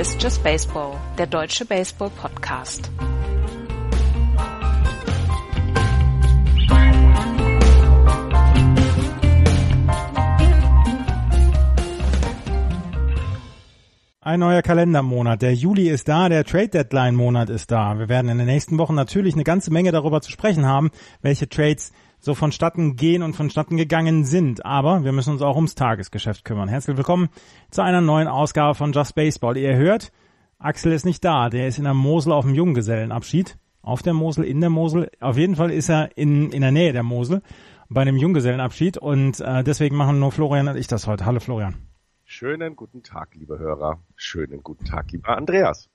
Ist 0.00 0.22
Just 0.22 0.42
Baseball, 0.42 0.96
der 1.18 1.26
deutsche 1.26 1.66
Baseball-Podcast. 1.66 2.90
Ein 14.22 14.40
neuer 14.40 14.62
Kalendermonat. 14.62 15.42
Der 15.42 15.52
Juli 15.52 15.90
ist 15.90 16.08
da, 16.08 16.30
der 16.30 16.46
Trade 16.46 16.68
Deadline 16.68 17.14
Monat 17.14 17.50
ist 17.50 17.70
da. 17.70 17.98
Wir 17.98 18.08
werden 18.08 18.30
in 18.30 18.38
den 18.38 18.46
nächsten 18.46 18.78
Wochen 18.78 18.94
natürlich 18.94 19.34
eine 19.34 19.44
ganze 19.44 19.70
Menge 19.70 19.92
darüber 19.92 20.22
zu 20.22 20.30
sprechen 20.30 20.64
haben, 20.64 20.90
welche 21.20 21.46
Trades 21.46 21.92
so 22.20 22.34
vonstatten 22.34 22.96
gehen 22.96 23.22
und 23.22 23.34
vonstatten 23.34 23.76
gegangen 23.76 24.24
sind. 24.24 24.64
Aber 24.64 25.04
wir 25.04 25.12
müssen 25.12 25.32
uns 25.32 25.42
auch 25.42 25.56
ums 25.56 25.74
Tagesgeschäft 25.74 26.44
kümmern. 26.44 26.68
Herzlich 26.68 26.96
willkommen 26.96 27.30
zu 27.70 27.82
einer 27.82 28.00
neuen 28.00 28.28
Ausgabe 28.28 28.74
von 28.74 28.92
Just 28.92 29.14
Baseball. 29.14 29.56
Ihr 29.56 29.76
hört, 29.76 30.12
Axel 30.58 30.92
ist 30.92 31.06
nicht 31.06 31.24
da. 31.24 31.48
Der 31.48 31.66
ist 31.66 31.78
in 31.78 31.84
der 31.84 31.94
Mosel 31.94 32.32
auf 32.32 32.44
dem 32.44 32.54
Junggesellenabschied. 32.54 33.56
Auf 33.82 34.02
der 34.02 34.12
Mosel, 34.12 34.44
in 34.44 34.60
der 34.60 34.68
Mosel. 34.68 35.10
Auf 35.20 35.38
jeden 35.38 35.56
Fall 35.56 35.70
ist 35.70 35.88
er 35.88 36.16
in, 36.16 36.52
in 36.52 36.60
der 36.60 36.70
Nähe 36.70 36.92
der 36.92 37.02
Mosel 37.02 37.42
bei 37.88 38.02
einem 38.02 38.18
Junggesellenabschied. 38.18 38.98
Und 38.98 39.40
äh, 39.40 39.64
deswegen 39.64 39.96
machen 39.96 40.20
nur 40.20 40.30
Florian 40.30 40.68
und 40.68 40.76
ich 40.76 40.86
das 40.86 41.06
heute. 41.06 41.24
Hallo 41.24 41.40
Florian. 41.40 41.76
Schönen 42.26 42.76
guten 42.76 43.02
Tag, 43.02 43.34
liebe 43.34 43.58
Hörer. 43.58 43.98
Schönen 44.14 44.62
guten 44.62 44.84
Tag, 44.84 45.10
lieber 45.10 45.36
Andreas. 45.36 45.88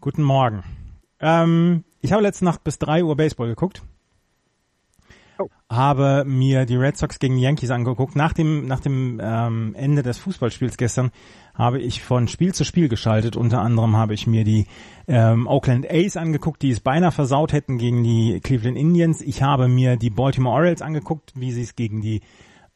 Guten 0.00 0.22
Morgen. 0.22 0.64
Ähm, 1.20 1.84
ich 2.00 2.12
habe 2.12 2.22
letzte 2.22 2.44
Nacht 2.44 2.64
bis 2.64 2.80
drei 2.80 3.04
Uhr 3.04 3.16
Baseball 3.16 3.48
geguckt 3.48 3.82
oh. 5.38 5.48
habe 5.70 6.24
mir 6.26 6.66
die 6.66 6.76
Red 6.76 6.96
Sox 6.96 7.18
gegen 7.18 7.36
die 7.36 7.42
Yankees 7.42 7.70
angeguckt. 7.70 8.16
Nach 8.16 8.32
dem, 8.32 8.66
nach 8.66 8.80
dem 8.80 9.20
ähm, 9.22 9.74
Ende 9.74 10.02
des 10.02 10.18
Fußballspiels 10.18 10.76
gestern 10.76 11.10
habe 11.54 11.80
ich 11.80 12.02
von 12.02 12.28
Spiel 12.28 12.54
zu 12.54 12.64
Spiel 12.64 12.88
geschaltet. 12.88 13.36
Unter 13.36 13.60
anderem 13.60 13.96
habe 13.96 14.14
ich 14.14 14.26
mir 14.26 14.44
die 14.44 14.66
ähm, 15.08 15.46
Oakland 15.46 15.90
A's 15.90 16.16
angeguckt, 16.16 16.62
die 16.62 16.70
es 16.70 16.80
beinahe 16.80 17.12
versaut 17.12 17.52
hätten 17.52 17.78
gegen 17.78 18.02
die 18.02 18.40
Cleveland 18.40 18.76
Indians. 18.76 19.20
Ich 19.20 19.42
habe 19.42 19.68
mir 19.68 19.96
die 19.96 20.10
Baltimore 20.10 20.56
Orioles 20.56 20.82
angeguckt, 20.82 21.32
wie 21.34 21.52
sie 21.52 21.62
es 21.62 21.76
gegen 21.76 22.00
die 22.00 22.20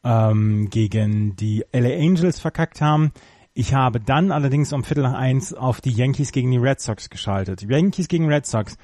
ähm, 0.03 0.69
gegen 0.69 1.35
die 1.35 1.65
LA 1.73 1.95
Angels 1.95 2.39
verkackt 2.39 2.81
haben. 2.81 3.11
Ich 3.53 3.73
habe 3.73 3.99
dann 3.99 4.31
allerdings 4.31 4.71
um 4.71 4.83
Viertel 4.83 5.03
nach 5.03 5.15
eins 5.15 5.53
auf 5.53 5.81
die 5.81 5.91
Yankees 5.91 6.31
gegen 6.31 6.51
die 6.51 6.57
Red 6.57 6.79
Sox 6.79 7.09
geschaltet. 7.09 7.63
Yankees 7.63 8.07
gegen 8.07 8.27
Red 8.27 8.45
Sox 8.45 8.77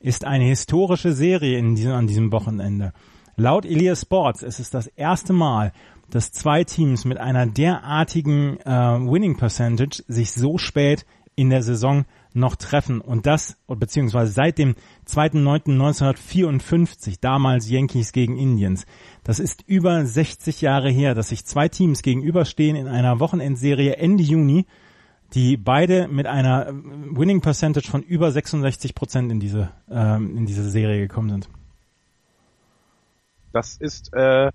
ist 0.00 0.24
eine 0.24 0.44
historische 0.44 1.12
Serie 1.12 1.58
in 1.58 1.76
diesem, 1.76 1.92
an 1.92 2.06
diesem 2.06 2.32
Wochenende. 2.32 2.92
Laut 3.38 3.66
Elias 3.66 4.00
Sports 4.00 4.42
ist 4.42 4.60
es 4.60 4.70
das 4.70 4.86
erste 4.86 5.34
Mal, 5.34 5.72
dass 6.08 6.32
zwei 6.32 6.64
Teams 6.64 7.04
mit 7.04 7.18
einer 7.18 7.46
derartigen 7.46 8.58
äh, 8.60 8.70
Winning 8.70 9.36
Percentage 9.36 10.02
sich 10.08 10.32
so 10.32 10.56
spät 10.56 11.04
in 11.34 11.50
der 11.50 11.62
Saison 11.62 12.06
noch 12.32 12.56
treffen 12.56 13.02
und 13.02 13.26
das 13.26 13.58
beziehungsweise 13.66 14.32
seit 14.32 14.56
dem 14.56 14.74
2.9.1954, 15.06 17.18
damals 17.20 17.68
Yankees 17.68 18.12
gegen 18.12 18.38
Indians. 18.38 18.86
Das 19.22 19.38
ist 19.38 19.62
über 19.66 20.06
60 20.06 20.62
Jahre 20.62 20.90
her, 20.90 21.14
dass 21.14 21.28
sich 21.28 21.44
zwei 21.44 21.68
Teams 21.68 22.00
gegenüberstehen 22.00 22.74
in 22.74 22.88
einer 22.88 23.20
Wochenendserie 23.20 23.96
Ende 23.96 24.22
Juni, 24.22 24.64
die 25.34 25.58
beide 25.58 26.08
mit 26.08 26.26
einer 26.26 26.72
Winning 26.72 27.42
Percentage 27.42 27.90
von 27.90 28.02
über 28.02 28.32
66 28.32 28.94
Prozent 28.94 29.30
in 29.30 29.40
diese 29.40 29.72
ähm, 29.90 30.38
in 30.38 30.46
diese 30.46 30.70
Serie 30.70 31.00
gekommen 31.00 31.28
sind. 31.28 31.50
Das 33.56 33.78
ist 33.78 34.12
äh, 34.12 34.50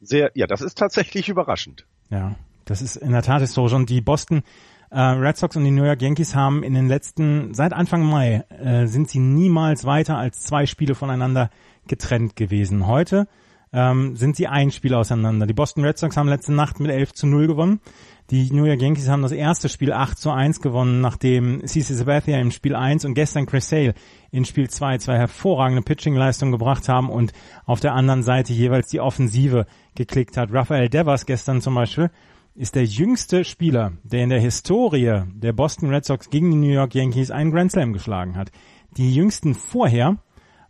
sehr, 0.00 0.30
ja, 0.34 0.46
das 0.46 0.62
ist 0.62 0.78
tatsächlich 0.78 1.28
überraschend. 1.28 1.86
Ja, 2.08 2.36
das 2.64 2.80
ist 2.80 2.96
in 2.96 3.12
der 3.12 3.20
Tat 3.20 3.42
historisch. 3.42 3.74
Und 3.74 3.90
die 3.90 4.00
Boston 4.00 4.44
äh, 4.90 4.98
Red 4.98 5.36
Sox 5.36 5.56
und 5.56 5.64
die 5.64 5.70
New 5.70 5.84
York 5.84 6.00
Yankees 6.00 6.34
haben 6.34 6.62
in 6.62 6.72
den 6.72 6.88
letzten, 6.88 7.52
seit 7.52 7.74
Anfang 7.74 8.02
Mai, 8.02 8.46
äh, 8.48 8.86
sind 8.86 9.10
sie 9.10 9.18
niemals 9.18 9.84
weiter 9.84 10.16
als 10.16 10.40
zwei 10.40 10.64
Spiele 10.64 10.94
voneinander 10.94 11.50
getrennt 11.86 12.34
gewesen. 12.34 12.86
Heute 12.86 13.28
ähm, 13.72 14.16
sind 14.16 14.36
sie 14.36 14.46
ein 14.46 14.70
Spiel 14.70 14.94
auseinander. 14.94 15.46
Die 15.46 15.54
Boston 15.54 15.84
Red 15.84 15.98
Sox 15.98 16.16
haben 16.16 16.28
letzte 16.28 16.52
Nacht 16.52 16.80
mit 16.80 16.90
11 16.90 17.14
zu 17.14 17.26
0 17.26 17.46
gewonnen. 17.46 17.80
Die 18.30 18.52
New 18.52 18.64
York 18.64 18.80
Yankees 18.80 19.08
haben 19.08 19.22
das 19.22 19.32
erste 19.32 19.68
Spiel 19.68 19.92
8 19.92 20.16
zu 20.16 20.30
1 20.30 20.60
gewonnen, 20.60 21.00
nachdem 21.00 21.66
CC 21.66 21.94
Sabathia 21.94 22.38
im 22.38 22.52
Spiel 22.52 22.76
1 22.76 23.04
und 23.04 23.14
gestern 23.14 23.46
Chris 23.46 23.68
Sale 23.68 23.94
in 24.30 24.44
Spiel 24.44 24.70
2 24.70 24.98
zwei 24.98 25.16
hervorragende 25.18 25.82
Pitching-Leistungen 25.82 26.52
gebracht 26.52 26.88
haben 26.88 27.10
und 27.10 27.32
auf 27.66 27.80
der 27.80 27.94
anderen 27.94 28.22
Seite 28.22 28.52
jeweils 28.52 28.88
die 28.88 29.00
Offensive 29.00 29.66
geklickt 29.96 30.36
hat. 30.36 30.52
Rafael 30.52 30.88
Devers 30.88 31.26
gestern 31.26 31.60
zum 31.60 31.74
Beispiel 31.74 32.10
ist 32.54 32.76
der 32.76 32.84
jüngste 32.84 33.44
Spieler, 33.44 33.94
der 34.04 34.22
in 34.22 34.30
der 34.30 34.40
Historie 34.40 35.22
der 35.34 35.52
Boston 35.52 35.90
Red 35.90 36.04
Sox 36.04 36.30
gegen 36.30 36.52
die 36.52 36.56
New 36.56 36.72
York 36.72 36.94
Yankees 36.94 37.32
einen 37.32 37.50
Grand 37.50 37.72
Slam 37.72 37.92
geschlagen 37.92 38.36
hat. 38.36 38.52
Die 38.96 39.12
jüngsten 39.12 39.54
vorher 39.54 40.18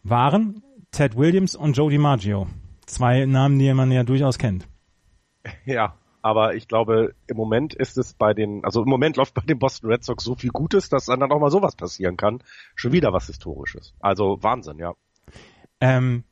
waren 0.03 0.63
Ted 0.93 1.15
Williams 1.17 1.57
und 1.57 1.77
Joe 1.77 1.91
DiMaggio. 1.91 2.47
Zwei 2.91 3.25
Namen, 3.25 3.59
die 3.59 3.73
man 3.73 3.93
ja 3.93 4.03
durchaus 4.03 4.39
kennt. 4.39 4.67
Ja, 5.65 5.95
aber 6.23 6.55
ich 6.55 6.69
glaube, 6.69 7.15
im 7.27 7.37
Moment 7.37 7.73
ist 7.73 7.97
es 7.97 8.13
bei 8.13 8.35
den, 8.35 8.63
also 8.63 8.83
im 8.83 8.89
Moment 8.91 9.17
läuft 9.17 9.33
bei 9.33 9.43
den 9.43 9.59
Boston 9.59 9.91
Red 9.91 10.05
Sox 10.05 10.23
so 10.23 10.35
viel 10.35 10.51
Gutes, 10.51 10.91
dass 10.91 11.07
dann 11.07 11.23
auch 11.23 11.41
mal 11.41 11.51
sowas 11.51 11.77
passieren 11.77 12.19
kann. 12.19 12.43
Schon 12.75 12.93
wieder 12.93 13.13
was 13.13 13.27
Historisches. 13.27 13.95
Also 14.01 14.43
Wahnsinn, 14.43 14.79
ja. 14.79 14.93
Ähm, 15.81 16.25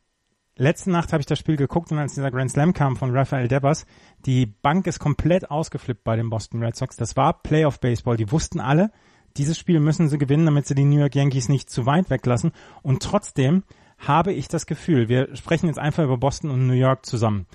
letzte 0.56 0.90
Nacht 0.90 1.12
habe 1.12 1.20
ich 1.20 1.26
das 1.26 1.38
Spiel 1.38 1.56
geguckt 1.56 1.90
und 1.90 1.98
als 1.98 2.14
dieser 2.14 2.30
Grand 2.30 2.50
Slam 2.50 2.74
kam 2.74 2.96
von 2.96 3.16
Rafael 3.16 3.48
Devers, 3.48 3.86
die 4.26 4.44
Bank 4.44 4.86
ist 4.86 4.98
komplett 4.98 5.50
ausgeflippt 5.50 6.04
bei 6.04 6.16
den 6.16 6.28
Boston 6.28 6.62
Red 6.62 6.76
Sox. 6.76 6.96
Das 6.96 7.16
war 7.16 7.42
Playoff 7.42 7.80
Baseball. 7.80 8.18
Die 8.18 8.30
wussten 8.30 8.60
alle, 8.60 8.90
dieses 9.38 9.56
Spiel 9.56 9.80
müssen 9.80 10.08
sie 10.08 10.18
gewinnen, 10.18 10.44
damit 10.44 10.66
sie 10.66 10.74
die 10.74 10.84
New 10.84 10.98
York 10.98 11.14
Yankees 11.14 11.48
nicht 11.48 11.70
zu 11.70 11.86
weit 11.86 12.10
weglassen. 12.10 12.52
Und 12.82 13.02
trotzdem 13.02 13.62
habe 13.98 14.32
ich 14.32 14.48
das 14.48 14.66
Gefühl, 14.66 15.08
wir 15.08 15.34
sprechen 15.36 15.66
jetzt 15.66 15.78
einfach 15.78 16.04
über 16.04 16.16
Boston 16.16 16.50
und 16.50 16.66
New 16.66 16.74
York 16.74 17.04
zusammen 17.04 17.46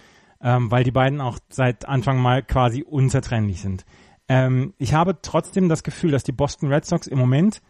ähm, 0.43 0.69
weil 0.69 0.83
die 0.83 0.91
beiden 0.91 1.21
auch 1.21 1.39
seit 1.49 1.87
Anfang 1.87 2.21
mal 2.21 2.43
quasi 2.43 2.83
unzertrennlich 2.83 3.61
sind. 3.61 3.85
Ähm, 4.27 4.73
ich 4.77 4.93
habe 4.93 5.17
trotzdem 5.21 5.69
das 5.69 5.83
Gefühl, 5.83 6.11
dass 6.11 6.23
die 6.23 6.31
Boston 6.33 6.71
Red 6.71 6.85
Sox 6.85 7.07
im 7.07 7.17
Moment 7.17 7.61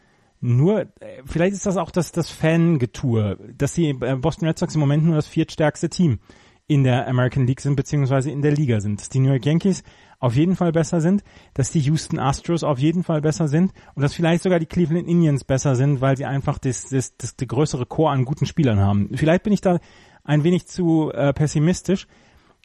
nur, 0.41 0.81
äh, 0.81 1.21
vielleicht 1.25 1.53
ist 1.53 1.65
das 1.65 1.77
auch 1.77 1.91
das, 1.91 2.11
das 2.11 2.29
Fangetue, 2.31 3.37
dass 3.55 3.73
die 3.73 3.89
äh, 3.89 4.15
Boston 4.15 4.47
Red 4.47 4.57
Sox 4.57 4.73
im 4.73 4.81
Moment 4.81 5.05
nur 5.05 5.15
das 5.15 5.27
viertstärkste 5.27 5.89
Team 5.89 6.19
in 6.65 6.83
der 6.83 7.07
American 7.07 7.45
League 7.45 7.61
sind, 7.61 7.75
beziehungsweise 7.75 8.31
in 8.31 8.41
der 8.41 8.51
Liga 8.51 8.81
sind. 8.81 9.13
Die 9.13 9.19
New 9.19 9.29
York 9.29 9.45
Yankees 9.45 9.83
auf 10.23 10.35
jeden 10.35 10.55
Fall 10.55 10.71
besser 10.71 11.01
sind, 11.01 11.23
dass 11.53 11.71
die 11.71 11.81
Houston 11.81 12.19
Astros 12.19 12.63
auf 12.63 12.79
jeden 12.79 13.03
Fall 13.03 13.21
besser 13.21 13.47
sind 13.47 13.73
und 13.95 14.01
dass 14.01 14.13
vielleicht 14.13 14.43
sogar 14.43 14.59
die 14.59 14.65
Cleveland 14.65 15.07
Indians 15.07 15.43
besser 15.43 15.75
sind, 15.75 16.01
weil 16.01 16.17
sie 16.17 16.25
einfach 16.25 16.57
das, 16.57 16.89
das, 16.89 17.17
das, 17.17 17.35
das 17.35 17.47
größere 17.47 17.85
Chor 17.85 18.11
an 18.11 18.25
guten 18.25 18.45
Spielern 18.45 18.79
haben. 18.79 19.09
Vielleicht 19.15 19.43
bin 19.43 19.53
ich 19.53 19.61
da 19.61 19.79
ein 20.23 20.43
wenig 20.43 20.67
zu 20.67 21.11
äh, 21.11 21.33
pessimistisch, 21.33 22.07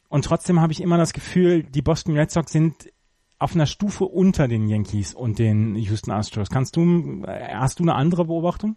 und 0.09 0.25
trotzdem 0.25 0.59
habe 0.59 0.73
ich 0.73 0.81
immer 0.81 0.97
das 0.97 1.13
Gefühl, 1.13 1.63
die 1.63 1.83
Boston 1.83 2.17
Red 2.17 2.31
Sox 2.31 2.51
sind 2.51 2.91
auf 3.37 3.53
einer 3.53 3.67
Stufe 3.67 4.05
unter 4.05 4.47
den 4.47 4.67
Yankees 4.67 5.13
und 5.13 5.39
den 5.39 5.75
Houston 5.75 6.11
Astros. 6.11 6.49
Kannst 6.49 6.75
du, 6.75 7.23
äh, 7.25 7.53
hast 7.53 7.79
du 7.79 7.83
eine 7.83 7.93
andere 7.93 8.25
Beobachtung? 8.25 8.75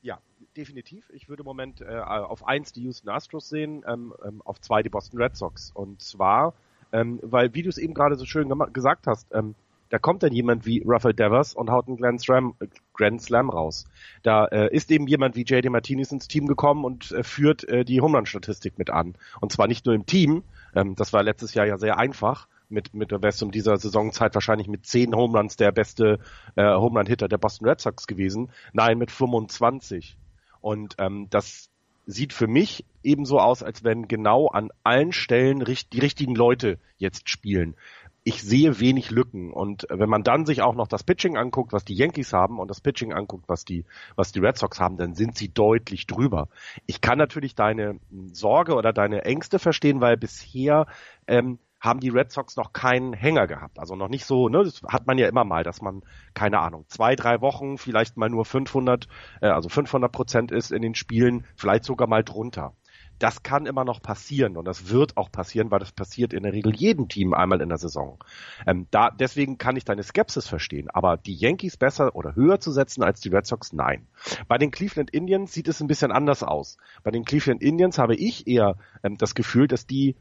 Ja, 0.00 0.18
definitiv. 0.56 1.08
Ich 1.12 1.28
würde 1.28 1.42
im 1.42 1.46
Moment 1.46 1.82
äh, 1.82 1.98
auf 1.98 2.46
eins 2.46 2.72
die 2.72 2.82
Houston 2.82 3.10
Astros 3.10 3.50
sehen, 3.50 3.84
ähm, 3.86 4.14
ähm, 4.26 4.42
auf 4.42 4.60
zwei 4.60 4.82
die 4.82 4.88
Boston 4.88 5.20
Red 5.20 5.36
Sox. 5.36 5.70
Und 5.70 6.02
zwar, 6.02 6.54
ähm, 6.92 7.18
weil, 7.22 7.54
wie 7.54 7.62
du 7.62 7.68
es 7.68 7.78
eben 7.78 7.94
gerade 7.94 8.16
so 8.16 8.24
schön 8.24 8.52
gesagt 8.72 9.06
hast, 9.06 9.28
ähm, 9.32 9.54
da 9.90 9.98
kommt 9.98 10.22
dann 10.22 10.32
jemand 10.32 10.66
wie 10.66 10.82
Rafael 10.86 11.14
Devers 11.14 11.54
und 11.54 11.70
haut 11.70 11.88
einen 11.88 11.96
Grand 11.96 12.20
Slam, 12.20 12.54
äh, 12.60 12.66
Grand 12.94 13.20
Slam 13.20 13.50
raus. 13.50 13.86
Da 14.22 14.46
äh, 14.46 14.74
ist 14.74 14.90
eben 14.90 15.06
jemand 15.06 15.34
wie 15.36 15.42
JD 15.42 15.68
Martinez 15.68 16.12
ins 16.12 16.28
Team 16.28 16.46
gekommen 16.46 16.84
und 16.84 17.10
äh, 17.12 17.24
führt 17.24 17.68
äh, 17.68 17.84
die 17.84 18.00
Home 18.00 18.16
Run 18.16 18.26
Statistik 18.26 18.78
mit 18.78 18.90
an. 18.90 19.14
Und 19.40 19.52
zwar 19.52 19.66
nicht 19.66 19.86
nur 19.86 19.94
im 19.94 20.06
Team, 20.06 20.44
ähm, 20.74 20.94
das 20.94 21.12
war 21.12 21.22
letztes 21.22 21.54
Jahr 21.54 21.66
ja 21.66 21.76
sehr 21.76 21.98
einfach, 21.98 22.46
mit, 22.70 22.94
mit 22.94 23.10
der 23.10 23.20
West 23.22 23.42
um 23.42 23.50
dieser 23.50 23.76
Saisonzeit 23.76 24.34
wahrscheinlich 24.34 24.68
mit 24.68 24.86
zehn 24.86 25.14
Home 25.14 25.48
der 25.58 25.72
beste 25.72 26.20
äh, 26.54 26.62
Home 26.64 26.98
Run 26.98 27.06
Hitter 27.06 27.26
der 27.26 27.38
Boston 27.38 27.68
Red 27.68 27.80
Sox 27.80 28.06
gewesen. 28.06 28.50
Nein, 28.72 28.96
mit 28.96 29.10
25. 29.10 30.16
Und 30.60 30.94
ähm, 30.98 31.26
das 31.30 31.69
sieht 32.06 32.32
für 32.32 32.46
mich 32.46 32.84
ebenso 33.02 33.38
aus, 33.38 33.62
als 33.62 33.84
wenn 33.84 34.08
genau 34.08 34.48
an 34.48 34.70
allen 34.82 35.12
Stellen 35.12 35.64
die 35.92 36.00
richtigen 36.00 36.34
Leute 36.34 36.78
jetzt 36.98 37.28
spielen 37.28 37.76
ich 38.22 38.42
sehe 38.42 38.80
wenig 38.80 39.10
Lücken. 39.10 39.52
Und 39.52 39.86
wenn 39.90 40.08
man 40.08 40.22
dann 40.22 40.44
sich 40.44 40.62
auch 40.62 40.74
noch 40.74 40.88
das 40.88 41.04
Pitching 41.04 41.36
anguckt, 41.36 41.72
was 41.72 41.84
die 41.84 41.94
Yankees 41.94 42.32
haben 42.32 42.58
und 42.58 42.68
das 42.68 42.80
Pitching 42.80 43.12
anguckt, 43.12 43.48
was 43.48 43.64
die, 43.64 43.84
was 44.14 44.32
die 44.32 44.40
Red 44.40 44.58
Sox 44.58 44.80
haben, 44.80 44.96
dann 44.96 45.14
sind 45.14 45.36
sie 45.36 45.48
deutlich 45.48 46.06
drüber. 46.06 46.48
Ich 46.86 47.00
kann 47.00 47.18
natürlich 47.18 47.54
deine 47.54 47.98
Sorge 48.32 48.74
oder 48.74 48.92
deine 48.92 49.24
Ängste 49.24 49.58
verstehen, 49.58 50.00
weil 50.00 50.16
bisher 50.16 50.86
ähm, 51.26 51.58
haben 51.80 52.00
die 52.00 52.10
Red 52.10 52.30
Sox 52.30 52.56
noch 52.56 52.72
keinen 52.72 53.12
Hänger 53.12 53.46
gehabt. 53.46 53.78
Also 53.78 53.96
noch 53.96 54.08
nicht 54.08 54.26
so, 54.26 54.48
ne, 54.48 54.62
das 54.62 54.82
hat 54.86 55.06
man 55.06 55.18
ja 55.18 55.28
immer 55.28 55.44
mal, 55.44 55.64
dass 55.64 55.80
man, 55.80 56.02
keine 56.34 56.60
Ahnung, 56.60 56.84
zwei, 56.88 57.16
drei 57.16 57.40
Wochen 57.40 57.78
vielleicht 57.78 58.16
mal 58.16 58.28
nur 58.28 58.44
500, 58.44 59.08
äh, 59.40 59.48
also 59.48 59.68
500 59.68 60.12
Prozent 60.12 60.52
ist 60.52 60.70
in 60.70 60.82
den 60.82 60.94
Spielen, 60.94 61.46
vielleicht 61.56 61.84
sogar 61.84 62.06
mal 62.06 62.22
drunter 62.22 62.74
das 63.20 63.42
kann 63.42 63.66
immer 63.66 63.84
noch 63.84 64.02
passieren 64.02 64.56
und 64.56 64.64
das 64.64 64.88
wird 64.88 65.16
auch 65.16 65.30
passieren, 65.30 65.70
weil 65.70 65.78
das 65.78 65.92
passiert 65.92 66.32
in 66.32 66.42
der 66.42 66.52
Regel 66.52 66.74
jedem 66.74 67.06
Team 67.08 67.34
einmal 67.34 67.60
in 67.60 67.68
der 67.68 67.78
Saison. 67.78 68.18
Ähm, 68.66 68.86
da, 68.90 69.10
deswegen 69.10 69.58
kann 69.58 69.76
ich 69.76 69.84
deine 69.84 70.02
Skepsis 70.02 70.48
verstehen, 70.48 70.88
aber 70.90 71.18
die 71.18 71.34
Yankees 71.34 71.76
besser 71.76 72.16
oder 72.16 72.34
höher 72.34 72.60
zu 72.60 72.72
setzen 72.72 73.02
als 73.02 73.20
die 73.20 73.28
Red 73.28 73.46
Sox, 73.46 73.72
nein. 73.72 74.08
Bei 74.48 74.56
den 74.56 74.70
Cleveland 74.70 75.10
Indians 75.10 75.52
sieht 75.52 75.68
es 75.68 75.80
ein 75.80 75.86
bisschen 75.86 76.12
anders 76.12 76.42
aus. 76.42 76.78
Bei 77.02 77.10
den 77.10 77.24
Cleveland 77.24 77.62
Indians 77.62 77.98
habe 77.98 78.16
ich 78.16 78.46
eher 78.46 78.76
ähm, 79.04 79.18
das 79.18 79.34
Gefühl, 79.34 79.68
dass 79.68 79.86
die 79.86 80.16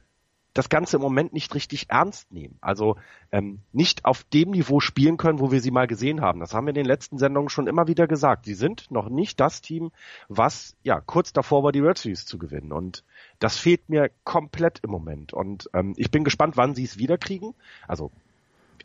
das 0.53 0.69
Ganze 0.69 0.97
im 0.97 1.01
Moment 1.01 1.33
nicht 1.33 1.53
richtig 1.53 1.89
ernst 1.89 2.31
nehmen. 2.31 2.57
Also 2.61 2.95
ähm, 3.31 3.59
nicht 3.71 4.05
auf 4.05 4.23
dem 4.23 4.51
Niveau 4.51 4.79
spielen 4.79 5.17
können, 5.17 5.39
wo 5.39 5.51
wir 5.51 5.61
sie 5.61 5.71
mal 5.71 5.87
gesehen 5.87 6.21
haben. 6.21 6.39
Das 6.39 6.53
haben 6.53 6.65
wir 6.65 6.71
in 6.71 6.75
den 6.75 6.85
letzten 6.85 7.17
Sendungen 7.17 7.49
schon 7.49 7.67
immer 7.67 7.87
wieder 7.87 8.07
gesagt. 8.07 8.45
Sie 8.45 8.55
sind 8.55 8.89
noch 8.89 9.09
nicht 9.09 9.39
das 9.39 9.61
Team, 9.61 9.91
was 10.27 10.75
ja 10.83 10.99
kurz 11.01 11.33
davor 11.33 11.63
war, 11.63 11.71
die 11.71 11.79
Red 11.79 11.97
Series 11.97 12.25
zu 12.25 12.37
gewinnen. 12.37 12.71
Und 12.71 13.03
das 13.37 13.57
fehlt 13.57 13.89
mir 13.89 14.09
komplett 14.23 14.79
im 14.83 14.89
Moment. 14.89 15.33
Und 15.33 15.69
ähm, 15.73 15.93
ich 15.97 16.11
bin 16.11 16.23
gespannt, 16.23 16.57
wann 16.57 16.75
sie 16.75 16.83
es 16.83 16.97
wiederkriegen. 16.97 17.53
Also 17.87 18.11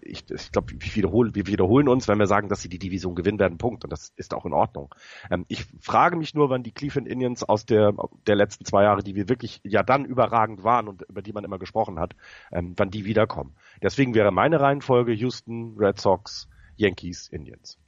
ich, 0.05 0.31
ich 0.31 0.53
glaube, 0.53 0.73
wir 0.73 0.95
wiederholen, 0.95 1.35
wir 1.35 1.47
wiederholen 1.47 1.89
uns, 1.89 2.09
wenn 2.09 2.19
wir 2.19 2.27
sagen, 2.27 2.49
dass 2.49 2.63
sie 2.63 2.69
die 2.69 2.79
Division 2.79 3.15
gewinnen 3.15 3.39
werden, 3.39 3.59
Punkt. 3.59 3.85
Und 3.85 3.91
das 3.91 4.13
ist 4.17 4.35
auch 4.35 4.45
in 4.45 4.53
Ordnung. 4.53 4.95
Ähm, 5.31 5.45
ich 5.49 5.65
frage 5.81 6.17
mich 6.17 6.35
nur, 6.35 6.51
wann 6.51 6.63
die 6.63 6.73
Cleveland 6.73 7.09
Indians 7.09 7.43
aus 7.43 7.67
der, 7.67 7.93
der 8.27 8.37
letzten 8.37 8.65
zwei 8.65 8.85
Jahre, 8.85 9.03
die 9.03 9.15
wir 9.15 9.29
wirklich 9.29 9.61
ja 9.65 9.83
dann 9.83 10.05
überragend 10.05 10.65
waren 10.65 10.89
und 10.89 11.03
über 11.03 11.23
die 11.23 11.33
man 11.33 11.45
immer 11.45 11.59
gesprochen 11.59 11.99
hat, 11.99 12.15
ähm, 12.53 12.75
wann 12.77 12.91
die 12.91 13.05
wiederkommen. 13.05 13.55
Deswegen 13.83 14.15
wäre 14.15 14.31
meine 14.31 14.61
Reihenfolge 14.61 15.13
Houston, 15.13 15.75
Red 15.79 16.01
Sox, 16.01 16.49
Yankees, 16.77 17.29
Indians. 17.29 17.79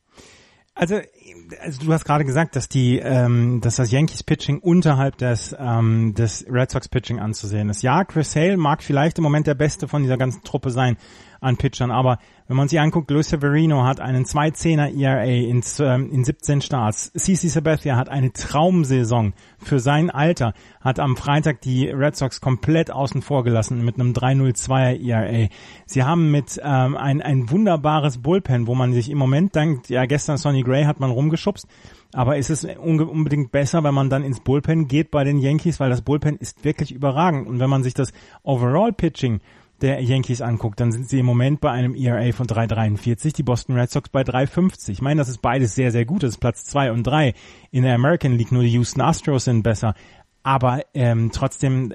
Also, 0.79 1.01
also 1.63 1.87
du 1.87 1.91
hast 1.91 2.05
gerade 2.05 2.27
gesagt, 2.27 2.55
dass 2.55 2.69
die, 2.69 2.99
ähm, 2.99 3.63
dass 3.63 3.77
das 3.77 3.91
Yankees 3.91 4.23
Pitching 4.23 4.59
unterhalb 4.59 5.17
des 5.17 5.57
ähm, 5.59 6.13
des 6.13 6.45
Red 6.51 6.71
Sox 6.71 6.89
Pitching 6.91 7.19
anzusehen 7.19 7.71
ist. 7.71 7.83
Ja, 7.83 8.05
Chris 8.05 8.37
Hale 8.37 8.59
mag 8.59 8.83
vielleicht 8.83 9.17
im 9.17 9.25
Moment 9.25 9.47
der 9.47 9.55
Beste 9.55 9.89
von 9.89 10.03
dieser 10.03 10.19
ganzen 10.19 10.45
Truppe 10.45 10.71
sein, 10.71 10.99
an 11.41 11.57
Pitchern. 11.57 11.91
Aber 11.91 12.19
wenn 12.49 12.57
man 12.57 12.69
sich 12.69 12.79
anguckt, 12.79 13.11
Luis 13.11 13.29
Severino 13.29 13.85
hat 13.85 14.01
einen 14.01 14.25
2-10er 14.25 14.97
ERA 14.97 15.25
in, 15.25 15.63
ähm, 15.81 16.11
in 16.13 16.25
17 16.25 16.61
Starts. 16.61 17.13
CC 17.13 17.49
Sabathia 17.49 17.97
hat 17.97 18.09
eine 18.09 18.33
Traumsaison 18.33 19.35
für 19.59 19.81
sein 19.81 20.11
Alter, 20.11 20.53
hat 20.81 21.01
am 21.01 21.17
Freitag 21.17 21.61
die 21.61 21.89
Red 21.89 22.17
Sox 22.17 22.41
komplett 22.41 22.91
außen 22.91 23.23
vor 23.23 23.43
gelassen 23.43 23.85
mit 23.85 23.99
einem 23.99 24.13
3-0-2er 24.13 25.01
ERA. 25.01 25.49
Sie 25.87 26.05
haben 26.05 26.31
mit 26.31 26.61
ähm, 26.63 26.97
ein, 26.97 27.21
ein 27.21 27.51
wunderbares 27.51 28.19
Bullpen, 28.19 28.67
wo 28.67 28.75
man 28.75 28.93
sich 28.93 29.11
im 29.11 29.19
Moment 29.19 29.55
denkt, 29.55 29.89
ja 29.89 30.07
gestern 30.07 30.37
Sonny 30.37 30.63
Gray 30.63 30.85
hat 30.85 31.01
man 31.01 31.11
rumgeschubst, 31.11 31.67
aber 32.13 32.37
ist 32.37 32.51
es 32.51 32.65
unbedingt 32.65 33.51
besser, 33.53 33.83
wenn 33.85 33.95
man 33.95 34.09
dann 34.09 34.23
ins 34.23 34.41
Bullpen 34.41 34.89
geht 34.89 35.11
bei 35.11 35.25
den 35.25 35.39
Yankees, 35.39 35.81
weil 35.81 35.91
das 35.91 36.03
Bullpen 36.03 36.37
ist 36.37 36.65
wirklich 36.65 36.93
überragend. 36.93 37.47
Und 37.47 37.61
wenn 37.61 37.71
man 37.71 37.83
sich 37.83 37.95
das 37.95 38.13
Overall 38.43 38.93
Pitching 38.93 39.41
der 39.83 40.01
Yankees 40.03 40.41
anguckt, 40.41 40.81
dann 40.81 40.93
sind 40.93 41.09
sie 41.09 41.19
im 41.19 41.27
Moment 41.27 41.61
bei 41.61 41.71
einem 41.71 41.95
ERA 41.95 42.33
von 42.33 42.47
3,43, 42.47 43.35
die 43.35 43.43
Boston 43.43 43.77
Red 43.77 43.91
Sox 43.91 44.09
bei 44.09 44.23
3,50. 44.23 44.91
Ich 44.91 45.03
meine, 45.03 45.19
das 45.19 45.29
ist 45.29 45.43
beides 45.43 45.75
sehr, 45.75 45.91
sehr 45.91 46.05
gut. 46.05 46.23
Das 46.23 46.31
ist 46.31 46.39
Platz 46.39 46.65
2 46.65 46.93
und 46.93 47.05
3. 47.05 47.35
In 47.71 47.83
der 47.83 47.95
American 47.95 48.33
League 48.33 48.53
nur 48.53 48.63
die 48.63 48.73
Houston 48.73 49.03
Astros 49.03 49.45
sind 49.45 49.63
besser. 49.63 49.95
Aber 50.43 50.83
ähm, 50.95 51.31
trotzdem 51.33 51.93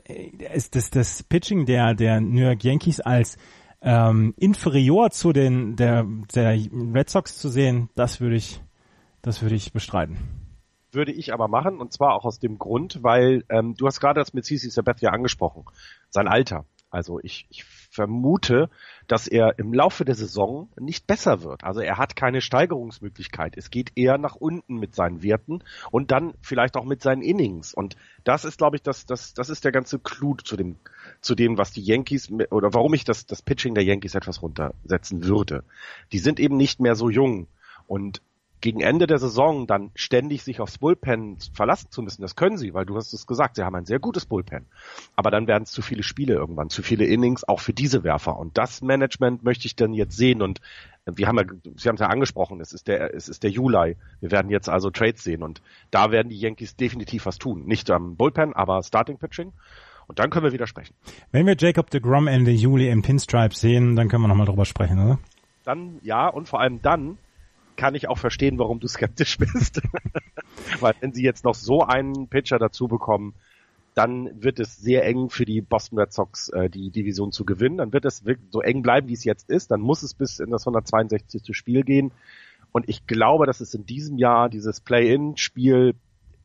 ist 0.54 0.76
das, 0.76 0.90
das 0.90 1.24
Pitching 1.24 1.66
der, 1.66 1.94
der 1.94 2.22
New 2.22 2.42
York 2.42 2.64
Yankees 2.64 3.00
als 3.00 3.38
ähm, 3.82 4.34
inferior 4.38 5.10
zu 5.12 5.34
den 5.34 5.76
der, 5.76 6.06
der 6.36 6.60
Red 6.94 7.10
Sox 7.10 7.38
zu 7.38 7.50
sehen, 7.50 7.90
das 7.96 8.20
würde 8.22 8.36
ich, 8.36 8.62
das 9.22 9.42
würde 9.42 9.56
ich 9.56 9.74
bestreiten 9.74 10.42
würde 10.94 11.12
ich 11.12 11.34
aber 11.34 11.48
machen 11.48 11.80
und 11.80 11.94
zwar 11.94 12.14
auch 12.14 12.26
aus 12.26 12.40
dem 12.40 12.58
Grund, 12.58 13.00
weil 13.02 13.44
ähm, 13.50 13.76
du 13.76 13.88
hast 13.88 14.00
gerade 14.00 14.20
das 14.20 14.34
mit 14.34 14.46
CC 14.46 14.70
Sabathia 14.70 15.12
angesprochen, 15.12 15.66
sein 16.10 16.28
Alter. 16.28 16.66
Also 16.92 17.20
ich, 17.24 17.48
ich 17.50 17.64
vermute, 17.64 18.70
dass 19.08 19.28
er 19.28 19.58
im 19.58 19.74
Laufe 19.74 20.04
der 20.04 20.16
Saison 20.16 20.70
nicht 20.78 21.08
besser 21.08 21.42
wird. 21.42 21.64
Also 21.64 21.80
er 21.80 21.98
hat 21.98 22.18
keine 22.18 22.42
Steigerungsmöglichkeit. 22.42 23.56
Es 23.58 23.72
geht 23.72 23.94
eher 23.96 24.18
nach 24.18 24.36
unten 24.36 24.76
mit 24.76 24.94
seinen 24.94 25.24
Werten 25.24 25.64
und 25.90 26.12
dann 26.12 26.34
vielleicht 26.42 26.76
auch 26.76 26.84
mit 26.84 27.02
seinen 27.02 27.22
Innings. 27.22 27.74
Und 27.74 27.96
das 28.26 28.44
ist, 28.44 28.58
glaube 28.58 28.76
ich, 28.76 28.84
das, 28.84 29.06
das, 29.06 29.34
das 29.34 29.50
ist 29.50 29.64
der 29.64 29.72
ganze 29.72 30.00
Clou 30.00 30.36
zu 30.36 30.58
dem, 30.58 30.76
zu 31.22 31.34
dem, 31.34 31.58
was 31.58 31.72
die 31.72 31.82
Yankees 31.82 32.30
oder 32.30 32.74
warum 32.74 32.94
ich 32.94 33.06
das, 33.06 33.26
das 33.26 33.42
Pitching 33.42 33.74
der 33.74 33.86
Yankees 33.86 34.14
etwas 34.14 34.42
runtersetzen 34.42 35.24
würde. 35.24 35.64
Die 36.12 36.20
sind 36.20 36.42
eben 36.42 36.58
nicht 36.58 36.82
mehr 36.82 36.96
so 36.96 37.10
jung. 37.10 37.48
Und 37.88 38.22
gegen 38.62 38.80
Ende 38.80 39.08
der 39.08 39.18
Saison 39.18 39.68
dann 39.68 39.92
ständig 39.96 40.44
sich 40.44 40.62
aufs 40.62 40.78
Bullpen 40.78 41.38
verlassen 41.54 41.90
zu 41.90 42.02
müssen, 42.02 42.22
das 42.22 42.36
können 42.36 42.58
sie, 42.58 42.74
weil 42.74 42.86
du 42.86 42.96
hast 42.96 43.12
es 43.14 43.28
gesagt, 43.28 43.56
sie 43.56 43.64
haben 43.64 43.76
ein 43.76 43.86
sehr 43.86 44.00
gutes 44.00 44.26
Bullpen. 44.26 44.66
Aber 45.16 45.32
dann 45.32 45.48
werden 45.48 45.64
es 45.64 45.72
zu 45.72 45.82
viele 45.82 46.04
Spiele 46.04 46.36
irgendwann, 46.36 46.70
zu 46.70 46.84
viele 46.84 47.06
Innings, 47.06 47.44
auch 47.44 47.60
für 47.60 47.74
diese 47.74 48.04
Werfer. 48.04 48.38
Und 48.38 48.58
das 48.58 48.82
Management 48.82 49.44
möchte 49.44 49.66
ich 49.66 49.76
dann 49.76 49.94
jetzt 49.94 50.16
sehen. 50.16 50.42
Und 50.42 50.62
wir 51.06 51.28
haben 51.28 51.38
ja, 51.38 51.46
Sie 51.76 51.90
haben 51.90 51.96
es 51.96 52.02
ja 52.02 52.08
angesprochen, 52.08 52.62
es 52.62 52.72
ist 52.72 52.88
der, 52.88 53.14
es 53.16 53.28
ist 53.28 53.44
der 53.44 53.50
Juli. 53.50 53.98
Wir 54.20 54.32
werden 54.32 54.52
jetzt 54.52 54.70
also 54.70 54.92
Trades 54.92 55.24
sehen. 55.24 55.42
Und 55.42 55.62
da 55.90 56.12
werden 56.12 56.30
die 56.30 56.40
Yankees 56.40 56.76
definitiv 56.76 57.26
was 57.26 57.40
tun. 57.40 57.66
Nicht 57.66 57.90
am 57.90 58.16
Bullpen, 58.16 58.54
aber 58.54 58.84
Starting 58.84 59.18
Pitching. 59.18 59.52
Und 60.08 60.20
dann 60.20 60.30
können 60.30 60.46
wir 60.46 60.52
wieder 60.52 60.68
sprechen. 60.68 60.94
Wenn 61.32 61.46
wir 61.48 61.56
Jacob 61.58 61.90
de 61.90 62.02
Grom 62.02 62.28
Ende 62.28 62.52
Juli 62.52 62.90
im 62.90 63.02
Pinstripe 63.02 63.56
sehen, 63.56 63.96
dann 63.96 64.10
können 64.10 64.24
wir 64.24 64.28
nochmal 64.28 64.46
drüber 64.46 64.66
sprechen, 64.66 65.00
oder? 65.00 65.20
Dann, 65.64 66.00
ja, 66.04 66.28
und 66.28 66.50
vor 66.50 66.60
allem 66.60 66.82
dann, 66.82 67.18
kann 67.76 67.96
ich 67.96 68.08
auch 68.08 68.18
verstehen, 68.18 68.60
warum 68.60 68.80
du 68.80 68.88
skeptisch 68.88 69.38
bist. 69.40 69.82
Weil 70.80 70.94
wenn 71.00 71.14
sie 71.14 71.24
jetzt 71.24 71.44
noch 71.44 71.56
so 71.56 71.84
einen 71.84 72.28
Pitcher 72.28 72.60
dazu 72.60 72.88
bekommen, 72.88 73.34
dann 73.94 74.42
wird 74.42 74.60
es 74.60 74.78
sehr 74.78 75.06
eng 75.06 75.30
für 75.30 75.46
die 75.46 75.62
Boston 75.62 76.00
Red 76.00 76.14
Sox, 76.14 76.50
äh, 76.50 76.70
die 76.70 76.92
Division 76.92 77.32
zu 77.32 77.44
gewinnen. 77.44 77.78
Dann 77.78 77.92
wird 77.92 78.06
es 78.06 78.24
so 78.50 78.62
eng 78.62 78.82
bleiben, 78.82 79.10
wie 79.10 79.14
es 79.14 79.26
jetzt 79.26 79.50
ist. 79.50 79.72
Dann 79.72 79.82
muss 79.82 80.02
es 80.02 80.14
bis 80.14 80.40
in 80.40 80.50
das 80.50 80.64
162. 80.66 81.56
Spiel 81.56 81.84
gehen. 81.84 82.12
Und 82.72 82.88
ich 82.88 83.06
glaube, 83.06 83.46
dass 83.46 83.60
es 83.60 83.74
in 83.74 83.86
diesem 83.86 84.18
Jahr 84.18 84.50
dieses 84.50 84.80
Play-in-Spiel, 84.80 85.96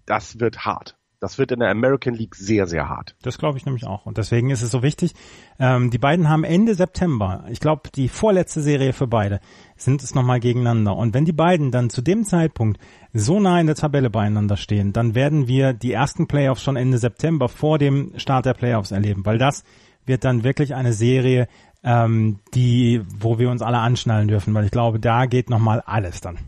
das 0.06 0.40
wird 0.40 0.64
hart. 0.64 0.96
Das 1.26 1.38
wird 1.38 1.50
in 1.50 1.58
der 1.58 1.70
American 1.70 2.14
League 2.14 2.37
sehr, 2.37 2.69
sehr 2.69 2.88
hart. 2.88 3.17
Das 3.20 3.37
glaube 3.37 3.58
ich 3.58 3.67
nämlich 3.67 3.84
auch. 3.84 4.06
Und 4.06 4.17
deswegen 4.17 4.50
ist 4.50 4.62
es 4.62 4.70
so 4.70 4.84
wichtig. 4.84 5.12
Ähm, 5.58 5.90
die 5.90 5.99
beiden 5.99 6.28
haben 6.28 6.44
Ende 6.44 6.76
September, 6.76 7.44
ich 7.50 7.58
glaube, 7.58 7.90
die 7.93 8.08
vorletzte 8.08 8.61
Serie 8.61 8.93
für 8.93 9.08
beide, 9.08 9.40
sind 9.76 10.05
es 10.05 10.14
nochmal 10.14 10.38
gegeneinander. 10.38 10.94
Und 10.94 11.14
wenn 11.14 11.25
die 11.25 11.32
beiden 11.32 11.73
dann 11.73 11.90
zu 11.90 12.00
dem 12.00 12.23
Zeitpunkt 12.23 12.78
so 13.12 13.40
nah 13.40 13.61
in 13.61 13.66
der 13.66 13.75
Tabelle 13.75 14.09
beieinander 14.09 14.56
stehen, 14.56 14.92
dann 14.92 15.16
werden 15.16 15.49
wir 15.49 15.73
die 15.73 15.90
ersten 15.90 16.28
Playoffs 16.28 16.62
schon 16.62 16.76
Ende 16.76 16.99
September 16.99 17.49
vor 17.49 17.78
dem 17.78 18.12
Start 18.18 18.47
der 18.47 18.54
Playoffs 18.54 18.92
erleben, 18.92 19.26
weil 19.26 19.38
das 19.38 19.64
wird 20.04 20.25
dann 20.25 20.45
wirklich 20.45 20.76
eine 20.76 20.92
Serie, 20.92 21.49
ähm, 21.83 22.38
die, 22.54 23.02
wo 23.18 23.40
wir 23.40 23.50
uns 23.50 23.62
alle 23.62 23.78
anschnallen 23.78 24.28
dürfen, 24.28 24.54
weil 24.54 24.66
ich 24.66 24.71
glaube, 24.71 25.00
da 25.00 25.26
geht 25.26 25.50
nochmal 25.50 25.83
alles 25.85 26.21
dann. 26.21 26.38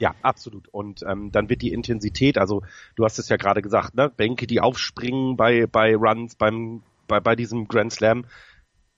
Ja, 0.00 0.14
absolut. 0.22 0.66
Und 0.68 1.02
ähm, 1.06 1.30
dann 1.30 1.50
wird 1.50 1.60
die 1.60 1.74
Intensität, 1.74 2.38
also 2.38 2.62
du 2.96 3.04
hast 3.04 3.18
es 3.18 3.28
ja 3.28 3.36
gerade 3.36 3.60
gesagt, 3.60 3.94
ne, 3.94 4.08
Bänke, 4.08 4.46
die 4.46 4.60
aufspringen 4.60 5.36
bei 5.36 5.66
bei 5.66 5.94
Runs, 5.94 6.36
beim 6.36 6.82
bei 7.06 7.20
bei 7.20 7.36
diesem 7.36 7.68
Grand 7.68 7.92
Slam, 7.92 8.24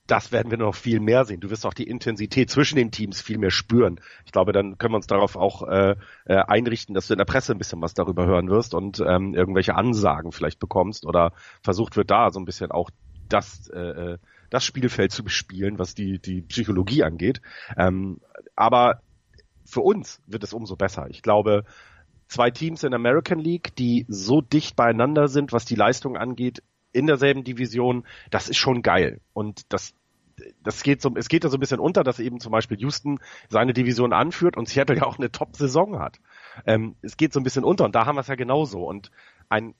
das 0.07 0.31
werden 0.31 0.49
wir 0.49 0.57
noch 0.57 0.75
viel 0.75 1.01
mehr 1.01 1.25
sehen. 1.25 1.41
Du 1.41 1.49
wirst 1.49 1.65
auch 1.65 1.73
die 1.73 1.89
Intensität 1.89 2.49
zwischen 2.49 2.77
den 2.77 2.91
Teams 2.91 3.21
viel 3.21 3.37
mehr 3.37 3.51
spüren. 3.51 3.99
Ich 4.25 4.31
glaube, 4.31 4.53
dann 4.53 4.77
können 4.77 4.93
wir 4.93 4.97
uns 4.97 5.07
darauf 5.07 5.35
auch 5.35 5.67
äh, 5.67 5.95
äh, 6.23 6.35
einrichten, 6.35 6.95
dass 6.95 7.07
du 7.07 7.13
in 7.15 7.17
der 7.17 7.25
Presse 7.25 7.51
ein 7.51 7.57
bisschen 7.57 7.81
was 7.81 7.93
darüber 7.93 8.25
hören 8.25 8.49
wirst 8.49 8.73
und 8.73 9.03
ähm, 9.05 9.33
irgendwelche 9.33 9.75
Ansagen 9.75 10.31
vielleicht 10.31 10.59
bekommst 10.59 11.05
oder 11.05 11.33
versucht 11.61 11.97
wird 11.97 12.11
da 12.11 12.31
so 12.31 12.39
ein 12.39 12.45
bisschen 12.45 12.71
auch 12.71 12.89
das 13.27 13.67
äh, 13.69 14.13
äh 14.13 14.17
das 14.49 14.63
Spielfeld 14.63 15.11
zu 15.11 15.23
bespielen, 15.23 15.79
was 15.79 15.95
die 15.95 16.19
die 16.19 16.43
Psychologie 16.43 17.01
angeht. 17.01 17.41
Ähm, 17.75 18.19
aber 18.55 19.01
für 19.73 19.81
uns 19.81 20.21
wird 20.27 20.43
es 20.43 20.53
umso 20.53 20.75
besser. 20.75 21.07
Ich 21.09 21.21
glaube, 21.21 21.65
zwei 22.27 22.51
Teams 22.51 22.83
in 22.83 22.93
American 22.93 23.39
League, 23.39 23.75
die 23.75 24.05
so 24.07 24.41
dicht 24.41 24.75
beieinander 24.75 25.27
sind, 25.27 25.51
was 25.51 25.65
die 25.65 25.75
Leistung 25.75 26.15
angeht, 26.15 26.63
in 26.91 27.07
derselben 27.07 27.43
Division, 27.43 28.05
das 28.29 28.49
ist 28.49 28.57
schon 28.57 28.83
geil. 28.83 29.19
Und 29.33 29.73
das, 29.73 29.93
das 30.61 30.83
geht 30.83 31.01
so, 31.01 31.11
es 31.15 31.27
geht 31.27 31.43
ja 31.43 31.49
so 31.49 31.57
ein 31.57 31.59
bisschen 31.59 31.79
unter, 31.79 32.03
dass 32.03 32.19
eben 32.19 32.39
zum 32.39 32.51
Beispiel 32.51 32.79
Houston 32.79 33.19
seine 33.49 33.73
Division 33.73 34.13
anführt 34.13 34.55
und 34.55 34.69
Seattle 34.69 34.97
ja 34.97 35.03
auch 35.03 35.17
eine 35.17 35.31
Top-Saison 35.31 35.99
hat. 35.99 36.19
Ähm, 36.65 36.95
es 37.01 37.17
geht 37.17 37.33
so 37.33 37.39
ein 37.39 37.43
bisschen 37.43 37.63
unter 37.63 37.85
und 37.85 37.95
da 37.95 38.05
haben 38.05 38.15
wir 38.15 38.21
es 38.21 38.27
ja 38.27 38.35
genauso. 38.35 38.83
Und 38.83 39.11
ein, 39.49 39.73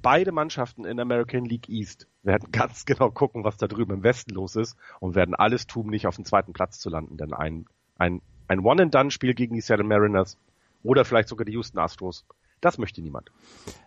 beide 0.00 0.30
Mannschaften 0.30 0.84
in 0.84 1.00
American 1.00 1.44
League 1.44 1.68
East 1.68 2.06
werden 2.22 2.48
ganz 2.52 2.84
genau 2.84 3.10
gucken, 3.10 3.44
was 3.44 3.56
da 3.56 3.66
drüben 3.66 3.92
im 3.92 4.02
Westen 4.04 4.34
los 4.34 4.54
ist 4.54 4.76
und 5.00 5.16
werden 5.16 5.34
alles 5.34 5.66
tun, 5.66 5.88
nicht 5.88 6.06
auf 6.06 6.16
den 6.16 6.24
zweiten 6.24 6.52
Platz 6.52 6.78
zu 6.78 6.90
landen, 6.90 7.16
denn 7.16 7.34
ein, 7.34 7.66
ein 7.98 8.22
ein 8.48 8.60
One-and-Done-Spiel 8.60 9.34
gegen 9.34 9.54
die 9.54 9.60
Seattle 9.60 9.86
Mariners 9.86 10.38
oder 10.82 11.04
vielleicht 11.04 11.28
sogar 11.28 11.44
die 11.44 11.52
Houston 11.52 11.78
Astros. 11.78 12.24
Das 12.60 12.78
möchte 12.78 13.02
niemand. 13.02 13.30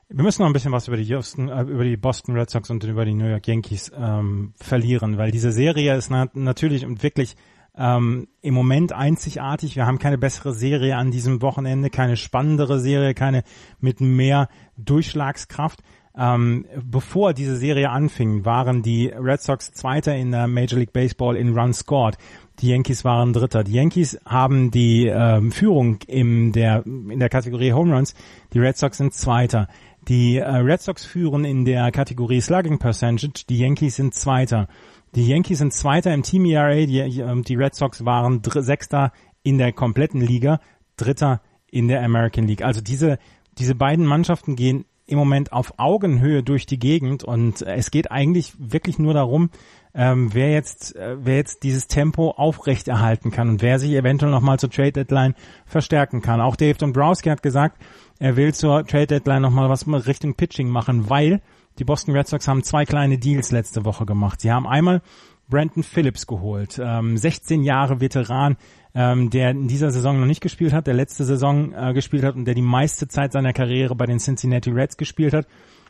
Wir 0.10 0.24
müssen 0.24 0.42
noch 0.42 0.48
ein 0.48 0.54
bisschen 0.54 0.74
was 0.74 0.88
über 0.88 0.98
die 0.98 1.04
Houston, 1.04 1.48
äh, 1.48 1.62
über 1.62 1.84
die 1.84 1.98
Boston 1.98 2.38
Red 2.38 2.50
Sox 2.50 2.70
und 2.70 2.84
über 2.84 3.06
die 3.06 3.14
New 3.14 3.28
York 3.28 3.48
Yankees 3.48 3.92
ähm, 3.96 4.54
verlieren, 4.58 5.18
weil 5.18 5.32
diese 5.32 5.52
Serie 5.52 5.96
ist 5.96 6.10
na 6.12 6.28
natürlich 6.34 6.86
und 6.86 7.02
wirklich 7.02 7.36
ähm, 7.78 8.28
im 8.42 8.54
Moment 8.54 8.94
einzigartig. 8.94 9.76
Wir 9.76 9.86
haben 9.86 10.00
keine 10.00 10.18
bessere 10.18 10.54
Serie 10.54 10.98
an 10.98 11.12
diesem 11.12 11.42
Wochenende, 11.42 11.90
keine 11.90 12.18
spannendere 12.18 12.80
Serie, 12.80 13.14
keine 13.14 13.44
mit 13.80 14.02
mehr 14.02 14.50
Durchschlagskraft. 14.78 15.82
Ähm, 16.18 16.66
bevor 16.82 17.34
diese 17.34 17.58
Serie 17.58 17.90
anfing, 17.90 18.46
waren 18.46 18.82
die 18.82 19.08
Red 19.08 19.42
Sox 19.42 19.72
Zweiter 19.74 20.16
in 20.16 20.32
der 20.32 20.48
Major 20.48 20.80
League 20.80 20.94
Baseball 20.94 21.36
in 21.36 21.58
Runs 21.58 21.80
scored. 21.80 22.18
Die 22.60 22.70
Yankees 22.70 23.04
waren 23.04 23.34
Dritter. 23.34 23.66
Die 23.66 23.74
Yankees 23.74 24.18
haben 24.26 24.72
die 24.72 25.08
ähm, 25.08 25.52
Führung 25.52 26.00
in 26.08 26.54
der, 26.54 26.86
in 26.86 27.20
der 27.20 27.28
Kategorie 27.28 27.74
Home 27.74 27.94
Runs. 27.94 28.16
Die 28.54 28.60
Red 28.60 28.78
Sox 28.78 28.98
sind 28.98 29.14
Zweiter. 29.14 29.68
Die 30.08 30.38
äh, 30.38 30.48
Red 30.48 30.82
Sox 30.82 31.04
führen 31.04 31.44
in 31.44 31.66
der 31.66 31.92
Kategorie 31.92 32.40
Slugging 32.40 32.80
Percentage. 32.80 33.44
Die 33.50 33.60
Yankees 33.60 33.98
sind 33.98 34.14
Zweiter. 34.14 34.70
Die 35.16 35.28
Yankees 35.28 35.58
sind 35.58 35.74
Zweiter 35.74 36.14
im 36.14 36.24
Team 36.24 36.46
ERA. 36.46 36.86
Die, 36.86 37.00
ähm, 37.00 37.44
die 37.44 37.56
Red 37.56 37.76
Sox 37.76 38.06
waren 38.06 38.42
Sechster 38.44 39.12
in 39.44 39.58
der 39.58 39.74
kompletten 39.74 40.22
Liga, 40.22 40.62
Dritter 40.96 41.42
in 41.70 41.90
der 41.90 42.04
American 42.04 42.48
League. 42.48 42.64
Also 42.64 42.80
diese, 42.80 43.20
diese 43.58 43.76
beiden 43.76 44.06
Mannschaften 44.06 44.56
gehen 44.56 44.86
im 45.08 45.18
Moment 45.18 45.54
auf 45.54 45.74
Augenhöhe 45.78 46.44
durch 46.44 46.66
die 46.66 46.80
Gegend 46.80 47.24
und 47.24 47.62
es 47.62 47.92
geht 47.92 48.12
eigentlich 48.12 48.54
wirklich 48.58 48.98
nur 48.98 49.14
darum, 49.14 49.50
ähm, 49.94 50.34
wer 50.34 50.52
jetzt 50.52 50.96
äh, 50.96 51.16
wer 51.20 51.38
jetzt 51.38 51.64
dieses 51.64 51.88
Tempo 51.88 52.32
aufrechterhalten 52.32 53.32
kann 53.32 53.50
und 53.50 53.62
wer 53.62 53.80
sich 53.80 53.92
eventuell 53.92 54.32
nochmal 54.32 54.60
zur 54.60 54.70
Trade 54.70 54.92
Deadline 54.92 55.36
verstärken 55.66 56.22
kann. 56.22 56.42
Auch 56.42 56.56
Dave 56.56 56.78
Dombrowski 56.78 57.30
hat 57.30 57.42
gesagt, 57.42 57.82
er 58.20 58.36
will 58.36 58.54
zur 58.54 58.86
Trade 58.86 59.08
Deadline 59.08 59.42
nochmal 59.42 59.70
was 59.70 59.88
Richtung 59.88 60.36
Pitching 60.36 60.70
machen, 60.70 61.10
weil 61.10 61.42
die 61.80 61.86
Boston 61.86 62.16
Red 62.16 62.28
Sox 62.28 62.48
haben 62.48 62.64
zwei 62.64 62.86
kleine 62.86 63.18
Deals 63.18 63.52
letzte 63.52 63.86
Woche 63.86 64.06
gemacht. 64.06 64.42
Sie 64.42 64.52
haben 64.52 64.68
einmal 64.68 65.02
Brandon 65.48 65.84
Phillips 65.84 66.26
geholt, 66.26 66.80
ähm, 66.84 67.18
16 67.18 67.64
Jahre 67.64 68.02
Veteran, 68.02 68.58
ähm, 68.96 69.30
der 69.30 69.52
in 69.52 69.68
dieser 69.68 69.92
Saison 69.92 70.20
noch 70.20 70.26
nicht 70.26 70.42
gespielt 70.42 70.72
hat, 70.74 70.88
der 70.88 70.94
letzte 70.94 71.26
Saison 71.26 71.74
äh, 71.74 71.94
gespielt 71.94 72.24
hat 72.24 72.36
und 72.36 72.46
der 72.46 72.56
die 72.56 72.62
meiste 72.62 73.08
Zeit 73.10 73.34
seiner 73.34 73.52
Karriere 73.52 73.94
bei 73.94 74.06
den 74.06 74.20
Cincinnati 74.20 74.72
Reds 74.72 74.96
gespielt 74.96 75.34
hat. 75.34 75.48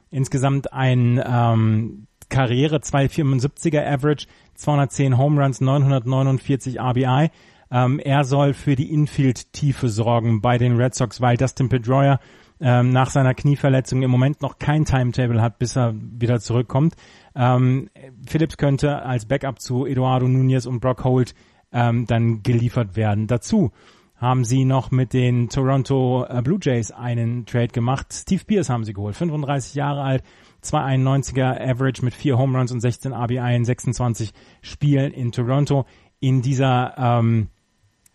Insgesamt 0.10 0.74
ein 0.74 1.22
ähm, 1.24 2.08
Karriere 2.30 2.78
275er 2.78 3.86
Average, 3.86 4.26
210 4.56 5.18
Home 5.18 5.42
Runs, 5.42 5.62
949 5.62 6.82
RBI. 6.82 7.30
Ähm, 7.72 8.00
er 8.00 8.24
soll 8.24 8.54
für 8.54 8.76
die 8.76 8.92
Infield-Tiefe 8.92 9.90
sorgen 9.90 10.42
bei 10.42 10.58
den 10.58 10.76
Red 10.76 10.96
Sox, 10.96 11.22
weil 11.22 11.38
Dustin 11.38 11.70
Pedroia 11.70 12.20
ähm, 12.60 12.92
nach 12.92 13.10
seiner 13.10 13.34
Knieverletzung 13.34 14.02
im 14.02 14.10
Moment 14.10 14.42
noch 14.42 14.58
kein 14.58 14.86
Timetable 14.86 15.42
hat, 15.42 15.60
bis 15.60 15.76
er 15.76 15.94
wieder 15.96 16.40
zurückkommt. 16.40 16.96
Ähm, 17.36 17.90
Phillips 18.28 18.58
könnte 18.58 19.04
als 19.04 19.26
Backup 19.26 19.60
zu 19.60 19.86
Eduardo 19.86 20.28
Nunez 20.28 20.66
und 20.66 20.80
Brock 20.80 21.04
Holt 21.04 21.36
ähm, 21.76 22.08
dann 22.08 22.42
geliefert 22.42 22.96
werden. 22.96 23.28
Dazu 23.28 23.72
haben 24.16 24.46
sie 24.46 24.64
noch 24.64 24.92
mit 24.92 25.14
den 25.14 25.50
Toronto 25.50 26.26
äh, 26.28 26.42
Blue 26.42 26.58
Jays 26.60 26.92
einen 26.92 27.46
Trade 27.46 27.68
gemacht. 27.68 28.08
Steve 28.14 28.44
Pierce 28.46 28.70
haben 28.70 28.86
sie 28.86 28.94
geholt, 28.94 29.16
35 29.16 29.76
Jahre 29.76 30.02
alt, 30.02 30.24
291er 30.64 31.62
Average 31.62 32.04
mit 32.04 32.14
4 32.14 32.38
Home 32.38 32.58
Runs 32.58 32.72
und 32.72 32.80
16 32.80 33.14
RBI 33.14 33.56
in 33.56 33.66
26 33.66 34.32
Spielen 34.62 35.12
in 35.12 35.32
Toronto 35.32 35.86
in 36.22 36.42
dieser 36.42 36.96
ähm, 36.98 37.50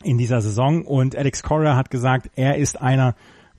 in 0.03 0.17
dieser 0.17 0.41
Saison 0.41 0.87
und 0.87 1.15
Alex 1.15 1.43
Cora 1.43 1.77
hat 1.77 1.91
gesagt, 1.91 2.31
er 2.35 2.57
ist 2.57 2.81
einer 2.81 3.15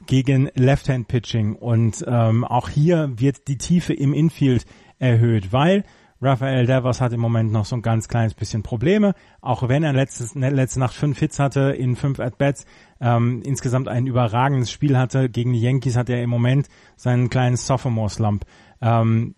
gegen 0.08 0.50
Left-Hand-Pitching 0.56 1.56
und 1.56 2.04
ähm, 2.08 2.44
auch 2.44 2.68
hier 2.68 3.12
wird 3.18 3.48
die 3.48 3.60
Tiefe 3.60 3.94
im 3.94 4.14
Infield 4.16 4.66
erhöht, 4.98 5.54
weil 5.54 5.84
Rafael 6.22 6.66
Devers 6.68 7.02
hat 7.02 7.14
im 7.14 7.20
Moment 7.20 7.52
noch 7.52 7.66
so 7.66 7.76
ein 7.76 7.82
ganz 7.82 8.08
kleines 8.08 8.34
bisschen 8.34 8.62
Probleme, 8.62 9.14
auch 9.42 9.68
wenn 9.68 9.84
er 9.84 9.94
letztes, 9.94 10.36
ne, 10.36 10.50
letzte 10.50 10.80
Nacht 10.80 10.94
fünf 10.94 11.18
Hits 11.20 11.40
hatte 11.40 11.72
in 11.72 11.96
fünf 11.96 12.20
At-Bats, 12.20 12.66
ähm, 13.00 13.42
insgesamt 13.44 13.88
ein 13.88 14.06
überragendes 14.06 14.72
Spiel 14.72 14.98
hatte. 14.98 15.30
Gegen 15.30 15.54
die 15.54 15.62
Yankees 15.62 15.98
hat 15.98 16.10
er 16.10 16.22
im 16.22 16.30
Moment 16.30 16.68
seinen 16.96 17.30
kleinen 17.30 17.58
Sophomore-Slump. 17.58 18.46
Ähm, 18.82 19.36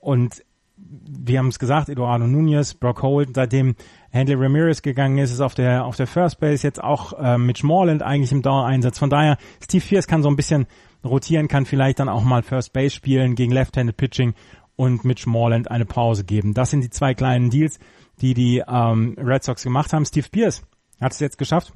und 0.00 0.42
wir 0.76 1.38
haben 1.38 1.48
es 1.48 1.58
gesagt, 1.58 1.88
Eduardo 1.88 2.26
Nunez, 2.26 2.74
Brock 2.74 3.02
Holt, 3.02 3.30
seitdem 3.34 3.76
Handley 4.12 4.36
Ramirez 4.36 4.82
gegangen 4.82 5.18
ist, 5.18 5.32
ist 5.32 5.40
auf 5.40 5.54
der 5.54 5.84
auf 5.84 5.96
der 5.96 6.06
First 6.06 6.38
Base 6.40 6.66
jetzt 6.66 6.82
auch 6.82 7.12
äh, 7.18 7.38
Mitch 7.38 7.66
Morland 7.66 8.02
eigentlich 8.02 8.32
im 8.32 8.42
Dauereinsatz. 8.42 8.98
Von 8.98 9.10
daher, 9.10 9.36
Steve 9.62 9.82
Fierce 9.82 10.06
kann 10.06 10.22
so 10.22 10.28
ein 10.28 10.36
bisschen 10.36 10.66
rotieren, 11.04 11.48
kann 11.48 11.66
vielleicht 11.66 11.98
dann 11.98 12.08
auch 12.08 12.24
mal 12.24 12.42
First 12.42 12.72
Base 12.72 12.94
spielen 12.94 13.34
gegen 13.34 13.52
Left-Handed 13.52 13.96
Pitching 13.96 14.34
und 14.76 15.04
Mitch 15.04 15.28
Morland 15.28 15.70
eine 15.70 15.86
Pause 15.86 16.24
geben. 16.24 16.54
Das 16.54 16.70
sind 16.70 16.82
die 16.82 16.90
zwei 16.90 17.14
kleinen 17.14 17.50
Deals, 17.50 17.78
die 18.20 18.34
die 18.34 18.62
ähm, 18.66 19.16
Red 19.18 19.44
Sox 19.44 19.62
gemacht 19.62 19.92
haben. 19.92 20.04
Steve 20.04 20.28
Pierce 20.30 20.62
hat 21.00 21.12
es 21.12 21.20
jetzt 21.20 21.38
geschafft, 21.38 21.72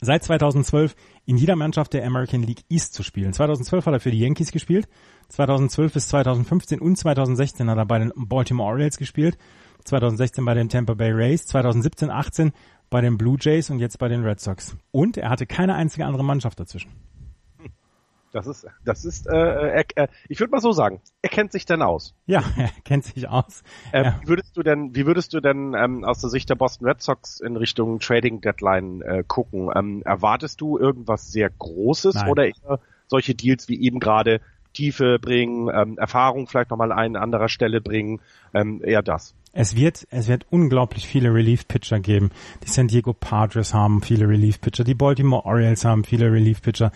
seit 0.00 0.24
2012 0.24 0.94
in 1.24 1.36
jeder 1.36 1.56
Mannschaft 1.56 1.92
der 1.92 2.04
American 2.04 2.42
League 2.42 2.64
East 2.68 2.94
zu 2.94 3.02
spielen. 3.02 3.32
2012 3.32 3.86
hat 3.86 3.94
er 3.94 4.00
für 4.00 4.10
die 4.10 4.20
Yankees 4.20 4.52
gespielt, 4.52 4.88
2012 5.28 5.92
bis 5.92 6.08
2015 6.08 6.80
und 6.80 6.96
2016 6.96 7.70
hat 7.70 7.78
er 7.78 7.86
bei 7.86 7.98
den 7.98 8.12
Baltimore 8.14 8.70
Orioles 8.70 8.98
gespielt, 8.98 9.36
2016 9.84 10.44
bei 10.44 10.54
den 10.54 10.68
Tampa 10.68 10.94
Bay 10.94 11.12
Rays, 11.12 11.46
2017, 11.46 12.10
18 12.10 12.52
bei 12.90 13.00
den 13.00 13.18
Blue 13.18 13.36
Jays 13.40 13.70
und 13.70 13.78
jetzt 13.78 13.98
bei 13.98 14.08
den 14.08 14.24
Red 14.24 14.40
Sox. 14.40 14.76
Und 14.90 15.16
er 15.16 15.30
hatte 15.30 15.46
keine 15.46 15.74
einzige 15.74 16.06
andere 16.06 16.24
Mannschaft 16.24 16.58
dazwischen. 16.60 16.90
Das 18.36 18.46
ist, 18.46 18.66
das 18.84 19.04
ist, 19.04 19.26
äh, 19.26 19.32
er, 19.34 19.84
äh, 19.94 20.08
ich 20.28 20.40
würde 20.40 20.50
mal 20.50 20.60
so 20.60 20.72
sagen, 20.72 21.00
er 21.22 21.30
kennt 21.30 21.52
sich 21.52 21.64
denn 21.64 21.82
aus. 21.82 22.14
Ja, 22.26 22.42
er 22.56 22.70
kennt 22.84 23.04
sich 23.04 23.28
aus. 23.28 23.62
Ähm, 23.92 24.04
ja. 24.04 24.20
Wie 24.22 24.28
würdest 24.28 24.56
du 24.56 24.62
denn, 24.62 24.94
wie 24.94 25.06
würdest 25.06 25.32
du 25.32 25.40
denn 25.40 25.74
ähm, 25.74 26.04
aus 26.04 26.20
der 26.20 26.30
Sicht 26.30 26.50
der 26.50 26.54
Boston 26.54 26.86
Red 26.86 27.02
Sox 27.02 27.40
in 27.40 27.56
Richtung 27.56 27.98
Trading 27.98 28.40
Deadline 28.40 29.00
äh, 29.02 29.24
gucken? 29.26 29.70
Ähm, 29.74 30.02
erwartest 30.04 30.60
du 30.60 30.78
irgendwas 30.78 31.32
sehr 31.32 31.50
Großes 31.50 32.14
Nein. 32.14 32.30
oder 32.30 32.46
eher 32.46 32.80
solche 33.08 33.34
Deals 33.34 33.68
wie 33.68 33.80
eben 33.80 34.00
gerade 34.00 34.40
Tiefe 34.76 35.18
bringen, 35.18 35.70
ähm, 35.74 35.96
Erfahrung 35.96 36.46
vielleicht 36.46 36.70
nochmal 36.70 36.92
an 36.92 37.16
anderer 37.16 37.48
Stelle 37.48 37.80
bringen, 37.80 38.20
ähm, 38.52 38.82
eher 38.84 39.02
das? 39.02 39.34
Es 39.52 39.74
wird, 39.74 40.06
es 40.10 40.28
wird 40.28 40.44
unglaublich 40.50 41.06
viele 41.06 41.32
Relief-Pitcher 41.32 41.98
geben. 42.00 42.30
Die 42.62 42.68
San 42.68 42.88
Diego 42.88 43.14
Padres 43.14 43.72
haben 43.72 44.02
viele 44.02 44.28
Relief-Pitcher, 44.28 44.84
die 44.84 44.94
Baltimore 44.94 45.46
Orioles 45.46 45.86
haben 45.86 46.04
viele 46.04 46.30
Relief-Pitcher. 46.30 46.92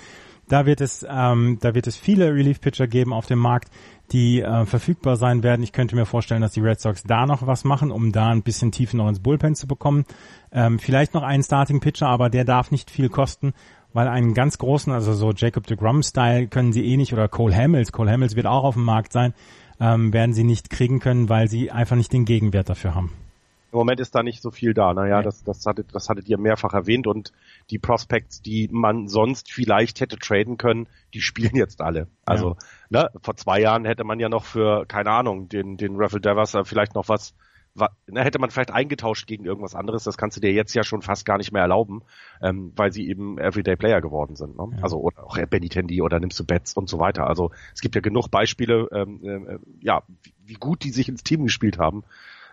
Da 0.50 0.66
wird 0.66 0.80
es, 0.80 1.06
ähm, 1.08 1.58
da 1.60 1.76
wird 1.76 1.86
es 1.86 1.96
viele 1.96 2.34
Relief-Pitcher 2.34 2.88
geben 2.88 3.12
auf 3.12 3.26
dem 3.26 3.38
Markt, 3.38 3.70
die 4.10 4.40
äh, 4.40 4.66
verfügbar 4.66 5.14
sein 5.14 5.44
werden. 5.44 5.62
Ich 5.62 5.72
könnte 5.72 5.94
mir 5.94 6.06
vorstellen, 6.06 6.42
dass 6.42 6.52
die 6.52 6.60
Red 6.60 6.80
Sox 6.80 7.04
da 7.04 7.24
noch 7.24 7.46
was 7.46 7.62
machen, 7.62 7.92
um 7.92 8.10
da 8.10 8.30
ein 8.30 8.42
bisschen 8.42 8.72
Tiefe 8.72 8.96
noch 8.96 9.08
ins 9.08 9.20
Bullpen 9.20 9.54
zu 9.54 9.68
bekommen. 9.68 10.04
Ähm, 10.50 10.80
vielleicht 10.80 11.14
noch 11.14 11.22
einen 11.22 11.44
Starting-Pitcher, 11.44 12.08
aber 12.08 12.30
der 12.30 12.44
darf 12.44 12.72
nicht 12.72 12.90
viel 12.90 13.08
kosten, 13.08 13.54
weil 13.92 14.08
einen 14.08 14.34
ganz 14.34 14.58
großen, 14.58 14.92
also 14.92 15.12
so 15.12 15.30
Jacob 15.30 15.68
de 15.68 15.76
Grum-Style 15.76 16.48
können 16.48 16.72
sie 16.72 16.84
eh 16.84 16.96
nicht 16.96 17.12
oder 17.12 17.28
Cole 17.28 17.54
Hamels, 17.54 17.92
Cole 17.92 18.10
Hamels 18.10 18.34
wird 18.34 18.46
auch 18.46 18.64
auf 18.64 18.74
dem 18.74 18.84
Markt 18.84 19.12
sein, 19.12 19.34
ähm, 19.78 20.12
werden 20.12 20.32
sie 20.32 20.44
nicht 20.44 20.68
kriegen 20.68 20.98
können, 20.98 21.28
weil 21.28 21.46
sie 21.46 21.70
einfach 21.70 21.94
nicht 21.94 22.12
den 22.12 22.24
Gegenwert 22.24 22.68
dafür 22.68 22.96
haben. 22.96 23.12
Im 23.72 23.78
Moment 23.78 24.00
ist 24.00 24.14
da 24.14 24.22
nicht 24.22 24.42
so 24.42 24.50
viel 24.50 24.74
da. 24.74 24.92
Naja, 24.94 25.18
Nee. 25.18 25.24
das, 25.24 25.44
das, 25.44 25.64
hattet, 25.66 25.94
das 25.94 26.08
hattet 26.08 26.28
ihr 26.28 26.38
mehrfach 26.38 26.74
erwähnt 26.74 27.06
und 27.06 27.32
die 27.70 27.78
Prospects, 27.78 28.42
die 28.42 28.68
man 28.72 29.06
sonst 29.08 29.52
vielleicht 29.52 30.00
hätte 30.00 30.18
traden 30.18 30.56
können, 30.56 30.88
die 31.14 31.20
spielen 31.20 31.54
jetzt 31.54 31.80
alle. 31.80 32.08
Also, 32.24 32.56
ne, 32.88 33.10
vor 33.22 33.36
zwei 33.36 33.60
Jahren 33.60 33.84
hätte 33.84 34.04
man 34.04 34.18
ja 34.20 34.28
noch 34.28 34.44
für, 34.44 34.86
keine 34.86 35.10
Ahnung, 35.10 35.48
den, 35.48 35.76
den 35.76 35.96
Raffle 35.96 36.20
Devers 36.20 36.54
äh, 36.54 36.64
vielleicht 36.64 36.94
noch 36.94 37.08
was, 37.08 37.34
wa, 37.74 37.90
ne, 38.08 38.22
hätte 38.24 38.38
man 38.38 38.50
vielleicht 38.50 38.72
eingetauscht 38.72 39.26
gegen 39.26 39.44
irgendwas 39.44 39.74
anderes. 39.74 40.04
Das 40.04 40.16
kannst 40.16 40.36
du 40.36 40.40
dir 40.40 40.52
jetzt 40.52 40.74
ja 40.74 40.82
schon 40.82 41.02
fast 41.02 41.24
gar 41.24 41.38
nicht 41.38 41.52
mehr 41.52 41.62
erlauben, 41.62 42.02
ähm, 42.42 42.72
weil 42.76 42.92
sie 42.92 43.08
eben 43.08 43.38
Everyday 43.38 43.76
Player 43.76 44.00
geworden 44.00 44.36
sind. 44.36 44.56
Ne? 44.56 44.76
Ja. 44.76 44.82
Also, 44.82 44.98
oder 44.98 45.24
auch 45.24 45.38
Benny 45.46 45.68
Tandy 45.68 46.02
oder 46.02 46.18
nimmst 46.20 46.38
du 46.40 46.44
Betts 46.44 46.74
und 46.74 46.88
so 46.88 46.98
weiter. 46.98 47.26
Also, 47.26 47.50
es 47.74 47.80
gibt 47.80 47.94
ja 47.94 48.00
genug 48.00 48.30
Beispiele, 48.30 48.88
ähm, 48.92 49.20
äh, 49.24 49.58
ja, 49.80 50.02
wie, 50.22 50.32
wie 50.44 50.54
gut 50.54 50.82
die 50.82 50.90
sich 50.90 51.08
ins 51.08 51.22
Team 51.22 51.44
gespielt 51.44 51.78
haben. 51.78 52.04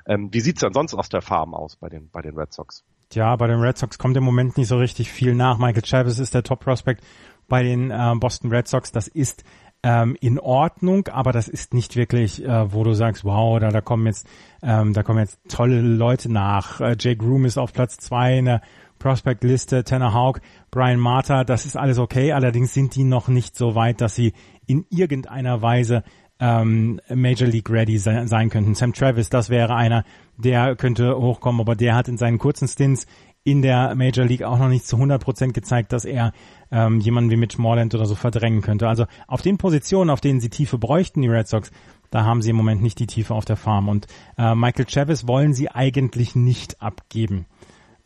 Ähm, 0.08 0.30
wie 0.32 0.40
sieht's 0.40 0.62
denn 0.62 0.74
sonst 0.74 0.94
aus 0.94 1.10
der 1.10 1.22
Farm 1.22 1.54
aus 1.54 1.76
bei 1.76 1.90
den, 1.90 2.10
bei 2.10 2.22
den 2.22 2.36
Red 2.36 2.54
Sox? 2.54 2.84
Tja, 3.10 3.36
bei 3.36 3.48
den 3.48 3.60
Red 3.60 3.78
Sox 3.78 3.98
kommt 3.98 4.18
im 4.18 4.24
Moment 4.24 4.58
nicht 4.58 4.68
so 4.68 4.78
richtig 4.78 5.12
viel 5.12 5.36
nach. 5.36 5.58
Michael 5.58 5.86
Chavez 5.86 6.18
ist 6.18 6.34
der 6.34 6.44
Top-Prospect 6.44 7.04
bei 7.48 7.64
den 7.64 7.92
äh, 7.92 8.14
Boston 8.18 8.52
Red 8.52 8.68
Sox. 8.68 8.92
Das 8.92 9.08
ist 9.08 9.44
ähm, 9.84 10.18
in 10.20 10.40
Ordnung, 10.40 11.08
aber 11.08 11.32
das 11.32 11.48
ist 11.48 11.74
nicht 11.74 11.96
wirklich, 11.96 12.44
äh, 12.44 12.74
wo 12.74 12.84
du 12.84 12.94
sagst, 12.94 13.24
wow, 13.26 13.60
da, 13.60 13.70
da 13.70 13.82
kommen 13.82 14.08
jetzt, 14.08 14.28
ähm, 14.62 14.94
da 14.94 15.04
kommen 15.04 15.20
jetzt 15.20 15.40
tolle 15.50 15.82
Leute 15.82 16.32
nach. 16.32 16.82
Äh, 16.82 16.96
Jake 17.00 17.18
Groom 17.18 17.46
ist 17.46 17.58
auf 17.58 17.74
Platz 17.74 17.98
zwei 17.98 18.38
in 18.38 18.46
der 18.46 18.62
Prospect-Liste, 19.00 19.84
Tanner 19.84 20.14
Hawk, 20.14 20.42
Brian 20.72 21.00
Marta, 21.00 21.44
das 21.44 21.66
ist 21.66 21.78
alles 21.78 22.00
okay. 22.00 22.32
Allerdings 22.32 22.74
sind 22.74 22.96
die 22.96 23.04
noch 23.04 23.28
nicht 23.28 23.56
so 23.56 23.76
weit, 23.76 24.02
dass 24.02 24.16
sie 24.16 24.34
in 24.66 24.86
irgendeiner 24.90 25.62
Weise 25.62 26.04
ähm, 26.40 27.00
Major 27.14 27.48
League 27.48 27.70
ready 27.70 27.98
sein, 27.98 28.28
sein 28.28 28.50
könnten. 28.50 28.76
Sam 28.76 28.94
Travis, 28.94 29.30
das 29.30 29.50
wäre 29.50 29.76
einer, 29.76 30.04
der 30.38 30.76
könnte 30.76 31.18
hochkommen, 31.18 31.62
aber 31.62 31.76
der 31.76 31.96
hat 31.96 32.08
in 32.08 32.18
seinen 32.18 32.38
kurzen 32.38 32.68
Stints 32.68 33.08
in 33.44 33.62
der 33.62 33.96
Major 33.96 34.26
League 34.26 34.44
auch 34.44 34.60
noch 34.60 34.68
nicht 34.68 34.86
zu 34.86 34.98
100 34.98 35.24
Prozent 35.24 35.54
gezeigt, 35.54 35.94
dass 35.94 36.04
er 36.04 36.34
ähm, 36.70 37.00
jemanden 37.00 37.32
wie 37.32 37.38
Mitch 37.38 37.62
Moreland 37.62 37.96
oder 37.96 38.06
so 38.06 38.14
verdrängen 38.14 38.62
könnte. 38.62 38.90
Also 38.90 39.06
auf 39.26 39.42
den 39.42 39.58
Positionen, 39.58 40.10
auf 40.10 40.20
denen 40.20 40.42
sie 40.42 40.50
Tiefe 40.50 40.78
bräuchten, 40.78 41.22
die 41.22 41.30
Red 41.30 41.48
Sox, 41.48 41.72
da 42.10 42.26
haben 42.26 42.42
sie 42.42 42.50
im 42.50 42.58
Moment 42.58 42.82
nicht 42.82 43.00
die 43.00 43.08
Tiefe 43.08 43.34
auf 43.34 43.46
der 43.46 43.56
Farm. 43.56 43.88
Und 43.88 44.08
äh, 44.38 44.54
Michael 44.54 44.90
Chavez 44.90 45.28
wollen 45.28 45.54
sie 45.54 45.70
eigentlich 45.70 46.36
nicht 46.36 46.82
abgeben. 46.82 47.46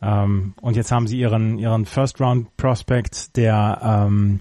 Ähm, 0.00 0.54
und 0.60 0.76
jetzt 0.76 0.92
haben 0.92 1.08
sie 1.08 1.18
ihren, 1.18 1.58
ihren 1.58 1.86
First 1.86 2.20
Round 2.20 2.56
Prospect, 2.56 3.36
der, 3.36 3.80
ähm, 3.82 4.40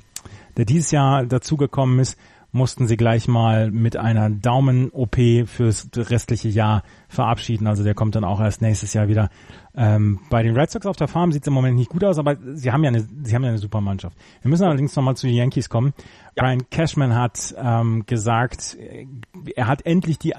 der 0.55 0.65
dieses 0.65 0.91
Jahr 0.91 1.25
dazugekommen 1.25 1.97
ist, 1.97 2.15
mussten 2.51 2.87
sie 2.87 2.97
gleich 2.97 3.27
mal 3.27 3.71
mit 3.71 3.95
einer 3.95 4.29
Daumen-OP 4.29 5.15
fürs 5.45 5.89
restliche 5.95 6.49
Jahr 6.49 6.83
verabschieden. 7.07 7.67
Also 7.67 7.83
der 7.83 7.93
kommt 7.93 8.15
dann 8.15 8.23
auch 8.23 8.41
erst 8.41 8.61
nächstes 8.61 8.93
Jahr 8.93 9.07
wieder. 9.07 9.29
Ähm, 9.73 10.19
bei 10.29 10.43
den 10.43 10.57
Red 10.57 10.69
Sox 10.69 10.85
auf 10.85 10.97
der 10.97 11.07
Farm 11.07 11.31
sieht 11.31 11.43
es 11.43 11.47
im 11.47 11.53
Moment 11.53 11.77
nicht 11.77 11.89
gut 11.89 12.03
aus, 12.03 12.17
aber 12.17 12.37
sie 12.53 12.71
haben 12.71 12.83
ja 12.83 12.89
eine, 12.89 13.07
sie 13.23 13.33
haben 13.33 13.43
ja 13.43 13.49
eine 13.49 13.57
super 13.57 13.79
Mannschaft. 13.79 14.17
Wir 14.41 14.49
müssen 14.49 14.65
allerdings 14.65 14.95
nochmal 14.95 15.15
zu 15.15 15.27
den 15.27 15.35
Yankees 15.35 15.69
kommen. 15.69 15.93
Ja. 16.35 16.43
Brian 16.43 16.69
Cashman 16.69 17.15
hat 17.15 17.55
ähm, 17.57 18.05
gesagt, 18.05 18.77
er 19.55 19.67
hat 19.67 19.85
endlich 19.85 20.19
die, 20.19 20.33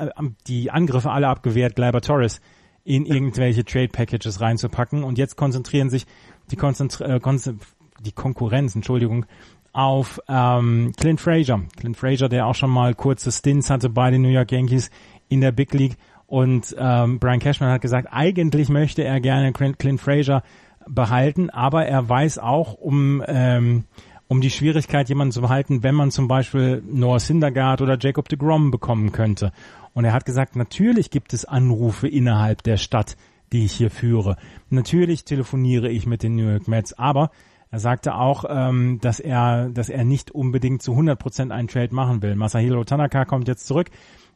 die 0.46 0.70
Angriffe 0.70 1.10
alle 1.10 1.28
abgewehrt, 1.28 1.76
Gleiber 1.76 2.02
Torres 2.02 2.40
in 2.84 3.06
irgendwelche 3.06 3.64
Trade 3.64 3.88
Packages 3.88 4.40
reinzupacken 4.40 5.04
und 5.04 5.16
jetzt 5.16 5.36
konzentrieren 5.36 5.88
sich 5.88 6.06
die, 6.50 6.56
Konzentri 6.56 7.04
äh, 7.04 7.54
die 8.00 8.12
Konkurrenz, 8.12 8.74
Entschuldigung, 8.74 9.24
auf 9.72 10.20
ähm, 10.28 10.92
Clint 10.96 11.20
Frazier. 11.20 11.62
Clint 11.76 11.96
Frazier, 11.96 12.28
der 12.28 12.46
auch 12.46 12.54
schon 12.54 12.70
mal 12.70 12.94
kurze 12.94 13.32
Stints 13.32 13.70
hatte 13.70 13.88
bei 13.88 14.10
den 14.10 14.22
New 14.22 14.28
York 14.28 14.52
Yankees 14.52 14.90
in 15.28 15.40
der 15.40 15.52
Big 15.52 15.72
League. 15.72 15.96
Und 16.26 16.74
ähm, 16.78 17.18
Brian 17.18 17.40
Cashman 17.40 17.70
hat 17.70 17.82
gesagt, 17.82 18.08
eigentlich 18.10 18.68
möchte 18.68 19.04
er 19.04 19.20
gerne 19.20 19.52
Clint, 19.52 20.00
Frazier 20.00 20.42
behalten, 20.88 21.50
aber 21.50 21.86
er 21.86 22.08
weiß 22.08 22.38
auch 22.38 22.74
um 22.74 23.22
ähm, 23.26 23.84
um 24.32 24.40
die 24.40 24.50
Schwierigkeit, 24.50 25.10
jemanden 25.10 25.32
zu 25.32 25.42
behalten, 25.42 25.82
wenn 25.82 25.94
man 25.94 26.10
zum 26.10 26.26
Beispiel 26.26 26.82
Noah 26.90 27.20
Syndergaard 27.20 27.82
oder 27.82 27.98
Jacob 28.00 28.30
de 28.30 28.38
Grom 28.38 28.70
bekommen 28.70 29.12
könnte. 29.12 29.52
Und 29.92 30.06
er 30.06 30.14
hat 30.14 30.24
gesagt, 30.24 30.56
natürlich 30.56 31.10
gibt 31.10 31.34
es 31.34 31.44
Anrufe 31.44 32.08
innerhalb 32.08 32.62
der 32.62 32.78
Stadt, 32.78 33.18
die 33.52 33.66
ich 33.66 33.72
hier 33.72 33.90
führe. 33.90 34.36
Natürlich 34.70 35.26
telefoniere 35.26 35.90
ich 35.90 36.06
mit 36.06 36.22
den 36.22 36.36
New 36.36 36.48
York 36.48 36.66
Mets, 36.66 36.94
aber 36.94 37.30
er 37.72 37.78
sagte 37.78 38.14
auch, 38.14 38.44
ähm, 38.50 38.98
dass 39.00 39.18
er, 39.18 39.70
dass 39.70 39.88
er 39.88 40.04
nicht 40.04 40.30
unbedingt 40.30 40.82
zu 40.82 40.92
100 40.92 41.18
Prozent 41.18 41.52
einen 41.52 41.68
Trade 41.68 41.94
machen 41.94 42.20
will. 42.20 42.36
Masahiro 42.36 42.84
Tanaka 42.84 43.24
kommt 43.24 43.48
jetzt 43.48 43.66
zurück. 43.66 43.88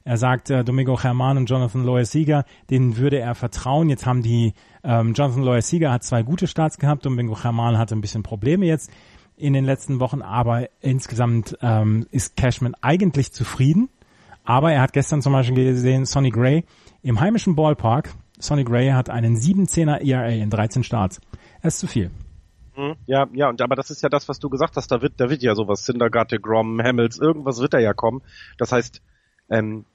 Er 0.05 0.17
sagt, 0.17 0.49
äh, 0.49 0.65
Domingo 0.65 0.99
Herman 0.99 1.37
und 1.37 1.51
Jonathan 1.51 1.85
Loyer-Sieger, 1.85 2.47
denen 2.71 2.97
würde 2.97 3.19
er 3.19 3.35
vertrauen. 3.35 3.91
Jetzt 3.91 4.07
haben 4.07 4.23
die, 4.23 4.55
ähm, 4.83 5.13
Jonathan 5.13 5.43
Loyer-Sieger 5.43 5.93
hat 5.93 6.03
zwei 6.03 6.23
gute 6.23 6.47
Starts 6.47 6.79
gehabt, 6.79 7.05
Domingo 7.05 7.37
Herman 7.43 7.77
hatte 7.77 7.95
ein 7.95 8.01
bisschen 8.01 8.23
Probleme 8.23 8.65
jetzt 8.65 8.91
in 9.37 9.53
den 9.53 9.67
letzten 9.67 10.01
Wochen, 10.01 10.23
aber 10.23 10.71
insgesamt 10.81 11.59
ähm, 11.61 12.07
ist 12.11 12.37
Cashman 12.37 12.75
eigentlich 12.81 13.33
zufrieden. 13.33 13.91
Aber 14.45 14.73
er 14.73 14.81
hat 14.81 14.95
gestern 14.95 15.21
zum 15.21 15.35
Beispiel 15.35 15.73
gesehen, 15.73 16.07
Sonny 16.07 16.31
Gray 16.31 16.65
im 17.03 17.21
heimischen 17.21 17.55
Ballpark. 17.55 18.15
Sonny 18.39 18.65
Gray 18.65 18.93
hat 18.93 19.11
einen 19.11 19.37
17er 19.37 20.01
ERA 20.01 20.29
in 20.29 20.49
13 20.49 20.85
Starts. 20.85 21.21
Er 21.61 21.69
ist 21.69 21.81
zu 21.81 21.87
viel. 21.87 22.11
Mhm. 22.77 22.97
Ja, 23.07 23.27
ja, 23.33 23.49
und 23.49 23.61
aber 23.63 23.75
das 23.75 23.91
ist 23.91 24.03
ja 24.03 24.09
das, 24.09 24.29
was 24.29 24.39
du 24.39 24.49
gesagt 24.51 24.77
hast. 24.77 24.91
Da 24.91 25.03
wird, 25.03 25.15
da 25.19 25.31
wird 25.31 25.43
ja 25.43 25.55
sowas, 25.55 25.85
Syndergaard, 25.85 26.41
Grom, 26.43 26.81
Hamels, 26.83 27.19
irgendwas 27.19 27.61
wird 27.61 27.75
da 27.75 27.79
ja 27.79 27.95
kommen. 27.95 28.23
Das 28.59 28.73
heißt, 28.73 29.03
ähm, 29.49 29.87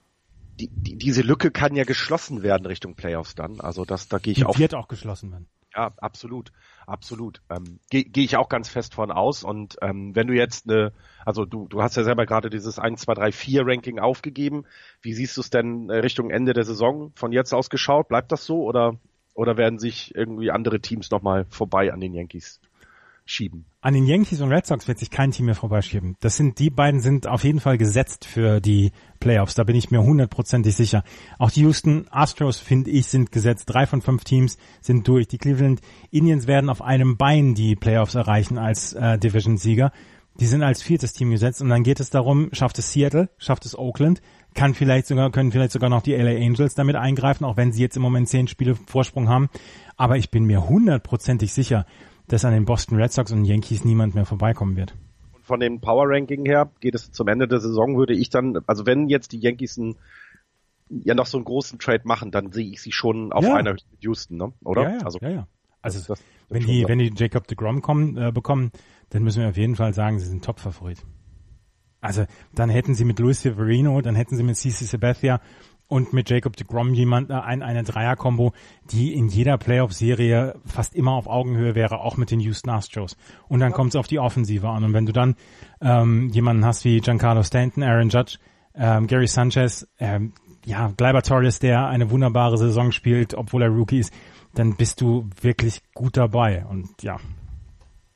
die, 0.59 0.71
die, 0.85 0.97
diese 0.97 1.21
Lücke 1.21 1.51
kann 1.51 1.75
ja 1.75 1.83
geschlossen 1.83 2.43
werden 2.43 2.65
Richtung 2.65 2.95
Playoffs 2.95 3.35
dann. 3.35 3.59
Also 3.59 3.85
das, 3.85 4.07
da 4.07 4.17
gehe 4.17 4.31
ich 4.31 4.39
die 4.39 4.45
auch. 4.45 4.57
Wird 4.57 4.75
auch 4.75 4.87
geschlossen 4.87 5.31
werden. 5.31 5.47
Ja, 5.73 5.93
absolut, 5.97 6.51
absolut. 6.85 7.41
Ähm, 7.49 7.79
Gehe 7.89 8.03
geh 8.03 8.23
ich 8.23 8.35
auch 8.35 8.49
ganz 8.49 8.67
fest 8.67 8.93
von 8.93 9.09
aus. 9.09 9.43
Und 9.43 9.77
ähm, 9.81 10.13
wenn 10.15 10.27
du 10.27 10.33
jetzt 10.33 10.69
eine, 10.69 10.91
also 11.25 11.45
du, 11.45 11.67
du 11.69 11.81
hast 11.81 11.95
ja 11.95 12.03
selber 12.03 12.25
gerade 12.25 12.49
dieses 12.49 12.77
1, 12.77 13.01
2, 13.01 13.13
3, 13.13 13.31
4 13.31 13.61
Ranking 13.65 13.99
aufgegeben. 13.99 14.65
Wie 15.01 15.13
siehst 15.13 15.37
du 15.37 15.41
es 15.41 15.49
denn 15.49 15.89
äh, 15.89 15.99
Richtung 15.99 16.29
Ende 16.29 16.53
der 16.53 16.65
Saison 16.65 17.13
von 17.15 17.31
jetzt 17.31 17.53
aus 17.53 17.69
geschaut? 17.69 18.09
Bleibt 18.09 18.31
das 18.31 18.45
so 18.45 18.63
oder 18.63 18.99
oder 19.33 19.55
werden 19.55 19.79
sich 19.79 20.13
irgendwie 20.13 20.51
andere 20.51 20.81
Teams 20.81 21.09
nochmal 21.09 21.45
vorbei 21.49 21.93
an 21.93 22.01
den 22.01 22.13
Yankees 22.13 22.59
schieben. 23.31 23.65
An 23.81 23.93
den 23.93 24.05
Yankees 24.05 24.41
und 24.41 24.51
Red 24.51 24.65
Sox 24.65 24.87
wird 24.87 24.99
sich 24.99 25.09
kein 25.09 25.31
Team 25.31 25.45
mehr 25.45 25.55
vorbeischieben. 25.55 26.15
Das 26.19 26.37
sind, 26.37 26.59
die 26.59 26.69
beiden 26.69 27.01
sind 27.01 27.27
auf 27.27 27.43
jeden 27.43 27.59
Fall 27.59 27.77
gesetzt 27.77 28.25
für 28.25 28.59
die 28.59 28.91
Playoffs. 29.19 29.55
Da 29.55 29.63
bin 29.63 29.75
ich 29.75 29.89
mir 29.89 30.03
hundertprozentig 30.03 30.75
sicher. 30.75 31.03
Auch 31.39 31.49
die 31.49 31.61
Houston 31.61 32.05
Astros, 32.11 32.59
finde 32.59 32.91
ich, 32.91 33.07
sind 33.07 33.31
gesetzt. 33.31 33.65
Drei 33.67 33.87
von 33.87 34.01
fünf 34.01 34.23
Teams 34.23 34.57
sind 34.81 35.07
durch. 35.07 35.27
Die 35.27 35.37
Cleveland 35.37 35.81
Indians 36.11 36.45
werden 36.45 36.69
auf 36.69 36.81
einem 36.81 37.17
Bein 37.17 37.55
die 37.55 37.75
Playoffs 37.75 38.15
erreichen 38.15 38.57
als 38.57 38.93
äh, 38.93 39.17
Division-Sieger. 39.17 39.91
Die 40.39 40.45
sind 40.45 40.63
als 40.63 40.81
viertes 40.81 41.13
Team 41.13 41.31
gesetzt 41.31 41.61
und 41.61 41.69
dann 41.69 41.83
geht 41.83 41.99
es 41.99 42.09
darum, 42.09 42.49
schafft 42.53 42.79
es 42.79 42.91
Seattle, 42.91 43.29
schafft 43.37 43.65
es 43.65 43.77
Oakland, 43.77 44.21
kann 44.53 44.73
vielleicht 44.73 45.07
sogar, 45.07 45.29
können 45.31 45.51
vielleicht 45.51 45.73
sogar 45.73 45.89
noch 45.89 46.01
die 46.01 46.13
LA 46.13 46.37
Angels 46.37 46.73
damit 46.73 46.95
eingreifen, 46.95 47.45
auch 47.45 47.57
wenn 47.57 47.73
sie 47.73 47.81
jetzt 47.81 47.97
im 47.97 48.01
Moment 48.01 48.29
zehn 48.29 48.47
Spiele 48.47 48.75
Vorsprung 48.75 49.27
haben. 49.27 49.49
Aber 49.97 50.17
ich 50.17 50.31
bin 50.31 50.45
mir 50.45 50.67
hundertprozentig 50.67 51.53
sicher, 51.53 51.85
dass 52.31 52.45
an 52.45 52.53
den 52.53 52.63
Boston 52.63 52.97
Red 52.97 53.11
Sox 53.11 53.31
und 53.31 53.43
Yankees 53.43 53.83
niemand 53.83 54.15
mehr 54.15 54.25
vorbeikommen 54.25 54.77
wird. 54.77 54.95
Und 55.33 55.43
von 55.43 55.59
dem 55.59 55.81
Power 55.81 56.05
Ranking 56.07 56.45
her 56.45 56.71
geht 56.79 56.95
es 56.95 57.11
zum 57.11 57.27
Ende 57.27 57.47
der 57.47 57.59
Saison, 57.59 57.97
würde 57.97 58.13
ich 58.13 58.29
dann, 58.29 58.59
also 58.67 58.85
wenn 58.85 59.09
jetzt 59.09 59.33
die 59.33 59.39
Yankees 59.39 59.75
ein, 59.77 59.95
ja 60.89 61.13
noch 61.13 61.25
so 61.25 61.37
einen 61.37 61.45
großen 61.45 61.77
Trade 61.77 62.03
machen, 62.05 62.31
dann 62.31 62.53
sehe 62.53 62.69
ich 62.69 62.81
sie 62.81 62.93
schon 62.93 63.33
auf 63.33 63.43
ja. 63.43 63.55
einer 63.55 63.75
Houston, 63.99 64.37
ne? 64.37 64.53
oder? 64.63 64.83
Ja, 64.83 64.89
ja, 64.91 64.97
also, 64.99 65.19
ja, 65.21 65.29
ja. 65.29 65.47
Also 65.81 65.99
das, 65.99 66.07
das 66.07 66.23
wenn 66.47 66.65
die, 66.65 66.85
wenn 66.87 66.99
die 66.99 67.11
Jacob 67.13 67.47
de 67.47 67.57
Grom 67.57 67.81
kommen, 67.81 68.17
äh, 68.17 68.31
bekommen, 68.31 68.71
dann 69.09 69.23
müssen 69.23 69.41
wir 69.41 69.49
auf 69.49 69.57
jeden 69.57 69.75
Fall 69.75 69.93
sagen, 69.93 70.19
sie 70.19 70.27
sind 70.27 70.45
Top-Favorit. 70.45 71.03
Also 71.99 72.25
dann 72.55 72.69
hätten 72.69 72.95
sie 72.95 73.03
mit 73.03 73.19
Luis 73.19 73.41
Severino, 73.41 74.01
dann 74.01 74.15
hätten 74.15 74.35
sie 74.35 74.43
mit 74.43 74.55
CC 74.55 74.85
Sabathia 74.85 75.41
und 75.91 76.13
mit 76.13 76.29
Jacob 76.29 76.55
de 76.55 76.65
Grom 76.65 76.93
jemand, 76.93 77.29
äh, 77.29 77.33
ein, 77.33 77.61
eine 77.61 77.83
Dreier-Kombo, 77.83 78.53
die 78.91 79.13
in 79.13 79.27
jeder 79.27 79.57
Playoff-Serie 79.57 80.55
fast 80.65 80.95
immer 80.95 81.11
auf 81.11 81.27
Augenhöhe 81.27 81.75
wäre, 81.75 81.99
auch 81.99 82.15
mit 82.15 82.31
den 82.31 82.39
Houston 82.39 82.69
Astros. 82.69 83.17
Und 83.49 83.59
dann 83.59 83.73
kommt 83.73 83.89
es 83.89 83.97
auf 83.97 84.07
die 84.07 84.17
Offensive 84.17 84.69
an. 84.69 84.85
Und 84.85 84.93
wenn 84.93 85.05
du 85.05 85.11
dann 85.11 85.35
ähm, 85.81 86.29
jemanden 86.29 86.63
hast 86.63 86.85
wie 86.85 87.01
Giancarlo 87.01 87.43
Stanton, 87.43 87.83
Aaron 87.83 88.07
Judge, 88.07 88.37
ähm, 88.73 89.05
Gary 89.07 89.27
Sanchez, 89.27 89.85
ähm, 89.99 90.31
ja, 90.65 90.93
Gleiber 90.95 91.23
Torres, 91.23 91.59
der 91.59 91.87
eine 91.87 92.09
wunderbare 92.09 92.57
Saison 92.57 92.93
spielt, 92.93 93.33
obwohl 93.33 93.63
er 93.63 93.69
Rookie 93.69 93.99
ist, 93.99 94.13
dann 94.53 94.77
bist 94.77 95.01
du 95.01 95.29
wirklich 95.41 95.81
gut 95.93 96.15
dabei. 96.15 96.65
Und 96.69 97.03
ja, 97.03 97.17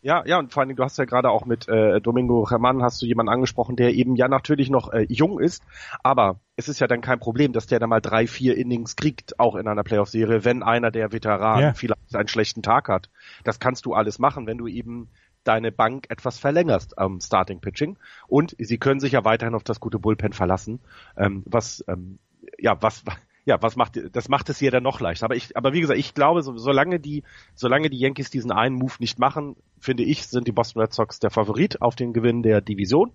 ja, 0.05 0.23
ja, 0.27 0.37
und 0.37 0.53
vor 0.53 0.61
allen 0.61 0.69
Dingen, 0.69 0.77
du 0.77 0.83
hast 0.83 0.99
ja 0.99 1.05
gerade 1.05 1.31
auch 1.31 1.45
mit 1.45 1.67
äh, 1.67 1.99
Domingo 1.99 2.47
Herman 2.47 2.83
hast 2.83 3.01
du 3.01 3.07
jemanden 3.07 3.31
angesprochen, 3.31 3.75
der 3.75 3.91
eben 3.95 4.15
ja 4.15 4.27
natürlich 4.27 4.69
noch 4.69 4.93
äh, 4.93 5.07
jung 5.09 5.39
ist, 5.39 5.63
aber 6.03 6.39
es 6.55 6.69
ist 6.69 6.79
ja 6.79 6.85
dann 6.85 7.01
kein 7.01 7.19
Problem, 7.19 7.53
dass 7.53 7.65
der 7.65 7.79
dann 7.79 7.89
mal 7.89 8.01
drei, 8.01 8.27
vier 8.27 8.55
Innings 8.55 8.95
kriegt, 8.95 9.39
auch 9.39 9.55
in 9.55 9.67
einer 9.67 9.83
Playoff-Serie, 9.83 10.45
wenn 10.45 10.61
einer 10.61 10.91
der 10.91 11.11
Veteranen 11.11 11.63
ja. 11.63 11.73
vielleicht 11.73 12.15
einen 12.15 12.27
schlechten 12.27 12.61
Tag 12.61 12.87
hat. 12.87 13.09
Das 13.43 13.59
kannst 13.59 13.87
du 13.87 13.95
alles 13.95 14.19
machen, 14.19 14.45
wenn 14.45 14.59
du 14.59 14.67
eben 14.67 15.09
deine 15.43 15.71
Bank 15.71 16.05
etwas 16.09 16.37
verlängerst 16.37 16.99
am 16.99 17.19
Starting 17.19 17.59
Pitching. 17.59 17.97
Und 18.27 18.55
sie 18.59 18.77
können 18.77 18.99
sich 18.99 19.13
ja 19.13 19.25
weiterhin 19.25 19.55
auf 19.55 19.63
das 19.63 19.79
gute 19.79 19.97
Bullpen 19.97 20.33
verlassen, 20.33 20.81
ähm, 21.17 21.41
was 21.47 21.83
ähm, 21.87 22.19
ja 22.59 22.79
was 22.79 23.03
ja, 23.45 23.61
was 23.61 23.75
macht, 23.75 23.99
das 24.11 24.27
macht 24.27 24.49
es 24.49 24.57
hier 24.57 24.71
dann 24.71 24.83
noch 24.83 24.99
leichter. 24.99 25.25
Aber 25.25 25.35
ich, 25.35 25.55
aber 25.55 25.71
wie 25.71 25.81
gesagt, 25.81 25.99
ich 25.99 26.15
glaube, 26.15 26.41
so, 26.41 26.57
solange 26.57 26.99
die, 26.99 27.23
solange 27.53 27.89
die 27.91 27.99
Yankees 27.99 28.31
diesen 28.31 28.51
einen 28.51 28.75
Move 28.75 28.93
nicht 28.99 29.19
machen, 29.19 29.55
finde 29.79 30.03
ich, 30.03 30.25
sind 30.27 30.47
die 30.47 30.51
Boston 30.51 30.81
Red 30.81 30.93
Sox 30.93 31.19
der 31.19 31.29
Favorit 31.29 31.81
auf 31.81 31.95
den 31.95 32.11
Gewinn 32.11 32.41
der 32.41 32.61
Division. 32.61 33.11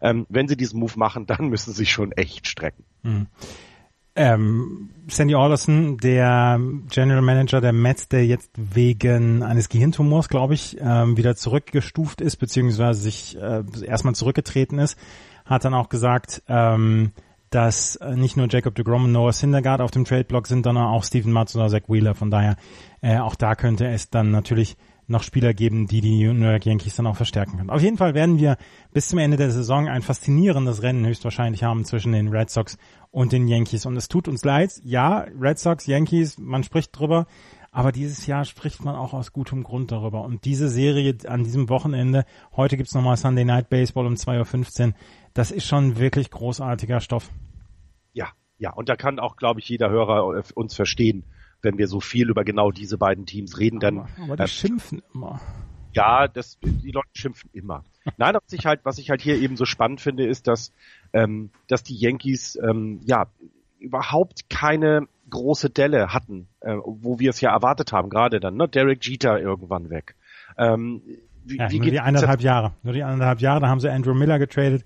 Ähm, 0.00 0.26
wenn 0.28 0.46
sie 0.46 0.56
diesen 0.56 0.78
Move 0.78 0.92
machen, 0.96 1.26
dann 1.26 1.48
müssen 1.48 1.72
sie 1.72 1.86
schon 1.86 2.12
echt 2.12 2.46
strecken. 2.46 2.84
Mhm. 3.02 3.26
Ähm, 4.14 4.90
Sandy 5.08 5.34
Alderson, 5.34 5.96
der 5.96 6.60
General 6.90 7.22
Manager 7.22 7.62
der 7.62 7.72
Mets, 7.72 8.08
der 8.08 8.26
jetzt 8.26 8.50
wegen 8.56 9.42
eines 9.42 9.70
Gehirntumors, 9.70 10.28
glaube 10.28 10.52
ich, 10.52 10.76
ähm, 10.78 11.16
wieder 11.16 11.34
zurückgestuft 11.34 12.20
ist, 12.20 12.36
beziehungsweise 12.36 13.00
sich 13.00 13.40
äh, 13.40 13.64
erstmal 13.84 14.14
zurückgetreten 14.14 14.78
ist, 14.78 14.98
hat 15.46 15.64
dann 15.64 15.72
auch 15.72 15.88
gesagt, 15.88 16.42
ähm, 16.46 17.12
dass 17.54 17.96
äh, 17.96 18.16
nicht 18.16 18.36
nur 18.36 18.48
Jacob 18.50 18.74
de 18.74 18.84
Grom 18.84 19.04
und 19.04 19.12
Noah 19.12 19.32
Syndergaard 19.32 19.80
auf 19.80 19.90
dem 19.90 20.04
Trade-Block 20.04 20.46
sind, 20.46 20.64
sondern 20.64 20.86
auch 20.86 21.04
Stephen 21.04 21.32
Matz 21.32 21.54
oder 21.54 21.68
Zach 21.68 21.82
Wheeler. 21.88 22.14
Von 22.14 22.30
daher, 22.30 22.56
äh, 23.00 23.18
auch 23.18 23.34
da 23.34 23.54
könnte 23.54 23.86
es 23.86 24.10
dann 24.10 24.30
natürlich 24.30 24.76
noch 25.06 25.22
Spieler 25.22 25.52
geben, 25.52 25.86
die 25.86 26.00
die 26.00 26.32
New 26.32 26.48
York 26.48 26.64
Yankees 26.64 26.96
dann 26.96 27.06
auch 27.06 27.16
verstärken 27.16 27.58
können. 27.58 27.70
Auf 27.70 27.82
jeden 27.82 27.98
Fall 27.98 28.14
werden 28.14 28.38
wir 28.38 28.56
bis 28.92 29.08
zum 29.08 29.18
Ende 29.18 29.36
der 29.36 29.50
Saison 29.50 29.88
ein 29.88 30.02
faszinierendes 30.02 30.82
Rennen 30.82 31.04
höchstwahrscheinlich 31.06 31.62
haben 31.62 31.84
zwischen 31.84 32.12
den 32.12 32.28
Red 32.28 32.50
Sox 32.50 32.78
und 33.10 33.32
den 33.32 33.46
Yankees. 33.46 33.84
Und 33.84 33.96
es 33.96 34.08
tut 34.08 34.28
uns 34.28 34.44
leid, 34.44 34.72
ja, 34.84 35.26
Red 35.38 35.58
Sox, 35.58 35.86
Yankees, 35.86 36.38
man 36.38 36.62
spricht 36.62 36.98
drüber, 36.98 37.26
aber 37.72 37.90
dieses 37.90 38.26
Jahr 38.26 38.44
spricht 38.44 38.84
man 38.84 38.94
auch 38.94 39.14
aus 39.14 39.32
gutem 39.32 39.64
Grund 39.64 39.92
darüber. 39.92 40.22
Und 40.22 40.44
diese 40.44 40.68
Serie 40.68 41.16
an 41.26 41.42
diesem 41.42 41.68
Wochenende, 41.68 42.24
heute 42.54 42.76
gibt's 42.76 42.94
nochmal 42.94 43.16
Sunday 43.16 43.44
Night 43.44 43.70
Baseball 43.70 44.06
um 44.06 44.14
2.15 44.14 44.88
Uhr, 44.88 44.94
das 45.34 45.50
ist 45.50 45.66
schon 45.66 45.98
wirklich 45.98 46.30
großartiger 46.30 47.00
Stoff. 47.00 47.30
Ja, 48.12 48.28
ja, 48.58 48.72
und 48.72 48.88
da 48.88 48.96
kann 48.96 49.18
auch, 49.18 49.36
glaube 49.36 49.60
ich, 49.60 49.68
jeder 49.68 49.90
Hörer 49.90 50.38
äh, 50.38 50.42
uns 50.54 50.74
verstehen, 50.74 51.24
wenn 51.62 51.78
wir 51.78 51.86
so 51.86 52.00
viel 52.00 52.28
über 52.28 52.44
genau 52.44 52.70
diese 52.70 52.98
beiden 52.98 53.26
Teams 53.26 53.58
reden, 53.58 53.80
dann. 53.80 53.98
Aber, 54.00 54.08
aber 54.22 54.36
die 54.36 54.42
äh, 54.42 54.48
schimpfen 54.48 55.02
immer. 55.14 55.40
Ja, 55.94 56.26
das, 56.26 56.58
die 56.62 56.90
Leute 56.90 57.08
schimpfen 57.14 57.50
immer. 57.52 57.84
Nein, 58.16 58.34
was 58.34 58.52
ich 58.52 58.66
halt, 58.66 58.80
was 58.84 58.98
ich 58.98 59.10
halt 59.10 59.20
hier 59.20 59.36
eben 59.36 59.56
so 59.56 59.64
spannend 59.64 60.00
finde, 60.00 60.26
ist, 60.26 60.48
dass, 60.48 60.72
ähm, 61.12 61.50
dass 61.68 61.82
die 61.82 61.94
Yankees 61.94 62.58
ähm, 62.62 63.00
ja 63.04 63.26
überhaupt 63.78 64.48
keine 64.48 65.06
große 65.28 65.70
Delle 65.70 66.12
hatten, 66.12 66.48
äh, 66.60 66.76
wo 66.84 67.18
wir 67.18 67.30
es 67.30 67.40
ja 67.40 67.52
erwartet 67.52 67.92
haben, 67.92 68.10
gerade 68.10 68.40
dann, 68.40 68.56
ne? 68.56 68.68
Derek 68.68 69.04
Jeter 69.06 69.40
irgendwann 69.40 69.90
weg. 69.90 70.14
Ähm, 70.56 71.02
wie, 71.44 71.58
ja, 71.58 71.70
wie 71.70 71.80
nur 71.80 71.90
die 71.90 72.00
eineinhalb 72.00 72.40
Jahre. 72.40 72.72
Nur 72.82 72.94
die 72.94 73.02
eineinhalb 73.02 73.40
Jahre, 73.40 73.60
da 73.60 73.68
haben 73.68 73.80
sie 73.80 73.90
Andrew 73.90 74.14
Miller 74.14 74.38
getradet, 74.38 74.84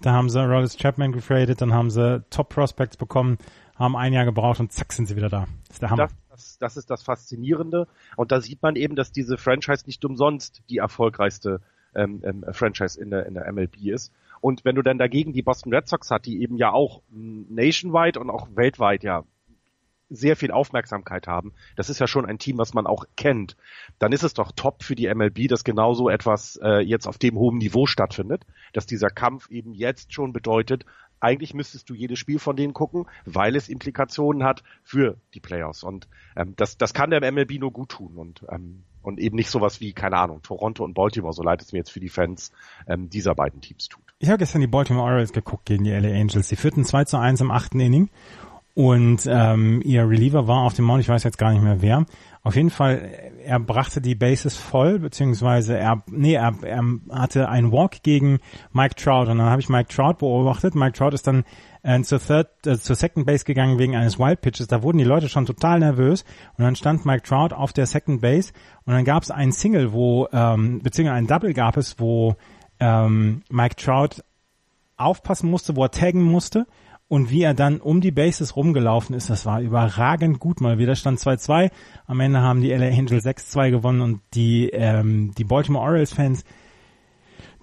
Da 0.00 0.12
haben 0.12 0.28
sie 0.28 0.44
Rollis 0.44 0.76
Chapman 0.76 1.12
getradet, 1.12 1.60
dann 1.60 1.72
haben 1.72 1.90
sie 1.90 2.24
Top 2.30 2.50
Prospects 2.50 2.96
bekommen, 2.96 3.38
haben 3.76 3.96
ein 3.96 4.12
Jahr 4.12 4.24
gebraucht 4.24 4.60
und 4.60 4.72
zack 4.72 4.92
sind 4.92 5.06
sie 5.06 5.16
wieder 5.16 5.28
da. 5.28 5.46
Das 5.66 5.76
ist 5.76 5.82
der 5.82 5.90
Hammer. 5.90 6.08
Das, 6.08 6.14
das, 6.30 6.58
das 6.58 6.76
ist 6.76 6.90
das 6.90 7.02
Faszinierende. 7.02 7.88
Und 8.16 8.30
da 8.30 8.40
sieht 8.40 8.62
man 8.62 8.76
eben, 8.76 8.94
dass 8.96 9.12
diese 9.12 9.38
Franchise 9.38 9.84
nicht 9.86 10.04
umsonst 10.04 10.62
die 10.70 10.78
erfolgreichste 10.78 11.60
ähm, 11.94 12.22
ähm, 12.24 12.44
Franchise 12.52 13.00
in 13.00 13.10
der, 13.10 13.26
in 13.26 13.34
der 13.34 13.50
MLB 13.52 13.76
ist. 13.86 14.12
Und 14.40 14.64
wenn 14.64 14.76
du 14.76 14.82
dann 14.82 14.98
dagegen 14.98 15.32
die 15.32 15.42
Boston 15.42 15.74
Red 15.74 15.88
Sox 15.88 16.10
hat, 16.10 16.26
die 16.26 16.42
eben 16.42 16.56
ja 16.56 16.72
auch 16.72 17.02
nationwide 17.10 18.20
und 18.20 18.30
auch 18.30 18.48
weltweit 18.54 19.02
ja 19.02 19.24
sehr 20.10 20.36
viel 20.36 20.50
Aufmerksamkeit 20.50 21.26
haben, 21.26 21.52
das 21.76 21.90
ist 21.90 21.98
ja 21.98 22.06
schon 22.06 22.26
ein 22.26 22.38
Team, 22.38 22.58
was 22.58 22.74
man 22.74 22.86
auch 22.86 23.04
kennt, 23.16 23.56
dann 23.98 24.12
ist 24.12 24.22
es 24.22 24.34
doch 24.34 24.52
top 24.52 24.82
für 24.82 24.94
die 24.94 25.12
MLB, 25.12 25.48
dass 25.48 25.64
genauso 25.64 26.08
etwas 26.08 26.58
äh, 26.62 26.80
jetzt 26.80 27.06
auf 27.06 27.18
dem 27.18 27.36
hohen 27.36 27.58
Niveau 27.58 27.86
stattfindet, 27.86 28.44
dass 28.72 28.86
dieser 28.86 29.08
Kampf 29.08 29.50
eben 29.50 29.74
jetzt 29.74 30.12
schon 30.12 30.32
bedeutet, 30.32 30.84
eigentlich 31.20 31.54
müsstest 31.54 31.90
du 31.90 31.94
jedes 31.94 32.18
Spiel 32.18 32.38
von 32.38 32.56
denen 32.56 32.72
gucken, 32.72 33.06
weil 33.24 33.56
es 33.56 33.68
Implikationen 33.68 34.44
hat 34.44 34.62
für 34.82 35.16
die 35.34 35.40
Playoffs. 35.40 35.82
Und 35.82 36.08
ähm, 36.36 36.54
das, 36.56 36.78
das 36.78 36.94
kann 36.94 37.10
der 37.10 37.20
MLB 37.32 37.58
nur 37.58 37.72
gut 37.72 37.90
tun 37.90 38.16
und, 38.16 38.44
ähm, 38.50 38.84
und 39.02 39.18
eben 39.18 39.36
nicht 39.36 39.50
sowas 39.50 39.80
wie, 39.80 39.92
keine 39.92 40.16
Ahnung, 40.16 40.42
Toronto 40.42 40.84
und 40.84 40.94
Baltimore, 40.94 41.32
so 41.32 41.42
leid 41.42 41.62
es 41.62 41.72
mir 41.72 41.78
jetzt 41.78 41.90
für 41.90 42.00
die 42.00 42.08
Fans 42.08 42.52
ähm, 42.86 43.08
dieser 43.10 43.34
beiden 43.34 43.60
Teams 43.60 43.88
tut. 43.88 44.02
Ich 44.20 44.28
habe 44.28 44.38
gestern 44.38 44.60
die 44.60 44.66
Baltimore 44.66 45.06
Orioles 45.06 45.32
geguckt 45.32 45.66
gegen 45.66 45.84
die 45.84 45.90
LA 45.90 46.08
Angels. 46.08 46.48
Sie 46.48 46.56
führten 46.56 46.84
2 46.84 47.04
zu 47.04 47.18
1 47.18 47.40
im 47.40 47.50
achten 47.50 47.80
Inning 47.80 48.10
und 48.78 49.28
ähm, 49.28 49.82
ihr 49.84 50.08
Reliever 50.08 50.46
war 50.46 50.62
auf 50.62 50.72
dem 50.72 50.84
Mount, 50.84 51.00
ich 51.00 51.08
weiß 51.08 51.24
jetzt 51.24 51.36
gar 51.36 51.50
nicht 51.50 51.64
mehr 51.64 51.82
wer. 51.82 52.06
Auf 52.44 52.54
jeden 52.54 52.70
Fall, 52.70 53.10
er 53.44 53.58
brachte 53.58 54.00
die 54.00 54.14
Bases 54.14 54.56
voll, 54.56 55.00
beziehungsweise 55.00 55.76
er, 55.76 56.04
nee, 56.06 56.34
er, 56.34 56.54
er 56.62 56.84
hatte 57.10 57.48
einen 57.48 57.72
Walk 57.72 58.04
gegen 58.04 58.38
Mike 58.70 58.94
Trout 58.94 59.28
und 59.28 59.38
dann 59.38 59.50
habe 59.50 59.60
ich 59.60 59.68
Mike 59.68 59.92
Trout 59.92 60.18
beobachtet. 60.20 60.76
Mike 60.76 60.96
Trout 60.96 61.12
ist 61.12 61.26
dann 61.26 61.42
äh, 61.82 62.02
zur 62.02 62.20
Third, 62.20 62.50
äh, 62.66 62.78
zur 62.78 62.94
Second 62.94 63.26
Base 63.26 63.44
gegangen 63.44 63.80
wegen 63.80 63.96
eines 63.96 64.16
Wild 64.16 64.42
Pitches. 64.42 64.68
Da 64.68 64.80
wurden 64.84 64.98
die 64.98 65.04
Leute 65.04 65.28
schon 65.28 65.44
total 65.44 65.80
nervös 65.80 66.24
und 66.56 66.62
dann 66.62 66.76
stand 66.76 67.04
Mike 67.04 67.22
Trout 67.22 67.52
auf 67.52 67.72
der 67.72 67.86
Second 67.86 68.20
Base 68.20 68.52
und 68.84 68.92
dann 68.92 69.04
gab 69.04 69.24
es 69.24 69.32
einen 69.32 69.50
Single, 69.50 69.92
wo 69.92 70.28
ähm, 70.32 70.78
beziehungsweise 70.84 71.16
einen 71.16 71.26
Double 71.26 71.52
gab 71.52 71.76
es, 71.78 71.98
wo 71.98 72.36
ähm, 72.78 73.42
Mike 73.50 73.74
Trout 73.74 74.22
aufpassen 74.96 75.50
musste, 75.50 75.74
wo 75.74 75.82
er 75.82 75.90
taggen 75.90 76.22
musste 76.22 76.68
und 77.08 77.30
wie 77.30 77.42
er 77.42 77.54
dann 77.54 77.80
um 77.80 78.00
die 78.00 78.10
Bases 78.10 78.54
rumgelaufen 78.54 79.16
ist, 79.16 79.30
das 79.30 79.46
war 79.46 79.60
überragend 79.60 80.38
gut 80.38 80.60
mal 80.60 80.78
wieder. 80.78 80.94
Stand 80.94 81.18
2-2. 81.18 81.70
Am 82.06 82.20
Ende 82.20 82.42
haben 82.42 82.60
die 82.60 82.70
LA 82.70 82.88
Angels 82.88 83.24
6-2 83.24 83.70
gewonnen 83.70 84.02
und 84.02 84.20
die, 84.34 84.68
ähm, 84.68 85.32
die 85.36 85.44
Baltimore 85.44 85.84
Orioles 85.84 86.12
Fans, 86.12 86.44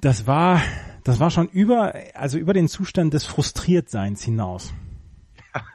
das 0.01 0.25
war, 0.25 0.61
das 1.03 1.19
war 1.19 1.29
schon 1.29 1.47
über, 1.47 1.93
also 2.15 2.39
über 2.39 2.53
den 2.53 2.67
Zustand 2.67 3.13
des 3.13 3.25
Frustriertseins 3.25 4.23
hinaus. 4.23 4.73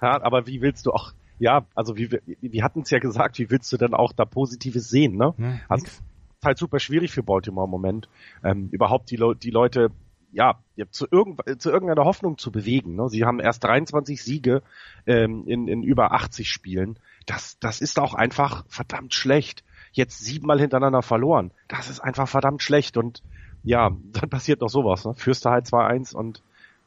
Ja, 0.03 0.23
aber 0.23 0.47
wie 0.47 0.61
willst 0.61 0.85
du 0.85 0.91
auch, 0.91 1.15
ja, 1.39 1.65
also 1.75 1.97
wie, 1.97 2.11
wir 2.11 2.63
hatten 2.63 2.83
es 2.83 2.91
ja 2.91 2.99
gesagt, 2.99 3.39
wie 3.39 3.49
willst 3.49 3.73
du 3.73 3.79
denn 3.79 3.95
auch 3.95 4.13
da 4.13 4.27
Positives 4.27 4.91
sehen, 4.91 5.17
ne? 5.17 5.33
Ja, 5.39 5.59
also, 5.71 5.87
ist 5.87 6.03
halt 6.45 6.59
super 6.59 6.79
schwierig 6.81 7.13
für 7.13 7.23
Baltimore 7.23 7.65
im 7.65 7.71
Moment, 7.71 8.11
ähm, 8.45 8.69
überhaupt 8.73 9.11
die, 9.11 9.17
Le 9.17 9.35
die 9.35 9.49
Leute 9.49 9.91
ja, 10.33 10.59
zu, 10.91 11.07
irgend, 11.11 11.41
zu 11.61 11.71
irgendeiner 11.71 12.05
Hoffnung 12.05 12.39
zu 12.39 12.53
bewegen. 12.53 12.95
Ne? 12.97 13.09
Sie 13.09 13.25
haben 13.25 13.41
erst 13.41 13.65
23 13.65 14.23
Siege 14.23 14.63
ähm, 15.07 15.45
in, 15.47 15.69
in 15.69 15.83
über 15.83 16.13
80 16.13 16.51
Spielen. 16.51 16.99
Das, 17.27 17.59
das 17.59 17.81
ist 17.81 17.99
auch 17.99 18.15
einfach 18.15 18.65
verdammt 18.69 19.15
schlecht. 19.15 19.65
Jetzt 19.93 20.21
siebenmal 20.21 20.61
hintereinander 20.61 21.03
verloren. 21.03 21.51
Das 21.69 21.91
ist 21.91 22.01
einfach 22.01 22.29
verdammt 22.29 22.63
schlecht. 22.63 22.97
Und 22.97 23.23
ja, 23.63 23.91
dann 24.13 24.31
passiert 24.31 24.61
noch 24.61 24.71
sowas. 24.71 25.05
Ne? 25.05 25.15
Führst 25.15 25.45
du 25.45 25.51
halt 25.51 25.67
2-1 25.67 26.15
und 26.15 26.43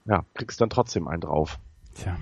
ja, 0.06 0.26
kriegst 0.34 0.60
dann 0.62 0.70
trotzdem 0.70 1.08
einen 1.08 1.22
drauf. 1.22 1.60
Tja. 1.96 2.18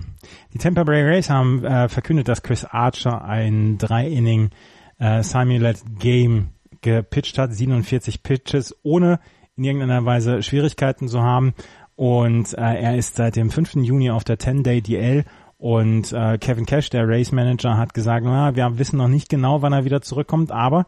Die 0.52 0.58
Tampa 0.58 0.84
Bay 0.84 1.02
Rays 1.02 1.30
haben 1.30 1.64
äh, 1.64 1.88
verkündet, 1.88 2.28
dass 2.28 2.42
Chris 2.42 2.64
Archer 2.64 3.24
ein 3.24 3.78
drei-Inning 3.78 4.50
äh, 4.98 5.22
Simulate 5.22 5.84
Game 5.98 6.50
gepitcht 6.82 7.38
hat, 7.38 7.54
47 7.54 8.22
Pitches, 8.22 8.76
ohne 8.82 9.20
in 9.56 9.64
irgendeiner 9.64 10.04
Weise 10.04 10.42
Schwierigkeiten 10.42 11.08
zu 11.08 11.22
haben. 11.22 11.54
Und 11.96 12.54
äh, 12.54 12.60
er 12.60 12.96
ist 12.96 13.16
seit 13.16 13.36
dem 13.36 13.50
5. 13.50 13.74
Juni 13.76 14.10
auf 14.10 14.24
der 14.24 14.38
10-Day 14.38 14.80
DL 14.80 15.24
und 15.62 16.12
äh, 16.12 16.38
Kevin 16.38 16.66
Cash, 16.66 16.90
der 16.90 17.06
Race 17.06 17.30
Manager, 17.30 17.76
hat 17.76 17.94
gesagt, 17.94 18.24
na, 18.24 18.56
wir 18.56 18.78
wissen 18.78 18.96
noch 18.96 19.06
nicht 19.06 19.28
genau, 19.28 19.62
wann 19.62 19.72
er 19.72 19.84
wieder 19.84 20.02
zurückkommt, 20.02 20.50
aber 20.50 20.86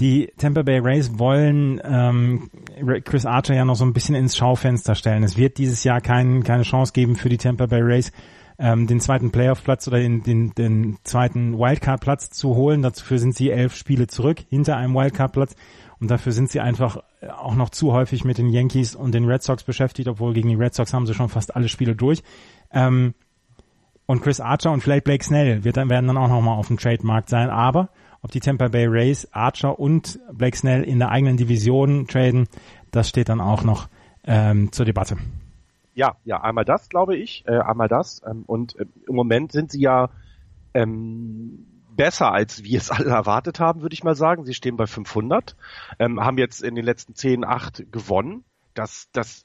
die 0.00 0.32
Tampa 0.38 0.62
Bay 0.62 0.78
Rays 0.78 1.18
wollen 1.18 1.78
ähm, 1.84 2.50
Chris 3.04 3.26
Archer 3.26 3.54
ja 3.54 3.66
noch 3.66 3.74
so 3.74 3.84
ein 3.84 3.92
bisschen 3.92 4.14
ins 4.14 4.34
Schaufenster 4.34 4.94
stellen. 4.94 5.24
Es 5.24 5.36
wird 5.36 5.58
dieses 5.58 5.84
Jahr 5.84 6.00
kein, 6.00 6.42
keine 6.42 6.62
Chance 6.62 6.94
geben 6.94 7.16
für 7.16 7.28
die 7.28 7.36
Tampa 7.36 7.66
Bay 7.66 7.82
Rays, 7.82 8.12
ähm, 8.58 8.86
den 8.86 9.00
zweiten 9.00 9.30
Playoff-Platz 9.30 9.88
oder 9.88 9.98
den, 9.98 10.22
den, 10.22 10.54
den 10.54 10.96
zweiten 11.04 11.58
Wildcard-Platz 11.58 12.30
zu 12.30 12.54
holen. 12.54 12.80
Dafür 12.80 13.18
sind 13.18 13.34
sie 13.34 13.50
elf 13.50 13.74
Spiele 13.74 14.06
zurück 14.06 14.38
hinter 14.48 14.78
einem 14.78 14.94
Wildcard-Platz. 14.94 15.54
Und 16.00 16.10
dafür 16.10 16.32
sind 16.32 16.50
sie 16.50 16.60
einfach 16.60 16.98
auch 17.38 17.54
noch 17.54 17.70
zu 17.70 17.92
häufig 17.92 18.24
mit 18.24 18.38
den 18.38 18.50
Yankees 18.50 18.94
und 18.94 19.12
den 19.12 19.24
Red 19.24 19.42
Sox 19.42 19.64
beschäftigt, 19.64 20.08
obwohl 20.08 20.32
gegen 20.32 20.48
die 20.48 20.54
Red 20.54 20.74
Sox 20.74 20.94
haben 20.94 21.06
sie 21.06 21.14
schon 21.14 21.28
fast 21.28 21.56
alle 21.56 21.68
Spiele 21.68 21.96
durch. 21.96 22.22
Ähm, 22.72 23.14
und 24.06 24.22
Chris 24.22 24.40
Archer 24.40 24.72
und 24.72 24.80
vielleicht 24.80 25.04
Blake 25.04 25.24
Snell 25.24 25.64
wird 25.64 25.76
dann, 25.76 25.90
werden 25.90 26.06
dann 26.06 26.16
auch 26.16 26.28
nochmal 26.28 26.56
auf 26.56 26.68
dem 26.68 26.78
Trademarkt 26.78 27.28
sein. 27.28 27.50
Aber 27.50 27.90
ob 28.22 28.30
die 28.30 28.40
Tampa 28.40 28.68
Bay 28.68 28.86
Rays 28.86 29.28
Archer 29.32 29.78
und 29.78 30.18
Blake 30.32 30.56
Snell 30.56 30.82
in 30.82 30.98
der 30.98 31.10
eigenen 31.10 31.36
Division 31.36 32.06
traden, 32.06 32.48
das 32.90 33.08
steht 33.08 33.28
dann 33.28 33.40
auch 33.40 33.64
noch 33.64 33.88
ähm, 34.24 34.72
zur 34.72 34.86
Debatte. 34.86 35.18
Ja, 35.94 36.16
ja, 36.24 36.40
einmal 36.40 36.64
das, 36.64 36.88
glaube 36.88 37.16
ich, 37.16 37.44
äh, 37.46 37.58
einmal 37.58 37.88
das. 37.88 38.22
Ähm, 38.24 38.44
und 38.46 38.78
äh, 38.78 38.86
im 39.08 39.14
Moment 39.14 39.52
sind 39.52 39.72
sie 39.72 39.80
ja 39.80 40.10
ähm, 40.72 41.66
besser, 41.98 42.32
als 42.32 42.64
wir 42.64 42.78
es 42.78 42.90
alle 42.90 43.10
erwartet 43.10 43.60
haben, 43.60 43.82
würde 43.82 43.92
ich 43.92 44.04
mal 44.04 44.14
sagen. 44.14 44.46
Sie 44.46 44.54
stehen 44.54 44.78
bei 44.78 44.86
500, 44.86 45.56
ähm, 45.98 46.20
haben 46.20 46.38
jetzt 46.38 46.62
in 46.62 46.74
den 46.74 46.84
letzten 46.84 47.14
10, 47.14 47.44
8 47.44 47.92
gewonnen. 47.92 48.44
Das, 48.72 49.08
das, 49.12 49.44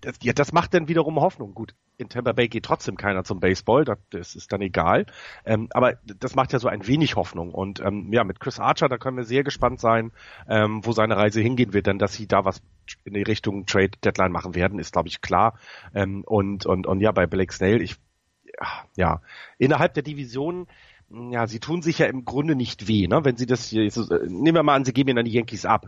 das, 0.00 0.16
ja, 0.22 0.32
das 0.32 0.52
macht 0.52 0.74
dann 0.74 0.88
wiederum 0.88 1.20
Hoffnung. 1.20 1.54
Gut, 1.54 1.74
in 1.98 2.08
Tampa 2.08 2.32
Bay 2.32 2.48
geht 2.48 2.64
trotzdem 2.64 2.96
keiner 2.96 3.24
zum 3.24 3.40
Baseball, 3.40 3.84
das 4.10 4.34
ist 4.34 4.52
dann 4.52 4.62
egal. 4.62 5.04
Ähm, 5.44 5.68
aber 5.70 5.98
das 6.04 6.34
macht 6.34 6.54
ja 6.54 6.58
so 6.58 6.68
ein 6.68 6.86
wenig 6.86 7.14
Hoffnung. 7.14 7.52
Und 7.52 7.80
ähm, 7.80 8.10
ja, 8.10 8.24
mit 8.24 8.40
Chris 8.40 8.58
Archer, 8.58 8.88
da 8.88 8.96
können 8.96 9.18
wir 9.18 9.24
sehr 9.24 9.44
gespannt 9.44 9.78
sein, 9.78 10.12
ähm, 10.48 10.80
wo 10.82 10.92
seine 10.92 11.16
Reise 11.16 11.42
hingehen 11.42 11.74
wird. 11.74 11.86
Denn 11.86 11.98
dass 11.98 12.14
sie 12.14 12.26
da 12.26 12.46
was 12.46 12.62
in 13.04 13.12
die 13.12 13.22
Richtung 13.22 13.66
Trade 13.66 13.92
Deadline 14.02 14.32
machen 14.32 14.54
werden, 14.54 14.78
ist, 14.78 14.92
glaube 14.92 15.08
ich, 15.08 15.20
klar. 15.20 15.58
Ähm, 15.94 16.24
und, 16.24 16.64
und, 16.64 16.86
und 16.86 17.00
ja, 17.00 17.12
bei 17.12 17.26
Blake 17.26 17.52
Snell, 17.52 17.82
ich 17.82 17.96
ja, 18.94 19.20
innerhalb 19.58 19.94
der 19.94 20.02
Division 20.02 20.66
ja, 21.10 21.46
sie 21.46 21.60
tun 21.60 21.82
sich 21.82 21.98
ja 21.98 22.06
im 22.06 22.24
Grunde 22.24 22.56
nicht 22.56 22.88
weh, 22.88 23.06
ne? 23.06 23.24
Wenn 23.24 23.36
sie 23.36 23.46
das 23.46 23.68
hier, 23.68 23.82
äh, 23.82 24.26
nehmen 24.26 24.54
wir 24.54 24.62
mal 24.62 24.74
an, 24.74 24.84
sie 24.84 24.92
geben 24.92 25.10
ihn 25.10 25.18
an 25.18 25.24
die 25.24 25.32
Yankees 25.32 25.64
ab. 25.64 25.86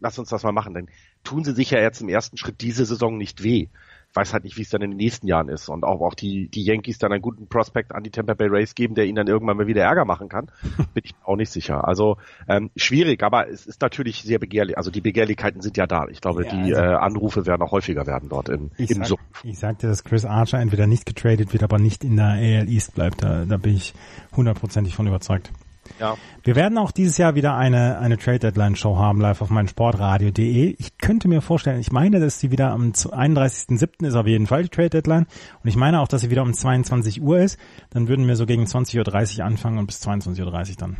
Lass 0.00 0.18
uns 0.18 0.30
das 0.30 0.42
mal 0.42 0.52
machen, 0.52 0.74
dann 0.74 0.88
tun 1.22 1.44
sie 1.44 1.54
sich 1.54 1.70
ja 1.70 1.80
jetzt 1.80 2.00
im 2.00 2.08
ersten 2.08 2.36
Schritt 2.36 2.60
diese 2.60 2.84
Saison 2.84 3.16
nicht 3.16 3.44
weh. 3.44 3.68
Ich 4.12 4.16
weiß 4.16 4.34
halt 4.34 4.44
nicht, 4.44 4.58
wie 4.58 4.62
es 4.62 4.68
dann 4.68 4.82
in 4.82 4.90
den 4.90 4.98
nächsten 4.98 5.26
Jahren 5.26 5.48
ist 5.48 5.70
und 5.70 5.84
auch, 5.84 6.02
auch 6.02 6.12
die, 6.12 6.48
die 6.48 6.62
Yankees 6.64 6.98
dann 6.98 7.12
einen 7.12 7.22
guten 7.22 7.48
Prospect 7.48 7.94
an 7.94 8.02
die 8.02 8.10
Tampa 8.10 8.34
Bay 8.34 8.48
Rays 8.48 8.74
geben, 8.74 8.94
der 8.94 9.06
ihnen 9.06 9.16
dann 9.16 9.26
irgendwann 9.26 9.56
mal 9.56 9.66
wieder 9.66 9.84
Ärger 9.84 10.04
machen 10.04 10.28
kann, 10.28 10.50
bin 10.92 11.02
ich 11.02 11.14
auch 11.24 11.36
nicht 11.36 11.48
sicher. 11.48 11.88
Also 11.88 12.18
ähm, 12.46 12.70
schwierig, 12.76 13.22
aber 13.22 13.48
es 13.48 13.64
ist 13.64 13.80
natürlich 13.80 14.22
sehr 14.22 14.38
begehrlich. 14.38 14.76
Also 14.76 14.90
die 14.90 15.00
Begehrlichkeiten 15.00 15.62
sind 15.62 15.78
ja 15.78 15.86
da. 15.86 16.08
Ich 16.10 16.20
glaube, 16.20 16.44
ja, 16.44 16.50
die 16.50 16.74
also, 16.74 16.74
äh, 16.74 16.94
Anrufe 16.96 17.46
werden 17.46 17.62
auch 17.62 17.72
häufiger 17.72 18.06
werden 18.06 18.28
dort 18.28 18.50
in, 18.50 18.70
ich 18.76 18.90
im 18.90 18.98
sag, 18.98 19.06
Sumpf. 19.06 19.44
Ich 19.44 19.58
sagte, 19.58 19.86
dass 19.86 20.04
Chris 20.04 20.26
Archer 20.26 20.58
entweder 20.58 20.86
nicht 20.86 21.06
getradet 21.06 21.54
wird, 21.54 21.62
aber 21.62 21.78
nicht 21.78 22.04
in 22.04 22.16
der 22.16 22.26
AL 22.26 22.68
East 22.68 22.94
bleibt. 22.94 23.22
Da, 23.22 23.46
da 23.46 23.56
bin 23.56 23.74
ich 23.74 23.94
hundertprozentig 24.36 24.94
von 24.94 25.06
überzeugt. 25.06 25.50
Ja. 25.98 26.16
Wir 26.42 26.56
werden 26.56 26.78
auch 26.78 26.90
dieses 26.90 27.18
Jahr 27.18 27.34
wieder 27.34 27.56
eine, 27.56 27.98
eine 27.98 28.18
Trade 28.18 28.38
Deadline 28.38 28.76
Show 28.76 28.96
haben, 28.96 29.20
live 29.20 29.42
auf 29.42 29.50
meinsportradio.de. 29.50 30.76
Ich 30.78 30.98
könnte 30.98 31.28
mir 31.28 31.40
vorstellen, 31.40 31.80
ich 31.80 31.92
meine, 31.92 32.20
dass 32.20 32.40
sie 32.40 32.50
wieder 32.50 32.70
am 32.70 32.90
31.07. 32.92 34.06
ist 34.06 34.14
auf 34.14 34.26
jeden 34.26 34.46
Fall 34.46 34.64
die 34.64 34.68
Trade 34.68 34.90
Deadline. 34.90 35.26
Und 35.62 35.68
ich 35.68 35.76
meine 35.76 36.00
auch, 36.00 36.08
dass 36.08 36.22
sie 36.22 36.30
wieder 36.30 36.42
um 36.42 36.54
22 36.54 37.22
Uhr 37.22 37.38
ist. 37.38 37.58
Dann 37.90 38.08
würden 38.08 38.26
wir 38.26 38.36
so 38.36 38.46
gegen 38.46 38.64
20.30 38.64 39.38
Uhr 39.38 39.44
anfangen 39.44 39.78
und 39.78 39.86
bis 39.86 40.00
22.30 40.06 40.40
Uhr 40.40 40.76
dann 40.78 40.96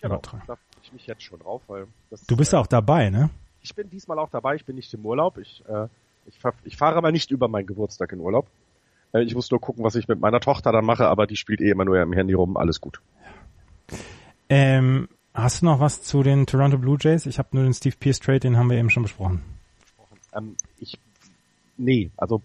genau, 0.00 0.14
übertragen. 0.14 0.42
Da 0.46 0.56
ich 0.88 0.92
mich 0.92 1.06
jetzt 1.06 1.22
schon 1.22 1.38
drauf, 1.38 1.62
weil 1.68 1.86
Du 2.26 2.36
bist 2.36 2.52
äh, 2.52 2.56
auch 2.56 2.66
dabei, 2.66 3.10
ne? 3.10 3.30
Ich 3.60 3.74
bin 3.74 3.90
diesmal 3.90 4.18
auch 4.18 4.30
dabei, 4.30 4.54
ich 4.54 4.64
bin 4.64 4.76
nicht 4.76 4.92
im 4.94 5.04
Urlaub. 5.04 5.36
Ich, 5.38 5.62
äh, 5.68 5.86
ich, 6.26 6.38
fahr, 6.38 6.54
ich 6.64 6.76
fahre 6.76 6.96
aber 6.96 7.12
nicht 7.12 7.30
über 7.30 7.48
meinen 7.48 7.66
Geburtstag 7.66 8.12
in 8.12 8.20
Urlaub. 8.20 8.46
Äh, 9.12 9.22
ich 9.22 9.34
muss 9.34 9.50
nur 9.50 9.60
gucken, 9.60 9.84
was 9.84 9.94
ich 9.94 10.08
mit 10.08 10.20
meiner 10.20 10.40
Tochter 10.40 10.72
dann 10.72 10.84
mache, 10.84 11.06
aber 11.06 11.26
die 11.26 11.36
spielt 11.36 11.60
eh 11.60 11.70
immer 11.70 11.84
nur 11.84 12.00
im 12.00 12.12
Handy 12.12 12.32
rum, 12.32 12.56
alles 12.56 12.80
gut. 12.80 13.00
Ähm, 14.48 15.08
hast 15.34 15.62
du 15.62 15.66
noch 15.66 15.80
was 15.80 16.02
zu 16.02 16.22
den 16.22 16.46
Toronto 16.46 16.78
Blue 16.78 16.98
Jays? 17.00 17.26
Ich 17.26 17.38
habe 17.38 17.48
nur 17.52 17.64
den 17.64 17.74
Steve 17.74 17.96
Pierce 17.98 18.20
Trade, 18.20 18.40
den 18.40 18.56
haben 18.56 18.70
wir 18.70 18.78
eben 18.78 18.90
schon 18.90 19.02
besprochen. 19.02 19.42
Ähm, 20.34 20.56
ich, 20.78 20.98
nee, 21.76 22.10
also 22.16 22.42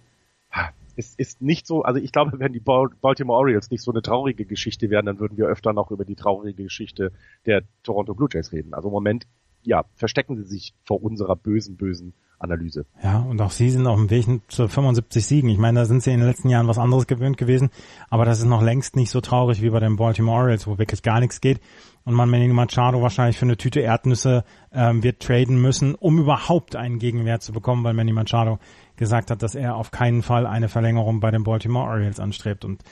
es 0.96 1.16
ist 1.16 1.42
nicht 1.42 1.66
so, 1.66 1.84
also 1.84 2.00
ich 2.00 2.12
glaube, 2.12 2.40
wenn 2.40 2.54
die 2.54 2.60
Baltimore 2.60 3.40
Orioles 3.40 3.72
nicht 3.72 3.82
so 3.82 3.92
eine 3.92 4.02
traurige 4.02 4.46
Geschichte 4.46 4.90
wären, 4.90 5.06
dann 5.06 5.20
würden 5.20 5.38
wir 5.38 5.48
öfter 5.48 5.74
noch 5.74 5.92
über 5.92 6.06
die 6.06 6.16
traurige 6.16 6.64
Geschichte 6.64 7.12
der 7.46 7.64
Toronto 7.84 8.14
Blue 8.14 8.30
Jays 8.32 8.52
reden. 8.52 8.74
Also 8.74 8.90
im 8.90 8.94
Moment, 8.94 9.28
ja, 9.64 9.86
verstecken 9.96 10.36
sie 10.38 10.44
sich 10.44 10.74
vor 10.84 11.02
unserer 11.02 11.36
bösen, 11.36 11.78
bösen 11.78 12.14
Analyse. 12.44 12.86
Ja, 13.04 13.20
und 13.20 13.42
auch 13.42 13.52
sie 13.52 13.70
sind 13.70 13.88
auf 13.88 13.98
dem 13.98 14.10
Weg 14.10 14.26
zu 14.48 14.68
75 14.68 15.26
Siegen. 15.26 15.50
Ich 15.50 15.58
meine, 15.58 15.80
da 15.80 15.86
sind 15.86 16.04
sie 16.04 16.12
in 16.12 16.20
den 16.20 16.28
letzten 16.28 16.50
Jahren 16.50 16.68
was 16.68 16.78
anderes 16.78 17.08
gewöhnt 17.08 17.38
gewesen, 17.38 17.70
aber 18.10 18.26
das 18.26 18.40
ist 18.40 18.46
noch 18.46 18.62
längst 18.62 18.96
nicht 18.96 19.10
so 19.10 19.22
traurig 19.22 19.62
wie 19.62 19.70
bei 19.70 19.80
den 19.80 19.96
Baltimore 19.96 20.38
Orioles, 20.38 20.68
wo 20.68 20.78
wirklich 20.78 21.02
gar 21.02 21.20
nichts 21.20 21.42
geht 21.42 21.60
und 22.06 22.14
man 22.14 22.30
Manny 22.30 22.48
Machado 22.48 23.02
wahrscheinlich 23.02 23.38
für 23.38 23.46
eine 23.46 23.58
Tüte 23.58 23.80
Erdnüsse 23.80 24.44
ähm, 24.72 25.04
wird 25.04 25.22
traden 25.22 25.62
müssen, 25.62 25.96
um 25.96 26.20
überhaupt 26.20 26.76
einen 26.76 27.00
Gegenwert 27.00 27.44
zu 27.44 27.54
bekommen, 27.54 27.84
weil 27.84 27.94
Manny 27.94 28.12
Machado 28.12 28.60
gesagt 28.96 29.32
hat, 29.32 29.42
dass 29.42 29.56
er 29.56 29.76
auf 29.76 29.92
keinen 29.92 30.22
Fall 30.22 30.46
eine 30.46 30.70
Verlängerung 30.70 31.20
bei 31.20 31.32
den 31.32 31.44
Baltimore 31.44 31.90
Orioles 31.90 32.20
anstrebt 32.20 32.66
und 32.66 32.84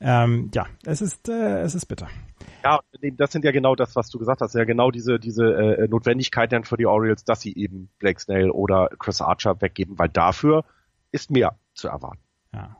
ähm, 0.00 0.50
ja, 0.54 0.66
es 0.84 1.00
ist 1.00 1.28
äh, 1.28 1.60
es 1.60 1.74
ist 1.74 1.86
bitter. 1.86 2.08
Ja, 2.64 2.80
das 3.16 3.32
sind 3.32 3.44
ja 3.44 3.52
genau 3.52 3.74
das, 3.74 3.96
was 3.96 4.10
du 4.10 4.18
gesagt 4.18 4.40
hast, 4.40 4.54
ja 4.54 4.64
genau 4.64 4.90
diese 4.90 5.18
diese 5.18 5.44
äh, 5.44 5.88
Notwendigkeit 5.88 6.52
dann 6.52 6.64
für 6.64 6.76
die 6.76 6.86
Orioles, 6.86 7.24
dass 7.24 7.40
sie 7.40 7.54
eben 7.54 7.88
Blake 7.98 8.20
Snell 8.20 8.50
oder 8.50 8.90
Chris 8.98 9.20
Archer 9.20 9.60
weggeben, 9.60 9.98
weil 9.98 10.08
dafür 10.08 10.64
ist 11.10 11.30
mehr 11.30 11.58
zu 11.74 11.88
erwarten. 11.88 12.22
Ja. 12.52 12.76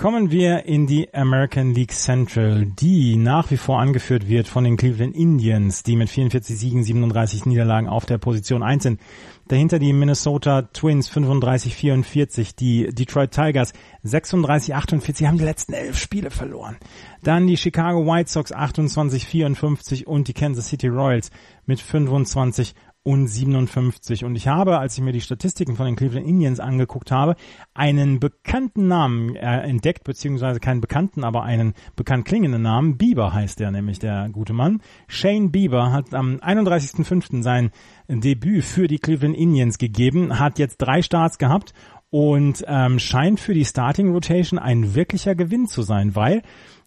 Kommen 0.00 0.30
wir 0.30 0.64
in 0.64 0.86
die 0.86 1.12
American 1.12 1.74
League 1.74 1.92
Central, 1.92 2.64
die 2.64 3.16
nach 3.16 3.50
wie 3.50 3.58
vor 3.58 3.80
angeführt 3.80 4.28
wird 4.28 4.48
von 4.48 4.64
den 4.64 4.78
Cleveland 4.78 5.14
Indians, 5.14 5.82
die 5.82 5.94
mit 5.94 6.08
44 6.08 6.58
Siegen, 6.58 6.82
37 6.82 7.44
Niederlagen 7.44 7.86
auf 7.86 8.06
der 8.06 8.16
Position 8.16 8.62
1 8.62 8.82
sind. 8.82 9.00
Dahinter 9.48 9.78
die 9.78 9.92
Minnesota 9.92 10.62
Twins 10.62 11.12
35-44, 11.12 12.56
die 12.56 12.88
Detroit 12.94 13.32
Tigers 13.32 13.74
36-48, 14.02 15.26
haben 15.26 15.36
die 15.36 15.44
letzten 15.44 15.74
elf 15.74 15.98
Spiele 15.98 16.30
verloren. 16.30 16.78
Dann 17.22 17.46
die 17.46 17.58
Chicago 17.58 18.06
White 18.06 18.30
Sox 18.30 18.54
28-54 18.54 20.06
und 20.06 20.28
die 20.28 20.32
Kansas 20.32 20.68
City 20.68 20.88
Royals 20.88 21.30
mit 21.66 21.78
25 21.78 22.74
und 23.02 23.28
57. 23.28 24.24
Und 24.24 24.36
ich 24.36 24.48
habe, 24.48 24.78
als 24.78 24.96
ich 24.96 25.02
mir 25.02 25.12
die 25.12 25.20
Statistiken 25.20 25.76
von 25.76 25.86
den 25.86 25.96
Cleveland 25.96 26.26
Indians 26.26 26.60
angeguckt 26.60 27.10
habe, 27.10 27.34
einen 27.72 28.20
bekannten 28.20 28.88
Namen 28.88 29.36
äh, 29.36 29.60
entdeckt, 29.60 30.04
beziehungsweise 30.04 30.60
keinen 30.60 30.80
bekannten, 30.80 31.24
aber 31.24 31.42
einen 31.42 31.74
bekannt 31.96 32.26
klingenden 32.26 32.62
Namen. 32.62 32.98
Bieber 32.98 33.32
heißt 33.32 33.58
der 33.60 33.70
nämlich, 33.70 33.98
der 33.98 34.28
gute 34.30 34.52
Mann. 34.52 34.82
Shane 35.08 35.50
Bieber 35.50 35.92
hat 35.92 36.14
am 36.14 36.36
31.05. 36.36 37.42
sein 37.42 37.70
Debüt 38.08 38.64
für 38.64 38.86
die 38.86 38.98
Cleveland 38.98 39.36
Indians 39.36 39.78
gegeben, 39.78 40.38
hat 40.38 40.58
jetzt 40.58 40.78
drei 40.78 41.02
Starts 41.02 41.38
gehabt 41.38 41.72
und 42.10 42.64
ähm, 42.66 42.98
scheint 42.98 43.40
für 43.40 43.54
die 43.54 43.64
Starting 43.64 44.12
Rotation 44.12 44.58
ein 44.58 44.94
wirklicher 44.94 45.34
Gewinn 45.34 45.66
zu 45.66 45.82
sein, 45.82 46.14
weil 46.14 46.42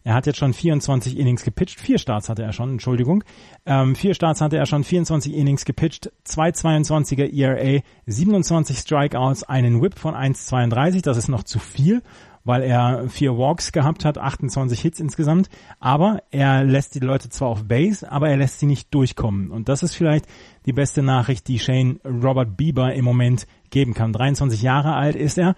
er 0.06 0.16
hat 0.16 0.26
jetzt 0.26 0.38
schon 0.38 0.54
24 0.54 1.18
Innings 1.18 1.44
gepitcht, 1.44 1.80
vier 1.80 1.98
Starts 1.98 2.28
hatte 2.28 2.44
er 2.44 2.52
schon, 2.52 2.72
Entschuldigung. 2.72 3.24
Ähm, 3.66 3.96
vier 3.96 4.14
Starts 4.14 4.42
hatte 4.42 4.58
er 4.58 4.66
schon, 4.66 4.84
24 4.84 5.34
Innings 5.34 5.64
gepitcht, 5.64 6.12
2,22er 6.28 7.34
ERA, 7.34 7.82
27 8.06 8.78
Strikeouts, 8.78 9.44
einen 9.44 9.82
Whip 9.82 9.98
von 9.98 10.14
1,32, 10.14 11.02
das 11.04 11.16
ist 11.16 11.30
noch 11.30 11.44
zu 11.44 11.58
viel, 11.58 12.02
weil 12.44 12.64
er 12.64 13.08
vier 13.10 13.38
Walks 13.38 13.72
gehabt 13.72 14.06
hat, 14.06 14.18
28 14.18 14.80
Hits 14.80 15.00
insgesamt. 15.00 15.50
Aber 15.80 16.24
er 16.32 16.64
lässt 16.64 16.96
die 16.96 17.00
Leute 17.00 17.30
zwar 17.30 17.50
auf 17.50 17.64
Base, 17.66 18.10
aber 18.12 18.30
er 18.30 18.38
lässt 18.38 18.60
sie 18.60 18.66
nicht 18.66 18.94
durchkommen. 18.94 19.52
Und 19.52 19.70
das 19.70 19.84
ist 19.84 19.96
vielleicht 19.96 20.26
die 20.66 20.74
beste 20.74 21.02
Nachricht, 21.02 21.48
die 21.48 21.60
Shane 21.60 22.00
Robert 22.06 22.58
Bieber 22.58 22.94
im 22.94 23.06
Moment 23.06 23.48
geben 23.70 23.94
kann. 23.94 24.14
23 24.14 24.62
Jahre 24.62 24.94
alt 24.94 25.16
ist 25.16 25.38
er 25.38 25.56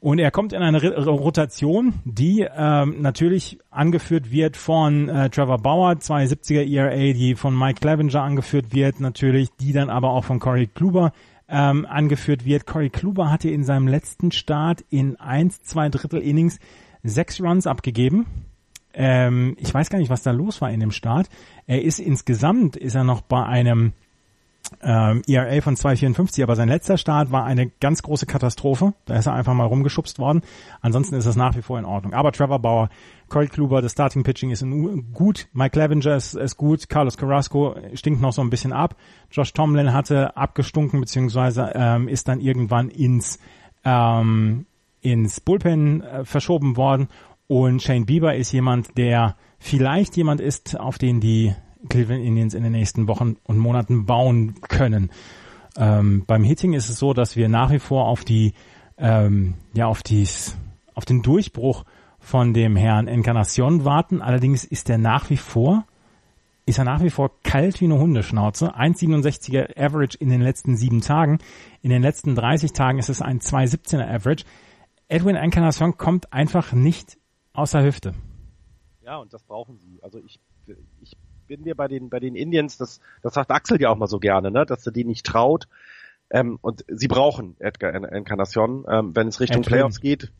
und 0.00 0.18
er 0.18 0.30
kommt 0.30 0.54
in 0.54 0.62
eine 0.62 0.80
Rotation, 1.06 1.92
die 2.04 2.46
ähm, 2.56 3.02
natürlich 3.02 3.58
angeführt 3.70 4.30
wird 4.30 4.56
von 4.56 5.10
äh, 5.10 5.28
Trevor 5.28 5.58
Bauer, 5.58 5.92
270er 5.92 6.66
ERA, 6.66 7.12
die 7.12 7.34
von 7.34 7.56
Mike 7.56 7.80
Clevenger 7.80 8.22
angeführt 8.22 8.72
wird, 8.72 8.98
natürlich, 9.00 9.50
die 9.60 9.74
dann 9.74 9.90
aber 9.90 10.10
auch 10.10 10.24
von 10.24 10.40
Corey 10.40 10.68
Kluber 10.68 11.12
ähm, 11.50 11.86
angeführt 11.86 12.44
wird. 12.44 12.66
Corey 12.66 12.90
Kluber 12.90 13.30
hatte 13.30 13.50
in 13.50 13.64
seinem 13.64 13.88
letzten 13.88 14.32
Start 14.32 14.84
in 14.88 15.16
1, 15.16 15.62
2 15.62 15.88
Drittel 15.88 16.20
Innings 16.20 16.58
sechs 17.02 17.40
Runs 17.40 17.66
abgegeben. 17.66 18.26
Ähm, 18.92 19.56
ich 19.58 19.72
weiß 19.72 19.90
gar 19.90 19.98
nicht, 19.98 20.10
was 20.10 20.22
da 20.22 20.30
los 20.30 20.60
war 20.60 20.70
in 20.70 20.80
dem 20.80 20.90
Start. 20.90 21.28
Er 21.66 21.82
ist 21.82 21.98
insgesamt, 21.98 22.76
ist 22.76 22.94
er 22.94 23.04
noch 23.04 23.20
bei 23.20 23.44
einem 23.44 23.92
ähm, 24.82 25.22
ERA 25.26 25.60
von 25.60 25.76
2,54, 25.76 26.42
aber 26.42 26.56
sein 26.56 26.68
letzter 26.68 26.96
Start 26.96 27.32
war 27.32 27.44
eine 27.44 27.70
ganz 27.80 28.02
große 28.02 28.26
Katastrophe. 28.26 28.94
Da 29.04 29.16
ist 29.16 29.26
er 29.26 29.34
einfach 29.34 29.54
mal 29.54 29.66
rumgeschubst 29.66 30.18
worden. 30.18 30.42
Ansonsten 30.80 31.16
ist 31.16 31.26
das 31.26 31.36
nach 31.36 31.56
wie 31.56 31.62
vor 31.62 31.78
in 31.78 31.84
Ordnung. 31.84 32.14
Aber 32.14 32.32
Trevor 32.32 32.60
Bauer, 32.60 32.90
Corey 33.30 33.46
Kluber, 33.46 33.80
das 33.80 33.92
Starting 33.92 34.24
Pitching 34.24 34.50
ist 34.50 34.64
gut. 35.14 35.48
Mike 35.52 35.70
Clevenger 35.70 36.16
ist, 36.16 36.34
ist 36.34 36.56
gut. 36.56 36.88
Carlos 36.88 37.16
Carrasco 37.16 37.76
stinkt 37.94 38.20
noch 38.20 38.32
so 38.32 38.42
ein 38.42 38.50
bisschen 38.50 38.72
ab. 38.72 38.96
Josh 39.30 39.52
Tomlin 39.52 39.94
hatte 39.94 40.36
abgestunken, 40.36 41.00
beziehungsweise 41.00 41.70
ähm, 41.74 42.08
ist 42.08 42.28
dann 42.28 42.40
irgendwann 42.40 42.90
ins, 42.90 43.38
ähm, 43.84 44.66
ins 45.00 45.40
Bullpen 45.40 46.02
äh, 46.02 46.24
verschoben 46.24 46.76
worden. 46.76 47.08
Und 47.46 47.82
Shane 47.82 48.04
Bieber 48.04 48.34
ist 48.34 48.52
jemand, 48.52 48.98
der 48.98 49.36
vielleicht 49.58 50.16
jemand 50.16 50.40
ist, 50.40 50.78
auf 50.78 50.98
den 50.98 51.20
die 51.20 51.54
Cleveland 51.88 52.24
Indians 52.24 52.54
in 52.54 52.62
den 52.62 52.72
nächsten 52.72 53.08
Wochen 53.08 53.36
und 53.44 53.58
Monaten 53.58 54.06
bauen 54.06 54.60
können. 54.60 55.10
Ähm, 55.76 56.24
beim 56.26 56.44
Hitting 56.44 56.74
ist 56.74 56.88
es 56.90 56.98
so, 56.98 57.14
dass 57.14 57.36
wir 57.36 57.48
nach 57.48 57.70
wie 57.70 57.78
vor 57.78 58.06
auf 58.06 58.24
die, 58.24 58.54
ähm, 58.98 59.54
ja, 59.72 59.86
auf 59.86 60.02
dies, 60.02 60.56
auf 60.94 61.04
den 61.04 61.22
Durchbruch 61.22 61.84
von 62.20 62.54
dem 62.54 62.76
Herrn 62.76 63.08
Encarnacion 63.08 63.84
warten. 63.84 64.22
Allerdings 64.22 64.64
ist 64.64 64.88
er 64.88 64.98
nach 64.98 65.30
wie 65.30 65.36
vor, 65.36 65.84
ist 66.66 66.78
er 66.78 66.84
nach 66.84 67.02
wie 67.02 67.10
vor 67.10 67.32
kalt 67.42 67.80
wie 67.80 67.86
eine 67.86 67.98
Hundeschnauze. 67.98 68.76
1,67er 68.76 69.76
Average 69.76 70.16
in 70.18 70.28
den 70.28 70.40
letzten 70.40 70.76
sieben 70.76 71.00
Tagen. 71.00 71.38
In 71.82 71.90
den 71.90 72.02
letzten 72.02 72.36
30 72.36 72.72
Tagen 72.72 72.98
ist 72.98 73.08
es 73.08 73.22
ein 73.22 73.40
2,17er 73.40 74.08
Average. 74.08 74.44
Edwin 75.08 75.34
Encarnacion 75.34 75.96
kommt 75.96 76.32
einfach 76.32 76.72
nicht 76.72 77.18
aus 77.52 77.72
der 77.72 77.82
Hüfte. 77.82 78.14
Ja, 79.02 79.16
und 79.16 79.32
das 79.32 79.42
brauchen 79.42 79.78
sie. 79.78 79.98
Also 80.02 80.20
ich, 80.20 80.38
ich 81.00 81.16
bin 81.48 81.62
mir 81.62 81.74
bei 81.74 81.88
den, 81.88 82.10
bei 82.10 82.20
den 82.20 82.36
Indians, 82.36 82.76
das, 82.76 83.00
das 83.22 83.34
sagt 83.34 83.50
Axel 83.50 83.80
ja 83.80 83.90
auch 83.90 83.96
mal 83.96 84.06
so 84.06 84.20
gerne, 84.20 84.52
ne, 84.52 84.64
dass 84.64 84.86
er 84.86 84.92
die 84.92 85.04
nicht 85.04 85.26
traut. 85.26 85.66
Ähm, 86.30 86.58
und 86.60 86.84
sie 86.86 87.08
brauchen 87.08 87.56
Edgar 87.58 87.92
Encarnacion, 87.92 88.84
ähm, 88.88 89.16
wenn 89.16 89.26
es 89.26 89.40
Richtung 89.40 89.62
Edwin. 89.62 89.72
Playoffs 89.72 90.00
geht. 90.00 90.30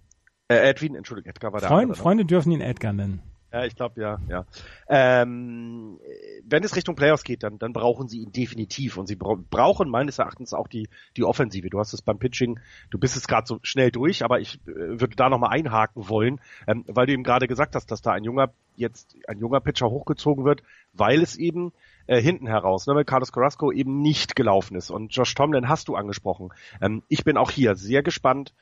Äh, 0.50 0.68
Edwin, 0.68 0.96
Entschuldigung, 0.96 1.30
Edgar 1.30 1.52
war 1.52 1.60
der 1.60 1.68
Freund, 1.68 1.82
andere, 1.82 1.96
ne? 1.96 2.02
Freunde 2.02 2.24
dürfen 2.24 2.50
ihn 2.50 2.60
Edgar 2.60 2.92
nennen. 2.92 3.22
Ja, 3.52 3.64
ich 3.64 3.76
glaube 3.76 4.00
ja, 4.00 4.18
ja. 4.28 4.44
Ähm, 4.88 5.98
wenn 6.44 6.64
es 6.64 6.74
Richtung 6.74 6.96
Playoffs 6.96 7.22
geht, 7.22 7.44
dann, 7.44 7.58
dann 7.58 7.72
brauchen 7.72 8.08
sie 8.08 8.18
ihn 8.18 8.32
definitiv 8.32 8.96
und 8.96 9.06
sie 9.06 9.14
bra 9.14 9.36
brauchen 9.50 9.88
meines 9.88 10.18
Erachtens 10.18 10.52
auch 10.52 10.66
die 10.66 10.88
die 11.16 11.24
Offensive. 11.24 11.70
Du 11.70 11.78
hast 11.78 11.92
es 11.92 12.02
beim 12.02 12.18
Pitching, 12.18 12.58
du 12.90 12.98
bist 12.98 13.16
es 13.16 13.28
gerade 13.28 13.46
so 13.46 13.60
schnell 13.62 13.92
durch, 13.92 14.24
aber 14.24 14.40
ich 14.40 14.60
äh, 14.66 15.00
würde 15.00 15.14
da 15.14 15.28
nochmal 15.28 15.50
einhaken 15.50 16.08
wollen, 16.08 16.40
ähm, 16.66 16.84
weil 16.88 17.06
du 17.06 17.12
eben 17.12 17.24
gerade 17.24 17.46
gesagt 17.46 17.76
hast, 17.76 17.92
dass 17.92 18.02
da 18.02 18.10
ein 18.10 18.24
junger 18.24 18.52
jetzt 18.76 19.16
ein 19.28 19.38
junger 19.38 19.60
Pitcher 19.60 19.88
hochgezogen 19.88 20.44
wird, 20.44 20.62
weil 20.92 21.22
es 21.22 21.36
eben 21.36 21.72
äh, 22.06 22.20
hinten 22.20 22.48
heraus, 22.48 22.88
ne, 22.88 22.94
weil 22.96 23.04
Carlos 23.04 23.32
Carrasco 23.32 23.70
eben 23.70 24.00
nicht 24.00 24.34
gelaufen 24.34 24.76
ist 24.76 24.90
und 24.90 25.14
Josh 25.14 25.34
Tomlin 25.34 25.68
hast 25.68 25.86
du 25.86 25.94
angesprochen. 25.94 26.50
Ähm, 26.80 27.02
ich 27.08 27.22
bin 27.24 27.36
auch 27.36 27.50
hier 27.50 27.76
sehr 27.76 28.02
gespannt, 28.02 28.52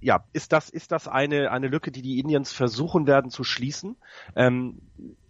ja, 0.00 0.24
ist 0.32 0.52
das, 0.52 0.70
ist 0.70 0.92
das 0.92 1.08
eine, 1.08 1.50
eine 1.50 1.68
Lücke, 1.68 1.90
die 1.90 2.02
die 2.02 2.18
Indians 2.18 2.52
versuchen 2.52 3.06
werden 3.06 3.30
zu 3.30 3.44
schließen? 3.44 3.96
Ähm, 4.34 4.80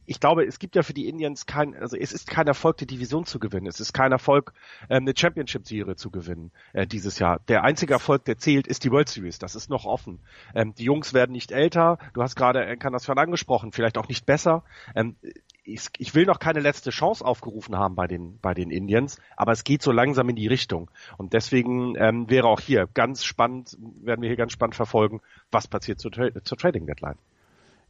ich 0.07 0.21
glaube, 0.21 0.45
es 0.45 0.59
gibt 0.59 0.77
ja 0.77 0.83
für 0.83 0.95
die 0.95 1.09
Indians 1.09 1.47
kein, 1.47 1.75
also 1.75 1.97
es 1.97 2.13
ist 2.13 2.29
kein 2.29 2.47
Erfolg, 2.47 2.77
die 2.79 2.87
Division 2.87 3.27
zu 3.27 3.39
gewinnen. 3.39 3.67
Es 3.67 3.81
ist 3.81 3.93
kein 3.93 4.13
Erfolg, 4.13 4.53
ähm, 4.89 5.03
eine 5.03 5.15
Championship-Serie 5.17 5.97
zu 5.97 6.11
gewinnen 6.11 6.53
äh, 6.73 6.87
dieses 6.87 7.19
Jahr. 7.19 7.41
Der 7.49 7.65
einzige 7.65 7.93
Erfolg, 7.93 8.25
der 8.25 8.39
zählt, 8.39 8.67
ist 8.67 8.85
die 8.85 8.91
World 8.91 9.09
Series. 9.09 9.39
Das 9.39 9.57
ist 9.57 9.69
noch 9.69 9.85
offen. 9.85 10.21
Ähm, 10.55 10.75
die 10.75 10.85
Jungs 10.85 11.13
werden 11.13 11.33
nicht 11.33 11.53
älter. 11.53 11.99
Du 12.15 12.23
hast 12.23 12.37
gerade 12.37 12.65
Encarnacion 12.65 13.19
angesprochen, 13.19 13.73
vielleicht 13.73 13.99
auch 13.99 14.09
nicht 14.09 14.27
besser. 14.27 14.63
Ähm, 14.95 15.17
ich, 15.67 15.89
ich 15.99 16.15
will 16.15 16.27
noch 16.27 16.39
keine 16.39 16.61
letzte 16.61 16.91
Chance 16.91 17.25
aufgerufen 17.25 17.77
haben 17.77 17.97
bei 17.97 18.07
den, 18.07 18.39
bei 18.41 18.55
den 18.55 18.71
Indians, 18.71 19.19
aber 19.37 19.53
es 19.53 19.65
geht 19.65 19.83
so 19.83 19.91
langsam 19.91 20.29
in 20.29 20.37
die 20.37 20.47
Richtung. 20.47 20.91
Und 21.19 21.33
deswegen 21.33 21.97
ähm, 21.97 22.31
wäre 22.31 22.47
auch 22.47 22.61
hier 22.61 22.89
ganz 22.95 23.25
spannend, 23.25 23.77
werden 24.03 24.23
wir 24.23 24.29
hier 24.29 24.37
ganz 24.37 24.53
spannend 24.53 24.77
verfolgen, 24.77 25.21
was 25.51 25.67
passiert 25.67 25.99
zur, 26.01 26.13
zur 26.13 26.59
Trading 26.59 26.87
Deadline. 26.87 27.17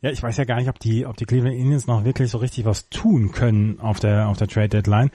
Ja, 0.01 0.11
ich 0.11 0.23
weiß 0.23 0.37
ja 0.37 0.45
gar 0.45 0.57
nicht, 0.57 0.69
ob 0.69 0.79
die, 0.79 1.07
ob 1.07 1.17
die 1.17 1.25
Cleveland 1.25 1.57
Indians 1.57 1.87
noch 1.87 2.05
wirklich 2.05 2.31
so 2.31 2.39
richtig 2.39 2.65
was 2.65 2.89
tun 2.89 3.33
können 3.33 3.81
auf 3.81 4.01
der, 4.01 4.29
auf 4.29 4.37
der 4.37 4.49
Trade 4.49 4.69
Deadline. 4.69 5.11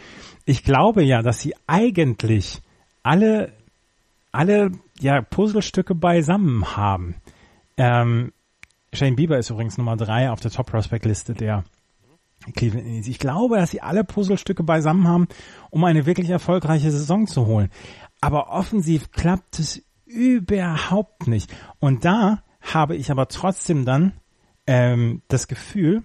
Ich 0.45 0.63
glaube 0.63 1.03
ja, 1.03 1.21
dass 1.21 1.39
sie 1.39 1.55
eigentlich 1.67 2.61
alle, 3.03 3.53
alle, 4.31 4.71
ja, 4.99 5.21
Puzzlestücke 5.21 5.95
beisammen 5.95 6.75
haben. 6.75 7.15
Ähm, 7.77 8.33
Shane 8.93 9.15
Bieber 9.15 9.37
ist 9.37 9.49
übrigens 9.49 9.77
Nummer 9.77 9.97
drei 9.97 10.29
auf 10.29 10.41
der 10.41 10.51
Top 10.51 10.67
Prospect 10.67 11.05
Liste 11.05 11.33
der 11.33 11.63
Cleveland. 12.55 13.07
Ich 13.07 13.19
glaube, 13.19 13.57
dass 13.57 13.71
sie 13.71 13.81
alle 13.81 14.03
Puzzlestücke 14.03 14.63
beisammen 14.63 15.07
haben, 15.07 15.27
um 15.69 15.83
eine 15.83 16.05
wirklich 16.05 16.29
erfolgreiche 16.29 16.91
Saison 16.91 17.27
zu 17.27 17.45
holen. 17.45 17.69
Aber 18.19 18.49
offensiv 18.49 19.11
klappt 19.11 19.59
es 19.59 19.83
überhaupt 20.05 21.27
nicht. 21.27 21.53
Und 21.79 22.05
da 22.05 22.43
habe 22.61 22.95
ich 22.95 23.11
aber 23.11 23.27
trotzdem 23.27 23.85
dann 23.85 24.13
ähm, 24.67 25.21
das 25.27 25.47
Gefühl, 25.47 26.03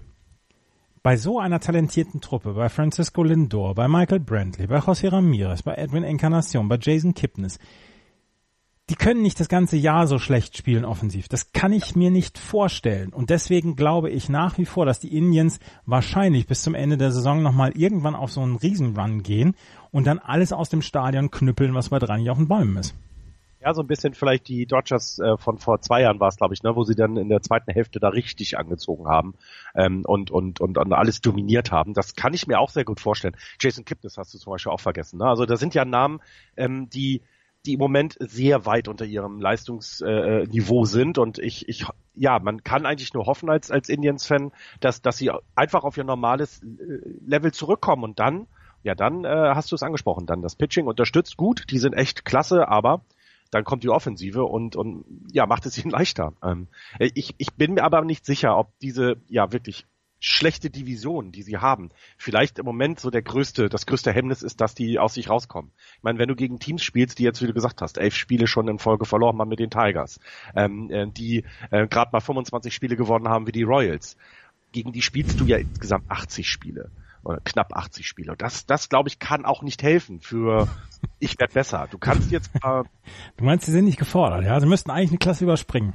bei 1.03 1.15
so 1.15 1.39
einer 1.39 1.59
talentierten 1.59 2.19
Truppe, 2.19 2.53
bei 2.53 2.69
Francisco 2.69 3.23
Lindor, 3.23 3.75
bei 3.75 3.87
Michael 3.87 4.19
Brantley, 4.19 4.67
bei 4.67 4.79
José 4.79 5.11
Ramirez, 5.11 5.63
bei 5.63 5.75
Edwin 5.75 6.03
Encarnacion, 6.03 6.67
bei 6.67 6.77
Jason 6.81 7.13
Kipnis, 7.13 7.59
die 8.89 8.95
können 8.95 9.21
nicht 9.21 9.39
das 9.39 9.49
ganze 9.49 9.75
Jahr 9.75 10.07
so 10.07 10.17
schlecht 10.17 10.55
spielen 10.55 10.85
offensiv. 10.85 11.27
Das 11.27 11.51
kann 11.51 11.73
ich 11.73 11.95
mir 11.95 12.09
nicht 12.09 12.37
vorstellen. 12.37 13.11
Und 13.11 13.29
deswegen 13.29 13.75
glaube 13.75 14.09
ich 14.09 14.29
nach 14.29 14.57
wie 14.57 14.65
vor, 14.65 14.85
dass 14.85 14.99
die 14.99 15.15
Indians 15.15 15.59
wahrscheinlich 15.85 16.47
bis 16.47 16.61
zum 16.61 16.73
Ende 16.73 16.97
der 16.97 17.11
Saison 17.11 17.41
nochmal 17.41 17.71
irgendwann 17.75 18.15
auf 18.15 18.31
so 18.31 18.41
einen 18.41 18.55
Riesenrun 18.55 19.23
gehen 19.23 19.55
und 19.91 20.07
dann 20.07 20.19
alles 20.19 20.53
aus 20.53 20.69
dem 20.69 20.81
Stadion 20.81 21.31
knüppeln, 21.31 21.73
was 21.73 21.89
bei 21.89 21.99
dran 21.99 22.27
auf 22.29 22.37
den 22.37 22.47
Bäumen 22.47 22.77
ist. 22.77 22.95
Ja, 23.59 23.73
so 23.73 23.81
ein 23.81 23.87
bisschen 23.87 24.13
vielleicht 24.13 24.47
die 24.47 24.65
Dodgers 24.67 25.19
äh, 25.19 25.35
von 25.37 25.57
vor 25.57 25.81
zwei 25.81 26.01
Jahren 26.03 26.19
war 26.19 26.29
es, 26.29 26.37
glaube 26.37 26.53
ich, 26.53 26.63
ne, 26.63 26.75
wo 26.75 26.83
sie 26.83 26.95
dann 26.95 27.17
in 27.17 27.27
der 27.27 27.41
zweiten 27.41 27.71
Hälfte 27.71 27.99
da 27.99 28.09
richtig 28.09 28.57
angezogen 28.57 29.07
haben 29.07 29.33
ähm, 29.75 30.03
und, 30.05 30.31
und, 30.31 30.61
und, 30.61 30.77
und 30.77 30.93
alles 30.93 31.19
dominiert 31.21 31.71
haben. 31.71 31.93
Das 31.93 32.15
kann 32.15 32.33
ich 32.33 32.47
mir 32.47 32.59
auch 32.59 32.69
sehr 32.69 32.85
gut 32.85 33.01
vorstellen. 33.01 33.35
Jason 33.59 33.83
Kipnis 33.83 34.17
hast 34.17 34.33
du 34.33 34.37
zum 34.37 34.51
Beispiel 34.51 34.71
auch 34.71 34.79
vergessen. 34.79 35.17
Ne? 35.17 35.25
Also 35.25 35.45
da 35.45 35.57
sind 35.57 35.73
ja 35.73 35.83
Namen, 35.83 36.21
ähm, 36.55 36.89
die 36.89 37.23
die 37.67 37.73
im 37.73 37.79
Moment 37.79 38.15
sehr 38.19 38.65
weit 38.65 38.87
unter 38.87 39.05
ihrem 39.05 39.39
Leistungsniveau 39.39 40.83
äh, 40.83 40.87
sind. 40.87 41.17
Und 41.17 41.37
ich, 41.37 41.67
ich, 41.67 41.85
ja, 42.15 42.39
man 42.39 42.63
kann 42.63 42.85
eigentlich 42.85 43.13
nur 43.13 43.25
hoffen 43.25 43.49
als, 43.49 43.69
als 43.69 43.89
Indians-Fan, 43.89 44.51
dass, 44.79 45.01
dass 45.01 45.17
sie 45.17 45.31
einfach 45.55 45.83
auf 45.83 45.97
ihr 45.97 46.03
normales 46.03 46.63
äh, 46.63 46.99
Level 47.25 47.51
zurückkommen. 47.51 48.03
Und 48.03 48.19
dann, 48.19 48.47
ja, 48.83 48.95
dann 48.95 49.25
äh, 49.25 49.51
hast 49.53 49.71
du 49.71 49.75
es 49.75 49.83
angesprochen, 49.83 50.25
dann 50.25 50.41
das 50.41 50.55
Pitching 50.55 50.87
unterstützt 50.87 51.37
gut, 51.37 51.65
die 51.69 51.79
sind 51.79 51.93
echt 51.93 52.25
klasse, 52.25 52.67
aber 52.69 53.01
dann 53.51 53.63
kommt 53.63 53.83
die 53.83 53.89
Offensive 53.89 54.43
und, 54.43 54.75
und 54.75 55.05
ja, 55.31 55.45
macht 55.45 55.65
es 55.65 55.77
ihnen 55.77 55.91
leichter. 55.91 56.33
Ähm, 56.41 56.67
ich, 56.99 57.35
ich 57.37 57.53
bin 57.53 57.75
mir 57.75 57.83
aber 57.83 58.01
nicht 58.01 58.25
sicher, 58.25 58.57
ob 58.57 58.77
diese 58.79 59.17
ja 59.27 59.51
wirklich 59.51 59.85
schlechte 60.19 60.69
Division, 60.69 61.31
die 61.31 61.43
sie 61.43 61.57
haben, 61.57 61.89
vielleicht 62.17 62.59
im 62.59 62.65
Moment 62.65 62.99
so 62.99 63.09
der 63.09 63.21
größte, 63.21 63.69
das 63.69 63.85
größte 63.85 64.11
Hemmnis 64.11 64.41
ist, 64.41 64.61
dass 64.61 64.73
die 64.73 64.99
aus 64.99 65.13
sich 65.13 65.29
rauskommen. 65.29 65.71
Ich 65.97 66.03
meine, 66.03 66.19
wenn 66.19 66.27
du 66.27 66.35
gegen 66.35 66.59
Teams 66.59 66.83
spielst, 66.83 67.19
die 67.19 67.23
jetzt, 67.23 67.41
wie 67.41 67.47
du 67.47 67.53
gesagt 67.53 67.81
hast, 67.81 67.97
elf 67.97 68.15
Spiele 68.15 68.47
schon 68.47 68.67
in 68.67 68.79
Folge 68.79 69.05
verloren 69.05 69.39
haben 69.39 69.49
mit 69.49 69.59
den 69.59 69.69
Tigers, 69.69 70.19
ähm, 70.55 70.89
äh, 70.89 71.07
die 71.07 71.43
äh, 71.71 71.87
gerade 71.87 72.11
mal 72.11 72.19
25 72.19 72.73
Spiele 72.73 72.95
gewonnen 72.95 73.27
haben 73.27 73.47
wie 73.47 73.51
die 73.51 73.63
Royals, 73.63 74.17
gegen 74.71 74.91
die 74.91 75.01
spielst 75.01 75.39
du 75.39 75.45
ja 75.45 75.57
insgesamt 75.57 76.09
80 76.09 76.49
Spiele 76.49 76.91
oder 77.23 77.39
knapp 77.41 77.75
80 77.75 78.07
Spiele. 78.07 78.35
Das, 78.37 78.65
das 78.65 78.89
glaube 78.89 79.09
ich, 79.09 79.19
kann 79.19 79.45
auch 79.45 79.61
nicht 79.61 79.83
helfen 79.83 80.19
für 80.19 80.67
ich 81.19 81.39
werde 81.39 81.53
besser. 81.53 81.87
Du 81.91 81.97
kannst 81.97 82.31
jetzt. 82.31 82.49
Äh, 82.55 82.83
du 83.37 83.43
meinst, 83.43 83.65
sie 83.65 83.71
sind 83.71 83.85
nicht 83.85 83.99
gefordert, 83.99 84.45
ja? 84.45 84.59
Sie 84.59 84.67
müssten 84.67 84.91
eigentlich 84.91 85.11
eine 85.11 85.19
Klasse 85.19 85.43
überspringen. 85.43 85.93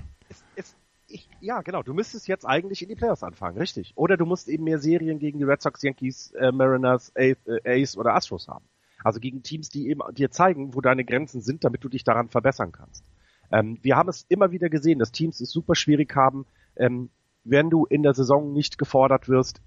Ja, 1.43 1.61
genau. 1.61 1.83
Du 1.83 1.93
müsstest 1.93 2.29
jetzt 2.29 2.47
eigentlich 2.47 2.83
in 2.83 2.89
die 2.89 2.95
Playoffs 2.95 3.25
anfangen, 3.25 3.59
richtig? 3.59 3.93
Oder 3.97 4.17
du 4.17 4.25
musst 4.25 4.49
eben 4.49 4.63
mehr 4.63 4.79
Serien 4.79 5.19
gegen 5.19 5.39
die 5.39 5.45
Red 5.45 5.61
Sox, 5.61 5.83
Yankees, 5.83 6.31
äh, 6.39 6.53
Mariners, 6.53 7.11
Ace, 7.17 7.37
äh, 7.47 7.83
Ace 7.83 7.97
oder 7.97 8.15
Astros 8.15 8.47
haben. 8.47 8.65
Also 9.03 9.19
gegen 9.19 9.43
Teams, 9.43 9.69
die 9.69 9.89
eben 9.89 10.03
dir 10.15 10.31
zeigen, 10.31 10.73
wo 10.73 10.81
deine 10.81 11.05
Grenzen 11.05 11.41
sind, 11.41 11.65
damit 11.65 11.83
du 11.83 11.89
dich 11.89 12.05
daran 12.05 12.29
verbessern 12.29 12.71
kannst. 12.71 13.05
Ähm, 13.51 13.77
wir 13.83 13.97
haben 13.97 14.09
es 14.09 14.25
immer 14.29 14.53
wieder 14.53 14.69
gesehen, 14.69 15.01
dass 15.01 15.11
Teams 15.11 15.41
es 15.41 15.51
super 15.51 15.75
schwierig 15.75 16.15
haben, 16.15 16.47
ähm, 16.77 17.11
wenn 17.43 17.71
du 17.71 17.87
in 17.87 18.05
der 18.05 18.15
Saison 18.15 18.53
nicht 18.53 18.79
gefordert 18.79 19.29
wirst, 19.29 19.61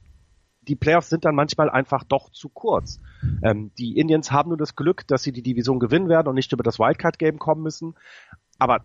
die 0.61 0.77
Playoffs 0.77 1.09
sind 1.09 1.25
dann 1.25 1.35
manchmal 1.35 1.69
einfach 1.69 2.05
doch 2.05 2.29
zu 2.29 2.47
kurz. 2.47 3.01
Ähm, 3.43 3.71
die 3.77 3.99
Indians 3.99 4.31
haben 4.31 4.47
nur 4.47 4.57
das 4.57 4.77
Glück, 4.77 5.05
dass 5.07 5.23
sie 5.23 5.33
die 5.33 5.43
Division 5.43 5.79
gewinnen 5.79 6.07
werden 6.07 6.29
und 6.29 6.35
nicht 6.35 6.53
über 6.53 6.63
das 6.63 6.79
Wildcard-Game 6.79 7.37
kommen 7.37 7.61
müssen. 7.61 7.95
Aber 8.57 8.83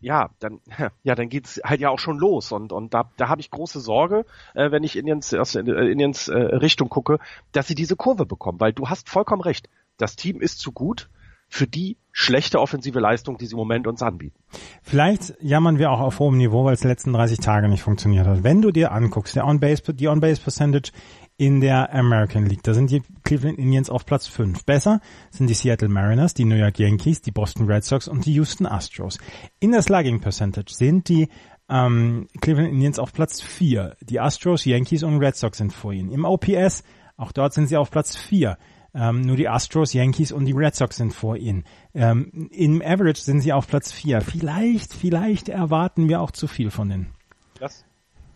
ja, 0.00 0.30
dann 0.40 0.60
ja, 1.02 1.14
dann 1.14 1.28
geht's 1.28 1.60
halt 1.64 1.80
ja 1.80 1.90
auch 1.90 1.98
schon 1.98 2.18
los 2.18 2.52
und 2.52 2.72
und 2.72 2.94
da 2.94 3.10
da 3.16 3.28
habe 3.28 3.40
ich 3.40 3.50
große 3.50 3.80
Sorge, 3.80 4.24
äh, 4.54 4.70
wenn 4.70 4.84
ich 4.84 4.96
Indians 4.96 5.32
aus 5.34 5.54
äh, 5.54 5.60
Indians 5.60 6.28
äh, 6.28 6.36
Richtung 6.36 6.88
gucke, 6.88 7.18
dass 7.52 7.68
sie 7.68 7.74
diese 7.74 7.96
Kurve 7.96 8.26
bekommen, 8.26 8.60
weil 8.60 8.72
du 8.72 8.88
hast 8.88 9.08
vollkommen 9.08 9.42
recht. 9.42 9.68
Das 9.96 10.16
Team 10.16 10.40
ist 10.40 10.58
zu 10.58 10.72
gut 10.72 11.10
für 11.50 11.66
die 11.66 11.96
schlechte 12.12 12.60
offensive 12.60 13.00
Leistung, 13.00 13.36
die 13.36 13.46
sie 13.46 13.52
im 13.52 13.58
Moment 13.58 13.86
uns 13.88 14.02
anbieten. 14.02 14.38
Vielleicht 14.82 15.34
jammern 15.40 15.78
wir 15.78 15.90
auch 15.90 16.00
auf 16.00 16.20
hohem 16.20 16.38
Niveau, 16.38 16.64
weil 16.64 16.74
es 16.74 16.80
die 16.80 16.86
letzten 16.86 17.12
30 17.12 17.38
Tage 17.38 17.68
nicht 17.68 17.82
funktioniert 17.82 18.26
hat. 18.26 18.44
Wenn 18.44 18.62
du 18.62 18.70
dir 18.70 18.92
anguckst, 18.92 19.34
der 19.34 19.46
On-Base, 19.46 19.92
die 19.92 20.08
On-Base 20.08 20.40
Percentage 20.40 20.92
in 21.40 21.62
der 21.62 21.94
American 21.94 22.44
League. 22.44 22.62
Da 22.64 22.74
sind 22.74 22.90
die 22.90 23.02
Cleveland 23.24 23.58
Indians 23.58 23.88
auf 23.88 24.04
Platz 24.04 24.26
5. 24.26 24.66
Besser 24.66 25.00
sind 25.30 25.48
die 25.48 25.54
Seattle 25.54 25.88
Mariners, 25.88 26.34
die 26.34 26.44
New 26.44 26.54
York 26.54 26.78
Yankees, 26.78 27.22
die 27.22 27.30
Boston 27.30 27.64
Red 27.64 27.82
Sox 27.82 28.08
und 28.08 28.26
die 28.26 28.34
Houston 28.34 28.66
Astros. 28.66 29.16
In 29.58 29.72
der 29.72 29.80
Slugging 29.80 30.20
Percentage 30.20 30.74
sind 30.74 31.08
die 31.08 31.30
ähm, 31.70 32.28
Cleveland 32.42 32.70
Indians 32.70 32.98
auf 32.98 33.14
Platz 33.14 33.40
4. 33.40 33.96
Die 34.02 34.20
Astros, 34.20 34.66
Yankees 34.66 35.02
und 35.02 35.16
Red 35.16 35.34
Sox 35.34 35.56
sind 35.56 35.72
vor 35.72 35.94
ihnen. 35.94 36.12
Im 36.12 36.26
OPS, 36.26 36.84
auch 37.16 37.32
dort 37.32 37.54
sind 37.54 37.68
sie 37.68 37.78
auf 37.78 37.90
Platz 37.90 38.16
4. 38.16 38.58
Ähm, 38.92 39.22
nur 39.22 39.36
die 39.36 39.48
Astros, 39.48 39.94
Yankees 39.94 40.32
und 40.32 40.44
die 40.44 40.52
Red 40.52 40.74
Sox 40.74 40.96
sind 40.96 41.14
vor 41.14 41.38
ihnen. 41.38 41.64
Ähm, 41.94 42.50
Im 42.52 42.82
Average 42.82 43.22
sind 43.22 43.40
sie 43.40 43.54
auf 43.54 43.66
Platz 43.66 43.92
4. 43.92 44.20
Vielleicht, 44.20 44.92
vielleicht 44.92 45.48
erwarten 45.48 46.10
wir 46.10 46.20
auch 46.20 46.32
zu 46.32 46.46
viel 46.46 46.70
von 46.70 46.90
denen. 46.90 47.14
Das, 47.58 47.86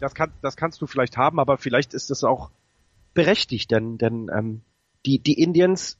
das, 0.00 0.14
kann, 0.14 0.32
das 0.40 0.56
kannst 0.56 0.80
du 0.80 0.86
vielleicht 0.86 1.18
haben, 1.18 1.38
aber 1.38 1.58
vielleicht 1.58 1.92
ist 1.92 2.10
es 2.10 2.24
auch 2.24 2.50
berechtigt, 3.14 3.70
denn, 3.70 3.98
denn 3.98 4.30
ähm, 4.36 4.62
die, 5.06 5.18
die 5.18 5.40
Indians 5.40 5.98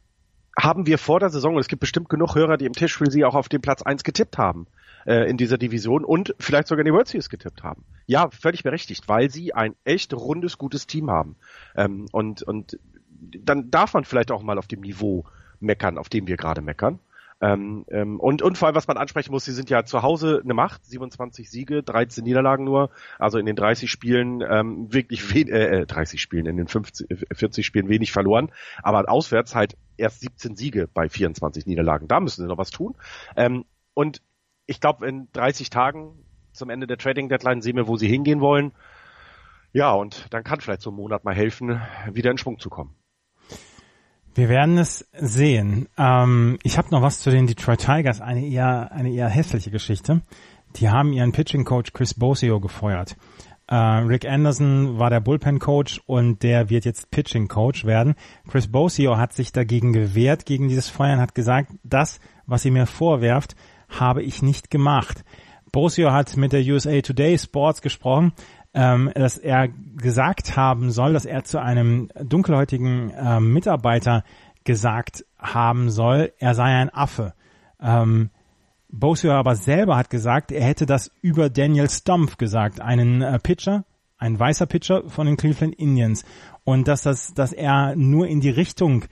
haben 0.59 0.87
wir 0.87 0.98
vor 0.98 1.20
der 1.20 1.31
Saison, 1.31 1.55
und 1.55 1.61
es 1.61 1.68
gibt 1.68 1.81
bestimmt 1.81 2.09
genug 2.09 2.35
Hörer, 2.35 2.57
die 2.57 2.66
im 2.66 2.72
Tisch 2.72 2.96
für 2.96 3.11
sie 3.11 3.24
auch 3.24 3.35
auf 3.35 3.48
den 3.48 3.61
Platz 3.61 3.83
eins 3.83 4.05
getippt 4.05 4.38
haben 4.38 4.66
äh, 5.07 5.29
in 5.29 5.37
dieser 5.37 5.59
Division 5.59 6.05
und 6.05 6.35
vielleicht 6.38 6.68
sogar 6.68 6.81
in 6.81 6.87
die 6.87 6.92
World 6.92 7.09
Series 7.09 7.29
getippt 7.29 7.62
haben. 7.62 7.85
Ja, 8.07 8.31
völlig 8.31 8.62
berechtigt, 8.62 9.09
weil 9.09 9.31
sie 9.31 9.55
ein 9.55 9.74
echt 9.85 10.14
rundes, 10.14 10.59
gutes 10.59 10.87
Team 10.87 11.11
haben. 11.11 11.37
Ähm, 11.77 12.07
und, 12.12 12.42
und 12.42 12.79
dann 13.20 13.70
darf 13.70 13.94
man 13.94 14.05
vielleicht 14.05 14.31
auch 14.31 14.42
mal 14.42 14.59
auf 14.59 14.66
dem 14.66 14.81
Niveau 14.81 15.24
meckern, 15.61 15.98
auf 15.98 16.09
dem 16.09 16.27
wir 16.27 16.37
gerade 16.37 16.61
meckern. 16.61 17.00
Ähm, 17.40 17.85
ähm, 17.88 18.20
und, 18.20 18.42
und 18.42 18.57
vor 18.57 18.66
allem, 18.66 18.75
was 18.75 18.87
man 18.87 18.97
ansprechen 18.97 19.33
muss, 19.33 19.44
sie 19.44 19.53
sind 19.53 19.68
ja 19.68 19.85
zu 19.85 20.03
Hause 20.03 20.40
eine 20.42 20.55
Macht, 20.55 20.85
27 20.87 21.51
Siege, 21.51 21.83
13 21.83 22.25
Niederlagen 22.25 22.64
nur, 22.64 22.90
also 23.18 23.38
in 23.38 23.47
den 23.47 23.57
30 23.57 23.90
Spielen 23.90 24.40
ähm, 24.40 24.92
wirklich 24.92 25.35
wen, 25.35 25.49
äh, 25.49 25.87
30 25.87 26.14
äh, 26.14 26.18
Spielen, 26.18 26.47
in 26.47 26.57
den 26.57 26.68
50, 26.68 27.07
40 27.33 27.62
äh, 27.62 27.66
Spielen 27.66 27.88
wenig 27.88 28.12
verloren, 28.12 28.51
aber 28.83 29.09
auswärts 29.11 29.55
halt 29.55 29.77
erst 29.97 30.20
17 30.20 30.57
Siege 30.57 30.88
bei 30.92 31.09
24 31.09 31.66
Niederlagen. 31.66 32.09
Da 32.09 32.20
müssen 32.20 32.42
sie 32.42 32.49
noch 32.49 32.59
was 32.59 32.70
tun. 32.70 32.94
Ähm, 33.37 33.64
und 33.94 34.23
ich 34.66 34.81
glaube, 34.81 35.07
in 35.07 35.29
30 35.33 35.70
Tagen 35.70 36.25
zum 36.53 36.70
Ende 36.70 36.87
der 36.87 36.99
Trading 36.99 37.29
Deadline 37.29 37.61
sehen 37.61 37.77
wir, 37.77 37.88
wo 37.88 37.97
sie 37.97 38.09
hingehen 38.09 38.40
wollen. 38.40 38.73
Ja, 39.73 39.92
und 39.92 40.33
dann 40.33 40.44
kann 40.44 40.61
vielleicht 40.61 40.83
so 40.83 40.90
ein 40.90 40.97
Monat 40.97 41.25
mal 41.25 41.35
helfen, 41.35 41.81
wieder 42.11 42.31
in 42.31 42.38
Schwung 42.38 42.61
zu 42.61 42.70
kommen. 42.70 42.94
Wir 44.35 44.49
werden 44.49 44.79
es 44.79 45.07
sehen. 45.16 45.88
Ähm, 45.97 46.59
ich 46.64 46.77
habe 46.77 46.88
noch 46.90 47.03
was 47.03 47.20
zu 47.20 47.31
den 47.31 47.47
Detroit 47.47 47.81
Tigers, 47.81 48.20
eine 48.20 48.44
eher, 48.44 48.90
eine 48.90 49.11
eher 49.11 49.29
hässliche 49.29 49.70
Geschichte. 49.70 50.23
Die 50.77 50.90
haben 50.90 51.12
ihren 51.12 51.31
Pitching 51.31 51.64
Coach 51.64 51.92
Chris 51.92 52.14
Bosio 52.14 52.59
gefeuert. 52.59 53.16
Äh, 53.68 53.77
Rick 53.77 54.29
Anderson 54.29 54.99
war 54.99 55.09
der 55.09 55.20
Bullpen 55.20 55.61
Coach 55.61 56.01
und 56.07 56.42
der 56.42 56.68
wird 56.68 56.85
jetzt 56.85 57.12
Pitching 57.12 57.47
Coach 57.47 57.85
werden. 57.85 58.16
Chris 58.49 58.66
Bosio 58.66 59.16
hat 59.18 59.33
sich 59.33 59.53
dagegen 59.53 59.92
gewehrt, 59.92 60.47
gegen 60.47 60.68
dieses 60.68 60.88
Feuern, 60.88 61.20
hat 61.20 61.37
gesagt, 61.37 61.70
das, 61.85 62.18
was 62.44 62.64
ihr 62.64 62.73
mir 62.73 62.87
vorwerft, 62.87 63.55
habe 63.88 64.25
ich 64.25 64.42
nicht 64.42 64.68
gemacht. 64.68 65.25
Bosio 65.70 66.11
hat 66.11 66.37
mit 66.37 66.53
der 66.53 66.62
USA 66.62 67.01
Today 67.01 67.38
Sports 67.38 67.83
gesprochen 67.83 68.33
ähm, 68.75 69.11
dass 69.15 69.39
er 69.39 69.69
gesagt 69.97 70.57
haben 70.57 70.91
soll, 70.91 71.13
dass 71.13 71.25
er 71.25 71.45
zu 71.45 71.61
einem 71.61 72.09
dunkelhäutigen 72.23 73.11
äh, 73.11 73.41
Mitarbeiter 73.41 74.25
gesagt 74.65 75.25
haben 75.39 75.91
soll, 75.91 76.33
er 76.39 76.55
sei 76.55 76.65
ein 76.65 76.93
Affe. 76.93 77.35
Ähm, 77.81 78.31
Bosio 78.89 79.33
aber 79.33 79.57
selber 79.57 79.97
hat 79.97 80.11
gesagt, 80.11 80.53
er 80.53 80.65
hätte 80.65 80.87
das 80.87 81.11
über 81.21 81.51
Daniel 81.51 81.91
Stumpf 81.91 82.37
gesagt, 82.37 82.81
einen 82.81 83.23
äh, 83.23 83.39
Pitcher, 83.39 83.85
ein 84.19 84.39
weißer 84.39 84.67
Pitcher 84.67 85.03
von 85.09 85.27
den 85.27 85.37
Cleveland 85.37 85.75
Indians. 85.75 86.25
Und 86.65 86.88
dass 86.88 87.03
das, 87.03 87.35
dass 87.35 87.53
er 87.53 87.94
nur 87.96 88.27
in 88.27 88.40
die 88.40 88.51
Richtung 88.51 89.05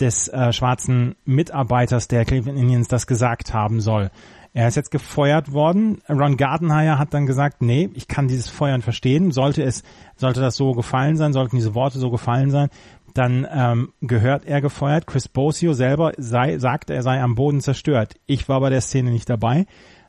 des 0.00 0.28
äh, 0.28 0.52
schwarzen 0.52 1.16
Mitarbeiters 1.24 2.08
der 2.08 2.24
Cleveland 2.24 2.58
Indians 2.58 2.88
das 2.88 3.06
gesagt 3.06 3.54
haben 3.54 3.80
soll. 3.80 4.10
Er 4.56 4.68
ist 4.68 4.74
jetzt 4.74 4.90
gefeuert 4.90 5.52
worden. 5.52 6.00
Ron 6.08 6.38
Gardenhire 6.38 6.98
hat 6.98 7.12
dann 7.12 7.26
gesagt, 7.26 7.60
nee, 7.60 7.90
ich 7.92 8.08
kann 8.08 8.26
dieses 8.26 8.48
Feuern 8.48 8.80
verstehen. 8.80 9.30
Sollte 9.30 9.62
es, 9.62 9.82
sollte 10.16 10.40
das 10.40 10.56
so 10.56 10.72
gefallen 10.72 11.18
sein, 11.18 11.34
sollten 11.34 11.56
diese 11.56 11.74
Worte 11.74 11.98
so 11.98 12.10
gefallen 12.10 12.50
sein, 12.50 12.70
dann 13.12 13.46
ähm, 13.50 13.92
gehört 14.00 14.46
er 14.46 14.62
gefeuert. 14.62 15.06
Chris 15.06 15.28
Bosio 15.28 15.74
selber 15.74 16.14
sei, 16.16 16.56
sagt, 16.56 16.88
er 16.88 17.02
sei 17.02 17.20
am 17.20 17.34
Boden 17.34 17.60
zerstört. 17.60 18.14
Ich 18.24 18.48
war 18.48 18.58
bei 18.60 18.70
der 18.70 18.80
Szene 18.80 19.10
nicht 19.10 19.28
dabei. 19.28 19.66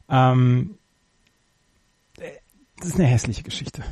Ähm, 0.07 0.77
das 2.77 2.87
ist 2.87 2.95
eine 2.95 3.09
hässliche 3.09 3.43
Geschichte. 3.43 3.83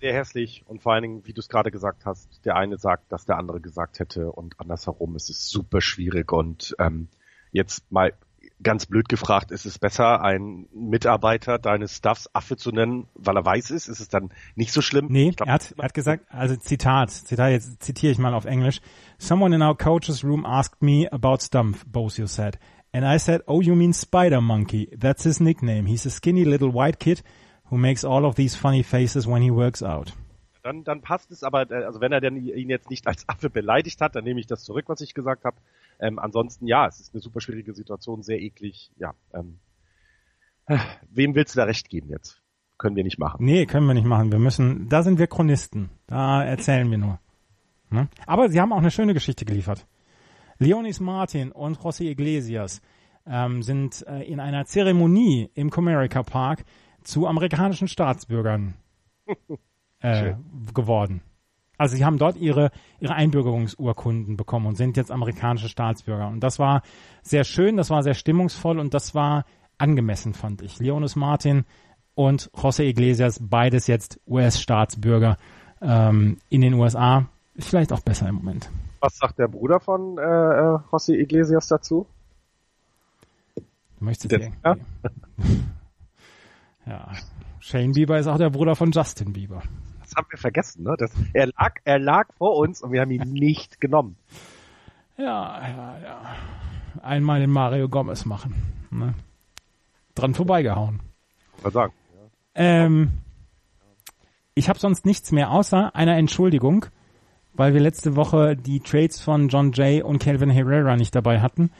Sehr 0.00 0.14
hässlich 0.14 0.64
und 0.66 0.80
vor 0.80 0.94
allen 0.94 1.02
Dingen, 1.02 1.26
wie 1.26 1.34
du 1.34 1.40
es 1.40 1.50
gerade 1.50 1.70
gesagt 1.70 2.06
hast, 2.06 2.46
der 2.46 2.56
eine 2.56 2.78
sagt, 2.78 3.12
dass 3.12 3.26
der 3.26 3.36
andere 3.36 3.60
gesagt 3.60 3.98
hätte 3.98 4.32
und 4.32 4.58
andersherum 4.60 5.14
ist 5.14 5.28
es 5.28 5.50
super 5.50 5.82
schwierig 5.82 6.32
und 6.32 6.74
ähm, 6.78 7.08
jetzt 7.52 7.92
mal 7.92 8.14
ganz 8.62 8.86
blöd 8.86 9.08
gefragt, 9.08 9.50
ist 9.50 9.64
es 9.66 9.78
besser, 9.78 10.22
einen 10.22 10.68
Mitarbeiter 10.72 11.58
deines 11.58 11.96
Staffs 11.96 12.28
Affe 12.34 12.56
zu 12.56 12.70
nennen, 12.70 13.06
weil 13.14 13.36
er 13.36 13.44
weiß 13.44 13.70
ist? 13.70 13.88
Ist 13.88 14.00
es 14.00 14.08
dann 14.08 14.30
nicht 14.54 14.72
so 14.72 14.82
schlimm? 14.82 15.06
Nee, 15.08 15.30
glaub, 15.30 15.48
er, 15.48 15.54
hat, 15.54 15.74
er 15.76 15.84
hat 15.84 15.94
gesagt, 15.94 16.26
also 16.30 16.56
Zitat, 16.56 17.10
Zitat, 17.10 17.50
jetzt 17.50 17.82
zitiere 17.82 18.12
ich 18.12 18.18
mal 18.18 18.34
auf 18.34 18.44
Englisch. 18.44 18.80
Someone 19.18 19.54
in 19.54 19.62
our 19.62 19.76
coach's 19.76 20.24
room 20.24 20.44
asked 20.44 20.82
me 20.82 21.08
about 21.10 21.38
Stumpf, 21.40 21.84
Bosio 21.86 22.26
said. 22.26 22.58
And 22.92 23.04
I 23.04 23.18
said, 23.18 23.42
oh, 23.46 23.60
you 23.60 23.74
mean 23.76 23.92
Spider 23.92 24.40
Monkey. 24.40 24.88
That's 24.98 25.22
his 25.22 25.40
nickname. 25.40 25.86
He's 25.86 26.06
a 26.06 26.10
skinny 26.10 26.44
little 26.44 26.72
white 26.72 26.98
kid 26.98 27.22
who 27.70 27.78
makes 27.78 28.04
all 28.04 28.24
of 28.24 28.34
these 28.34 28.56
funny 28.56 28.82
faces 28.82 29.26
when 29.26 29.42
he 29.42 29.50
works 29.50 29.82
out. 29.82 30.12
Dann, 30.62 30.84
dann 30.84 31.00
passt 31.00 31.30
es, 31.30 31.42
aber 31.42 31.70
äh, 31.70 31.84
also 31.84 32.00
wenn 32.00 32.12
er 32.12 32.20
denn 32.20 32.36
ihn 32.36 32.68
jetzt 32.68 32.90
nicht 32.90 33.06
als 33.06 33.26
Affe 33.28 33.48
beleidigt 33.48 34.00
hat, 34.00 34.14
dann 34.14 34.24
nehme 34.24 34.40
ich 34.40 34.46
das 34.46 34.64
zurück, 34.64 34.86
was 34.88 35.00
ich 35.00 35.14
gesagt 35.14 35.44
habe. 35.44 35.56
Ähm, 36.00 36.18
ansonsten 36.18 36.66
ja, 36.66 36.86
es 36.86 36.98
ist 37.00 37.14
eine 37.14 37.20
super 37.20 37.40
schwierige 37.40 37.74
Situation, 37.74 38.22
sehr 38.22 38.40
eklig. 38.40 38.90
Ja, 38.96 39.14
ähm, 39.34 39.58
wem 41.10 41.34
willst 41.34 41.54
du 41.54 41.58
da 41.58 41.64
recht 41.64 41.88
geben 41.88 42.08
jetzt? 42.08 42.42
Können 42.78 42.96
wir 42.96 43.04
nicht 43.04 43.18
machen. 43.18 43.44
Nee, 43.44 43.66
können 43.66 43.86
wir 43.86 43.94
nicht 43.94 44.06
machen. 44.06 44.32
Wir 44.32 44.38
müssen, 44.38 44.88
da 44.88 45.02
sind 45.02 45.18
wir 45.18 45.26
Chronisten. 45.26 45.90
Da 46.06 46.42
erzählen 46.42 46.90
wir 46.90 46.96
nur. 46.96 47.20
Ne? 47.90 48.08
Aber 48.26 48.48
sie 48.48 48.60
haben 48.60 48.72
auch 48.72 48.78
eine 48.78 48.90
schöne 48.90 49.12
Geschichte 49.12 49.44
geliefert. 49.44 49.86
Leonis 50.58 51.00
Martin 51.00 51.52
und 51.52 51.78
José 51.78 52.04
Iglesias 52.04 52.80
ähm, 53.26 53.62
sind 53.62 54.06
äh, 54.06 54.22
in 54.22 54.40
einer 54.40 54.64
Zeremonie 54.64 55.50
im 55.54 55.70
Comerica 55.70 56.22
Park 56.22 56.64
zu 57.02 57.26
amerikanischen 57.26 57.88
Staatsbürgern 57.88 58.74
äh, 60.00 60.34
geworden. 60.74 61.22
Also 61.80 61.96
sie 61.96 62.04
haben 62.04 62.18
dort 62.18 62.36
ihre, 62.36 62.72
ihre 62.98 63.14
Einbürgerungsurkunden 63.14 64.36
bekommen 64.36 64.66
und 64.66 64.76
sind 64.76 64.98
jetzt 64.98 65.10
amerikanische 65.10 65.70
Staatsbürger. 65.70 66.28
Und 66.28 66.40
das 66.40 66.58
war 66.58 66.82
sehr 67.22 67.42
schön, 67.42 67.78
das 67.78 67.88
war 67.88 68.02
sehr 68.02 68.12
stimmungsvoll 68.12 68.78
und 68.78 68.92
das 68.92 69.14
war 69.14 69.46
angemessen, 69.78 70.34
fand 70.34 70.60
ich. 70.60 70.78
Leonis 70.78 71.16
Martin 71.16 71.64
und 72.14 72.50
José 72.50 72.82
Iglesias, 72.82 73.38
beides 73.40 73.86
jetzt 73.86 74.20
US-Staatsbürger 74.28 75.38
ähm, 75.80 76.36
in 76.50 76.60
den 76.60 76.74
USA. 76.74 77.24
Ist 77.54 77.68
vielleicht 77.70 77.94
auch 77.94 78.00
besser 78.00 78.28
im 78.28 78.34
Moment. 78.34 78.68
Was 79.00 79.16
sagt 79.16 79.38
der 79.38 79.48
Bruder 79.48 79.80
von 79.80 80.18
äh, 80.18 80.20
äh 80.20 80.78
José 80.92 81.14
Iglesias 81.14 81.66
dazu? 81.68 82.06
Du 83.54 84.04
möchtest 84.04 84.32
jetzt 84.32 84.50
ja? 84.62 84.76
ja. 86.86 87.08
Shane 87.58 87.92
Bieber 87.92 88.18
ist 88.18 88.26
auch 88.26 88.36
der 88.36 88.50
Bruder 88.50 88.76
von 88.76 88.90
Justin 88.90 89.32
Bieber 89.32 89.62
das 90.10 90.16
haben 90.16 90.26
wir 90.30 90.38
vergessen, 90.38 90.82
ne? 90.82 90.96
Das, 90.98 91.12
er 91.32 91.46
lag, 91.46 91.74
er 91.84 91.98
lag 91.98 92.32
vor 92.34 92.56
uns 92.56 92.82
und 92.82 92.92
wir 92.92 93.00
haben 93.00 93.10
ihn 93.10 93.32
nicht 93.32 93.80
genommen. 93.80 94.16
Ja, 95.16 95.68
ja, 95.68 95.98
ja. 96.02 96.36
Einmal 97.02 97.40
den 97.40 97.50
Mario 97.50 97.88
Gomez 97.88 98.24
machen. 98.24 98.54
Ne? 98.90 99.14
Dran 100.14 100.34
vorbeigehauen. 100.34 101.00
Was 101.62 101.72
sagen? 101.72 101.92
Ähm, 102.54 103.12
ich 104.54 104.68
habe 104.68 104.78
sonst 104.78 105.06
nichts 105.06 105.30
mehr 105.30 105.50
außer 105.52 105.94
einer 105.94 106.16
Entschuldigung, 106.16 106.86
weil 107.52 107.72
wir 107.72 107.80
letzte 107.80 108.16
Woche 108.16 108.56
die 108.56 108.80
Trades 108.80 109.20
von 109.20 109.48
John 109.48 109.72
Jay 109.72 110.02
und 110.02 110.18
Calvin 110.18 110.50
Herrera 110.50 110.96
nicht 110.96 111.14
dabei 111.14 111.40
hatten. 111.40 111.70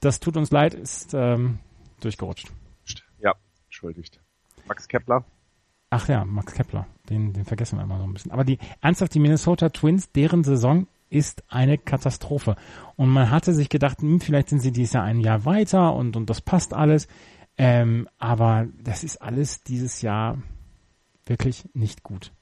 Das 0.00 0.20
tut 0.20 0.36
uns 0.36 0.50
leid, 0.52 0.74
ist 0.74 1.14
ähm, 1.14 1.58
durchgerutscht. 2.00 2.52
Ja, 3.18 3.34
entschuldigt. 3.64 4.20
Max 4.66 4.86
Kepler. 4.86 5.24
Ach 5.90 6.08
ja, 6.08 6.24
Max 6.24 6.54
Kepler, 6.54 6.86
den, 7.08 7.32
den 7.32 7.44
vergessen 7.44 7.78
wir 7.78 7.84
immer 7.84 7.98
so 7.98 8.04
ein 8.04 8.12
bisschen. 8.12 8.32
Aber 8.32 8.44
die 8.44 8.58
ernsthaft, 8.80 9.14
die 9.14 9.20
Minnesota 9.20 9.68
Twins, 9.68 10.10
deren 10.12 10.42
Saison 10.44 10.86
ist 11.10 11.44
eine 11.48 11.78
Katastrophe. 11.78 12.56
Und 12.96 13.08
man 13.10 13.30
hatte 13.30 13.54
sich 13.54 13.68
gedacht, 13.68 14.00
hm, 14.00 14.20
vielleicht 14.20 14.48
sind 14.48 14.60
sie 14.60 14.72
dieses 14.72 14.94
Jahr 14.94 15.04
ein 15.04 15.20
Jahr 15.20 15.44
weiter 15.44 15.94
und, 15.94 16.16
und 16.16 16.28
das 16.28 16.40
passt 16.40 16.74
alles. 16.74 17.06
Ähm, 17.56 18.08
aber 18.18 18.66
das 18.82 19.04
ist 19.04 19.22
alles 19.22 19.62
dieses 19.62 20.02
Jahr 20.02 20.38
wirklich 21.26 21.68
nicht 21.72 22.02
gut. 22.02 22.32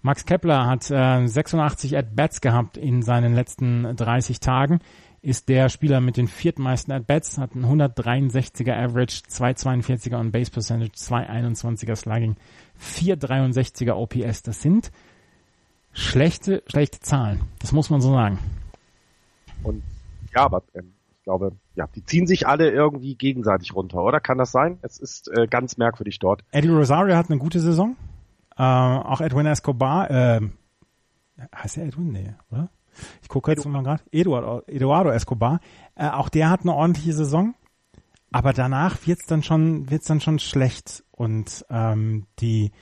Max 0.00 0.24
Kepler 0.24 0.66
hat 0.66 0.90
äh, 0.90 1.26
86 1.26 1.96
At-Bats 1.96 2.40
gehabt 2.40 2.76
in 2.76 3.02
seinen 3.02 3.34
letzten 3.34 3.96
30 3.96 4.40
Tagen 4.40 4.78
ist 5.26 5.48
der 5.48 5.68
Spieler 5.68 6.00
mit 6.00 6.16
den 6.16 6.28
viertmeisten 6.28 6.94
At-Bats, 6.94 7.36
hat 7.38 7.54
einen 7.54 7.64
163er 7.64 8.72
Average, 8.72 9.22
242er 9.28 10.20
on 10.20 10.30
Base 10.30 10.52
Percentage, 10.52 10.92
221er 10.92 11.96
Slugging, 11.96 12.36
463er 12.80 13.94
OPS. 13.94 14.42
Das 14.44 14.62
sind 14.62 14.92
schlechte, 15.92 16.62
schlechte 16.68 17.00
Zahlen. 17.00 17.40
Das 17.58 17.72
muss 17.72 17.90
man 17.90 18.00
so 18.00 18.12
sagen. 18.12 18.38
Und 19.64 19.82
ja, 20.32 20.44
aber 20.44 20.62
ähm, 20.74 20.92
ich 21.10 21.24
glaube, 21.24 21.56
ja, 21.74 21.88
die 21.88 22.04
ziehen 22.04 22.28
sich 22.28 22.46
alle 22.46 22.70
irgendwie 22.70 23.16
gegenseitig 23.16 23.74
runter, 23.74 24.04
oder? 24.04 24.20
Kann 24.20 24.38
das 24.38 24.52
sein? 24.52 24.78
Es 24.82 25.00
ist 25.00 25.28
äh, 25.36 25.48
ganz 25.48 25.76
merkwürdig 25.76 26.20
dort. 26.20 26.44
Eddie 26.52 26.68
Rosario 26.68 27.16
hat 27.16 27.30
eine 27.30 27.40
gute 27.40 27.58
Saison. 27.58 27.96
Äh, 28.56 28.62
auch 28.62 29.20
Edwin 29.20 29.46
Escobar, 29.46 30.08
äh, 30.08 30.40
heißt 31.52 31.78
er 31.78 31.86
Edwin? 31.86 32.12
Nee, 32.12 32.34
oder? 32.52 32.70
Ich 33.22 33.28
gucke 33.28 33.50
jetzt 33.50 33.66
mal 33.66 33.82
gerade. 33.82 34.02
Eduardo, 34.10 34.62
Eduardo 34.66 35.10
Escobar. 35.10 35.60
Äh, 35.94 36.08
auch 36.08 36.28
der 36.28 36.50
hat 36.50 36.62
eine 36.62 36.74
ordentliche 36.74 37.12
Saison. 37.12 37.54
Aber 38.32 38.52
danach 38.52 39.06
wird's 39.06 39.26
dann 39.26 39.42
schon, 39.42 39.90
wird's 39.90 40.06
dann 40.06 40.20
schon 40.20 40.38
schlecht. 40.38 41.04
Und 41.10 41.64
ähm, 41.70 42.26
die 42.40 42.72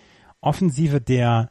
Offensive 0.40 1.00
der 1.00 1.50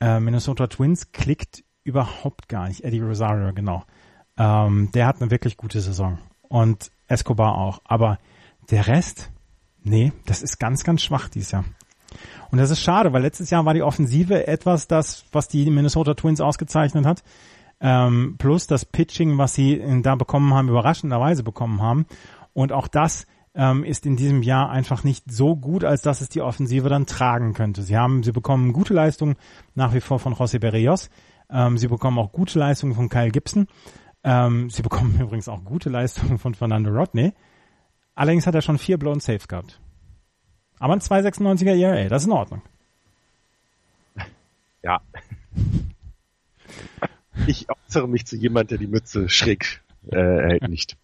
äh, 0.00 0.20
Minnesota 0.20 0.66
Twins 0.66 1.12
klickt 1.12 1.64
überhaupt 1.82 2.48
gar 2.48 2.68
nicht. 2.68 2.84
Eddie 2.84 3.00
Rosario, 3.00 3.52
genau. 3.52 3.84
Ähm, 4.38 4.90
der 4.94 5.06
hat 5.06 5.20
eine 5.20 5.30
wirklich 5.30 5.56
gute 5.56 5.80
Saison. 5.80 6.18
Und 6.48 6.90
Escobar 7.08 7.58
auch. 7.58 7.80
Aber 7.84 8.18
der 8.70 8.86
Rest, 8.86 9.30
nee, 9.82 10.12
das 10.26 10.42
ist 10.42 10.58
ganz, 10.58 10.84
ganz 10.84 11.02
schwach 11.02 11.28
dieses 11.28 11.50
Jahr. 11.50 11.64
Und 12.50 12.58
das 12.58 12.70
ist 12.70 12.80
schade, 12.80 13.12
weil 13.12 13.22
letztes 13.22 13.50
Jahr 13.50 13.64
war 13.64 13.74
die 13.74 13.82
Offensive 13.82 14.46
etwas, 14.46 14.88
das, 14.88 15.24
was 15.32 15.48
die 15.48 15.70
Minnesota 15.70 16.14
Twins 16.14 16.40
ausgezeichnet 16.40 17.06
hat 17.06 17.22
ähm, 17.80 18.36
plus 18.38 18.66
das 18.66 18.84
Pitching, 18.84 19.38
was 19.38 19.54
sie 19.54 19.82
da 20.02 20.14
bekommen 20.14 20.52
haben, 20.54 20.68
überraschenderweise 20.68 21.42
bekommen 21.42 21.80
haben. 21.80 22.06
Und 22.52 22.72
auch 22.72 22.88
das 22.88 23.26
ähm, 23.54 23.84
ist 23.84 24.06
in 24.06 24.16
diesem 24.16 24.42
Jahr 24.42 24.70
einfach 24.70 25.04
nicht 25.04 25.30
so 25.30 25.56
gut, 25.56 25.84
als 25.84 26.02
dass 26.02 26.20
es 26.20 26.28
die 26.28 26.42
Offensive 26.42 26.88
dann 26.88 27.06
tragen 27.06 27.52
könnte. 27.52 27.82
Sie 27.82 27.96
haben, 27.96 28.22
sie 28.22 28.32
bekommen 28.32 28.72
gute 28.72 28.94
Leistungen 28.94 29.36
nach 29.74 29.94
wie 29.94 30.00
vor 30.00 30.18
von 30.18 30.34
José 30.34 30.58
Berrios. 30.58 31.10
Ähm, 31.48 31.78
sie 31.78 31.88
bekommen 31.88 32.18
auch 32.18 32.32
gute 32.32 32.58
Leistungen 32.58 32.94
von 32.94 33.08
Kyle 33.08 33.30
Gibson. 33.30 33.66
Ähm, 34.22 34.70
sie 34.70 34.82
bekommen 34.82 35.16
übrigens 35.20 35.48
auch 35.48 35.64
gute 35.64 35.90
Leistungen 35.90 36.38
von 36.38 36.54
Fernando 36.54 36.90
Rodney. 36.90 37.32
Allerdings 38.14 38.46
hat 38.46 38.54
er 38.54 38.62
schon 38.62 38.78
vier 38.78 38.98
Blown 38.98 39.20
Saves 39.20 39.48
gehabt. 39.48 39.80
Aber 40.78 40.94
ein 40.94 41.00
2,96er 41.00 41.76
ERA, 41.76 42.08
das 42.08 42.22
ist 42.22 42.26
in 42.26 42.32
Ordnung. 42.32 42.62
Ja. 44.82 45.00
Ich 47.46 47.66
äußere 47.68 48.08
mich 48.08 48.26
zu 48.26 48.36
jemand, 48.36 48.70
der 48.70 48.78
die 48.78 48.86
Mütze 48.86 49.28
schräg 49.28 49.82
äh, 50.08 50.16
hält 50.16 50.68
nicht. 50.68 50.96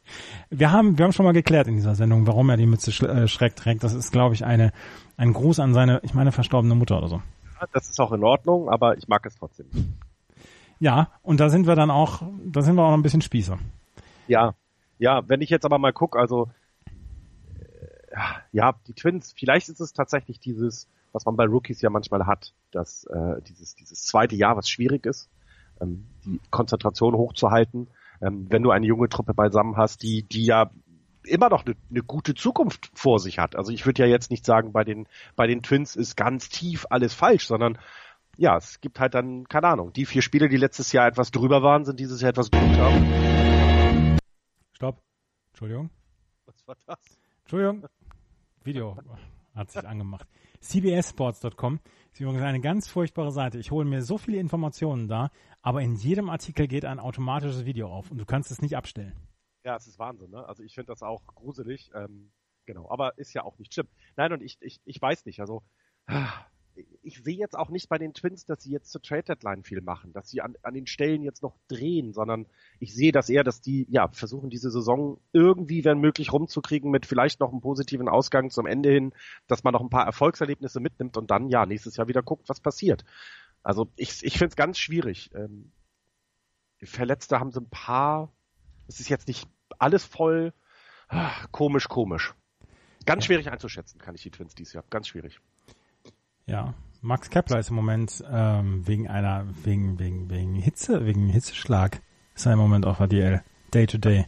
Wir 0.50 0.72
haben, 0.72 0.98
wir 0.98 1.04
haben 1.04 1.12
schon 1.12 1.26
mal 1.26 1.32
geklärt 1.32 1.68
in 1.68 1.76
dieser 1.76 1.94
Sendung, 1.94 2.26
warum 2.26 2.48
er 2.50 2.56
die 2.56 2.66
Mütze 2.66 2.92
sch 2.92 3.02
äh, 3.02 3.28
schräg 3.28 3.56
trägt. 3.56 3.84
Das 3.84 3.94
ist, 3.94 4.12
glaube 4.12 4.34
ich, 4.34 4.44
eine, 4.44 4.72
ein 5.16 5.32
Gruß 5.32 5.60
an 5.60 5.74
seine, 5.74 6.00
ich 6.02 6.14
meine, 6.14 6.32
verstorbene 6.32 6.74
Mutter 6.74 6.98
oder 6.98 7.08
so. 7.08 7.22
Ja, 7.60 7.66
das 7.72 7.88
ist 7.88 8.00
auch 8.00 8.12
in 8.12 8.24
Ordnung, 8.24 8.68
aber 8.68 8.96
ich 8.96 9.08
mag 9.08 9.24
es 9.26 9.36
trotzdem. 9.36 9.66
Ja, 10.78 11.10
und 11.22 11.40
da 11.40 11.48
sind 11.48 11.66
wir 11.66 11.74
dann 11.74 11.90
auch, 11.90 12.22
da 12.44 12.62
sind 12.62 12.76
wir 12.76 12.82
auch 12.82 12.90
noch 12.90 12.98
ein 12.98 13.02
bisschen 13.02 13.22
Spießer. 13.22 13.58
Ja, 14.28 14.54
ja, 14.98 15.28
wenn 15.28 15.40
ich 15.40 15.50
jetzt 15.50 15.64
aber 15.64 15.78
mal 15.78 15.92
gucke, 15.92 16.18
also 16.18 16.50
äh, 18.10 18.16
ja, 18.52 18.74
die 18.86 18.92
Twins, 18.94 19.34
vielleicht 19.36 19.68
ist 19.68 19.80
es 19.80 19.92
tatsächlich 19.92 20.40
dieses, 20.40 20.88
was 21.12 21.24
man 21.24 21.36
bei 21.36 21.44
Rookies 21.44 21.80
ja 21.80 21.90
manchmal 21.90 22.26
hat, 22.26 22.52
dass 22.72 23.04
äh, 23.04 23.42
dieses, 23.42 23.74
dieses 23.74 24.04
zweite 24.04 24.36
Jahr, 24.36 24.56
was 24.56 24.68
schwierig 24.68 25.06
ist 25.06 25.30
ähm, 25.80 26.06
die 26.24 26.40
Konzentration 26.50 27.14
hochzuhalten. 27.14 27.88
Ähm, 28.20 28.46
wenn 28.48 28.62
du 28.62 28.70
eine 28.70 28.86
junge 28.86 29.08
Truppe 29.08 29.34
beisammen 29.34 29.76
hast, 29.76 30.02
die, 30.02 30.22
die 30.22 30.46
ja 30.46 30.70
immer 31.24 31.48
noch 31.48 31.66
eine, 31.66 31.76
eine 31.90 32.02
gute 32.02 32.34
Zukunft 32.34 32.90
vor 32.94 33.18
sich 33.18 33.38
hat. 33.38 33.56
Also 33.56 33.72
ich 33.72 33.84
würde 33.84 34.02
ja 34.02 34.08
jetzt 34.08 34.30
nicht 34.30 34.44
sagen, 34.44 34.72
bei 34.72 34.84
den, 34.84 35.08
bei 35.34 35.46
den 35.46 35.62
Twins 35.62 35.96
ist 35.96 36.16
ganz 36.16 36.48
tief 36.48 36.86
alles 36.90 37.14
falsch, 37.14 37.46
sondern 37.46 37.78
ja, 38.36 38.56
es 38.56 38.80
gibt 38.80 39.00
halt 39.00 39.14
dann, 39.14 39.48
keine 39.48 39.68
Ahnung, 39.68 39.92
die 39.92 40.06
vier 40.06 40.22
Spiele, 40.22 40.48
die 40.48 40.58
letztes 40.58 40.92
Jahr 40.92 41.06
etwas 41.06 41.30
drüber 41.30 41.62
waren, 41.62 41.84
sind 41.84 41.98
dieses 41.98 42.20
Jahr 42.20 42.30
etwas 42.30 42.50
drunter. 42.50 42.90
Stopp. 44.72 45.02
Entschuldigung. 45.48 45.90
Was 46.44 46.68
war 46.68 46.76
das? 46.86 46.98
Entschuldigung. 47.42 47.86
Video 48.62 48.96
hat 49.54 49.70
sich 49.70 49.86
angemacht. 49.86 50.26
CBSSports.com 50.60 51.80
ist 52.16 52.20
übrigens 52.20 52.44
eine 52.44 52.60
ganz 52.60 52.88
furchtbare 52.88 53.30
Seite. 53.30 53.58
Ich 53.58 53.70
hole 53.70 53.84
mir 53.84 54.00
so 54.00 54.16
viele 54.16 54.38
Informationen 54.38 55.06
da, 55.06 55.30
aber 55.60 55.82
in 55.82 55.96
jedem 55.96 56.30
Artikel 56.30 56.66
geht 56.66 56.86
ein 56.86 56.98
automatisches 56.98 57.66
Video 57.66 57.92
auf 57.92 58.10
und 58.10 58.16
du 58.16 58.24
kannst 58.24 58.50
es 58.50 58.62
nicht 58.62 58.74
abstellen. 58.74 59.12
Ja, 59.64 59.76
es 59.76 59.86
ist 59.86 59.98
Wahnsinn, 59.98 60.30
ne? 60.30 60.48
Also 60.48 60.62
ich 60.62 60.74
finde 60.74 60.92
das 60.92 61.02
auch 61.02 61.26
gruselig. 61.26 61.90
Ähm, 61.94 62.32
genau, 62.64 62.88
aber 62.90 63.18
ist 63.18 63.34
ja 63.34 63.44
auch 63.44 63.58
nicht 63.58 63.74
schlimm. 63.74 63.88
Nein, 64.16 64.32
und 64.32 64.42
ich, 64.42 64.56
ich, 64.62 64.80
ich 64.86 65.02
weiß 65.02 65.26
nicht, 65.26 65.40
also 65.40 65.62
ich 67.02 67.22
sehe 67.22 67.36
jetzt 67.36 67.56
auch 67.56 67.70
nicht 67.70 67.88
bei 67.88 67.98
den 67.98 68.14
Twins, 68.14 68.44
dass 68.44 68.62
sie 68.62 68.70
jetzt 68.70 68.90
zur 68.90 69.02
Trade 69.02 69.22
Deadline 69.22 69.62
viel 69.62 69.80
machen, 69.80 70.12
dass 70.12 70.28
sie 70.28 70.40
an, 70.40 70.56
an 70.62 70.74
den 70.74 70.86
Stellen 70.86 71.22
jetzt 71.22 71.42
noch 71.42 71.56
drehen, 71.68 72.12
sondern 72.12 72.46
ich 72.80 72.94
sehe 72.94 73.12
das 73.12 73.28
eher, 73.28 73.44
dass 73.44 73.60
die 73.60 73.86
ja 73.88 74.08
versuchen 74.08 74.50
diese 74.50 74.70
Saison 74.70 75.20
irgendwie, 75.32 75.84
wenn 75.84 75.98
möglich, 75.98 76.32
rumzukriegen 76.32 76.90
mit 76.90 77.06
vielleicht 77.06 77.40
noch 77.40 77.50
einem 77.50 77.60
positiven 77.60 78.08
Ausgang 78.08 78.50
zum 78.50 78.66
Ende 78.66 78.90
hin, 78.90 79.12
dass 79.46 79.64
man 79.64 79.72
noch 79.72 79.80
ein 79.80 79.90
paar 79.90 80.06
Erfolgserlebnisse 80.06 80.80
mitnimmt 80.80 81.16
und 81.16 81.30
dann 81.30 81.48
ja 81.48 81.66
nächstes 81.66 81.96
Jahr 81.96 82.08
wieder 82.08 82.22
guckt, 82.22 82.48
was 82.48 82.60
passiert. 82.60 83.04
Also 83.62 83.88
ich, 83.96 84.24
ich 84.24 84.34
finde 84.34 84.50
es 84.50 84.56
ganz 84.56 84.78
schwierig. 84.78 85.30
Ähm, 85.34 85.72
Verletzte 86.82 87.40
haben 87.40 87.50
sie 87.50 87.60
ein 87.60 87.70
paar. 87.70 88.32
Es 88.86 89.00
ist 89.00 89.08
jetzt 89.08 89.28
nicht 89.28 89.48
alles 89.78 90.04
voll. 90.04 90.52
Ah, 91.08 91.46
komisch, 91.52 91.88
komisch. 91.88 92.34
Ganz 93.06 93.24
schwierig 93.24 93.50
einzuschätzen, 93.50 93.98
kann 93.98 94.14
ich 94.14 94.22
die 94.22 94.30
Twins 94.30 94.54
dieses 94.54 94.72
Jahr. 94.74 94.84
Ganz 94.90 95.08
schwierig. 95.08 95.40
Ja, 96.46 96.74
Max 97.02 97.28
Kepler 97.28 97.58
ist 97.58 97.70
im 97.70 97.76
Moment 97.76 98.24
ähm, 98.30 98.86
wegen 98.86 99.08
einer, 99.08 99.46
wegen, 99.64 99.98
wegen, 99.98 100.30
wegen 100.30 100.54
Hitze, 100.54 101.04
wegen 101.04 101.28
Hitzeschlag, 101.28 102.00
ist 102.36 102.46
er 102.46 102.52
im 102.52 102.58
Moment 102.60 102.86
auf 102.86 103.00
ADL. 103.00 103.42
Day 103.74 103.86
to 103.86 103.98
day. 103.98 104.26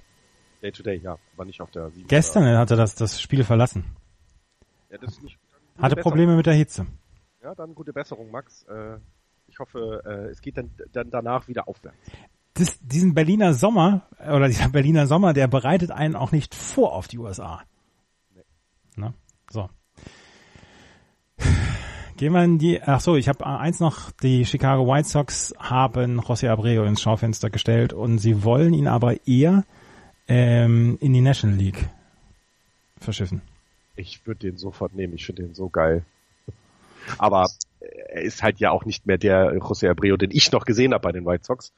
Day 0.60 0.72
to 0.72 0.82
day, 0.82 0.96
ja, 0.96 1.16
aber 1.34 1.44
nicht 1.44 1.60
auf 1.60 1.70
der 1.70 1.90
7. 1.90 2.08
Gestern 2.08 2.44
hat 2.58 2.72
er 2.72 2.76
das, 2.76 2.96
das 2.96 3.20
Spiel 3.20 3.44
verlassen. 3.44 3.84
Ja, 4.90 4.98
das 4.98 5.12
ist 5.12 5.22
nicht, 5.22 5.38
Hatte 5.80 5.94
Probleme 5.96 6.34
mit 6.34 6.46
der 6.46 6.54
Hitze. 6.54 6.86
Ja, 7.40 7.54
dann 7.54 7.74
gute 7.76 7.92
Besserung, 7.92 8.32
Max. 8.32 8.64
Äh, 8.64 8.98
ich 9.46 9.60
hoffe, 9.60 10.02
äh, 10.04 10.30
es 10.30 10.40
geht 10.40 10.56
dann, 10.56 10.72
dann 10.92 11.10
danach 11.10 11.46
wieder 11.46 11.68
aufwärts. 11.68 11.96
Das, 12.54 12.80
diesen 12.80 13.14
Berliner 13.14 13.54
Sommer, 13.54 14.08
oder 14.18 14.48
dieser 14.48 14.68
Berliner 14.70 15.06
Sommer, 15.06 15.34
der 15.34 15.46
bereitet 15.46 15.92
einen 15.92 16.16
auch 16.16 16.32
nicht 16.32 16.56
vor 16.56 16.94
auf 16.94 17.06
die 17.06 17.18
USA. 17.18 17.62
Nee. 18.34 18.42
Na, 18.96 19.14
so. 19.50 19.70
Gehen 22.18 22.32
wir 22.32 22.42
in 22.42 22.58
die, 22.58 22.82
ach 22.82 23.00
so, 23.00 23.14
ich 23.14 23.28
habe 23.28 23.46
eins 23.46 23.78
noch, 23.78 24.10
die 24.10 24.44
Chicago 24.44 24.88
White 24.88 25.08
Sox 25.08 25.54
haben 25.56 26.20
José 26.20 26.48
Abreu 26.48 26.84
ins 26.84 27.00
Schaufenster 27.00 27.48
gestellt 27.48 27.92
und 27.92 28.18
sie 28.18 28.42
wollen 28.42 28.74
ihn 28.74 28.88
aber 28.88 29.24
eher 29.24 29.64
ähm, 30.26 30.98
in 31.00 31.12
die 31.12 31.20
National 31.20 31.56
League 31.56 31.88
verschiffen. 32.98 33.40
Ich 33.94 34.26
würde 34.26 34.40
den 34.40 34.58
sofort 34.58 34.96
nehmen, 34.96 35.14
ich 35.14 35.26
finde 35.26 35.44
den 35.44 35.54
so 35.54 35.68
geil. 35.68 36.02
Aber 37.18 37.48
er 37.78 38.22
ist 38.22 38.42
halt 38.42 38.58
ja 38.58 38.72
auch 38.72 38.84
nicht 38.84 39.06
mehr 39.06 39.18
der 39.18 39.52
José 39.52 39.88
Abreu, 39.88 40.16
den 40.16 40.32
ich 40.32 40.50
noch 40.50 40.64
gesehen 40.64 40.94
habe 40.94 41.02
bei 41.02 41.12
den 41.12 41.24
White 41.24 41.44
Sox. 41.44 41.72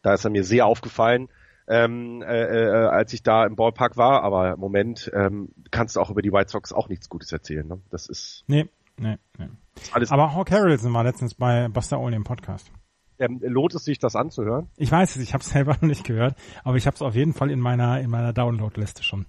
Da 0.00 0.14
ist 0.14 0.24
er 0.24 0.30
mir 0.30 0.42
sehr 0.42 0.64
aufgefallen, 0.64 1.28
ähm, 1.68 2.22
äh, 2.22 2.44
äh, 2.44 2.86
als 2.86 3.12
ich 3.12 3.22
da 3.22 3.44
im 3.44 3.56
Ballpark 3.56 3.98
war. 3.98 4.22
Aber 4.22 4.54
im 4.54 4.60
Moment 4.60 5.10
ähm, 5.14 5.50
kannst 5.70 5.96
du 5.96 6.00
auch 6.00 6.08
über 6.08 6.22
die 6.22 6.32
White 6.32 6.50
Sox 6.50 6.72
auch 6.72 6.88
nichts 6.88 7.10
Gutes 7.10 7.30
erzählen. 7.30 7.68
Ne? 7.68 7.78
Das 7.90 8.06
ist... 8.06 8.44
Nee, 8.46 8.68
nee, 9.02 9.18
nee. 9.38 9.48
Alles 9.92 10.10
Aber 10.10 10.34
Hawk 10.34 10.50
Harrelson 10.50 10.92
war 10.94 11.04
letztens 11.04 11.34
bei 11.34 11.68
Buster 11.68 11.98
Olney 11.98 12.16
im 12.16 12.24
Podcast. 12.24 12.70
Ähm, 13.18 13.40
lohnt 13.42 13.74
es 13.74 13.84
sich, 13.84 13.98
das 13.98 14.16
anzuhören? 14.16 14.68
Ich 14.76 14.90
weiß 14.90 15.16
es, 15.16 15.22
ich 15.22 15.32
habe 15.34 15.42
es 15.42 15.50
selber 15.50 15.72
noch 15.74 15.82
nicht 15.82 16.04
gehört, 16.04 16.36
aber 16.64 16.76
ich 16.76 16.86
habe 16.86 16.94
es 16.94 17.02
auf 17.02 17.14
jeden 17.14 17.32
Fall 17.32 17.50
in 17.50 17.60
meiner 17.60 18.00
in 18.00 18.10
meiner 18.10 18.32
Download-Liste 18.32 19.02
schon. 19.02 19.26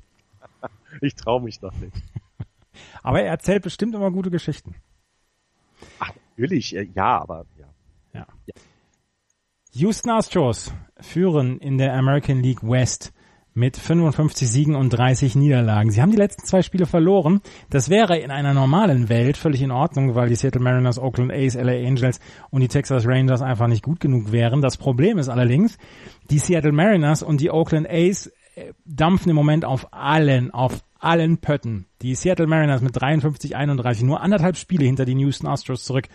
ich 1.02 1.16
traue 1.16 1.42
mich 1.42 1.62
noch 1.62 1.74
nicht. 1.74 1.96
aber 3.04 3.22
er 3.22 3.30
erzählt 3.30 3.64
bestimmt 3.64 3.96
immer 3.96 4.12
gute 4.12 4.32
Geschichten. 4.32 4.76
Ach, 6.00 6.12
natürlich, 6.32 6.76
äh, 6.76 6.88
ja, 6.96 7.22
aber 7.22 7.46
ja. 7.58 7.68
ja. 8.14 8.28
ja. 8.46 8.54
Houston 9.74 10.12
Astros 10.12 10.74
führen 11.00 11.60
in 11.60 11.78
der 11.78 11.94
American 11.94 12.42
League 12.42 12.64
West 12.64 13.13
mit 13.54 13.78
55 13.78 14.50
Siegen 14.50 14.76
und 14.76 14.90
30 14.90 15.36
Niederlagen. 15.36 15.92
Sie 15.92 16.02
haben 16.02 16.12
die 16.12 16.18
letzten 16.18 16.46
zwei 16.46 16.62
Spiele 16.62 16.86
verloren. 16.86 17.42
Das 17.70 17.90
wäre 17.90 18.18
in 18.18 18.32
einer 18.32 18.54
normalen 18.54 19.10
Welt 19.10 19.38
völlig 19.38 19.62
in 19.62 19.72
Ordnung, 19.72 20.16
weil 20.16 20.30
die 20.30 20.36
Seattle 20.36 20.62
Mariners, 20.62 20.98
Oakland 20.98 21.32
A's, 21.32 21.56
LA 21.56 21.74
Angels 21.74 22.20
und 22.50 22.62
die 22.62 22.68
Texas 22.68 23.06
Rangers 23.06 23.42
einfach 23.42 23.68
nicht 23.68 23.84
gut 23.84 24.00
genug 24.00 24.32
wären. 24.32 24.62
Das 24.62 24.78
Problem 24.78 25.20
ist 25.20 25.30
allerdings, 25.30 25.78
die 26.30 26.40
Seattle 26.40 26.72
Mariners 26.72 27.22
und 27.22 27.42
die 27.42 27.52
Oakland 27.52 27.88
A's 27.90 28.32
äh, 28.56 28.74
dampfen 28.86 29.30
im 29.30 29.36
Moment 29.36 29.66
auf 29.66 29.88
allen, 29.92 30.52
auf 30.52 30.84
allen 31.00 31.38
Pötten. 31.38 31.86
Die 32.02 32.16
Seattle 32.16 32.48
Mariners 32.48 32.82
mit 32.82 33.00
53, 33.00 33.56
31, 33.56 34.04
nur 34.04 34.22
anderthalb 34.22 34.58
Spiele 34.58 34.86
hinter 34.86 35.06
den 35.06 35.20
Houston 35.20 35.48
Astros 35.48 35.84
zurück 35.84 36.08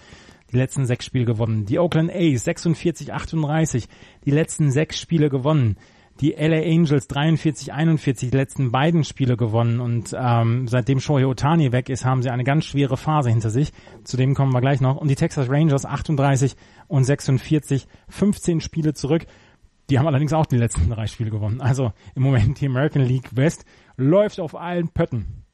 die 0.51 0.57
letzten 0.57 0.87
sechs 0.87 1.05
Spiele 1.05 1.27
gewonnen. 1.27 1.67
Die 1.67 1.79
Oakland 1.79 2.11
A's 2.11 2.45
46, 2.45 3.13
38, 3.13 3.87
die 4.25 4.31
letzten 4.31 4.71
sechs 4.71 4.99
Spiele 4.99 5.29
gewonnen 5.29 5.77
die 6.21 6.33
LA 6.33 6.63
Angels 6.63 7.09
43-41 7.09 8.31
die 8.31 8.37
letzten 8.37 8.73
beiden 8.73 9.05
Spiele 9.05 9.37
gewonnen 9.37 9.81
und 9.81 10.17
ähm, 10.19 10.67
seitdem 10.67 10.99
Shohei 10.99 11.27
Otani 11.27 11.71
weg 11.71 11.89
ist, 11.89 12.05
haben 12.05 12.23
sie 12.23 12.31
eine 12.31 12.45
ganz 12.45 12.65
schwere 12.65 12.97
Phase 12.97 13.31
hinter 13.31 13.51
sich. 13.51 13.73
Zu 14.05 14.17
dem 14.17 14.35
kommen 14.35 14.53
wir 14.53 14.61
gleich 14.61 14.81
noch. 14.81 14.97
Und 14.97 15.09
die 15.09 15.15
Texas 15.15 15.49
Rangers 15.49 15.87
38 15.87 16.57
und 16.89 17.05
46, 17.05 17.87
15 18.09 18.61
Spiele 18.61 18.95
zurück. 18.95 19.27
Die 19.91 19.99
haben 19.99 20.07
allerdings 20.07 20.33
auch 20.33 20.47
die 20.47 20.59
letzten 20.59 20.91
drei 20.91 21.07
Spiele 21.07 21.31
gewonnen. 21.31 21.61
Also 21.61 21.93
im 22.15 22.23
Moment 22.23 22.61
die 22.61 22.67
American 22.67 23.03
League 23.03 23.37
West 23.37 23.65
läuft 23.97 24.41
auf 24.41 24.55
allen 24.55 24.89
Pötten. 24.89 25.45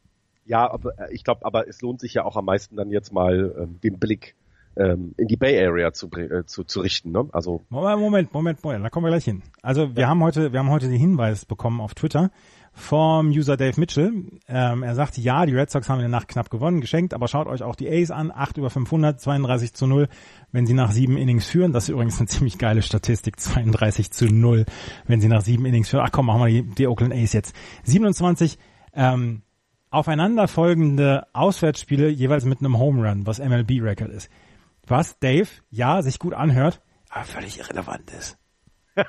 Ja, 0.46 0.70
aber 0.70 0.98
äh, 0.98 1.14
ich 1.14 1.24
glaube, 1.24 1.44
aber 1.44 1.68
es 1.68 1.80
lohnt 1.82 2.00
sich 2.00 2.14
ja 2.14 2.24
auch 2.24 2.36
am 2.36 2.46
meisten 2.46 2.76
dann 2.76 2.90
jetzt 2.90 3.12
mal 3.12 3.54
ähm, 3.58 3.80
den 3.82 3.98
Blick 3.98 4.34
ähm, 4.76 5.14
in 5.16 5.28
die 5.28 5.36
Bay 5.36 5.64
Area 5.64 5.92
zu, 5.92 6.10
äh, 6.12 6.44
zu, 6.46 6.64
zu 6.64 6.80
richten. 6.80 7.12
Ne? 7.12 7.28
Also 7.32 7.64
Moment, 7.68 8.00
Moment, 8.00 8.34
Moment, 8.34 8.64
Moment, 8.64 8.84
da 8.84 8.90
kommen 8.90 9.06
wir 9.06 9.10
gleich 9.10 9.24
hin. 9.24 9.42
Also 9.62 9.94
wir 9.94 10.02
ja. 10.02 10.08
haben 10.08 10.22
heute, 10.22 10.52
wir 10.52 10.60
haben 10.60 10.70
heute 10.70 10.88
den 10.88 10.98
Hinweis 10.98 11.44
bekommen 11.44 11.80
auf 11.80 11.94
Twitter 11.94 12.30
vom 12.72 13.28
User 13.28 13.56
Dave 13.56 13.78
Mitchell. 13.78 14.12
Ähm, 14.48 14.82
er 14.82 14.94
sagt, 14.96 15.16
ja, 15.16 15.46
die 15.46 15.54
Red 15.54 15.70
Sox 15.70 15.88
haben 15.88 15.98
in 15.98 16.02
der 16.02 16.08
Nacht 16.10 16.26
knapp 16.26 16.50
gewonnen, 16.50 16.80
geschenkt, 16.80 17.14
aber 17.14 17.28
schaut 17.28 17.46
euch 17.46 17.62
auch 17.62 17.76
die 17.76 17.88
A's 17.88 18.10
an, 18.10 18.32
8 18.34 18.58
über 18.58 18.68
500, 18.68 19.20
32 19.20 19.74
zu 19.74 19.86
0, 19.86 20.08
wenn 20.50 20.66
sie 20.66 20.74
nach 20.74 20.90
sieben 20.90 21.16
Innings 21.16 21.46
führen. 21.46 21.72
Das 21.72 21.84
ist 21.84 21.90
übrigens 21.90 22.18
eine 22.18 22.26
ziemlich 22.26 22.58
geile 22.58 22.82
Statistik, 22.82 23.38
32 23.38 24.10
zu 24.10 24.26
0, 24.26 24.66
wenn 25.06 25.20
sie 25.20 25.28
nach 25.28 25.42
sieben 25.42 25.66
Innings 25.66 25.88
führen. 25.88 26.02
Ach 26.04 26.12
komm, 26.12 26.26
machen 26.26 26.40
wir 26.40 26.48
die, 26.48 26.62
die 26.62 26.88
Oakland 26.88 27.14
A's 27.14 27.32
jetzt. 27.32 27.54
27 27.84 28.58
ähm, 28.94 29.42
aufeinanderfolgende 29.90 31.28
Auswärtsspiele 31.32 32.08
jeweils 32.08 32.44
mit 32.44 32.58
einem 32.58 32.78
Home 32.78 33.08
Run, 33.08 33.24
was 33.24 33.38
MLB-Record 33.38 34.10
ist 34.10 34.28
was 34.86 35.18
Dave, 35.18 35.48
ja, 35.70 36.02
sich 36.02 36.18
gut 36.18 36.34
anhört, 36.34 36.80
aber 37.10 37.24
völlig 37.24 37.58
irrelevant 37.58 38.10
ist. 38.10 38.38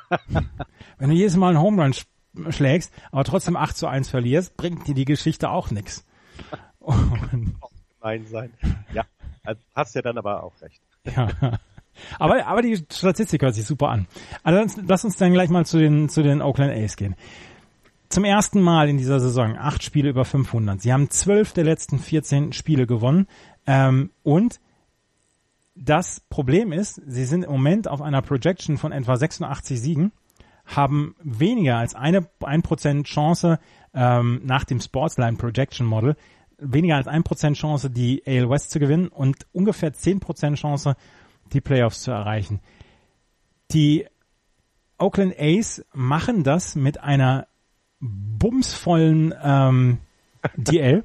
Wenn 0.98 1.10
du 1.10 1.16
jedes 1.16 1.36
Mal 1.36 1.50
einen 1.50 1.60
Home 1.60 1.82
Run 1.82 1.94
sch 1.94 2.06
schlägst, 2.50 2.92
aber 3.12 3.24
trotzdem 3.24 3.56
8 3.56 3.78
zu 3.78 3.88
1 3.88 4.10
verlierst, 4.10 4.58
bringt 4.58 4.88
dir 4.88 4.94
die 4.94 5.06
Geschichte 5.06 5.50
auch 5.50 5.72
nichts. 5.72 6.06
Gemein 8.00 8.26
sein. 8.28 8.54
Ja, 8.94 9.06
also 9.44 9.62
hast 9.74 9.96
ja 9.96 10.02
dann 10.02 10.18
aber 10.18 10.44
auch 10.44 10.54
recht. 10.62 10.82
Ja. 11.16 11.30
Aber, 12.20 12.46
aber 12.46 12.62
die 12.62 12.76
Statistik 12.92 13.42
hört 13.42 13.56
sich 13.56 13.64
super 13.64 13.88
an. 13.88 14.08
Also 14.44 14.82
lass 14.86 15.06
uns 15.06 15.16
dann 15.16 15.32
gleich 15.32 15.50
mal 15.50 15.66
zu 15.66 15.78
den, 15.78 16.10
zu 16.10 16.24
den 16.24 16.42
Oakland 16.42 16.74
A's 16.74 16.98
gehen. 16.98 17.16
Zum 18.10 18.26
ersten 18.26 18.60
Mal 18.60 18.90
in 18.90 18.98
dieser 18.98 19.22
Saison 19.22 19.56
acht 19.58 19.82
Spiele 19.82 20.10
über 20.10 20.26
500. 20.26 20.82
Sie 20.82 20.92
haben 20.92 21.10
zwölf 21.10 21.54
der 21.54 21.64
letzten 21.64 22.00
14 22.00 22.52
Spiele 22.52 22.86
gewonnen 22.86 23.28
ähm, 23.66 24.12
und 24.24 24.60
das 25.76 26.22
Problem 26.30 26.72
ist, 26.72 27.02
sie 27.06 27.26
sind 27.26 27.44
im 27.44 27.52
Moment 27.52 27.88
auf 27.88 28.02
einer 28.02 28.22
Projection 28.22 28.78
von 28.78 28.94
etwa 28.94 29.18
86 29.18 29.80
Siegen, 29.80 30.14
haben 30.66 31.16
weniger 31.22 31.78
als 31.78 31.94
eine, 31.96 32.28
ein 32.42 32.64
Prozent 32.64 33.06
Chance 33.08 33.60
ähm, 33.94 34.42
nach 34.44 34.64
dem 34.64 34.80
Sportsline 34.80 35.38
Projection 35.38 35.86
Model, 35.86 36.16
weniger 36.58 36.96
als 36.96 37.08
ein 37.08 37.24
Prozent 37.24 37.58
Chance, 37.58 37.90
die 37.90 38.24
AL 38.26 38.50
West 38.50 38.72
zu 38.72 38.80
gewinnen 38.80 39.10
und 39.10 39.46
ungefähr 39.52 39.94
zehn 39.94 40.20
Prozent 40.20 40.58
Chance, 40.58 40.96
die 41.54 41.62
Playoffs 41.62 42.02
zu 42.02 42.12
erreichen. 42.12 42.62
Die 43.72 44.08
Oakland 44.98 45.36
A's 45.38 45.84
machen 45.94 46.44
das 46.44 46.76
mit 46.76 47.02
einer 47.02 47.48
bumsvollen 48.00 49.34
ähm, 49.44 49.98
DL. 50.56 51.04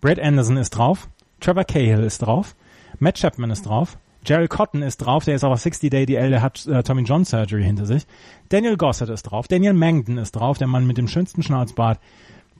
Brad 0.00 0.20
Anderson 0.20 0.58
ist 0.58 0.70
drauf, 0.70 1.08
Trevor 1.40 1.64
Cahill 1.64 2.02
ist 2.02 2.18
drauf, 2.18 2.54
Matt 2.98 3.18
Chapman 3.18 3.50
ist 3.50 3.62
drauf. 3.62 3.98
Gerald 4.24 4.50
Cotton 4.50 4.82
ist 4.82 4.98
drauf, 4.98 5.24
der 5.24 5.34
ist 5.34 5.44
aber 5.44 5.56
60 5.56 5.90
Day 5.90 6.06
DL, 6.06 6.30
der 6.30 6.42
hat 6.42 6.66
äh, 6.66 6.82
Tommy 6.82 7.02
John 7.02 7.24
Surgery 7.24 7.64
hinter 7.64 7.86
sich. 7.86 8.06
Daniel 8.48 8.76
Gossett 8.76 9.08
ist 9.08 9.24
drauf. 9.24 9.48
Daniel 9.48 9.72
Mangton 9.72 10.18
ist 10.18 10.32
drauf, 10.32 10.58
der 10.58 10.68
Mann 10.68 10.86
mit 10.86 10.98
dem 10.98 11.08
schönsten 11.08 11.42
Schnauzbart 11.42 11.98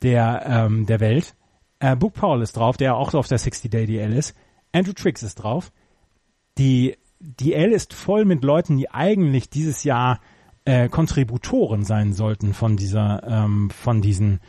der, 0.02 0.44
ähm, 0.46 0.86
der 0.86 1.00
Welt. 1.00 1.34
Äh, 1.78 1.94
Book 1.94 2.14
Powell 2.14 2.42
ist 2.42 2.56
drauf, 2.56 2.76
der 2.76 2.96
auch 2.96 3.14
auf 3.14 3.28
der 3.28 3.38
60 3.38 3.70
Day 3.70 3.86
DL 3.86 4.12
ist. 4.12 4.34
Andrew 4.72 4.92
Triggs 4.92 5.22
ist 5.22 5.36
drauf. 5.36 5.70
Die 6.58 6.96
DL 7.20 7.72
ist 7.72 7.94
voll 7.94 8.24
mit 8.24 8.42
Leuten, 8.42 8.76
die 8.76 8.90
eigentlich 8.90 9.48
dieses 9.48 9.84
Jahr 9.84 10.20
äh, 10.64 10.88
Kontributoren 10.88 11.84
sein 11.84 12.12
sollten 12.12 12.54
von 12.54 12.76
dieser, 12.76 13.22
ähm, 13.26 13.70
von 13.70 14.00
diesen 14.00 14.40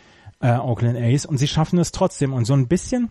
äh, 0.41 0.57
Oakland 0.57 0.97
A's 0.97 1.25
und 1.25 1.37
sie 1.37 1.47
schaffen 1.47 1.79
es 1.79 1.91
trotzdem 1.91 2.33
und 2.33 2.45
so 2.45 2.53
ein 2.53 2.67
bisschen 2.67 3.09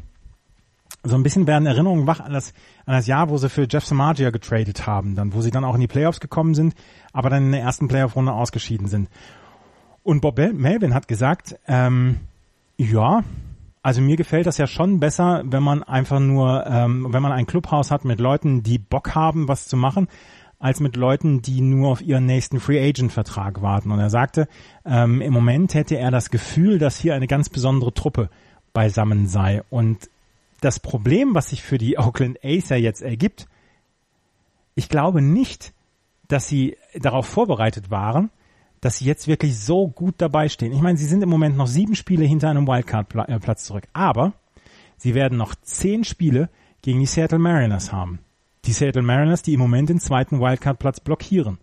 so 1.05 1.17
ein 1.17 1.23
bisschen 1.23 1.47
werden 1.47 1.67
Erinnerungen 1.67 2.07
wach 2.07 2.21
an 2.21 2.33
das, 2.33 2.53
an 2.87 2.95
das 2.95 3.07
Jahr, 3.07 3.29
wo 3.29 3.37
sie 3.37 3.49
für 3.49 3.67
Jeff 3.69 3.85
Samagia 3.85 4.31
getradet 4.31 4.87
haben, 4.87 5.15
dann, 5.15 5.35
wo 5.35 5.41
sie 5.41 5.51
dann 5.51 5.65
auch 5.65 5.75
in 5.75 5.81
die 5.81 5.89
Playoffs 5.89 6.21
gekommen 6.21 6.55
sind, 6.55 6.75
aber 7.13 7.29
dann 7.31 7.47
in 7.47 7.53
der 7.53 7.63
ersten 7.63 7.89
Playoff-Runde 7.89 8.33
ausgeschieden 8.33 8.87
sind. 8.87 9.09
Und 10.05 10.21
Bob 10.21 10.39
Melvin 10.39 10.95
hat 10.95 11.09
gesagt, 11.09 11.57
ähm, 11.67 12.21
ja, 12.77 13.23
Also 13.85 14.01
mir 14.01 14.17
gefällt 14.17 14.47
das 14.47 14.59
ja 14.59 14.69
schon 14.69 15.01
besser, 15.01 15.43
wenn 15.45 15.63
man 15.63 15.83
einfach 15.83 16.21
nur, 16.21 16.65
ähm, 16.67 17.09
wenn 17.11 17.23
man 17.23 17.33
ein 17.33 17.47
Clubhaus 17.47 17.91
hat 17.91 18.05
mit 18.05 18.21
Leuten, 18.21 18.63
die 18.63 18.79
Bock 18.79 19.17
haben, 19.17 19.49
was 19.49 19.67
zu 19.67 19.77
machen, 19.77 20.07
als 20.61 20.79
mit 20.79 20.95
Leuten, 20.95 21.43
die 21.43 21.61
nur 21.61 21.91
auf 21.91 22.01
ihren 22.01 22.25
nächsten 22.25 22.61
Free 22.61 22.81
Agent 22.81 23.11
Vertrag 23.11 23.61
warten. 23.61 23.91
Und 23.91 23.99
er 23.99 24.11
sagte, 24.11 24.47
ähm, 24.85 25.21
im 25.21 25.33
Moment 25.33 25.75
hätte 25.75 25.97
er 25.97 26.13
das 26.13 26.31
Gefühl, 26.31 26.79
dass 26.79 26.97
hier 26.97 27.17
eine 27.17 27.27
ganz 27.27 27.49
besondere 27.49 27.93
Truppe 27.93 28.31
beisammen 28.73 29.27
sei. 29.27 29.63
Und 29.69 30.09
das 30.63 30.81
Problem, 30.81 31.35
was 31.35 31.51
sich 31.51 31.63
für 31.63 31.77
die 31.77 31.99
Oakland 31.99 32.39
ja 32.43 32.77
jetzt 32.77 33.03
ergibt, 33.03 33.47
ich 34.75 34.89
glaube 34.89 35.21
nicht, 35.21 35.75
dass 36.29 36.49
sie 36.49 36.79
darauf 36.95 37.27
vorbereitet 37.27 37.91
waren, 37.91 38.31
dass 38.81 38.99
sie 38.99 39.05
jetzt 39.05 39.29
wirklich 39.29 39.59
so 39.59 39.89
gut 39.89 40.15
dabei 40.19 40.49
stehen. 40.49 40.73
Ich 40.73 40.81
meine, 40.81 40.97
sie 40.97 41.05
sind 41.05 41.23
im 41.23 41.29
Moment 41.29 41.57
noch 41.57 41.67
sieben 41.67 41.95
Spiele 41.95 42.25
hinter 42.25 42.49
einem 42.49 42.67
Wildcard-Platz 42.67 43.65
zurück, 43.65 43.85
aber 43.93 44.33
sie 44.97 45.15
werden 45.15 45.37
noch 45.37 45.55
zehn 45.55 46.05
Spiele 46.05 46.49
gegen 46.81 46.99
die 47.01 47.07
Seattle 47.07 47.39
Mariners 47.39 47.93
haben. 47.93 48.21
Die 48.65 48.73
Seattle 48.73 49.03
Mariners, 49.03 49.43
die 49.43 49.55
im 49.55 49.61
Moment 49.61 49.91
den 49.91 50.01
zweiten 50.01 50.41
Wildcard-Platz 50.41 51.01
blockieren. 51.01 51.59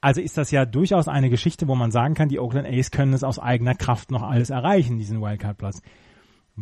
Also 0.00 0.20
ist 0.20 0.38
das 0.38 0.50
ja 0.50 0.64
durchaus 0.64 1.08
eine 1.08 1.28
Geschichte, 1.28 1.68
wo 1.68 1.74
man 1.74 1.90
sagen 1.90 2.14
kann, 2.14 2.28
die 2.28 2.38
Oakland 2.38 2.66
A's 2.66 2.90
können 2.90 3.12
es 3.12 3.24
aus 3.24 3.38
eigener 3.38 3.74
Kraft 3.74 4.10
noch 4.10 4.22
alles 4.22 4.48
erreichen, 4.48 4.98
diesen 4.98 5.20
Wildcard-Platz. 5.20 5.82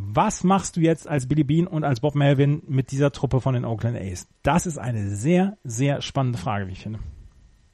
Was 0.01 0.45
machst 0.45 0.77
du 0.77 0.81
jetzt 0.81 1.09
als 1.09 1.27
Billy 1.27 1.43
Bean 1.43 1.67
und 1.67 1.83
als 1.83 1.99
Bob 1.99 2.15
Melvin 2.15 2.63
mit 2.69 2.93
dieser 2.93 3.11
Truppe 3.11 3.41
von 3.41 3.55
den 3.55 3.65
Oakland 3.65 3.99
A's? 3.99 4.29
Das 4.45 4.65
ist 4.65 4.79
eine 4.79 5.09
sehr, 5.09 5.59
sehr 5.65 6.03
spannende 6.03 6.39
Frage, 6.39 6.69
wie 6.69 6.73
ich 6.73 6.83
finde. 6.83 7.01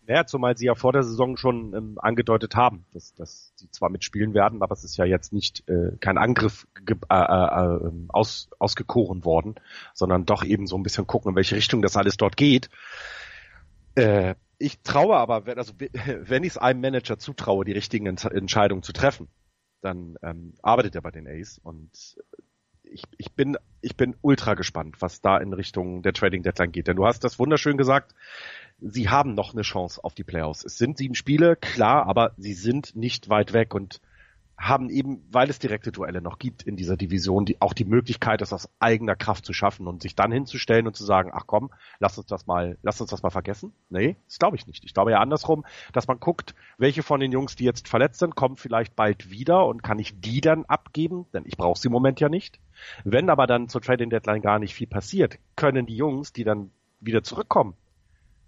Naja, 0.06 0.24
zumal 0.24 0.56
sie 0.56 0.66
ja 0.66 0.74
vor 0.74 0.92
der 0.92 1.02
Saison 1.02 1.36
schon 1.36 1.74
ähm, 1.74 1.98
angedeutet 2.00 2.56
haben, 2.56 2.86
dass, 2.92 3.14
dass 3.14 3.52
sie 3.56 3.70
zwar 3.70 3.90
mitspielen 3.90 4.32
werden, 4.32 4.62
aber 4.62 4.72
es 4.72 4.84
ist 4.84 4.96
ja 4.96 5.04
jetzt 5.04 5.34
nicht 5.34 5.68
äh, 5.68 5.96
kein 6.00 6.16
Angriff 6.16 6.66
äh, 6.86 6.92
äh, 6.92 7.88
ähm, 7.88 8.06
aus, 8.08 8.48
ausgekoren 8.58 9.24
worden, 9.26 9.56
sondern 9.92 10.24
doch 10.24 10.44
eben 10.44 10.66
so 10.66 10.76
ein 10.76 10.82
bisschen 10.82 11.06
gucken, 11.06 11.30
in 11.30 11.36
welche 11.36 11.56
Richtung 11.56 11.82
das 11.82 11.96
alles 11.96 12.16
dort 12.16 12.38
geht. 12.38 12.70
Äh, 13.96 14.34
ich 14.58 14.80
traue 14.80 15.16
aber, 15.16 15.42
also 15.56 15.74
wenn 16.22 16.42
ich 16.42 16.50
es 16.50 16.58
einem 16.58 16.80
Manager 16.80 17.18
zutraue, 17.18 17.66
die 17.66 17.72
richtigen 17.72 18.06
Entscheidungen 18.06 18.82
zu 18.82 18.92
treffen, 18.92 19.28
dann 19.84 20.16
ähm, 20.22 20.54
arbeitet 20.62 20.94
er 20.94 21.02
bei 21.02 21.10
den 21.10 21.26
Ace 21.28 21.60
und 21.62 22.16
ich, 22.82 23.02
ich 23.18 23.32
bin 23.32 23.56
ich 23.80 23.96
bin 23.96 24.16
ultra 24.22 24.54
gespannt, 24.54 24.96
was 25.00 25.20
da 25.20 25.38
in 25.38 25.52
Richtung 25.52 26.02
der 26.02 26.12
Trading 26.12 26.42
Deadline 26.42 26.72
geht. 26.72 26.88
Denn 26.88 26.96
du 26.96 27.06
hast 27.06 27.24
das 27.24 27.38
wunderschön 27.38 27.76
gesagt, 27.76 28.14
sie 28.80 29.08
haben 29.08 29.34
noch 29.34 29.52
eine 29.52 29.62
Chance 29.62 30.02
auf 30.02 30.14
die 30.14 30.24
Playoffs. 30.24 30.64
Es 30.64 30.78
sind 30.78 30.98
sieben 30.98 31.14
Spiele, 31.14 31.56
klar, 31.56 32.06
aber 32.06 32.32
sie 32.36 32.54
sind 32.54 32.96
nicht 32.96 33.28
weit 33.28 33.52
weg 33.52 33.74
und 33.74 34.00
haben 34.58 34.88
eben, 34.88 35.26
weil 35.30 35.50
es 35.50 35.58
direkte 35.58 35.92
Duelle 35.92 36.20
noch 36.20 36.38
gibt 36.38 36.62
in 36.62 36.76
dieser 36.76 36.96
Division, 36.96 37.44
die, 37.44 37.60
auch 37.60 37.72
die 37.72 37.84
Möglichkeit, 37.84 38.40
das 38.40 38.52
aus 38.52 38.68
eigener 38.78 39.16
Kraft 39.16 39.44
zu 39.44 39.52
schaffen 39.52 39.86
und 39.86 40.02
sich 40.02 40.14
dann 40.14 40.32
hinzustellen 40.32 40.86
und 40.86 40.96
zu 40.96 41.04
sagen, 41.04 41.30
ach 41.32 41.44
komm, 41.46 41.70
lass 41.98 42.16
uns 42.18 42.26
das 42.28 42.46
mal, 42.46 42.78
lass 42.82 43.00
uns 43.00 43.10
das 43.10 43.22
mal 43.22 43.30
vergessen. 43.30 43.72
Nee, 43.90 44.16
das 44.26 44.38
glaube 44.38 44.56
ich 44.56 44.66
nicht. 44.66 44.84
Ich 44.84 44.94
glaube 44.94 45.10
ja 45.10 45.18
andersrum, 45.18 45.64
dass 45.92 46.06
man 46.06 46.20
guckt, 46.20 46.54
welche 46.78 47.02
von 47.02 47.20
den 47.20 47.32
Jungs, 47.32 47.56
die 47.56 47.64
jetzt 47.64 47.88
verletzt 47.88 48.20
sind, 48.20 48.36
kommen 48.36 48.56
vielleicht 48.56 48.94
bald 48.96 49.30
wieder 49.30 49.66
und 49.66 49.82
kann 49.82 49.98
ich 49.98 50.20
die 50.20 50.40
dann 50.40 50.64
abgeben, 50.64 51.26
denn 51.32 51.44
ich 51.46 51.56
brauche 51.56 51.78
sie 51.78 51.88
im 51.88 51.92
Moment 51.92 52.20
ja 52.20 52.28
nicht. 52.28 52.60
Wenn 53.04 53.30
aber 53.30 53.46
dann 53.46 53.68
zur 53.68 53.80
Trading 53.80 54.10
Deadline 54.10 54.42
gar 54.42 54.58
nicht 54.58 54.74
viel 54.74 54.86
passiert, 54.86 55.38
können 55.56 55.86
die 55.86 55.96
Jungs, 55.96 56.32
die 56.32 56.44
dann 56.44 56.70
wieder 57.00 57.22
zurückkommen, 57.22 57.74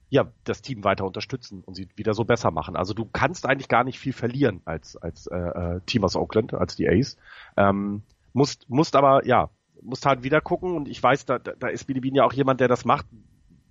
ja, 0.08 0.30
das 0.44 0.62
Team 0.62 0.84
weiter 0.84 1.04
unterstützen 1.04 1.62
und 1.64 1.74
sie 1.74 1.88
wieder 1.96 2.14
so 2.14 2.24
besser 2.24 2.50
machen. 2.50 2.76
Also 2.76 2.94
du 2.94 3.04
kannst 3.04 3.46
eigentlich 3.46 3.68
gar 3.68 3.84
nicht 3.84 3.98
viel 3.98 4.12
verlieren 4.12 4.60
als, 4.64 4.96
als 4.96 5.26
äh, 5.26 5.36
äh, 5.36 5.80
Team 5.86 6.04
aus 6.04 6.16
Oakland, 6.16 6.54
als 6.54 6.76
die 6.76 6.88
Ace. 6.88 7.16
Ähm, 7.56 8.02
musst, 8.32 8.68
musst 8.70 8.94
aber, 8.94 9.26
ja, 9.26 9.50
musst 9.82 10.06
halt 10.06 10.22
wieder 10.22 10.40
gucken 10.40 10.76
und 10.76 10.88
ich 10.88 11.02
weiß, 11.02 11.26
da, 11.26 11.38
da 11.38 11.68
ist 11.68 11.84
Billy 11.86 12.00
Bean 12.00 12.14
ja 12.14 12.24
auch 12.24 12.32
jemand, 12.32 12.60
der 12.60 12.68
das 12.68 12.84
macht. 12.84 13.06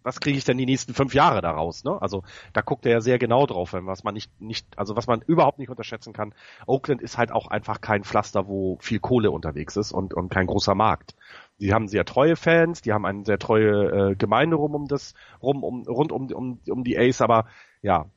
Was 0.03 0.19
kriege 0.19 0.38
ich 0.38 0.43
denn 0.43 0.57
die 0.59 0.67
nächsten 0.67 0.93
fünf 0.93 1.15
Jahre 1.15 1.41
daraus? 1.41 1.83
Ne? 1.83 1.99
Also 1.99 2.23
da 2.53 2.61
guckt 2.61 2.86
er 2.86 2.91
ja 2.91 3.01
sehr 3.01 3.17
genau 3.17 3.47
drauf, 3.47 3.73
was 3.73 4.03
man 4.03 4.13
nicht, 4.13 4.29
nicht, 4.39 4.67
also 4.77 4.95
was 4.95 5.07
man 5.07 5.21
überhaupt 5.21 5.57
nicht 5.57 5.69
unterschätzen 5.69 6.13
kann. 6.13 6.36
Oakland 6.67 7.01
ist 7.01 7.17
halt 7.17 7.31
auch 7.31 7.47
einfach 7.47 7.81
kein 7.81 8.03
Pflaster, 8.03 8.47
wo 8.47 8.77
viel 8.81 8.99
Kohle 8.99 9.31
unterwegs 9.31 9.77
ist 9.77 9.91
und, 9.91 10.13
und 10.13 10.29
kein 10.29 10.45
großer 10.45 10.75
Markt. 10.75 11.15
Die 11.60 11.74
haben 11.74 11.88
sehr 11.88 12.06
treue 12.06 12.36
Fans, 12.36 12.82
die 12.82 12.93
haben 12.93 13.06
eine 13.06 13.24
sehr 13.26 13.39
treue 13.39 14.12
äh, 14.12 14.16
Gemeinde 14.16 14.58
rum 14.58 14.76
um 14.76 14.88
das, 14.88 15.14
rum 15.41 15.64
um, 15.64 15.84
rund 15.84 16.12
um, 16.12 16.32
um, 16.32 16.60
um 16.70 16.84
die 16.84 16.97
Ace, 16.97 17.22
aber 17.22 17.47
ja, 17.82 18.10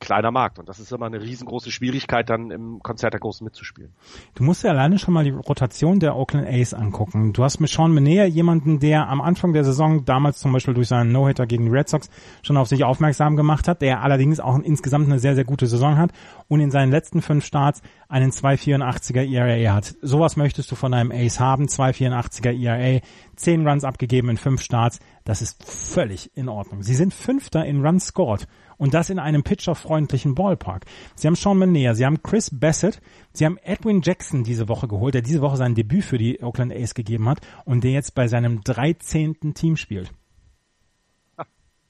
kleiner 0.00 0.30
Markt 0.30 0.58
und 0.58 0.68
das 0.68 0.78
ist 0.78 0.92
immer 0.92 1.06
eine 1.06 1.20
riesengroße 1.20 1.70
Schwierigkeit, 1.70 2.28
dann 2.28 2.50
im 2.50 2.80
Konzert 2.82 3.12
der 3.12 3.20
Großen 3.20 3.44
mitzuspielen. 3.44 3.92
Du 4.34 4.44
musst 4.44 4.62
ja 4.64 4.70
alleine 4.70 4.98
schon 4.98 5.14
mal 5.14 5.24
die 5.24 5.30
Rotation 5.30 6.00
der 6.00 6.16
Oakland 6.16 6.46
A's 6.46 6.74
angucken. 6.74 7.32
Du 7.32 7.44
hast 7.44 7.60
mit 7.60 7.70
Sean 7.70 7.92
Menea 7.92 8.24
jemanden, 8.24 8.80
der 8.80 9.08
am 9.08 9.20
Anfang 9.20 9.52
der 9.52 9.64
Saison 9.64 10.04
damals 10.04 10.38
zum 10.38 10.52
Beispiel 10.52 10.74
durch 10.74 10.88
seinen 10.88 11.12
No-Hitter 11.12 11.46
gegen 11.46 11.66
die 11.66 11.70
Red 11.70 11.88
Sox 11.88 12.10
schon 12.42 12.56
auf 12.56 12.68
sich 12.68 12.84
aufmerksam 12.84 13.36
gemacht 13.36 13.68
hat, 13.68 13.82
der 13.82 14.02
allerdings 14.02 14.40
auch 14.40 14.58
insgesamt 14.58 15.06
eine 15.06 15.18
sehr, 15.18 15.34
sehr 15.34 15.44
gute 15.44 15.66
Saison 15.66 15.96
hat 15.96 16.10
und 16.48 16.60
in 16.60 16.70
seinen 16.70 16.90
letzten 16.90 17.22
fünf 17.22 17.44
Starts 17.44 17.82
einen 18.08 18.30
2,84er 18.30 19.22
ERA 19.22 19.74
hat. 19.74 19.94
Sowas 20.02 20.36
möchtest 20.36 20.70
du 20.70 20.76
von 20.76 20.94
einem 20.94 21.10
Ace 21.12 21.40
haben, 21.40 21.66
2,84er 21.66 22.52
ERA, 22.52 23.00
10 23.36 23.66
Runs 23.66 23.84
abgegeben 23.84 24.30
in 24.30 24.36
fünf 24.36 24.62
Starts, 24.62 25.00
das 25.26 25.42
ist 25.42 25.64
völlig 25.64 26.30
in 26.36 26.48
Ordnung. 26.48 26.84
Sie 26.84 26.94
sind 26.94 27.12
Fünfter 27.12 27.66
in 27.66 27.84
Runs 27.84 28.06
scored 28.06 28.46
und 28.78 28.94
das 28.94 29.10
in 29.10 29.18
einem 29.18 29.42
pitcherfreundlichen 29.42 30.36
Ballpark. 30.36 30.86
Sie 31.16 31.26
haben 31.26 31.34
Sean 31.34 31.58
Manea, 31.58 31.94
sie 31.94 32.06
haben 32.06 32.22
Chris 32.22 32.48
Bassett, 32.52 33.02
sie 33.32 33.44
haben 33.44 33.58
Edwin 33.58 34.02
Jackson 34.02 34.44
diese 34.44 34.68
Woche 34.68 34.86
geholt, 34.86 35.14
der 35.14 35.22
diese 35.22 35.40
Woche 35.40 35.56
sein 35.56 35.74
Debüt 35.74 36.04
für 36.04 36.16
die 36.16 36.40
Oakland 36.40 36.72
A's 36.72 36.94
gegeben 36.94 37.28
hat 37.28 37.40
und 37.64 37.82
der 37.82 37.90
jetzt 37.90 38.14
bei 38.14 38.28
seinem 38.28 38.62
13. 38.62 39.52
Team 39.52 39.76
spielt. 39.76 40.12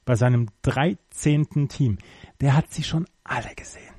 Bei 0.06 0.14
seinem 0.14 0.48
13. 0.62 1.68
Team. 1.68 1.98
Der 2.40 2.56
hat 2.56 2.72
sie 2.72 2.84
schon 2.84 3.04
alle 3.22 3.54
gesehen. 3.54 3.94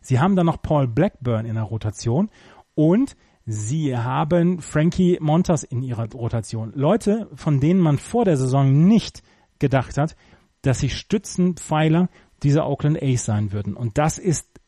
Sie 0.00 0.18
haben 0.18 0.34
dann 0.34 0.46
noch 0.46 0.62
Paul 0.62 0.88
Blackburn 0.88 1.44
in 1.44 1.56
der 1.56 1.64
Rotation 1.64 2.30
und 2.74 3.16
Sie 3.50 3.96
haben 3.96 4.60
Frankie 4.60 5.16
Montas 5.22 5.62
in 5.62 5.82
ihrer 5.82 6.06
Rotation. 6.12 6.70
Leute, 6.74 7.30
von 7.34 7.60
denen 7.60 7.80
man 7.80 7.96
vor 7.96 8.26
der 8.26 8.36
Saison 8.36 8.86
nicht 8.86 9.22
gedacht 9.58 9.96
hat, 9.96 10.16
dass 10.60 10.80
sie 10.80 10.90
Stützenpfeiler 10.90 12.10
dieser 12.42 12.68
Oakland 12.68 13.02
A's 13.02 13.24
sein 13.24 13.50
würden. 13.50 13.74
Und 13.74 13.96
das 13.96 14.18
ist, 14.18 14.60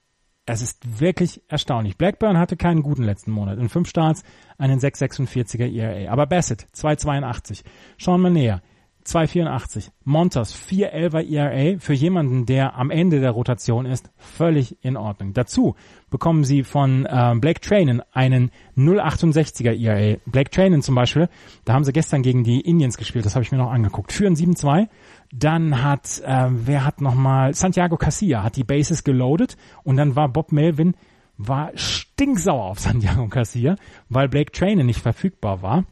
es 0.47 0.63
ist 0.63 0.99
wirklich 0.99 1.43
erstaunlich. 1.47 1.99
Blackburn 1.99 2.39
hatte 2.39 2.57
keinen 2.57 2.83
guten 2.83 3.03
letzten 3.03 3.33
Monat. 3.33 3.59
In 3.59 3.69
fünf 3.69 3.87
Starts 3.87 4.23
einen 4.57 4.81
6,46er 4.81 5.71
ERA. 5.71 6.11
Aber 6.11 6.27
Bassett, 6.27 6.67
2,82. 6.75 7.63
Sean 7.99 8.23
Manea, 8.23 8.63
2,84. 9.05 9.91
Montas, 10.05 10.55
4,11er 10.55 11.31
ERA 11.31 11.79
für 11.79 11.95
jemanden, 11.95 12.47
der 12.47 12.77
am 12.77 12.91
Ende 12.91 13.21
der 13.21 13.31
Rotation 13.31 13.87
ist, 13.87 14.11
völlig 14.17 14.77
in 14.83 14.97
Ordnung. 14.97 15.33
Dazu 15.33 15.75
bekommen 16.11 16.45
sie 16.45 16.63
von 16.65 17.07
äh, 17.07 17.35
Blake 17.37 17.61
Trainen 17.61 18.03
einen 18.13 18.51
0,68er 18.77 19.73
ERA. 19.73 20.19
Blake 20.27 20.51
Trainen 20.51 20.83
zum 20.83 20.95
Beispiel, 20.95 21.29
da 21.65 21.73
haben 21.73 21.85
sie 21.85 21.93
gestern 21.93 22.23
gegen 22.23 22.45
die 22.45 22.61
Indians 22.61 22.97
gespielt, 22.97 23.25
das 23.25 23.35
habe 23.35 23.45
ich 23.45 23.53
mir 23.53 23.59
noch 23.59 23.71
angeguckt. 23.71 24.13
Führen 24.13 24.35
7-2 24.35 24.89
dann 25.33 25.83
hat, 25.83 26.21
äh, 26.25 26.47
wer 26.51 26.85
hat 26.85 27.01
nochmal, 27.01 27.55
Santiago 27.55 27.97
Casilla 27.97 28.43
hat 28.43 28.57
die 28.57 28.65
Bases 28.65 29.05
geloadet 29.05 29.57
und 29.85 29.97
dann 29.97 30.17
war 30.17 30.29
Bob 30.29 30.53
Melvin, 30.53 30.95
war 31.37 31.71
stinksauer 31.75 32.65
auf 32.65 32.81
Santiago 32.81 33.29
Casilla, 33.29 33.77
weil 34.09 34.29
Blake 34.29 34.53
Trainer 34.53 34.85
nicht 34.85 35.01
verfügbar 35.01 35.63
war. 35.63 35.85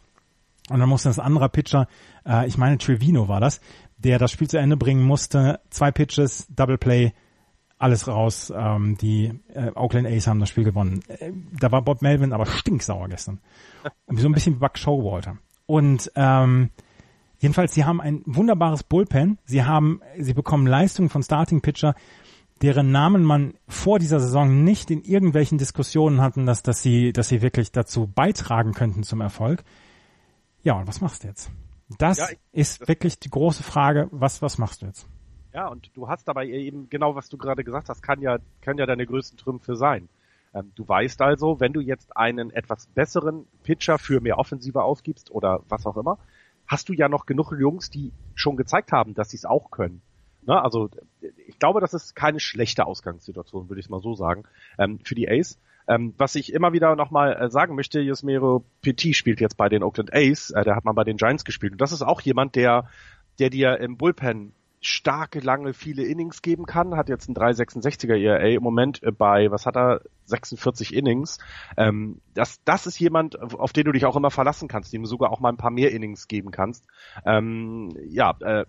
Und 0.70 0.80
dann 0.80 0.88
musste 0.88 1.08
das 1.08 1.18
andere 1.18 1.48
Pitcher, 1.48 1.88
äh, 2.28 2.46
ich 2.46 2.58
meine 2.58 2.78
Trevino 2.78 3.28
war 3.28 3.40
das, 3.40 3.60
der 3.96 4.18
das 4.18 4.30
Spiel 4.30 4.48
zu 4.48 4.58
Ende 4.58 4.76
bringen 4.76 5.02
musste. 5.02 5.60
Zwei 5.70 5.90
Pitches, 5.90 6.46
Double 6.54 6.78
Play, 6.78 7.12
alles 7.78 8.06
raus. 8.06 8.52
Ähm, 8.54 8.96
die 8.98 9.40
äh, 9.54 9.70
Oakland 9.74 10.06
A's 10.06 10.26
haben 10.26 10.40
das 10.40 10.50
Spiel 10.50 10.64
gewonnen. 10.64 11.00
Äh, 11.08 11.32
da 11.58 11.72
war 11.72 11.82
Bob 11.82 12.02
Melvin 12.02 12.32
aber 12.32 12.46
stinksauer 12.46 13.08
gestern. 13.08 13.40
So 14.08 14.28
ein 14.28 14.32
bisschen 14.32 14.56
wie 14.56 14.60
Buck 14.60 14.78
Showalter. 14.78 15.38
Und 15.66 16.12
ähm, 16.14 16.70
Jedenfalls, 17.40 17.72
sie 17.72 17.84
haben 17.84 18.00
ein 18.00 18.22
wunderbares 18.26 18.82
Bullpen. 18.82 19.38
Sie 19.44 19.62
haben, 19.62 20.00
sie 20.18 20.34
bekommen 20.34 20.66
Leistungen 20.66 21.08
von 21.08 21.22
Starting 21.22 21.60
Pitcher, 21.60 21.94
deren 22.62 22.90
Namen 22.90 23.22
man 23.22 23.54
vor 23.68 24.00
dieser 24.00 24.18
Saison 24.18 24.64
nicht 24.64 24.90
in 24.90 25.02
irgendwelchen 25.02 25.58
Diskussionen 25.58 26.20
hatten, 26.20 26.46
dass, 26.46 26.64
dass 26.64 26.82
sie, 26.82 27.12
dass 27.12 27.28
sie 27.28 27.40
wirklich 27.40 27.70
dazu 27.70 28.08
beitragen 28.08 28.72
könnten 28.72 29.04
zum 29.04 29.20
Erfolg. 29.20 29.62
Ja, 30.64 30.74
und 30.74 30.88
was 30.88 31.00
machst 31.00 31.22
du 31.22 31.28
jetzt? 31.28 31.50
Das 31.98 32.18
ja, 32.18 32.28
ich, 32.30 32.38
ist 32.52 32.80
das 32.82 32.88
wirklich 32.88 33.18
die 33.18 33.30
große 33.30 33.62
Frage. 33.62 34.08
Was, 34.10 34.42
was 34.42 34.58
machst 34.58 34.82
du 34.82 34.86
jetzt? 34.86 35.06
Ja, 35.54 35.68
und 35.68 35.90
du 35.96 36.08
hast 36.08 36.28
dabei 36.28 36.46
eben 36.46 36.90
genau, 36.90 37.14
was 37.14 37.28
du 37.28 37.38
gerade 37.38 37.64
gesagt 37.64 37.88
hast, 37.88 38.02
kann 38.02 38.20
ja, 38.20 38.38
kann 38.60 38.76
ja 38.78 38.86
deine 38.86 39.06
größten 39.06 39.38
Trümpfe 39.38 39.76
sein. 39.76 40.08
Ähm, 40.54 40.72
du 40.74 40.86
weißt 40.86 41.20
also, 41.22 41.60
wenn 41.60 41.72
du 41.72 41.80
jetzt 41.80 42.16
einen 42.16 42.50
etwas 42.50 42.86
besseren 42.86 43.46
Pitcher 43.62 43.98
für 43.98 44.20
mehr 44.20 44.38
Offensive 44.38 44.82
aufgibst 44.82 45.30
oder 45.30 45.62
was 45.68 45.86
auch 45.86 45.96
immer, 45.96 46.18
hast 46.66 46.88
du 46.88 46.92
ja 46.92 47.08
noch 47.08 47.26
genug 47.26 47.52
Jungs, 47.52 47.90
die 47.90 48.12
schon 48.34 48.56
gezeigt 48.56 48.92
haben, 48.92 49.14
dass 49.14 49.30
sie 49.30 49.38
es 49.38 49.46
auch 49.46 49.70
können. 49.70 50.02
Ne? 50.46 50.62
Also 50.62 50.90
ich 51.46 51.58
glaube, 51.58 51.80
das 51.80 51.94
ist 51.94 52.14
keine 52.14 52.40
schlechte 52.40 52.86
Ausgangssituation, 52.86 53.68
würde 53.68 53.80
ich 53.80 53.88
mal 53.88 54.00
so 54.00 54.14
sagen, 54.14 54.44
ähm, 54.78 54.98
für 55.04 55.14
die 55.14 55.28
Ace. 55.28 55.58
Ähm, 55.88 56.14
was 56.18 56.34
ich 56.34 56.52
immer 56.52 56.72
wieder 56.72 56.94
nochmal 56.96 57.34
äh, 57.34 57.50
sagen 57.50 57.74
möchte, 57.74 58.00
Yusmero 58.00 58.64
Petit 58.82 59.16
spielt 59.16 59.40
jetzt 59.40 59.56
bei 59.56 59.68
den 59.68 59.82
Oakland 59.82 60.12
A's, 60.14 60.50
äh, 60.50 60.62
der 60.62 60.76
hat 60.76 60.84
mal 60.84 60.92
bei 60.92 61.04
den 61.04 61.16
Giants 61.16 61.44
gespielt. 61.44 61.72
Und 61.72 61.80
das 61.80 61.92
ist 61.92 62.02
auch 62.02 62.20
jemand, 62.20 62.54
der, 62.54 62.88
der 63.38 63.50
dir 63.50 63.78
im 63.78 63.96
Bullpen 63.96 64.52
starke, 64.80 65.40
lange, 65.40 65.74
viele 65.74 66.04
Innings 66.04 66.42
geben 66.42 66.66
kann, 66.66 66.96
hat 66.96 67.08
jetzt 67.08 67.28
ein 67.28 67.34
3,66er 67.34 68.16
ERA 68.16 68.48
im 68.48 68.62
Moment 68.62 69.02
äh, 69.02 69.10
bei, 69.10 69.50
was 69.50 69.66
hat 69.66 69.76
er, 69.76 70.02
46 70.26 70.94
Innings. 70.94 71.38
Ähm, 71.76 72.20
das, 72.34 72.62
das 72.64 72.86
ist 72.86 72.98
jemand, 73.00 73.40
auf 73.40 73.72
den 73.72 73.84
du 73.84 73.92
dich 73.92 74.04
auch 74.04 74.16
immer 74.16 74.30
verlassen 74.30 74.68
kannst, 74.68 74.92
dem 74.92 75.02
du 75.02 75.08
sogar 75.08 75.32
auch 75.32 75.40
mal 75.40 75.48
ein 75.48 75.56
paar 75.56 75.70
mehr 75.70 75.90
Innings 75.92 76.28
geben 76.28 76.50
kannst. 76.50 76.86
Ähm, 77.24 77.96
ja, 78.08 78.36
äh, 78.40 78.66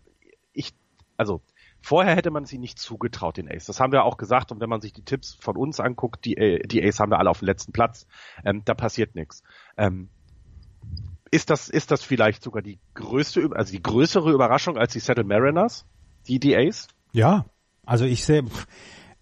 ich, 0.54 0.74
also 1.18 1.42
vorher 1.82 2.16
hätte 2.16 2.32
man 2.32 2.46
sie 2.46 2.58
nicht 2.58 2.80
zugetraut, 2.80 3.38
den 3.38 3.50
Ace. 3.50 3.66
Das 3.66 3.80
haben 3.80 3.92
wir 3.92 4.04
auch 4.04 4.18
gesagt 4.18 4.52
und 4.52 4.60
wenn 4.60 4.70
man 4.70 4.82
sich 4.82 4.94
die 4.94 5.04
Tipps 5.04 5.38
von 5.40 5.56
uns 5.56 5.80
anguckt, 5.80 6.26
die, 6.26 6.38
äh, 6.38 6.68
die 6.68 6.84
Ace 6.84 7.00
haben 7.00 7.12
wir 7.12 7.20
alle 7.20 7.30
auf 7.30 7.40
dem 7.40 7.48
letzten 7.48 7.72
Platz, 7.72 8.08
ähm, 8.46 8.64
da 8.66 8.74
passiert 8.74 9.16
nichts. 9.16 9.44
Ähm, 9.78 10.10
ist 11.32 11.50
das, 11.50 11.70
ist 11.70 11.92
das 11.92 12.04
vielleicht 12.04 12.44
sogar 12.44 12.62
die 12.62 12.80
größte, 12.96 13.50
also 13.54 13.72
die 13.72 13.84
größere 13.84 14.32
Überraschung 14.32 14.78
als 14.78 14.94
die 14.94 15.00
Settle 15.00 15.24
Mariners? 15.24 15.86
Die, 16.28 16.40
die 16.40 16.56
Ace? 16.56 16.88
Ja, 17.12 17.46
also 17.86 18.06
ich 18.06 18.26
sehe, 18.26 18.44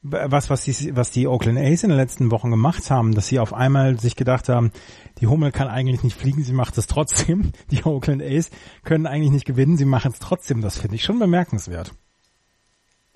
was, 0.02 0.50
was 0.50 0.64
die, 0.64 0.96
was 0.96 1.12
die 1.12 1.28
Oakland 1.28 1.58
A's 1.58 1.84
in 1.84 1.90
den 1.90 1.98
letzten 1.98 2.32
Wochen 2.32 2.52
gemacht 2.52 2.90
haben, 2.92 3.14
dass 3.14 3.28
sie 3.28 3.40
auf 3.40 3.54
einmal 3.54 4.00
sich 4.00 4.16
gedacht 4.16 4.50
haben, 4.50 4.72
die 5.20 5.28
Hummel 5.28 5.52
kann 5.52 5.68
eigentlich 5.68 6.04
nicht 6.04 6.18
fliegen, 6.18 6.44
sie 6.44 6.54
macht 6.54 6.78
es 6.78 6.88
trotzdem. 6.88 7.52
Die 7.72 7.84
Oakland 7.84 8.22
A's 8.22 8.50
können 8.84 9.08
eigentlich 9.08 9.32
nicht 9.32 9.46
gewinnen, 9.46 9.78
sie 9.78 9.86
machen 9.86 10.12
es 10.12 10.20
trotzdem. 10.20 10.62
Das 10.62 10.78
finde 10.78 10.96
ich 10.96 11.04
schon 11.04 11.20
bemerkenswert. 11.20 11.94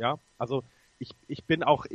Ja, 0.02 0.18
also 0.40 0.64
ich, 0.98 1.12
ich 1.28 1.46
bin 1.46 1.62
auch, 1.64 1.86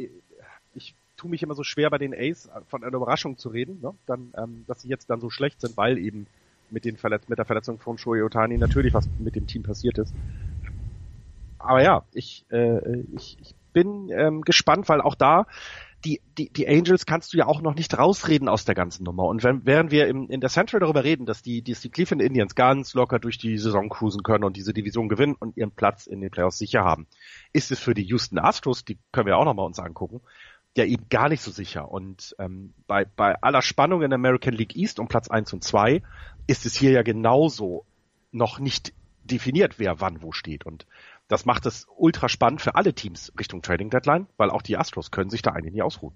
ich 0.74 0.94
tue 1.16 1.28
mich 1.28 1.42
immer 1.42 1.56
so 1.56 1.64
schwer 1.64 1.90
bei 1.90 1.98
den 1.98 2.14
A's 2.14 2.48
von 2.68 2.84
einer 2.84 2.94
Überraschung 2.96 3.36
zu 3.36 3.48
reden, 3.48 3.80
ne? 3.80 3.92
dann, 4.06 4.32
ähm, 4.36 4.64
dass 4.68 4.82
sie 4.82 4.88
jetzt 4.88 5.10
dann 5.10 5.20
so 5.20 5.28
schlecht 5.28 5.60
sind, 5.60 5.76
weil 5.76 5.98
eben 5.98 6.28
mit 6.70 6.84
den 6.84 6.96
Verletz 6.96 7.26
mit 7.26 7.38
der 7.38 7.44
Verletzung 7.46 7.80
von 7.80 7.98
Shohei 7.98 8.22
Otani 8.22 8.58
natürlich 8.58 8.94
was 8.94 9.08
mit 9.18 9.34
dem 9.34 9.48
Team 9.48 9.64
passiert 9.64 9.98
ist. 9.98 10.14
Aber 11.58 11.82
ja, 11.82 12.04
ich, 12.12 12.44
äh, 12.52 13.00
ich, 13.16 13.38
ich 13.40 13.54
bin 13.72 14.08
ähm, 14.10 14.42
gespannt, 14.42 14.88
weil 14.88 15.00
auch 15.00 15.16
da 15.16 15.46
die, 16.04 16.20
die, 16.38 16.50
die 16.50 16.68
Angels 16.68 17.06
kannst 17.06 17.32
du 17.32 17.38
ja 17.38 17.46
auch 17.46 17.60
noch 17.60 17.74
nicht 17.74 17.96
rausreden 17.96 18.48
aus 18.48 18.64
der 18.64 18.74
ganzen 18.74 19.04
Nummer. 19.04 19.24
Und 19.24 19.42
wenn, 19.42 19.64
während 19.64 19.90
wir 19.90 20.06
im, 20.06 20.28
in 20.28 20.40
der 20.40 20.50
Central 20.50 20.80
darüber 20.80 21.04
reden, 21.04 21.26
dass 21.26 21.42
die, 21.42 21.62
dass 21.62 21.80
die 21.80 21.90
Cleveland 21.90 22.22
Indians 22.22 22.54
ganz 22.54 22.94
locker 22.94 23.18
durch 23.18 23.38
die 23.38 23.58
Saison 23.58 23.88
cruisen 23.88 24.22
können 24.22 24.44
und 24.44 24.56
diese 24.56 24.72
Division 24.72 25.08
gewinnen 25.08 25.34
und 25.38 25.56
ihren 25.56 25.70
Platz 25.70 26.06
in 26.06 26.20
den 26.20 26.30
Playoffs 26.30 26.58
sicher 26.58 26.84
haben, 26.84 27.06
ist 27.52 27.72
es 27.72 27.80
für 27.80 27.94
die 27.94 28.04
Houston 28.04 28.38
Astros, 28.38 28.84
die 28.84 28.98
können 29.10 29.26
wir 29.26 29.36
auch 29.36 29.44
nochmal 29.44 29.66
uns 29.66 29.78
angucken, 29.78 30.20
ja 30.76 30.84
eben 30.84 31.08
gar 31.08 31.28
nicht 31.28 31.42
so 31.42 31.50
sicher. 31.50 31.90
Und 31.90 32.36
ähm, 32.38 32.74
bei, 32.86 33.04
bei 33.04 33.34
aller 33.42 33.62
Spannung 33.62 34.02
in 34.02 34.10
der 34.10 34.18
American 34.18 34.54
League 34.54 34.76
East 34.76 35.00
um 35.00 35.08
Platz 35.08 35.28
eins 35.28 35.52
und 35.52 35.64
zwei 35.64 36.02
ist 36.46 36.66
es 36.66 36.76
hier 36.76 36.90
ja 36.90 37.02
genauso 37.02 37.86
noch 38.30 38.58
nicht 38.58 38.92
definiert, 39.24 39.78
wer 39.78 40.00
wann 40.00 40.22
wo 40.22 40.32
steht. 40.32 40.66
Und 40.66 40.86
das 41.28 41.44
macht 41.44 41.66
es 41.66 41.86
ultra 41.96 42.28
spannend 42.28 42.60
für 42.60 42.74
alle 42.74 42.94
Teams 42.94 43.32
Richtung 43.38 43.62
Trading 43.62 43.90
Deadline, 43.90 44.26
weil 44.36 44.50
auch 44.50 44.62
die 44.62 44.76
Astros 44.76 45.10
können 45.10 45.30
sich 45.30 45.42
da 45.42 45.52
eigentlich 45.52 45.74
nie 45.74 45.82
ausruhen. 45.82 46.14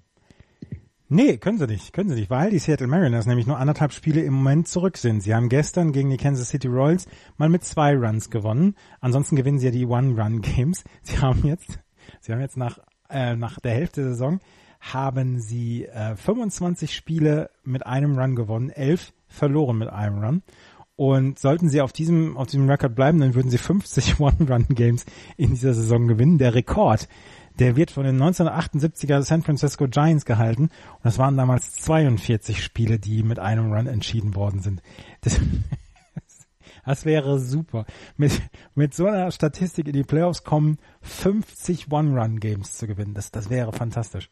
Nee, 1.12 1.38
können 1.38 1.58
sie 1.58 1.66
nicht, 1.66 1.92
können 1.92 2.08
sie 2.08 2.14
nicht, 2.14 2.30
weil 2.30 2.50
die 2.50 2.60
Seattle 2.60 2.86
Mariners 2.86 3.26
nämlich 3.26 3.48
nur 3.48 3.58
anderthalb 3.58 3.92
Spiele 3.92 4.22
im 4.22 4.34
Moment 4.34 4.68
zurück 4.68 4.96
sind. 4.96 5.22
Sie 5.22 5.34
haben 5.34 5.48
gestern 5.48 5.90
gegen 5.90 6.08
die 6.08 6.16
Kansas 6.16 6.50
City 6.50 6.68
Royals 6.68 7.08
mal 7.36 7.48
mit 7.48 7.64
zwei 7.64 7.96
Runs 7.96 8.30
gewonnen. 8.30 8.76
Ansonsten 9.00 9.34
gewinnen 9.34 9.58
sie 9.58 9.66
ja 9.66 9.72
die 9.72 9.86
One-Run-Games. 9.86 10.84
Sie 11.02 11.18
haben 11.18 11.44
jetzt, 11.44 11.80
sie 12.20 12.32
haben 12.32 12.40
jetzt 12.40 12.56
nach, 12.56 12.78
äh, 13.08 13.34
nach 13.34 13.58
der 13.58 13.72
Hälfte 13.72 14.02
der 14.02 14.10
Saison 14.10 14.38
haben 14.80 15.40
sie 15.40 15.86
äh, 15.86 16.14
25 16.16 16.94
Spiele 16.94 17.50
mit 17.64 17.86
einem 17.86 18.16
Run 18.16 18.36
gewonnen, 18.36 18.70
elf 18.70 19.12
verloren 19.26 19.78
mit 19.78 19.88
einem 19.88 20.22
Run. 20.22 20.42
Und 21.00 21.38
sollten 21.38 21.70
sie 21.70 21.80
auf 21.80 21.94
diesem, 21.94 22.36
auf 22.36 22.48
diesem 22.48 22.68
Rekord 22.68 22.94
bleiben, 22.94 23.20
dann 23.20 23.34
würden 23.34 23.50
sie 23.50 23.56
50 23.56 24.20
One-Run-Games 24.20 25.06
in 25.38 25.48
dieser 25.48 25.72
Saison 25.72 26.06
gewinnen. 26.08 26.36
Der 26.36 26.54
Rekord, 26.54 27.08
der 27.58 27.74
wird 27.74 27.90
von 27.90 28.04
den 28.04 28.22
1978er 28.22 29.22
San 29.22 29.40
Francisco 29.40 29.88
Giants 29.88 30.26
gehalten. 30.26 30.64
Und 30.64 31.04
das 31.04 31.16
waren 31.16 31.38
damals 31.38 31.72
42 31.72 32.62
Spiele, 32.62 32.98
die 32.98 33.22
mit 33.22 33.38
einem 33.38 33.72
Run 33.72 33.86
entschieden 33.86 34.34
worden 34.34 34.60
sind. 34.60 34.82
Das, 35.22 35.40
das 36.84 37.06
wäre 37.06 37.38
super. 37.38 37.86
Mit, 38.18 38.38
mit 38.74 38.92
so 38.92 39.06
einer 39.06 39.30
Statistik 39.30 39.86
in 39.86 39.94
die 39.94 40.02
Playoffs 40.02 40.44
kommen, 40.44 40.76
50 41.00 41.90
One-Run-Games 41.90 42.76
zu 42.76 42.86
gewinnen. 42.86 43.14
Das, 43.14 43.30
das 43.30 43.48
wäre 43.48 43.72
fantastisch 43.72 44.28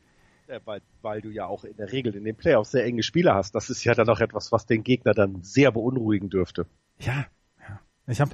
weil, 0.65 0.81
weil 1.03 1.21
du 1.21 1.31
ja 1.31 1.47
auch 1.47 1.65
in 1.65 1.77
der 1.77 1.93
Regel 1.93 2.15
in 2.15 2.25
den 2.25 2.37
Playoffs 2.37 2.71
sehr 2.71 2.85
enge 2.85 3.03
Spiele 3.03 3.35
hast. 3.35 3.55
Das 3.55 3.71
ist 3.71 3.85
ja 3.85 3.95
dann 3.95 4.09
auch 4.09 4.21
etwas, 4.21 4.53
was 4.53 4.67
den 4.67 4.83
Gegner 4.83 5.15
dann 5.15 5.43
sehr 5.43 5.73
beunruhigen 5.73 6.31
dürfte. 6.31 6.67
Ja, 6.99 7.27
ja. 7.61 7.81
Ich 8.07 8.21
habe, 8.21 8.31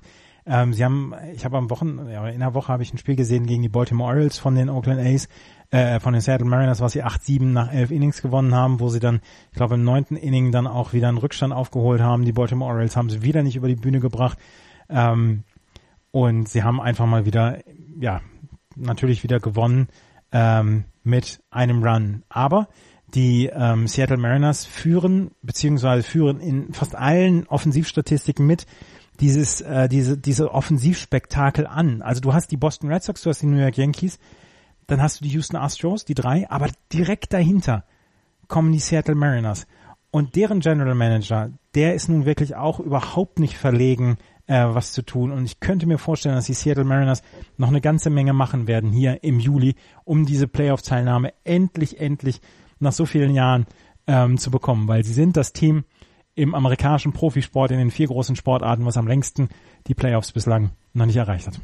ähm, 0.46 0.72
sie 0.72 0.84
haben, 0.84 1.14
ich 1.32 1.44
habe 1.44 1.56
am 1.56 1.70
Wochen, 1.70 2.08
ja, 2.08 2.28
in 2.28 2.40
der 2.40 2.54
Woche 2.54 2.72
habe 2.72 2.82
ich 2.82 2.92
ein 2.92 2.98
Spiel 2.98 3.16
gesehen 3.16 3.46
gegen 3.46 3.62
die 3.62 3.68
Baltimore 3.68 4.10
Orioles 4.10 4.38
von 4.38 4.54
den 4.54 4.70
Oakland 4.70 5.00
A's, 5.00 5.28
äh, 5.70 6.00
von 6.00 6.12
den 6.12 6.22
Seattle 6.22 6.46
Mariners, 6.46 6.80
was 6.80 6.92
sie 6.92 7.02
8-7 7.02 7.44
nach 7.44 7.72
11 7.72 7.90
Innings 7.90 8.22
gewonnen 8.22 8.54
haben, 8.54 8.80
wo 8.80 8.88
sie 8.88 9.00
dann, 9.00 9.20
ich 9.50 9.56
glaube 9.56 9.74
im 9.74 9.84
neunten 9.84 10.16
Inning 10.16 10.52
dann 10.52 10.66
auch 10.66 10.92
wieder 10.92 11.08
einen 11.08 11.18
Rückstand 11.18 11.52
aufgeholt 11.52 12.00
haben. 12.00 12.24
Die 12.24 12.32
Baltimore 12.32 12.70
Orioles 12.70 12.96
haben 12.96 13.10
sie 13.10 13.22
wieder 13.22 13.42
nicht 13.42 13.56
über 13.56 13.68
die 13.68 13.76
Bühne 13.76 14.00
gebracht. 14.00 14.38
Ähm, 14.88 15.44
und 16.10 16.48
sie 16.48 16.62
haben 16.62 16.80
einfach 16.80 17.06
mal 17.06 17.26
wieder, 17.26 17.58
ja, 17.98 18.20
natürlich 18.76 19.22
wieder 19.22 19.40
gewonnen 19.40 19.88
ähm, 20.30 20.84
mit 21.04 21.40
einem 21.50 21.84
Run. 21.84 22.24
Aber 22.28 22.68
die 23.14 23.46
ähm, 23.46 23.86
Seattle 23.86 24.16
Mariners 24.16 24.64
führen, 24.64 25.30
beziehungsweise 25.42 26.02
führen 26.02 26.40
in 26.40 26.72
fast 26.72 26.96
allen 26.96 27.46
Offensivstatistiken 27.46 28.46
mit 28.46 28.66
dieses, 29.20 29.60
äh, 29.60 29.88
diese, 29.88 30.18
diese 30.18 30.52
Offensivspektakel 30.52 31.66
an. 31.66 32.02
Also 32.02 32.20
du 32.20 32.32
hast 32.34 32.50
die 32.50 32.56
Boston 32.56 32.90
Red 32.90 33.04
Sox, 33.04 33.22
du 33.22 33.30
hast 33.30 33.42
die 33.42 33.46
New 33.46 33.60
York 33.60 33.76
Yankees, 33.76 34.18
dann 34.86 35.00
hast 35.00 35.20
du 35.20 35.24
die 35.24 35.30
Houston 35.30 35.56
Astros, 35.56 36.04
die 36.04 36.14
drei, 36.14 36.50
aber 36.50 36.68
direkt 36.92 37.32
dahinter 37.32 37.84
kommen 38.48 38.72
die 38.72 38.80
Seattle 38.80 39.14
Mariners. 39.14 39.66
Und 40.14 40.36
deren 40.36 40.60
General 40.60 40.94
Manager, 40.94 41.50
der 41.74 41.96
ist 41.96 42.08
nun 42.08 42.24
wirklich 42.24 42.54
auch 42.54 42.78
überhaupt 42.78 43.40
nicht 43.40 43.58
verlegen, 43.58 44.16
äh, 44.46 44.64
was 44.64 44.92
zu 44.92 45.02
tun. 45.02 45.32
Und 45.32 45.44
ich 45.44 45.58
könnte 45.58 45.86
mir 45.86 45.98
vorstellen, 45.98 46.36
dass 46.36 46.46
die 46.46 46.54
Seattle 46.54 46.84
Mariners 46.84 47.24
noch 47.56 47.66
eine 47.66 47.80
ganze 47.80 48.10
Menge 48.10 48.32
machen 48.32 48.68
werden 48.68 48.92
hier 48.92 49.24
im 49.24 49.40
Juli, 49.40 49.74
um 50.04 50.24
diese 50.24 50.46
Playoff-Teilnahme 50.46 51.32
endlich, 51.42 51.98
endlich 51.98 52.40
nach 52.78 52.92
so 52.92 53.06
vielen 53.06 53.34
Jahren 53.34 53.66
ähm, 54.06 54.38
zu 54.38 54.52
bekommen, 54.52 54.86
weil 54.86 55.02
sie 55.02 55.14
sind 55.14 55.36
das 55.36 55.52
Team 55.52 55.82
im 56.36 56.54
amerikanischen 56.54 57.12
Profisport 57.12 57.72
in 57.72 57.78
den 57.78 57.90
vier 57.90 58.06
großen 58.06 58.36
Sportarten, 58.36 58.86
was 58.86 58.96
am 58.96 59.08
längsten 59.08 59.48
die 59.88 59.94
Playoffs 59.94 60.30
bislang 60.30 60.70
noch 60.92 61.06
nicht 61.06 61.16
erreicht 61.16 61.48
hat. 61.48 61.60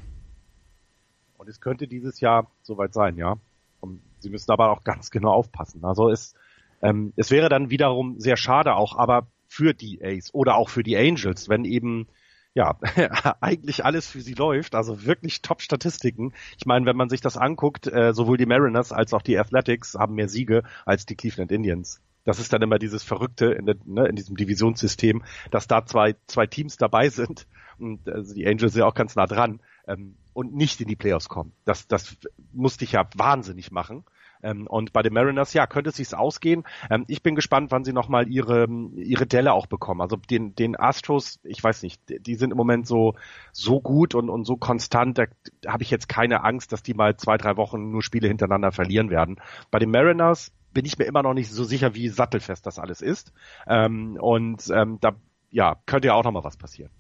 Und 1.39 1.49
es 1.49 1.61
könnte 1.61 1.87
dieses 1.87 2.19
Jahr 2.19 2.51
soweit 2.63 2.95
sein, 2.95 3.17
ja. 3.17 3.37
Und 3.79 4.01
sie 4.19 4.29
müssen 4.29 4.51
aber 4.51 4.73
auch 4.73 4.83
ganz 4.83 5.13
genau 5.13 5.35
aufpassen. 5.35 5.85
Also 5.85 6.11
es, 6.11 6.35
ähm, 6.83 7.13
es 7.17 7.31
wäre 7.31 7.49
dann 7.49 7.71
wiederum 7.71 8.19
sehr 8.19 8.37
schade 8.37 8.75
auch, 8.75 8.97
aber 8.97 9.29
für 9.49 9.75
die 9.75 10.01
Ace 10.03 10.33
oder 10.33 10.57
auch 10.57 10.69
für 10.69 10.83
die 10.83 10.97
Angels, 10.97 11.49
wenn 11.49 11.65
eben 11.65 12.07
ja, 12.55 12.79
eigentlich 13.41 13.85
alles 13.85 14.09
für 14.09 14.21
sie 14.21 14.35
läuft, 14.35 14.75
also 14.75 15.05
wirklich 15.05 15.43
Top-Statistiken. 15.43 16.33
Ich 16.59 16.67
meine, 16.67 16.87
wenn 16.87 16.97
man 16.97 17.09
sich 17.09 17.21
das 17.21 17.37
anguckt, 17.37 17.87
äh, 17.87 18.13
sowohl 18.13 18.39
die 18.39 18.47
Mariners 18.47 18.93
als 18.93 19.15
auch 19.15 19.23
die 19.23 19.39
Athletics 19.39 19.95
haben 19.95 20.15
mehr 20.15 20.29
Siege 20.29 20.63
als 20.85 21.07
die 21.07 21.17
Cleveland 21.17 21.53
Indians. 21.53 22.01
Das 22.25 22.39
ist 22.39 22.53
dann 22.53 22.63
immer 22.63 22.79
dieses 22.79 23.03
Verrückte 23.03 23.47
in, 23.47 23.67
der, 23.67 23.77
ne, 23.85 24.07
in 24.07 24.17
diesem 24.17 24.37
Divisionssystem, 24.37 25.23
dass 25.51 25.69
da 25.69 25.87
zwei, 25.87 26.17
zwei 26.27 26.47
Teams 26.47 26.77
dabei 26.77 27.09
sind 27.09 27.47
und 27.79 28.09
also 28.09 28.35
die 28.35 28.47
Angels 28.47 28.73
sind 28.73 28.81
ja 28.81 28.87
auch 28.87 28.95
ganz 28.95 29.17
nah 29.17 29.27
dran 29.27 29.61
ähm, 29.87 30.17
und 30.33 30.55
nicht 30.55 30.81
in 30.81 30.89
die 30.89 30.97
Playoffs 30.97 31.29
kommen. 31.29 31.53
Das, 31.65 31.89
das 31.89 32.17
musste 32.53 32.85
ich 32.85 32.93
ja 32.93 33.09
wahnsinnig 33.17 33.71
machen. 33.71 34.05
Ähm, 34.43 34.67
und 34.67 34.93
bei 34.93 35.03
den 35.03 35.13
Mariners, 35.13 35.53
ja, 35.53 35.67
könnte 35.67 35.91
es 35.91 35.97
sich 35.97 36.15
ausgehen. 36.15 36.65
Ähm, 36.91 37.05
ich 37.09 37.23
bin 37.23 37.35
gespannt, 37.35 37.71
wann 37.71 37.85
sie 37.85 37.93
nochmal 37.93 38.29
ihre, 38.29 38.67
ihre 38.97 39.27
Delle 39.27 39.53
auch 39.53 39.67
bekommen. 39.67 40.01
Also 40.01 40.17
den, 40.17 40.55
den 40.55 40.79
Astros, 40.79 41.41
ich 41.43 41.63
weiß 41.63 41.83
nicht, 41.83 42.01
die 42.09 42.35
sind 42.35 42.51
im 42.51 42.57
Moment 42.57 42.87
so, 42.87 43.15
so 43.53 43.81
gut 43.81 44.15
und, 44.15 44.31
und 44.31 44.45
so 44.45 44.57
konstant, 44.57 45.19
da 45.19 45.25
habe 45.67 45.83
ich 45.83 45.91
jetzt 45.91 46.09
keine 46.09 46.45
Angst, 46.45 46.73
dass 46.73 46.83
die 46.83 46.95
mal 46.95 47.17
zwei, 47.17 47.37
drei 47.37 47.57
Wochen 47.57 47.91
nur 47.91 48.03
Spiele 48.03 48.29
hintereinander 48.29 48.73
verlieren 48.73 49.11
werden. 49.11 49.41
Bei 49.71 49.79
den 49.79 49.91
Mariners 49.91 50.53
bin 50.73 50.85
ich 50.85 50.99
mir 50.99 51.05
immer 51.05 51.23
noch 51.23 51.35
nicht 51.35 51.51
so 51.51 51.65
sicher, 51.65 51.95
wie 51.95 52.09
sattelfest 52.09 52.65
das 52.67 52.79
alles 52.79 53.03
ist. 53.03 53.33
Ähm, 53.67 54.17
und 54.21 54.71
ähm, 54.73 54.99
da 55.01 55.15
ja, 55.51 55.77
könnte 55.87 56.09
ja 56.09 56.15
auch 56.15 56.25
nochmal 56.25 56.45
was 56.45 56.57
passieren. 56.57 56.91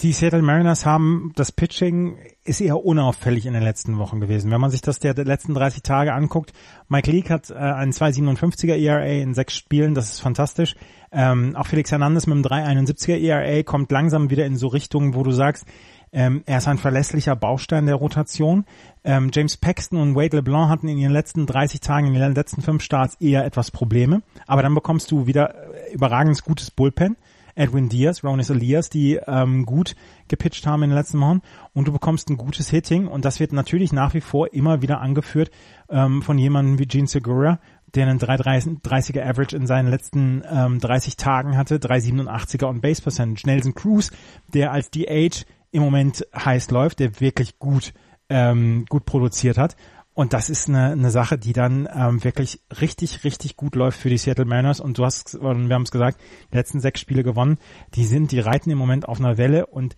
Die 0.00 0.12
Seattle 0.12 0.40
Mariners 0.40 0.86
haben, 0.86 1.32
das 1.36 1.52
Pitching 1.52 2.16
ist 2.44 2.62
eher 2.62 2.82
unauffällig 2.82 3.44
in 3.44 3.52
den 3.52 3.62
letzten 3.62 3.98
Wochen 3.98 4.20
gewesen. 4.20 4.50
Wenn 4.50 4.60
man 4.60 4.70
sich 4.70 4.80
das 4.80 5.00
der, 5.00 5.14
letzten 5.14 5.52
30 5.52 5.82
Tage 5.82 6.14
anguckt, 6.14 6.54
Mike 6.88 7.10
Leake 7.10 7.28
hat 7.28 7.50
äh, 7.50 7.54
einen 7.54 7.92
2,57er 7.92 8.74
ERA 8.74 9.04
in 9.04 9.34
sechs 9.34 9.54
Spielen, 9.54 9.94
das 9.94 10.10
ist 10.10 10.20
fantastisch. 10.20 10.76
Ähm, 11.12 11.54
auch 11.56 11.66
Felix 11.66 11.90
Hernandez 11.90 12.26
mit 12.26 12.36
einem 12.50 12.86
3,71er 12.86 13.18
ERA 13.18 13.62
kommt 13.64 13.92
langsam 13.92 14.30
wieder 14.30 14.46
in 14.46 14.56
so 14.56 14.68
Richtungen, 14.68 15.14
wo 15.14 15.22
du 15.24 15.30
sagst, 15.30 15.66
ähm, 16.10 16.42
er 16.46 16.58
ist 16.58 16.68
ein 16.68 16.78
verlässlicher 16.78 17.36
Baustein 17.36 17.84
der 17.84 17.96
Rotation. 17.96 18.64
Ähm, 19.04 19.30
James 19.32 19.58
Paxton 19.58 20.00
und 20.00 20.14
Wade 20.14 20.36
LeBlanc 20.38 20.70
hatten 20.70 20.88
in 20.88 20.96
ihren 20.96 21.12
letzten 21.12 21.44
30 21.44 21.80
Tagen, 21.80 22.06
in 22.06 22.14
den 22.14 22.34
letzten 22.34 22.62
fünf 22.62 22.82
Starts 22.82 23.16
eher 23.20 23.44
etwas 23.44 23.70
Probleme. 23.70 24.22
Aber 24.46 24.62
dann 24.62 24.74
bekommst 24.74 25.10
du 25.10 25.26
wieder 25.26 25.54
äh, 25.54 25.92
überragend 25.92 26.42
gutes 26.44 26.70
Bullpen. 26.70 27.16
Edwin 27.54 27.88
Diaz, 27.88 28.24
Ronis 28.24 28.50
Elias, 28.50 28.90
die 28.90 29.18
ähm, 29.26 29.66
gut 29.66 29.94
gepitcht 30.28 30.66
haben 30.66 30.82
in 30.82 30.90
den 30.90 30.98
letzten 30.98 31.20
Wochen 31.20 31.40
und 31.72 31.88
du 31.88 31.92
bekommst 31.92 32.30
ein 32.30 32.36
gutes 32.36 32.70
Hitting 32.70 33.06
und 33.06 33.24
das 33.24 33.40
wird 33.40 33.52
natürlich 33.52 33.92
nach 33.92 34.14
wie 34.14 34.20
vor 34.20 34.52
immer 34.52 34.82
wieder 34.82 35.00
angeführt 35.00 35.50
ähm, 35.88 36.22
von 36.22 36.38
jemandem 36.38 36.78
wie 36.78 36.86
Gene 36.86 37.06
Segura, 37.06 37.58
der 37.94 38.06
einen 38.06 38.18
330er 38.18 39.22
Average 39.22 39.56
in 39.56 39.66
seinen 39.66 39.88
letzten 39.88 40.42
ähm, 40.50 40.78
30 40.78 41.16
Tagen 41.16 41.56
hatte, 41.56 41.76
387er 41.76 42.66
on 42.66 42.80
Base 42.80 43.02
Percentage. 43.02 43.46
Nelson 43.46 43.74
Cruz, 43.74 44.10
der 44.52 44.72
als 44.72 44.90
DH 44.90 45.44
im 45.70 45.82
Moment 45.82 46.26
heiß 46.34 46.70
läuft, 46.70 47.00
der 47.00 47.20
wirklich 47.20 47.58
gut 47.58 47.92
ähm, 48.28 48.86
gut 48.88 49.04
produziert 49.04 49.58
hat. 49.58 49.76
Und 50.14 50.34
das 50.34 50.50
ist 50.50 50.68
eine, 50.68 50.92
eine 50.92 51.10
Sache, 51.10 51.38
die 51.38 51.54
dann 51.54 51.88
ähm, 51.92 52.22
wirklich 52.22 52.60
richtig, 52.80 53.24
richtig 53.24 53.56
gut 53.56 53.74
läuft 53.74 53.98
für 53.98 54.10
die 54.10 54.18
Seattle 54.18 54.44
Mariners. 54.44 54.80
Und 54.80 54.98
du 54.98 55.04
hast, 55.04 55.40
wir 55.40 55.48
haben 55.48 55.82
es 55.82 55.90
gesagt, 55.90 56.20
die 56.52 56.56
letzten 56.56 56.80
sechs 56.80 57.00
Spiele 57.00 57.22
gewonnen. 57.22 57.58
Die 57.94 58.04
sind, 58.04 58.30
die 58.30 58.40
reiten 58.40 58.70
im 58.70 58.78
Moment 58.78 59.08
auf 59.08 59.20
einer 59.20 59.38
Welle 59.38 59.66
und 59.66 59.96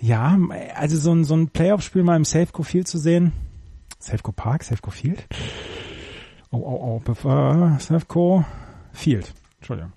ja, 0.00 0.38
also 0.74 0.96
so 0.96 1.12
ein, 1.12 1.24
so 1.24 1.34
ein 1.34 1.48
Playoff-Spiel 1.48 2.02
mal 2.02 2.16
im 2.16 2.24
Safeco 2.24 2.62
Field 2.62 2.88
zu 2.88 2.98
sehen. 2.98 3.32
Safeco 3.98 4.32
Park, 4.32 4.62
Safeco 4.62 4.90
Field? 4.90 5.26
Oh, 6.50 6.58
oh, 6.58 7.02
oh, 7.06 7.28
uh, 7.28 7.78
Safeco 7.78 8.44
Field. 8.92 9.32
Entschuldigung. 9.58 9.92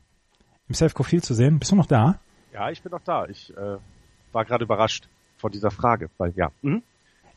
Im 0.68 0.76
Safeco 0.76 1.04
Field 1.04 1.26
zu 1.26 1.34
sehen. 1.34 1.60
Bist 1.60 1.72
du 1.72 1.76
noch 1.76 1.86
da? 1.86 2.20
Ja, 2.54 2.70
ich 2.70 2.82
bin 2.82 2.92
noch 2.92 3.02
da. 3.04 3.26
Ich 3.26 3.56
äh, 3.56 3.78
war 4.32 4.46
gerade 4.46 4.64
überrascht 4.64 5.08
von 5.38 5.52
dieser 5.52 5.72
Frage, 5.72 6.10
weil 6.18 6.34
ja. 6.36 6.52
Mhm. 6.62 6.84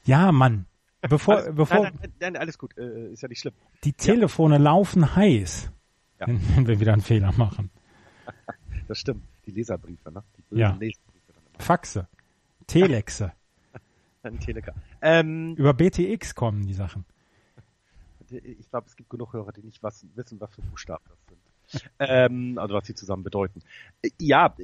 Ja, 0.05 0.33
Mann. 0.33 0.66
Bevor, 1.09 1.36
alles, 1.36 1.55
bevor, 1.55 1.82
nein, 1.82 1.98
nein, 2.00 2.12
nein, 2.20 2.36
alles 2.36 2.59
gut, 2.59 2.76
äh, 2.78 3.12
ist 3.12 3.22
ja 3.22 3.28
nicht 3.28 3.40
schlimm. 3.40 3.55
Die 3.84 3.92
Telefone 3.92 4.57
ja. 4.57 4.61
laufen 4.62 5.14
heiß, 5.14 5.70
ja. 6.20 6.26
wenn 6.26 6.66
wir 6.66 6.80
wieder 6.80 6.92
einen 6.92 7.02
Fehler 7.02 7.32
machen. 7.32 7.70
das 8.88 8.98
stimmt. 8.98 9.22
Die 9.46 9.50
Leserbriefe, 9.50 10.11
ne? 10.11 10.22
Die 10.50 10.57
ja. 10.57 10.70
Leserbriefe 10.70 11.05
Faxe, 11.59 12.09
Telexe. 12.66 13.32
Ein 14.22 14.40
Teleker. 14.40 14.74
Ähm, 15.02 15.55
Über 15.57 15.74
BTX 15.74 16.34
kommen 16.34 16.66
die 16.66 16.72
Sachen. 16.72 17.05
Ich 18.30 18.70
glaube, 18.70 18.86
es 18.86 18.96
gibt 18.96 19.11
genug 19.11 19.34
Hörer, 19.34 19.52
die 19.52 19.61
nicht 19.61 19.82
was, 19.82 20.07
wissen, 20.14 20.40
was 20.40 20.55
für 20.55 20.62
Buchstaben 20.62 21.05
das 21.07 21.18
sind. 21.82 21.90
ähm, 21.98 22.59
also 22.59 22.74
was 22.74 22.86
sie 22.86 22.94
zusammen 22.94 23.22
bedeuten. 23.22 23.62
Ja, 24.18 24.55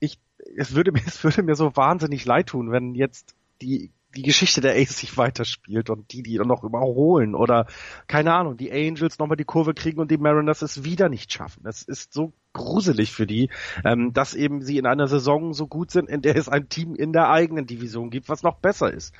ich, 0.00 0.18
es 0.56 0.74
würde 0.74 0.92
mir, 0.92 1.00
es 1.06 1.24
würde 1.24 1.42
mir 1.42 1.56
so 1.56 1.74
wahnsinnig 1.74 2.26
leid 2.26 2.48
tun, 2.48 2.70
wenn 2.70 2.94
jetzt 2.94 3.34
die 3.62 3.90
die 4.16 4.22
Geschichte 4.22 4.60
der 4.60 4.74
Ace 4.74 4.98
sich 4.98 5.16
weiterspielt 5.16 5.90
und 5.90 6.12
die, 6.12 6.22
die 6.22 6.36
dann 6.36 6.48
noch 6.48 6.64
überholen 6.64 7.34
oder 7.34 7.66
keine 8.08 8.34
Ahnung, 8.34 8.56
die 8.56 8.72
Angels 8.72 9.18
nochmal 9.18 9.36
die 9.36 9.44
Kurve 9.44 9.74
kriegen 9.74 10.00
und 10.00 10.10
die 10.10 10.18
Mariners 10.18 10.62
es 10.62 10.84
wieder 10.84 11.08
nicht 11.08 11.32
schaffen. 11.32 11.64
Es 11.66 11.82
ist 11.82 12.12
so 12.12 12.32
gruselig 12.52 13.12
für 13.12 13.26
die, 13.26 13.50
ähm, 13.84 14.12
dass 14.12 14.34
eben 14.34 14.62
sie 14.62 14.78
in 14.78 14.86
einer 14.86 15.06
Saison 15.06 15.52
so 15.54 15.66
gut 15.66 15.90
sind, 15.90 16.08
in 16.08 16.22
der 16.22 16.36
es 16.36 16.48
ein 16.48 16.68
Team 16.68 16.94
in 16.94 17.12
der 17.12 17.30
eigenen 17.30 17.66
Division 17.66 18.10
gibt, 18.10 18.28
was 18.28 18.42
noch 18.42 18.56
besser 18.56 18.92
ist. 18.92 19.14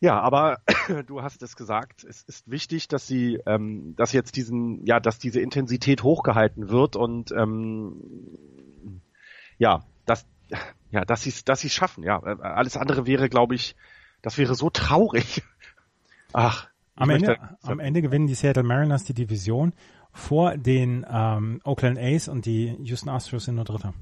Ja, 0.00 0.20
aber 0.20 0.58
du 1.06 1.22
hast 1.22 1.42
es 1.42 1.56
gesagt, 1.56 2.04
es 2.04 2.22
ist 2.22 2.50
wichtig, 2.50 2.88
dass 2.88 3.06
sie, 3.06 3.40
ähm, 3.46 3.94
dass 3.96 4.12
jetzt 4.12 4.36
diesen, 4.36 4.84
ja, 4.84 5.00
dass 5.00 5.18
diese 5.18 5.40
Intensität 5.40 6.02
hochgehalten 6.02 6.68
wird 6.68 6.96
und 6.96 7.30
ähm, 7.32 9.00
ja, 9.58 9.84
ja, 10.90 11.04
dass 11.04 11.22
sie 11.22 11.30
es 11.30 11.44
dass 11.44 11.60
sie's 11.60 11.74
schaffen, 11.74 12.04
ja. 12.04 12.22
Äh, 12.24 12.40
alles 12.42 12.76
andere 12.76 13.06
wäre, 13.06 13.28
glaube 13.28 13.54
ich, 13.54 13.76
das 14.22 14.38
wäre 14.38 14.54
so 14.54 14.70
traurig. 14.70 15.42
Ach. 16.32 16.68
Am 16.96 17.10
Ende, 17.10 17.36
am 17.62 17.80
Ende 17.80 18.02
gewinnen 18.02 18.28
die 18.28 18.34
Seattle 18.34 18.62
Mariners 18.62 19.02
die 19.02 19.14
Division 19.14 19.72
vor 20.12 20.56
den 20.56 21.04
ähm, 21.10 21.60
Oakland 21.64 21.98
A's 21.98 22.28
und 22.28 22.46
die 22.46 22.76
Houston 22.84 23.08
Astros 23.08 23.46
sind 23.46 23.56
nur 23.56 23.64
Dritter. 23.64 23.94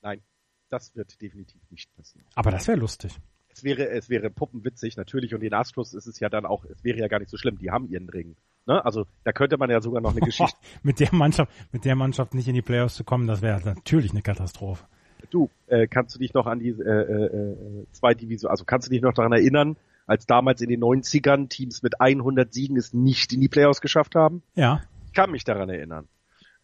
Nein, 0.00 0.22
das 0.68 0.94
wird 0.94 1.20
definitiv 1.20 1.60
nicht 1.70 1.92
passieren. 1.96 2.24
Aber 2.36 2.52
das 2.52 2.68
wäre 2.68 2.78
lustig. 2.78 3.18
Es 3.48 3.64
wäre, 3.64 3.88
es 3.90 4.08
wäre 4.08 4.30
puppenwitzig 4.30 4.96
natürlich 4.96 5.34
und 5.34 5.40
den 5.40 5.52
Astros 5.52 5.92
ist 5.92 6.06
es 6.06 6.20
ja 6.20 6.28
dann 6.28 6.46
auch, 6.46 6.64
es 6.64 6.84
wäre 6.84 6.98
ja 6.98 7.08
gar 7.08 7.18
nicht 7.18 7.30
so 7.30 7.36
schlimm, 7.36 7.58
die 7.58 7.72
haben 7.72 7.88
ihren 7.88 8.08
Ring. 8.08 8.36
Ne? 8.66 8.84
Also 8.84 9.06
da 9.24 9.32
könnte 9.32 9.56
man 9.56 9.68
ja 9.68 9.80
sogar 9.80 10.00
noch 10.00 10.12
eine 10.12 10.20
Geschichte. 10.24 10.56
mit 10.84 11.00
der 11.00 11.12
Mannschaft, 11.12 11.50
mit 11.72 11.84
der 11.84 11.96
Mannschaft 11.96 12.34
nicht 12.34 12.46
in 12.46 12.54
die 12.54 12.62
Playoffs 12.62 12.94
zu 12.94 13.02
kommen, 13.02 13.26
das 13.26 13.42
wäre 13.42 13.60
natürlich 13.64 14.12
eine 14.12 14.22
Katastrophe. 14.22 14.86
Du, 15.30 15.50
äh, 15.66 15.86
kannst 15.86 16.14
du 16.14 16.18
dich 16.18 16.34
noch 16.34 16.46
an 16.46 16.58
die 16.58 16.70
äh, 16.70 16.82
äh, 16.82 17.24
äh, 17.24 17.86
zwei 17.92 18.14
Divisionen, 18.14 18.50
also 18.50 18.64
kannst 18.64 18.88
du 18.88 18.90
dich 18.90 19.02
noch 19.02 19.14
daran 19.14 19.32
erinnern, 19.32 19.76
als 20.06 20.26
damals 20.26 20.60
in 20.60 20.68
den 20.68 20.80
90ern 20.80 21.48
Teams 21.48 21.82
mit 21.82 22.00
100 22.00 22.52
Siegen 22.52 22.76
es 22.76 22.92
nicht 22.92 23.32
in 23.32 23.40
die 23.40 23.48
Playoffs 23.48 23.80
geschafft 23.80 24.14
haben? 24.14 24.42
Ja. 24.54 24.82
Ich 25.06 25.12
kann 25.12 25.30
mich 25.30 25.44
daran 25.44 25.68
erinnern. 25.68 26.08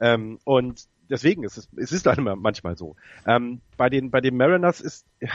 Ähm, 0.01 0.39
und 0.45 0.87
deswegen 1.09 1.45
ist 1.45 1.57
es, 1.57 1.69
es 1.77 1.93
ist 1.93 2.07
dann 2.07 2.23
manchmal 2.39 2.77
so. 2.77 2.97
Ähm, 3.27 3.61
bei 3.77 3.89
den, 3.89 4.11
bei 4.11 4.21
den 4.21 4.37
Mariners 4.37 4.81
ist, 4.81 5.07
ja, 5.21 5.31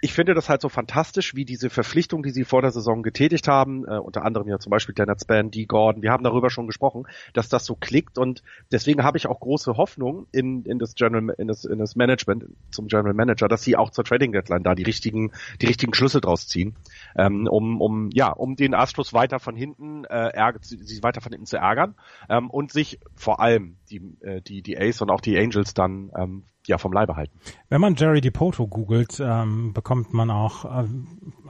ich 0.00 0.12
finde 0.12 0.34
das 0.34 0.48
halt 0.48 0.62
so 0.62 0.68
fantastisch, 0.68 1.34
wie 1.34 1.44
diese 1.44 1.68
Verpflichtung, 1.68 2.22
die 2.22 2.30
sie 2.30 2.44
vor 2.44 2.62
der 2.62 2.70
Saison 2.70 3.02
getätigt 3.02 3.48
haben, 3.48 3.86
äh, 3.86 3.98
unter 3.98 4.24
anderem 4.24 4.48
ja 4.48 4.58
zum 4.58 4.70
Beispiel 4.70 4.94
Leonard 4.96 5.20
Span, 5.20 5.50
D. 5.50 5.66
Gordon, 5.66 6.02
wir 6.02 6.10
haben 6.10 6.24
darüber 6.24 6.50
schon 6.50 6.66
gesprochen, 6.66 7.06
dass 7.34 7.48
das 7.48 7.66
so 7.66 7.74
klickt 7.74 8.18
und 8.18 8.42
deswegen 8.72 9.02
habe 9.02 9.18
ich 9.18 9.26
auch 9.26 9.40
große 9.40 9.76
Hoffnung 9.76 10.26
in, 10.32 10.64
in 10.64 10.78
das 10.78 10.94
General, 10.94 11.34
in 11.38 11.48
das, 11.48 11.64
in 11.64 11.78
das 11.78 11.96
Management, 11.96 12.46
zum 12.70 12.88
General 12.88 13.14
Manager, 13.14 13.48
dass 13.48 13.62
sie 13.62 13.76
auch 13.76 13.90
zur 13.90 14.04
Trading 14.04 14.32
Deadline 14.32 14.62
da 14.62 14.74
die 14.74 14.84
richtigen, 14.84 15.32
die 15.60 15.66
richtigen 15.66 15.94
Schlüsse 15.94 16.20
draus 16.20 16.46
ziehen, 16.48 16.76
ähm, 17.16 17.46
um, 17.46 17.80
um, 17.80 18.10
ja, 18.12 18.30
um 18.30 18.56
den 18.56 18.74
Astros 18.74 19.12
weiter 19.12 19.38
von 19.38 19.54
hinten, 19.54 20.04
äh, 20.04 20.28
ärger, 20.30 20.60
sie 20.62 21.02
weiter 21.02 21.20
von 21.20 21.32
hinten 21.32 21.46
zu 21.46 21.58
ärgern 21.58 21.94
ähm, 22.28 22.48
und 22.50 22.72
sich 22.72 23.00
vor 23.14 23.40
allem 23.40 23.76
die, 23.90 24.00
äh, 24.20 24.40
die, 24.40 24.62
die 24.62 24.78
Ace 24.78 25.02
und 25.02 25.10
auch 25.10 25.20
die 25.20 25.38
Angels 25.38 25.74
dann 25.74 26.10
ähm, 26.16 26.44
ja 26.70 26.78
vom 26.78 26.92
Leibe 26.92 27.16
halten. 27.16 27.38
Wenn 27.68 27.80
man 27.80 27.94
Jerry 27.96 28.20
DePoto 28.20 28.66
googelt, 28.66 29.20
ähm, 29.20 29.72
bekommt 29.72 30.14
man 30.14 30.30
auch, 30.30 30.64
äh, 30.64 30.88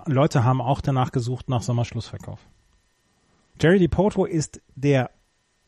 Leute 0.07 0.45
haben 0.45 0.61
auch 0.61 0.81
danach 0.81 1.13
gesucht 1.13 1.49
nach 1.49 1.63
Sommerschlussverkauf. 1.63 2.41
Jerry 3.61 3.79
DePoto 3.79 4.25
ist 4.25 4.61
der 4.75 5.11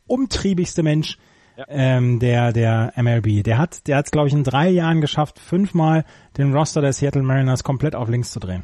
umtriebigste 0.06 0.82
Mensch 0.82 1.18
ja. 1.56 1.64
ähm, 1.68 2.18
der 2.18 2.52
der 2.52 2.92
MLB. 2.96 3.44
Der 3.44 3.58
hat, 3.58 3.86
der 3.86 3.98
hat 3.98 4.06
es 4.06 4.10
glaube 4.10 4.28
ich 4.28 4.34
in 4.34 4.44
drei 4.44 4.68
Jahren 4.68 5.00
geschafft, 5.00 5.38
fünfmal 5.38 6.04
den 6.36 6.54
Roster 6.54 6.80
der 6.80 6.92
Seattle 6.92 7.22
Mariners 7.22 7.64
komplett 7.64 7.94
auf 7.94 8.08
links 8.08 8.32
zu 8.32 8.40
drehen. 8.40 8.62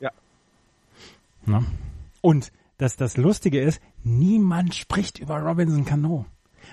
Ja. 0.00 0.10
Na? 1.46 1.64
Und 2.20 2.52
dass 2.78 2.96
das 2.96 3.16
Lustige 3.16 3.60
ist, 3.60 3.80
niemand 4.02 4.74
spricht 4.74 5.18
über 5.18 5.38
Robinson 5.38 5.84
Cano. 5.84 6.26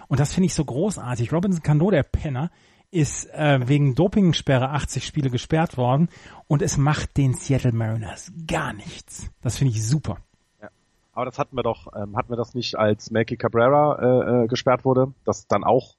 Und 0.07 0.19
das 0.19 0.33
finde 0.33 0.47
ich 0.47 0.53
so 0.53 0.65
großartig. 0.65 1.31
Robinson 1.31 1.61
Cano, 1.61 1.91
der 1.91 2.03
Penner, 2.03 2.49
ist 2.91 3.33
äh, 3.33 3.67
wegen 3.67 3.95
Dopingsperre 3.95 4.69
80 4.69 5.05
Spiele 5.05 5.29
gesperrt 5.29 5.77
worden 5.77 6.09
und 6.47 6.61
es 6.61 6.77
macht 6.77 7.17
den 7.17 7.33
Seattle 7.33 7.71
Mariners 7.71 8.31
gar 8.47 8.73
nichts. 8.73 9.31
Das 9.41 9.57
finde 9.57 9.73
ich 9.73 9.87
super. 9.87 10.17
Ja. 10.61 10.69
Aber 11.13 11.25
das 11.25 11.39
hatten 11.39 11.55
wir 11.55 11.63
doch, 11.63 11.87
ähm, 11.95 12.17
hatten 12.17 12.29
wir 12.29 12.37
das 12.37 12.53
nicht, 12.53 12.77
als 12.77 13.09
Melky 13.09 13.37
Cabrera 13.37 13.99
äh, 13.99 14.43
äh, 14.43 14.47
gesperrt 14.47 14.85
wurde, 14.85 15.13
dass 15.25 15.47
dann 15.47 15.63
auch 15.63 15.95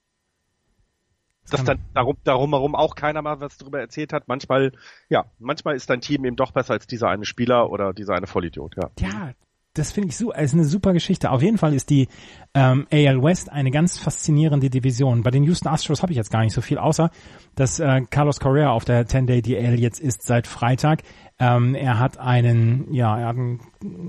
dass 1.50 1.64
dann 1.64 1.80
darum, 1.92 2.16
darum 2.24 2.50
herum 2.50 2.74
auch 2.74 2.94
keiner 2.94 3.20
mal 3.20 3.40
was 3.40 3.58
darüber 3.58 3.80
erzählt 3.80 4.12
hat. 4.12 4.28
Manchmal, 4.28 4.72
ja, 5.08 5.26
manchmal 5.38 5.74
ist 5.74 5.90
dein 5.90 6.00
Team 6.00 6.24
eben 6.24 6.36
doch 6.36 6.52
besser 6.52 6.74
als 6.74 6.86
dieser 6.86 7.08
eine 7.08 7.24
Spieler 7.24 7.70
oder 7.70 7.92
dieser 7.92 8.14
eine 8.14 8.28
Vollidiot, 8.28 8.76
ja. 8.76 8.90
Ja, 9.00 9.32
das 9.74 9.92
finde 9.92 10.10
ich 10.10 10.16
so, 10.16 10.32
ist 10.32 10.52
eine 10.52 10.64
super 10.64 10.92
Geschichte. 10.92 11.30
Auf 11.30 11.42
jeden 11.42 11.56
Fall 11.56 11.72
ist 11.74 11.88
die 11.88 12.08
ähm, 12.54 12.86
AL 12.90 13.22
West 13.22 13.50
eine 13.50 13.70
ganz 13.70 13.98
faszinierende 13.98 14.68
Division. 14.68 15.22
Bei 15.22 15.30
den 15.30 15.44
Houston 15.44 15.68
Astros 15.68 16.02
habe 16.02 16.12
ich 16.12 16.16
jetzt 16.16 16.30
gar 16.30 16.42
nicht 16.42 16.52
so 16.52 16.60
viel, 16.60 16.78
außer 16.78 17.10
dass 17.54 17.80
äh, 17.80 18.02
Carlos 18.10 18.38
Correa 18.38 18.70
auf 18.70 18.84
der 18.84 19.06
10-Day 19.06 19.40
DL 19.40 19.80
jetzt 19.80 20.00
ist 20.00 20.22
seit 20.24 20.46
Freitag. 20.46 21.02
Ähm, 21.38 21.74
er 21.74 21.98
hat 21.98 22.18
einen, 22.18 22.92
ja, 22.92 23.18
er 23.18 23.26
hat 23.28 23.36
einen, 23.36 23.60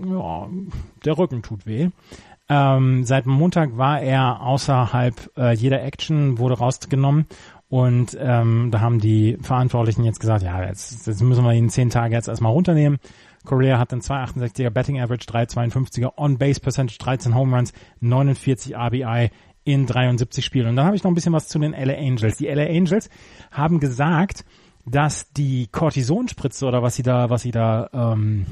ja, 0.10 0.50
der 1.06 1.18
Rücken 1.18 1.42
tut 1.42 1.66
weh. 1.66 1.90
Ähm, 2.50 3.06
seit 3.06 3.26
Montag 3.26 3.78
war 3.78 4.02
er 4.02 4.42
außerhalb 4.42 5.32
äh, 5.38 5.54
jeder 5.54 5.82
Action, 5.82 6.38
wurde 6.40 6.58
rausgenommen 6.58 7.26
und 7.70 8.16
ähm, 8.22 8.70
da 8.70 8.82
haben 8.82 9.00
die 9.00 9.38
Verantwortlichen 9.42 10.04
jetzt 10.04 10.20
gesagt, 10.20 10.44
ja, 10.44 10.64
jetzt, 10.64 11.08
jetzt 11.08 11.24
müssen 11.24 11.44
wir 11.44 11.54
ihn 11.54 11.70
zehn 11.70 11.90
Tage 11.90 12.14
jetzt 12.14 12.28
erstmal 12.28 12.52
runternehmen. 12.52 13.00
Correa 13.46 13.78
hat 13.78 13.92
einen 13.92 14.02
268er 14.02 14.70
Betting 14.70 15.00
Average, 15.00 15.26
352er 15.26 16.18
On-Base 16.18 16.60
Percentage, 16.60 16.98
13 17.00 17.36
Home 17.36 17.56
Runs, 17.56 17.74
49 18.00 18.76
RBI 18.76 19.30
in 19.66 19.86
73 19.86 20.44
Spielen. 20.44 20.68
Und 20.68 20.76
dann 20.76 20.86
habe 20.86 20.96
ich 20.96 21.04
noch 21.04 21.12
ein 21.12 21.16
bisschen 21.16 21.34
was 21.34 21.48
zu 21.48 21.60
den 21.60 21.72
LA 21.72 21.96
Angels. 21.96 22.38
Die 22.38 22.48
LA 22.48 22.66
Angels 22.66 23.10
haben 23.52 23.80
gesagt, 23.80 24.46
dass 24.86 25.32
die 25.32 25.68
Cortisonspritze 25.68 26.66
oder 26.66 26.84
was 26.84 26.96
sie 26.96 27.04
da, 27.04 27.30
was 27.30 27.44
sie 27.44 27.52
da, 27.52 27.90
ähm, 27.94 28.46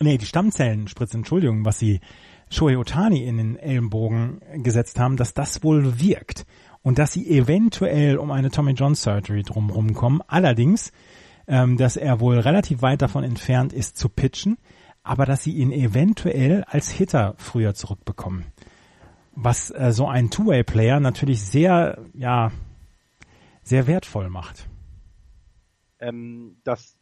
nee, 0.00 0.18
die 0.18 0.26
Stammzellenspritze, 0.26 1.18
Entschuldigung, 1.18 1.64
was 1.64 1.78
sie 1.78 2.00
Shohei 2.48 2.78
Otani 2.78 3.24
in 3.24 3.38
den 3.38 3.56
Ellenbogen 3.56 4.40
gesetzt 4.62 5.00
haben, 5.00 5.16
dass 5.16 5.34
das 5.34 5.62
wohl 5.64 6.00
wirkt 6.00 6.46
und 6.82 6.98
dass 6.98 7.12
sie 7.12 7.28
eventuell 7.28 8.16
um 8.16 8.30
eine 8.30 8.50
Tommy 8.50 8.72
John 8.72 8.94
Surgery 8.94 9.42
drumherum 9.42 9.94
kommen. 9.94 10.22
Allerdings, 10.28 10.92
ähm, 11.46 11.76
dass 11.76 11.96
er 11.96 12.20
wohl 12.20 12.38
relativ 12.38 12.82
weit 12.82 13.02
davon 13.02 13.24
entfernt 13.24 13.72
ist 13.72 13.96
zu 13.96 14.08
pitchen, 14.08 14.58
aber 15.02 15.24
dass 15.26 15.44
sie 15.44 15.52
ihn 15.52 15.72
eventuell 15.72 16.64
als 16.64 16.90
Hitter 16.90 17.34
früher 17.38 17.74
zurückbekommen. 17.74 18.46
Was 19.34 19.70
äh, 19.70 19.92
so 19.92 20.08
ein 20.08 20.30
Two-Way-Player 20.30 20.98
natürlich 21.00 21.42
sehr, 21.42 21.98
ja, 22.14 22.50
sehr 23.62 23.86
wertvoll 23.86 24.30
macht. 24.30 24.68
Ähm, 26.00 26.56
das 26.64 26.96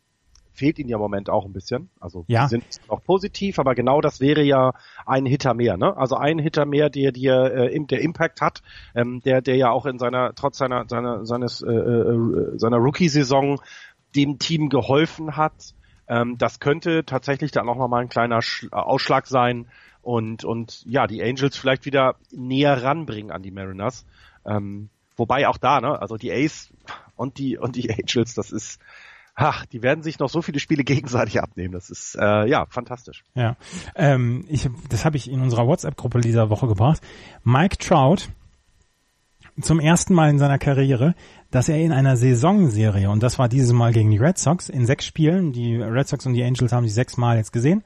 fehlt 0.54 0.78
ihnen 0.78 0.88
ja 0.88 0.96
im 0.96 1.02
Moment 1.02 1.28
auch 1.28 1.44
ein 1.44 1.52
bisschen. 1.52 1.90
Also 2.00 2.24
ja. 2.28 2.48
sind 2.48 2.64
noch 2.88 3.02
positiv, 3.02 3.58
aber 3.58 3.74
genau 3.74 4.00
das 4.00 4.20
wäre 4.20 4.42
ja 4.42 4.72
ein 5.04 5.26
Hitter 5.26 5.52
mehr, 5.52 5.76
ne? 5.76 5.96
Also 5.96 6.16
ein 6.16 6.38
Hitter 6.38 6.64
mehr, 6.64 6.88
der 6.90 7.12
der 7.12 7.72
äh, 7.72 7.80
der 7.86 8.00
Impact 8.00 8.40
hat, 8.40 8.62
ähm, 8.94 9.20
der 9.24 9.42
der 9.42 9.56
ja 9.56 9.70
auch 9.70 9.84
in 9.84 9.98
seiner 9.98 10.34
trotz 10.34 10.58
seiner 10.58 10.86
seiner 10.88 11.26
seines 11.26 11.60
äh, 11.60 11.72
äh, 11.72 12.58
seiner 12.58 12.78
Rookie-Saison 12.78 13.60
dem 14.14 14.38
Team 14.38 14.68
geholfen 14.68 15.36
hat. 15.36 15.74
Ähm, 16.08 16.36
das 16.38 16.60
könnte 16.60 17.04
tatsächlich 17.04 17.50
dann 17.50 17.68
auch 17.68 17.76
nochmal 17.76 18.02
ein 18.02 18.08
kleiner 18.08 18.42
Sch 18.42 18.68
Ausschlag 18.70 19.26
sein 19.26 19.66
und 20.02 20.44
und 20.44 20.84
ja 20.86 21.06
die 21.06 21.22
Angels 21.22 21.56
vielleicht 21.56 21.86
wieder 21.86 22.16
näher 22.30 22.82
ranbringen 22.82 23.30
an 23.30 23.42
die 23.42 23.50
Mariners. 23.50 24.04
Ähm, 24.46 24.90
wobei 25.16 25.48
auch 25.48 25.56
da, 25.56 25.80
ne? 25.80 26.00
Also 26.00 26.16
die 26.16 26.32
Ace 26.32 26.72
und 27.16 27.38
die 27.38 27.56
und 27.56 27.76
die 27.76 27.90
Angels, 27.90 28.34
das 28.34 28.50
ist 28.50 28.80
ach, 29.34 29.66
die 29.66 29.82
werden 29.82 30.02
sich 30.02 30.18
noch 30.18 30.28
so 30.28 30.42
viele 30.42 30.60
Spiele 30.60 30.84
gegenseitig 30.84 31.40
abnehmen. 31.40 31.72
Das 31.72 31.90
ist 31.90 32.16
äh, 32.16 32.46
ja 32.46 32.66
fantastisch. 32.66 33.24
Ja, 33.34 33.56
ähm, 33.94 34.44
ich, 34.48 34.68
das 34.88 35.04
habe 35.04 35.16
ich 35.16 35.30
in 35.30 35.40
unserer 35.40 35.66
WhatsApp-Gruppe 35.66 36.20
dieser 36.20 36.50
Woche 36.50 36.66
gebracht. 36.66 37.00
Mike 37.42 37.78
Trout 37.78 38.28
zum 39.60 39.78
ersten 39.78 40.14
Mal 40.14 40.30
in 40.30 40.38
seiner 40.38 40.58
Karriere, 40.58 41.14
dass 41.54 41.68
er 41.68 41.78
in 41.78 41.92
einer 41.92 42.16
Saisonserie, 42.16 43.08
und 43.08 43.22
das 43.22 43.38
war 43.38 43.48
dieses 43.48 43.72
Mal 43.72 43.92
gegen 43.92 44.10
die 44.10 44.18
Red 44.18 44.38
Sox, 44.38 44.68
in 44.68 44.86
sechs 44.86 45.06
Spielen, 45.06 45.52
die 45.52 45.76
Red 45.76 46.08
Sox 46.08 46.26
und 46.26 46.34
die 46.34 46.42
Angels 46.42 46.72
haben 46.72 46.82
sich 46.82 46.94
sechs 46.94 47.16
Mal 47.16 47.36
jetzt 47.36 47.52
gesehen. 47.52 47.84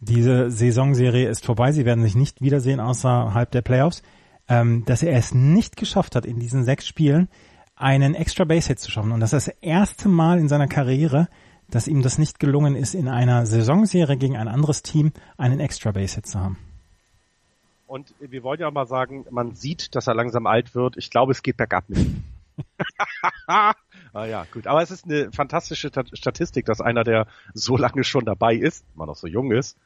Diese 0.00 0.50
Saisonserie 0.50 1.28
ist 1.28 1.44
vorbei, 1.44 1.70
sie 1.72 1.84
werden 1.84 2.02
sich 2.02 2.14
nicht 2.14 2.40
wiedersehen 2.40 2.80
außerhalb 2.80 3.50
der 3.50 3.60
Playoffs, 3.60 4.02
ähm, 4.48 4.86
dass 4.86 5.02
er 5.02 5.18
es 5.18 5.34
nicht 5.34 5.76
geschafft 5.76 6.16
hat, 6.16 6.24
in 6.24 6.40
diesen 6.40 6.64
sechs 6.64 6.86
Spielen 6.86 7.28
einen 7.76 8.14
extra 8.14 8.44
Base 8.44 8.68
Hit 8.68 8.80
zu 8.80 8.90
schaffen. 8.90 9.12
Und 9.12 9.20
das 9.20 9.34
ist 9.34 9.48
das 9.48 9.54
erste 9.60 10.08
Mal 10.08 10.38
in 10.38 10.48
seiner 10.48 10.66
Karriere, 10.66 11.28
dass 11.68 11.88
ihm 11.88 12.00
das 12.00 12.16
nicht 12.16 12.40
gelungen 12.40 12.74
ist, 12.74 12.94
in 12.94 13.08
einer 13.08 13.44
Saisonserie 13.44 14.16
gegen 14.16 14.38
ein 14.38 14.48
anderes 14.48 14.82
Team 14.82 15.12
einen 15.36 15.60
extra 15.60 15.92
Base 15.92 16.14
Hit 16.14 16.26
zu 16.26 16.40
haben. 16.40 16.56
Und 17.86 18.14
wir 18.18 18.42
wollen 18.42 18.60
ja 18.60 18.70
mal 18.70 18.86
sagen, 18.86 19.26
man 19.28 19.54
sieht, 19.54 19.94
dass 19.94 20.06
er 20.06 20.14
langsam 20.14 20.46
alt 20.46 20.74
wird. 20.74 20.96
Ich 20.96 21.10
glaube, 21.10 21.32
es 21.32 21.42
geht 21.42 21.58
bergab 21.58 21.84
mit 21.88 21.98
ihm. 21.98 22.24
ah 23.46 23.74
ja, 24.26 24.46
gut. 24.52 24.66
Aber 24.66 24.82
es 24.82 24.90
ist 24.90 25.04
eine 25.04 25.32
fantastische 25.32 25.90
Statistik, 26.12 26.66
dass 26.66 26.80
einer, 26.80 27.04
der 27.04 27.26
so 27.52 27.76
lange 27.76 28.04
schon 28.04 28.24
dabei 28.24 28.54
ist, 28.54 28.84
immer 28.94 29.06
noch 29.06 29.16
so 29.16 29.26
jung 29.26 29.52
ist, 29.52 29.76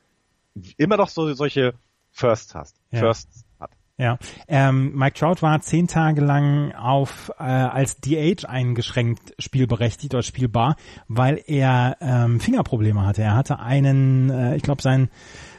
immer 0.77 0.97
noch 0.97 1.09
so 1.09 1.33
solche 1.35 1.75
Firsts 2.11 2.55
hast. 2.55 2.77
Ja. 2.91 3.01
Firsts 3.01 3.45
hat. 3.61 3.71
Ja, 4.01 4.17
ähm, 4.47 4.95
Mike 4.95 5.19
Trout 5.19 5.43
war 5.43 5.61
zehn 5.61 5.89
Tage 5.89 6.21
lang 6.21 6.73
auf 6.73 7.33
äh, 7.39 7.43
als 7.43 8.01
DH 8.01 8.45
eingeschränkt 8.49 9.35
spielberechtigt 9.41 10.15
oder 10.15 10.23
spielbar, 10.23 10.77
weil 11.09 11.43
er 11.47 11.97
ähm, 12.01 12.39
Fingerprobleme 12.39 13.05
hatte. 13.05 13.23
Er 13.23 13.35
hatte 13.35 13.59
einen, 13.59 14.31
äh, 14.31 14.57
ich 14.57 14.63
glaube, 14.63 14.83
sein 14.83 15.11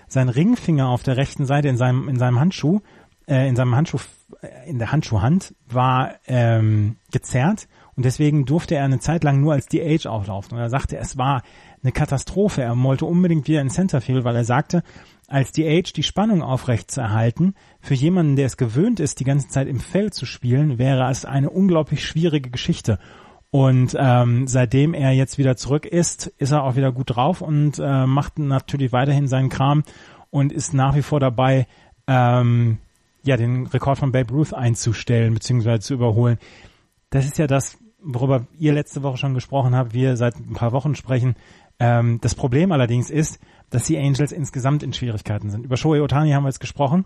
sein 0.08 0.30
Ringfinger 0.30 0.88
auf 0.88 1.04
der 1.04 1.18
rechten 1.18 1.46
Seite 1.46 1.68
in 1.68 1.78
seinem 1.78 2.08
in 2.08 2.18
seinem 2.18 2.40
Handschuh, 2.40 2.80
äh, 3.30 3.48
in 3.48 3.56
seinem 3.56 3.76
Handschuh 3.76 4.00
äh, 4.42 4.70
in 4.70 4.80
der 4.80 4.92
Handschuhhand 4.92 5.54
war 5.68 6.16
ähm, 6.28 6.98
gezerrt 7.12 7.68
und 7.96 8.06
deswegen 8.06 8.46
durfte 8.46 8.76
er 8.76 8.86
eine 8.86 9.00
Zeit 9.00 9.24
lang 9.24 9.42
nur 9.42 9.54
als 9.54 9.68
DH 9.68 10.06
auflaufen. 10.08 10.58
Und 10.58 10.64
er 10.64 10.70
sagte, 10.70 10.98
es 10.98 11.18
war 11.18 11.44
eine 11.84 11.92
Katastrophe. 11.92 12.62
Er 12.62 12.82
wollte 12.82 13.06
unbedingt 13.06 13.48
wieder 13.48 13.62
in 13.62 13.70
Centerfield, 13.70 14.24
weil 14.24 14.36
er 14.36 14.46
sagte, 14.46 14.84
als 15.28 15.52
DH 15.52 15.94
die 15.96 16.04
Spannung 16.04 16.42
aufrecht 16.42 16.90
zu 16.92 17.02
erhalten, 17.02 17.56
für 17.82 17.94
jemanden, 17.94 18.36
der 18.36 18.46
es 18.46 18.58
gewöhnt 18.58 19.00
ist, 19.00 19.20
die 19.20 19.26
ganze 19.26 19.50
Zeit 19.50 19.68
im 19.68 19.80
Feld 19.80 20.14
zu 20.14 20.26
spielen, 20.26 20.80
wäre 20.80 21.10
es 21.10 21.26
eine 21.26 21.50
unglaublich 21.50 22.06
schwierige 22.06 22.50
Geschichte. 22.50 23.00
Und 23.52 23.96
ähm, 24.00 24.48
seitdem 24.48 24.94
er 24.94 25.12
jetzt 25.12 25.38
wieder 25.38 25.58
zurück 25.58 25.86
ist, 25.86 26.28
ist 26.38 26.52
er 26.52 26.64
auch 26.64 26.76
wieder 26.76 26.92
gut 26.92 27.16
drauf 27.16 27.42
und 27.42 27.80
äh, 27.80 28.06
macht 28.06 28.40
natürlich 28.40 28.92
weiterhin 28.92 29.28
seinen 29.28 29.50
Kram 29.50 29.84
und 30.30 30.52
ist 30.52 30.74
nach 30.74 30.96
wie 30.96 31.02
vor 31.02 31.20
dabei, 31.20 31.68
ähm, 32.08 32.78
ja, 33.30 33.38
den 33.38 33.68
Rekord 33.68 34.00
von 34.00 34.12
Babe 34.12 34.34
Ruth 34.34 34.56
einzustellen 34.56 35.36
bzw. 35.36 35.80
zu 35.80 35.94
überholen. 35.94 36.40
Das 37.12 37.26
ist 37.26 37.38
ja 37.38 37.46
das, 37.46 37.78
worüber 38.02 38.48
ihr 38.58 38.74
letzte 38.74 39.04
Woche 39.04 39.18
schon 39.18 39.36
gesprochen 39.36 39.76
habt, 39.76 39.94
wir 39.94 40.18
seit 40.18 40.36
ein 40.38 40.54
paar 40.54 40.72
Wochen 40.72 40.96
sprechen. 40.96 41.36
Ähm, 41.80 42.18
das 42.22 42.34
Problem 42.34 42.72
allerdings 42.72 43.12
ist, 43.12 43.40
dass 43.70 43.86
die 43.86 44.00
Angels 44.00 44.32
insgesamt 44.32 44.82
in 44.82 44.94
Schwierigkeiten 44.94 45.52
sind. 45.52 45.64
Über 45.64 45.78
Shohei 45.78 46.02
Otani 46.02 46.32
haben 46.32 46.44
wir 46.44 46.50
jetzt 46.50 46.60
gesprochen. 46.60 47.06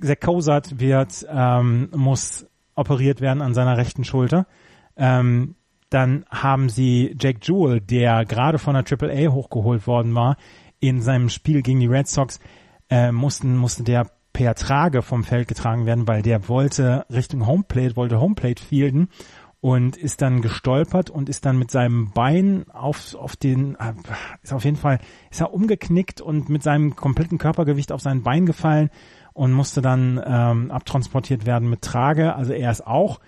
Zach 0.00 0.20
Kozart 0.20 0.78
wird, 0.78 1.26
ähm, 1.28 1.88
muss 1.96 2.46
operiert 2.76 3.20
werden 3.20 3.42
an 3.42 3.52
seiner 3.52 3.76
rechten 3.76 4.04
Schulter. 4.04 4.46
Ähm, 4.96 5.56
dann 5.90 6.26
haben 6.30 6.68
sie 6.68 7.16
Jake 7.18 7.40
Jewell, 7.42 7.80
der 7.80 8.24
gerade 8.24 8.58
von 8.58 8.74
der 8.74 8.84
AAA 8.84 9.32
hochgeholt 9.32 9.88
worden 9.88 10.14
war, 10.14 10.36
in 10.78 11.00
seinem 11.02 11.28
Spiel 11.28 11.62
gegen 11.62 11.80
die 11.80 11.86
Red 11.86 12.06
Sox, 12.06 12.38
äh, 12.88 13.10
mussten, 13.10 13.56
musste 13.56 13.82
der 13.82 14.15
per 14.36 14.54
Trage 14.54 15.00
vom 15.00 15.24
Feld 15.24 15.48
getragen 15.48 15.86
werden, 15.86 16.06
weil 16.06 16.20
der 16.20 16.46
wollte 16.46 17.06
Richtung 17.08 17.46
Homeplate, 17.46 17.96
wollte 17.96 18.20
Homeplate 18.20 18.62
fielden 18.62 19.08
und 19.62 19.96
ist 19.96 20.20
dann 20.20 20.42
gestolpert 20.42 21.08
und 21.08 21.30
ist 21.30 21.46
dann 21.46 21.58
mit 21.58 21.70
seinem 21.70 22.10
Bein 22.12 22.66
auf, 22.70 23.14
auf 23.14 23.36
den, 23.36 23.76
äh, 23.76 23.94
ist 24.42 24.52
auf 24.52 24.66
jeden 24.66 24.76
Fall, 24.76 24.98
ist 25.30 25.40
er 25.40 25.54
umgeknickt 25.54 26.20
und 26.20 26.50
mit 26.50 26.62
seinem 26.62 26.96
kompletten 26.96 27.38
Körpergewicht 27.38 27.92
auf 27.92 28.02
sein 28.02 28.22
Bein 28.22 28.44
gefallen 28.44 28.90
und 29.32 29.54
musste 29.54 29.80
dann 29.80 30.22
ähm, 30.22 30.70
abtransportiert 30.70 31.46
werden 31.46 31.70
mit 31.70 31.80
Trage. 31.80 32.36
Also 32.36 32.52
er 32.52 32.70
ist 32.70 32.86
auch. 32.86 33.20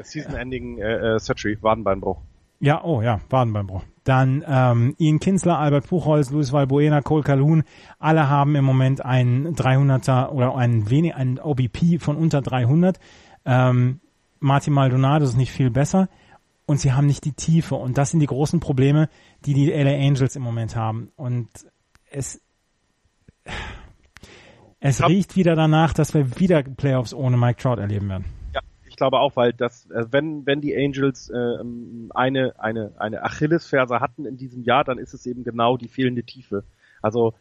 Season-Ending 0.00 0.78
äh, 0.78 1.16
äh, 1.16 1.18
Surgery, 1.18 1.58
Wadenbeinbruch. 1.60 2.22
Ja, 2.58 2.82
oh 2.82 3.02
ja, 3.02 3.20
Wadenbeinbruch. 3.28 3.82
Dann 4.04 4.44
ähm, 4.46 4.94
Ian 4.98 5.20
Kinsler, 5.20 5.58
Albert 5.58 5.88
Buchholz, 5.88 6.30
Luis 6.30 6.52
Valbuena, 6.52 7.02
Cole 7.02 7.22
Calhoun, 7.22 7.62
alle 7.98 8.28
haben 8.28 8.56
im 8.56 8.64
Moment 8.64 9.04
ein 9.04 9.54
300er 9.54 10.30
oder 10.30 10.56
ein 10.56 10.90
wenig 10.90 11.14
ein 11.14 11.38
OBP 11.38 12.00
von 12.00 12.16
unter 12.16 12.42
300. 12.42 12.98
Ähm, 13.44 14.00
Martin 14.40 14.72
Maldonado 14.72 15.24
ist 15.24 15.36
nicht 15.36 15.52
viel 15.52 15.70
besser 15.70 16.08
und 16.66 16.80
sie 16.80 16.92
haben 16.92 17.06
nicht 17.06 17.24
die 17.24 17.32
Tiefe 17.32 17.76
und 17.76 17.96
das 17.96 18.10
sind 18.10 18.20
die 18.20 18.26
großen 18.26 18.58
Probleme, 18.58 19.08
die 19.44 19.54
die 19.54 19.70
LA 19.70 19.94
Angels 19.94 20.34
im 20.34 20.42
Moment 20.42 20.74
haben 20.74 21.12
und 21.16 21.48
es 22.10 22.40
es 24.84 25.06
riecht 25.06 25.36
wieder 25.36 25.54
danach, 25.54 25.94
dass 25.94 26.12
wir 26.12 26.40
wieder 26.40 26.64
Playoffs 26.64 27.14
ohne 27.14 27.36
Mike 27.36 27.62
Trout 27.62 27.80
erleben 27.80 28.08
werden. 28.08 28.41
Glaube 29.02 29.18
auch, 29.18 29.34
weil 29.34 29.52
das, 29.52 29.90
äh, 29.90 30.06
wenn, 30.12 30.46
wenn 30.46 30.60
die 30.60 30.76
Angels 30.76 31.28
äh, 31.28 31.58
eine, 32.14 32.54
eine, 32.60 32.92
eine 32.98 33.24
Achillesferse 33.24 33.98
hatten 33.98 34.26
in 34.26 34.36
diesem 34.36 34.62
Jahr, 34.62 34.84
dann 34.84 34.98
ist 34.98 35.12
es 35.12 35.26
eben 35.26 35.42
genau 35.42 35.76
die 35.76 35.88
fehlende 35.88 36.22
Tiefe. 36.22 36.62
Also 37.02 37.34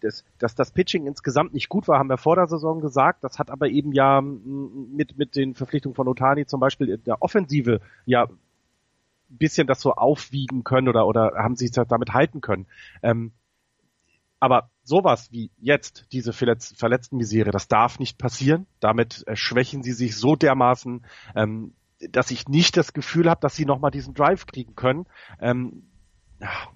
das, 0.00 0.24
dass 0.38 0.54
das 0.54 0.70
Pitching 0.70 1.06
insgesamt 1.06 1.52
nicht 1.52 1.68
gut 1.68 1.88
war, 1.88 1.98
haben 1.98 2.08
wir 2.08 2.16
vor 2.16 2.36
der 2.36 2.46
Saison 2.46 2.80
gesagt. 2.80 3.22
Das 3.22 3.38
hat 3.38 3.50
aber 3.50 3.68
eben 3.68 3.92
ja 3.92 4.22
mit, 4.22 5.18
mit 5.18 5.36
den 5.36 5.54
Verpflichtungen 5.54 5.94
von 5.94 6.08
Otani 6.08 6.46
zum 6.46 6.58
Beispiel 6.58 6.88
in 6.88 7.04
der 7.04 7.20
Offensive 7.20 7.82
ja 8.06 8.24
ein 8.24 8.38
bisschen 9.28 9.66
das 9.66 9.82
so 9.82 9.92
aufwiegen 9.92 10.64
können 10.64 10.88
oder, 10.88 11.06
oder 11.06 11.34
haben 11.36 11.56
sich 11.56 11.70
damit 11.70 12.14
halten 12.14 12.40
können. 12.40 12.64
Ähm, 13.02 13.32
aber 14.40 14.70
sowas 14.82 15.32
wie 15.32 15.50
jetzt, 15.58 16.06
diese 16.12 16.32
verletz 16.32 16.74
verletzten 16.76 17.16
Misere, 17.16 17.50
das 17.50 17.68
darf 17.68 17.98
nicht 17.98 18.18
passieren. 18.18 18.66
Damit 18.80 19.24
äh, 19.26 19.36
schwächen 19.36 19.82
sie 19.82 19.92
sich 19.92 20.16
so 20.16 20.36
dermaßen, 20.36 21.04
ähm, 21.34 21.74
dass 22.10 22.30
ich 22.30 22.48
nicht 22.48 22.76
das 22.76 22.92
Gefühl 22.92 23.30
habe, 23.30 23.40
dass 23.40 23.56
sie 23.56 23.64
nochmal 23.64 23.90
diesen 23.90 24.14
Drive 24.14 24.46
kriegen 24.46 24.74
können. 24.74 25.06
Ähm, 25.40 25.84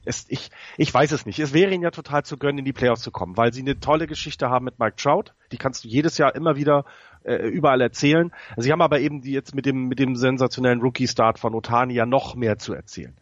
es, 0.05 0.25
ich, 0.29 0.51
ich 0.79 0.93
weiß 0.93 1.13
es 1.13 1.27
nicht. 1.27 1.39
Es 1.39 1.53
wäre 1.53 1.73
ihnen 1.73 1.83
ja 1.83 1.91
total 1.91 2.25
zu 2.25 2.39
gönnen, 2.39 2.59
in 2.59 2.65
die 2.65 2.73
Playoffs 2.73 3.03
zu 3.03 3.11
kommen, 3.11 3.37
weil 3.37 3.53
sie 3.53 3.61
eine 3.61 3.79
tolle 3.79 4.07
Geschichte 4.07 4.49
haben 4.49 4.65
mit 4.65 4.79
Mike 4.79 4.97
Trout. 4.97 5.35
Die 5.53 5.59
kannst 5.59 5.85
du 5.85 5.89
jedes 5.89 6.17
Jahr 6.17 6.35
immer 6.35 6.57
wieder 6.57 6.85
äh, 7.25 7.47
überall 7.47 7.81
erzählen. 7.83 8.33
Sie 8.57 8.73
haben 8.73 8.81
aber 8.81 9.01
eben 9.01 9.21
die 9.21 9.33
jetzt 9.33 9.55
mit 9.55 9.67
dem, 9.67 9.89
mit 9.89 9.99
dem 9.99 10.17
sensationellen 10.17 10.81
Rookie-Start 10.81 11.39
von 11.39 11.55
Otani 11.55 11.95
ja 11.95 12.07
noch 12.07 12.35
mehr 12.35 12.57
zu 12.57 12.73
erzählen. 12.73 13.17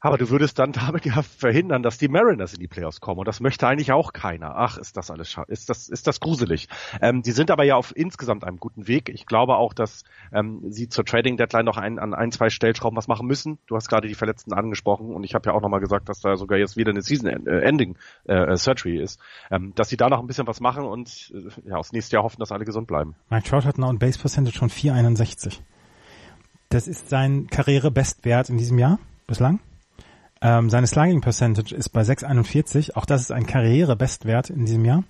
Aber 0.00 0.16
du 0.16 0.30
würdest 0.30 0.58
dann 0.58 0.72
damit 0.72 1.04
ja 1.04 1.22
verhindern, 1.22 1.82
dass 1.82 1.98
die 1.98 2.08
Mariners 2.08 2.54
in 2.54 2.60
die 2.60 2.68
Playoffs 2.68 3.00
kommen. 3.00 3.20
Und 3.20 3.28
das 3.28 3.40
möchte 3.40 3.66
eigentlich 3.66 3.92
auch 3.92 4.12
keiner. 4.12 4.54
Ach, 4.56 4.78
ist 4.78 4.96
das 4.96 5.10
alles 5.10 5.36
ist 5.48 5.68
das, 5.68 5.88
ist 5.88 6.06
das 6.06 6.20
gruselig. 6.20 6.68
Ähm, 7.00 7.22
die 7.22 7.32
sind 7.32 7.50
aber 7.50 7.64
ja 7.64 7.76
auf 7.76 7.94
insgesamt 7.96 8.44
einem 8.44 8.58
guten 8.58 8.86
Weg. 8.86 9.08
Ich 9.08 9.26
glaube 9.26 9.56
auch, 9.56 9.72
dass 9.72 10.04
ähm, 10.32 10.62
sie 10.70 10.88
zur 10.88 11.04
Trading 11.04 11.36
Deadline 11.36 11.64
noch 11.64 11.76
ein, 11.76 11.98
an 11.98 12.14
ein, 12.14 12.30
zwei 12.32 12.50
Stellschrauben 12.50 12.96
was 12.96 13.08
machen 13.08 13.26
müssen. 13.26 13.58
Du 13.66 13.76
hast 13.76 13.88
gerade 13.88 14.08
die 14.08 14.14
Verletzten 14.14 14.52
angesprochen 14.52 15.14
und 15.14 15.24
ich 15.24 15.34
habe 15.34 15.50
ja 15.50 15.54
auch 15.54 15.62
nochmal 15.62 15.80
gesagt, 15.80 16.08
dass 16.08 16.20
da 16.20 16.36
sogar 16.36 16.58
jetzt 16.58 16.76
wieder 16.76 16.90
eine 16.90 17.02
Season-Ending 17.02 17.96
äh, 18.28 18.34
äh, 18.34 18.56
Surgery 18.56 19.00
ist. 19.00 19.20
Ähm, 19.50 19.72
dass 19.74 19.88
sie 19.88 19.96
da 19.96 20.08
noch 20.08 20.20
ein 20.20 20.26
bisschen 20.26 20.46
was 20.46 20.60
machen 20.60 20.84
und 20.84 21.32
äh, 21.34 21.70
ja, 21.70 21.76
aufs 21.76 21.92
nächste 21.92 22.16
Jahr 22.16 22.24
hoffen, 22.24 22.40
dass 22.40 22.52
alle 22.52 22.64
gesund 22.64 22.86
bleiben. 22.86 23.14
Mike 23.30 23.48
Trout 23.48 23.64
hat 23.64 23.76
einen 23.76 23.84
On-Base-Percentage 23.84 24.58
von 24.58 24.70
461. 24.70 25.60
Das 26.68 26.86
ist 26.86 27.08
sein 27.08 27.46
Karrierebestwert 27.48 28.50
in 28.50 28.58
diesem 28.58 28.78
Jahr 28.78 28.98
bislang. 29.26 29.60
Ähm, 30.40 30.70
seine 30.70 30.86
Slugging 30.86 31.20
Percentage 31.20 31.74
ist 31.74 31.88
bei 31.90 32.02
6,41. 32.02 32.94
Auch 32.94 33.06
das 33.06 33.22
ist 33.22 33.32
ein 33.32 33.46
Karrierebestwert 33.46 34.50
in 34.50 34.66
diesem 34.66 34.84
Jahr. 34.84 35.04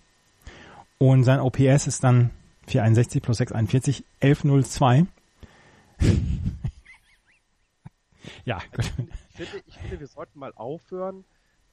Und 0.99 1.25
sein 1.25 1.41
OPS 1.41 1.87
ist 1.87 2.03
dann 2.03 2.31
461 2.67 3.23
plus 3.23 3.39
641, 3.39 4.05
1102. 4.21 5.07
ja, 8.45 8.59
gut. 8.75 8.93
Ich 9.31 9.37
finde, 9.37 9.65
ich 9.67 9.79
finde, 9.79 10.01
wir 10.01 10.07
sollten 10.07 10.39
mal 10.39 10.53
aufhören, 10.55 11.25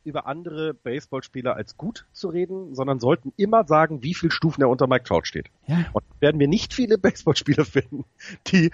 über 0.03 0.28
andere 0.28 0.74
Baseballspieler 0.74 1.56
als 1.56 1.78
gut 1.78 2.06
zu 2.14 2.30
reden, 2.30 2.76
sondern 2.76 2.99
sollten 2.99 3.34
immer 3.38 3.66
sagen, 3.66 4.03
wie 4.03 4.14
viele 4.14 4.32
Stufen 4.32 4.62
er 4.62 4.70
unter 4.70 4.88
Mike 4.88 5.03
Trout 5.03 5.26
steht. 5.26 5.49
Ja. 5.66 5.86
Und 5.93 6.03
werden 6.20 6.39
wir 6.39 6.47
nicht 6.47 6.74
viele 6.74 6.97
Baseballspieler 6.99 7.66
finden, 7.66 8.06
die 8.47 8.72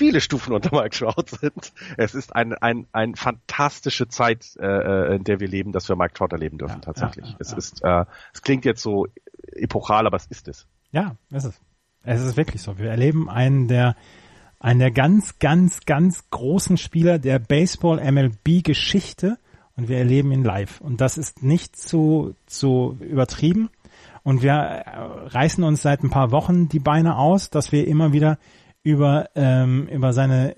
viele 0.00 0.22
Stufen 0.22 0.54
unter 0.54 0.74
Mike 0.74 0.96
Trout 0.96 1.26
sind. 1.26 1.72
Es 1.98 2.14
ist 2.14 2.34
ein, 2.34 2.54
ein, 2.54 2.86
ein 2.92 3.16
fantastische 3.16 4.08
Zeit, 4.08 4.56
äh, 4.58 4.66
äh, 4.66 5.16
in 5.16 5.24
der 5.24 5.40
wir 5.40 5.48
leben, 5.48 5.72
dass 5.72 5.90
wir 5.90 5.96
Mike 5.96 6.14
Trout 6.14 6.28
erleben 6.30 6.56
dürfen, 6.56 6.76
ja, 6.76 6.80
tatsächlich. 6.80 7.26
Ja, 7.26 7.32
ja, 7.32 7.36
es 7.38 7.52
ist, 7.52 7.84
äh, 7.84 8.06
es 8.32 8.40
klingt 8.40 8.64
jetzt 8.64 8.80
so 8.80 9.06
epochal, 9.52 10.06
aber 10.06 10.16
es 10.16 10.24
ist 10.26 10.48
es. 10.48 10.66
Ja, 10.90 11.16
es 11.30 11.44
ist. 11.44 11.60
Es 12.02 12.24
ist 12.24 12.38
wirklich 12.38 12.62
so. 12.62 12.78
Wir 12.78 12.90
erleben 12.90 13.28
einen 13.28 13.68
der, 13.68 13.94
einen 14.58 14.80
der 14.80 14.90
ganz, 14.90 15.38
ganz, 15.38 15.80
ganz 15.84 16.30
großen 16.30 16.78
Spieler 16.78 17.18
der 17.18 17.38
Baseball-MLB-Geschichte 17.38 19.36
und 19.76 19.88
wir 19.90 19.98
erleben 19.98 20.32
ihn 20.32 20.44
live. 20.44 20.80
Und 20.80 21.02
das 21.02 21.18
ist 21.18 21.42
nicht 21.42 21.76
zu, 21.76 22.34
zu 22.46 22.96
übertrieben. 23.00 23.68
Und 24.22 24.40
wir 24.42 24.52
reißen 24.54 25.62
uns 25.62 25.82
seit 25.82 26.02
ein 26.02 26.10
paar 26.10 26.30
Wochen 26.30 26.70
die 26.70 26.78
Beine 26.78 27.18
aus, 27.18 27.50
dass 27.50 27.70
wir 27.70 27.86
immer 27.86 28.14
wieder 28.14 28.38
über, 28.82 29.30
ähm, 29.34 29.86
über 29.88 30.12
seine, 30.12 30.54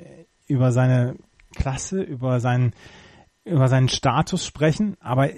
über 0.46 0.72
seine 0.72 1.16
Klasse, 1.54 2.02
über 2.02 2.40
seinen, 2.40 2.72
über 3.44 3.68
seinen 3.68 3.88
Status 3.88 4.46
sprechen, 4.46 4.96
aber 5.00 5.28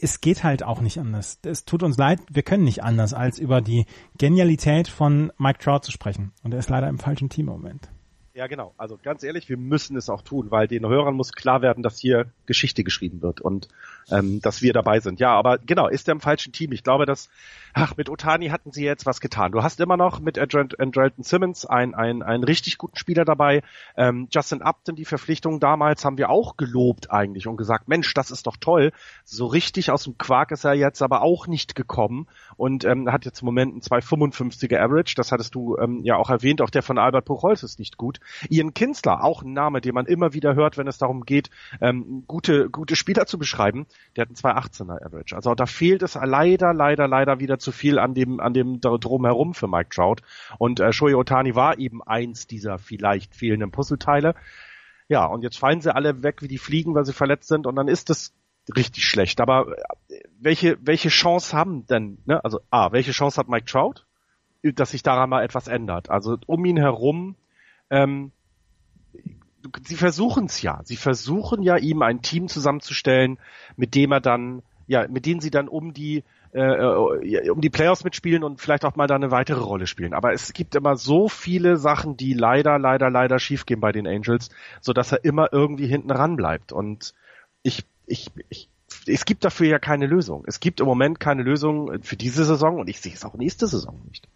es 0.00 0.20
geht 0.20 0.44
halt 0.44 0.62
auch 0.62 0.80
nicht 0.80 0.98
anders. 0.98 1.38
Es 1.44 1.64
tut 1.64 1.82
uns 1.82 1.96
leid, 1.96 2.20
wir 2.30 2.42
können 2.42 2.64
nicht 2.64 2.82
anders, 2.82 3.14
als 3.14 3.38
über 3.38 3.60
die 3.60 3.86
Genialität 4.18 4.88
von 4.88 5.32
Mike 5.38 5.60
Trout 5.60 5.80
zu 5.82 5.92
sprechen. 5.92 6.32
Und 6.42 6.52
er 6.52 6.58
ist 6.58 6.68
leider 6.68 6.88
im 6.88 6.98
falschen 6.98 7.30
Team 7.30 7.46
im 7.46 7.54
Moment. 7.54 7.88
Ja, 8.36 8.48
genau. 8.48 8.74
Also 8.76 8.98
ganz 9.00 9.22
ehrlich, 9.22 9.48
wir 9.48 9.56
müssen 9.56 9.96
es 9.96 10.10
auch 10.10 10.20
tun, 10.20 10.50
weil 10.50 10.66
den 10.66 10.84
Hörern 10.84 11.14
muss 11.14 11.34
klar 11.34 11.62
werden, 11.62 11.84
dass 11.84 12.00
hier 12.00 12.26
Geschichte 12.46 12.82
geschrieben 12.82 13.22
wird 13.22 13.40
und 13.40 13.68
ähm, 14.10 14.40
dass 14.42 14.60
wir 14.60 14.72
dabei 14.72 14.98
sind. 14.98 15.20
Ja, 15.20 15.30
aber 15.30 15.58
genau, 15.58 15.86
ist 15.86 16.08
er 16.08 16.12
im 16.12 16.20
falschen 16.20 16.52
Team? 16.52 16.72
Ich 16.72 16.82
glaube, 16.82 17.06
dass 17.06 17.30
ach, 17.74 17.96
mit 17.96 18.10
Otani 18.10 18.48
hatten 18.48 18.72
sie 18.72 18.84
jetzt 18.84 19.06
was 19.06 19.20
getan. 19.20 19.52
Du 19.52 19.62
hast 19.62 19.78
immer 19.78 19.96
noch 19.96 20.18
mit 20.18 20.36
Andrelton 20.36 21.22
Simmons 21.22 21.64
einen, 21.64 21.94
einen, 21.94 22.24
einen 22.24 22.42
richtig 22.42 22.76
guten 22.76 22.96
Spieler 22.96 23.24
dabei. 23.24 23.62
Ähm, 23.96 24.26
Justin 24.32 24.62
Upton, 24.62 24.96
die 24.96 25.04
Verpflichtung 25.04 25.60
damals 25.60 26.04
haben 26.04 26.18
wir 26.18 26.28
auch 26.28 26.56
gelobt 26.56 27.12
eigentlich 27.12 27.46
und 27.46 27.56
gesagt, 27.56 27.86
Mensch, 27.86 28.12
das 28.14 28.32
ist 28.32 28.48
doch 28.48 28.56
toll. 28.56 28.90
So 29.24 29.46
richtig 29.46 29.92
aus 29.92 30.04
dem 30.04 30.18
Quark 30.18 30.50
ist 30.50 30.64
er 30.64 30.74
jetzt 30.74 31.02
aber 31.02 31.22
auch 31.22 31.46
nicht 31.46 31.76
gekommen 31.76 32.26
und 32.56 32.84
ähm, 32.84 33.10
hat 33.10 33.24
jetzt 33.24 33.42
im 33.42 33.46
Moment 33.46 33.72
einen 33.72 33.80
255er 33.80 34.78
Average. 34.78 35.14
Das 35.16 35.32
hattest 35.32 35.54
du 35.54 35.76
ähm, 35.78 36.00
ja 36.04 36.16
auch 36.16 36.30
erwähnt. 36.30 36.62
Auch 36.62 36.70
der 36.70 36.82
von 36.82 36.98
Albert 36.98 37.24
Puchholz 37.24 37.62
ist 37.62 37.78
nicht 37.78 37.96
gut. 37.96 38.20
Ian 38.48 38.74
Kinsler, 38.74 39.24
auch 39.24 39.42
ein 39.42 39.52
Name, 39.52 39.80
den 39.80 39.94
man 39.94 40.06
immer 40.06 40.32
wieder 40.32 40.54
hört, 40.54 40.76
wenn 40.76 40.88
es 40.88 40.98
darum 40.98 41.24
geht, 41.24 41.50
ähm, 41.80 42.24
gute, 42.26 42.70
gute 42.70 42.96
Spieler 42.96 43.26
zu 43.26 43.38
beschreiben. 43.38 43.86
Der 44.16 44.22
hat 44.22 44.28
einen 44.28 44.36
218er 44.36 45.04
Average. 45.04 45.36
Also 45.36 45.54
da 45.54 45.66
fehlt 45.66 46.02
es 46.02 46.14
leider, 46.14 46.72
leider, 46.72 47.08
leider 47.08 47.40
wieder 47.40 47.58
zu 47.58 47.72
viel 47.72 47.98
an 47.98 48.14
dem, 48.14 48.40
an 48.40 48.54
dem 48.54 48.80
drumherum 48.80 49.54
für 49.54 49.68
Mike 49.68 49.90
Trout. 49.90 50.16
Und 50.58 50.80
äh, 50.80 50.92
Shohei 50.92 51.16
Otani 51.16 51.54
war 51.54 51.78
eben 51.78 52.02
eins 52.02 52.46
dieser 52.46 52.78
vielleicht 52.78 53.34
fehlenden 53.34 53.70
Puzzleteile. 53.70 54.34
Ja, 55.08 55.26
und 55.26 55.42
jetzt 55.42 55.58
fallen 55.58 55.80
sie 55.80 55.94
alle 55.94 56.22
weg 56.22 56.40
wie 56.40 56.48
die 56.48 56.58
Fliegen, 56.58 56.94
weil 56.94 57.04
sie 57.04 57.12
verletzt 57.12 57.48
sind 57.48 57.66
und 57.66 57.76
dann 57.76 57.88
ist 57.88 58.08
es 58.08 58.32
richtig 58.74 59.04
schlecht. 59.04 59.40
Aber 59.40 59.76
äh, 60.08 60.20
welche, 60.38 60.78
welche 60.80 61.08
Chance 61.08 61.56
haben 61.56 61.86
denn, 61.86 62.18
ne? 62.26 62.44
Also 62.44 62.60
A, 62.70 62.92
welche 62.92 63.12
Chance 63.12 63.38
hat 63.38 63.48
Mike 63.48 63.66
Trout, 63.66 64.04
dass 64.62 64.92
sich 64.92 65.02
daran 65.02 65.30
mal 65.30 65.42
etwas 65.42 65.68
ändert? 65.68 66.10
Also 66.10 66.38
um 66.46 66.64
ihn 66.64 66.76
herum, 66.76 67.36
ähm, 67.90 68.32
sie 69.86 69.96
versuchen 69.96 70.46
es 70.46 70.62
ja. 70.62 70.80
Sie 70.84 70.96
versuchen 70.96 71.62
ja, 71.62 71.76
ihm 71.76 72.02
ein 72.02 72.22
Team 72.22 72.48
zusammenzustellen, 72.48 73.38
mit 73.76 73.94
dem 73.94 74.12
er 74.12 74.20
dann, 74.20 74.62
ja, 74.86 75.06
mit 75.08 75.26
denen 75.26 75.40
sie 75.40 75.50
dann 75.50 75.68
um 75.68 75.94
die 75.94 76.24
äh, 76.52 76.60
äh 76.60 77.50
um 77.50 77.60
die 77.60 77.70
Playoffs 77.70 78.04
mitspielen 78.04 78.44
und 78.44 78.60
vielleicht 78.60 78.84
auch 78.84 78.96
mal 78.96 79.06
da 79.06 79.16
eine 79.16 79.30
weitere 79.30 79.60
Rolle 79.60 79.86
spielen. 79.86 80.14
Aber 80.14 80.32
es 80.32 80.52
gibt 80.52 80.74
immer 80.74 80.96
so 80.96 81.28
viele 81.28 81.76
Sachen, 81.76 82.16
die 82.16 82.34
leider, 82.34 82.78
leider, 82.78 83.10
leider 83.10 83.38
schiefgehen 83.38 83.80
bei 83.80 83.92
den 83.92 84.06
Angels, 84.06 84.50
so 84.80 84.92
dass 84.92 85.12
er 85.12 85.24
immer 85.24 85.52
irgendwie 85.52 85.86
hinten 85.86 86.10
ran 86.10 86.36
bleibt. 86.36 86.72
Und 86.72 87.14
ich, 87.62 87.84
ich, 88.06 88.30
ich, 88.48 88.68
es 89.06 89.24
gibt 89.24 89.44
dafür 89.44 89.66
ja 89.66 89.78
keine 89.78 90.06
Lösung. 90.06 90.44
Es 90.46 90.60
gibt 90.60 90.80
im 90.80 90.86
Moment 90.86 91.20
keine 91.20 91.42
Lösung 91.42 92.02
für 92.02 92.16
diese 92.16 92.44
Saison 92.44 92.78
und 92.78 92.88
ich 92.88 93.00
sehe 93.00 93.14
es 93.14 93.24
auch 93.24 93.34
nächste 93.34 93.66
Saison 93.66 94.00
nicht. 94.08 94.28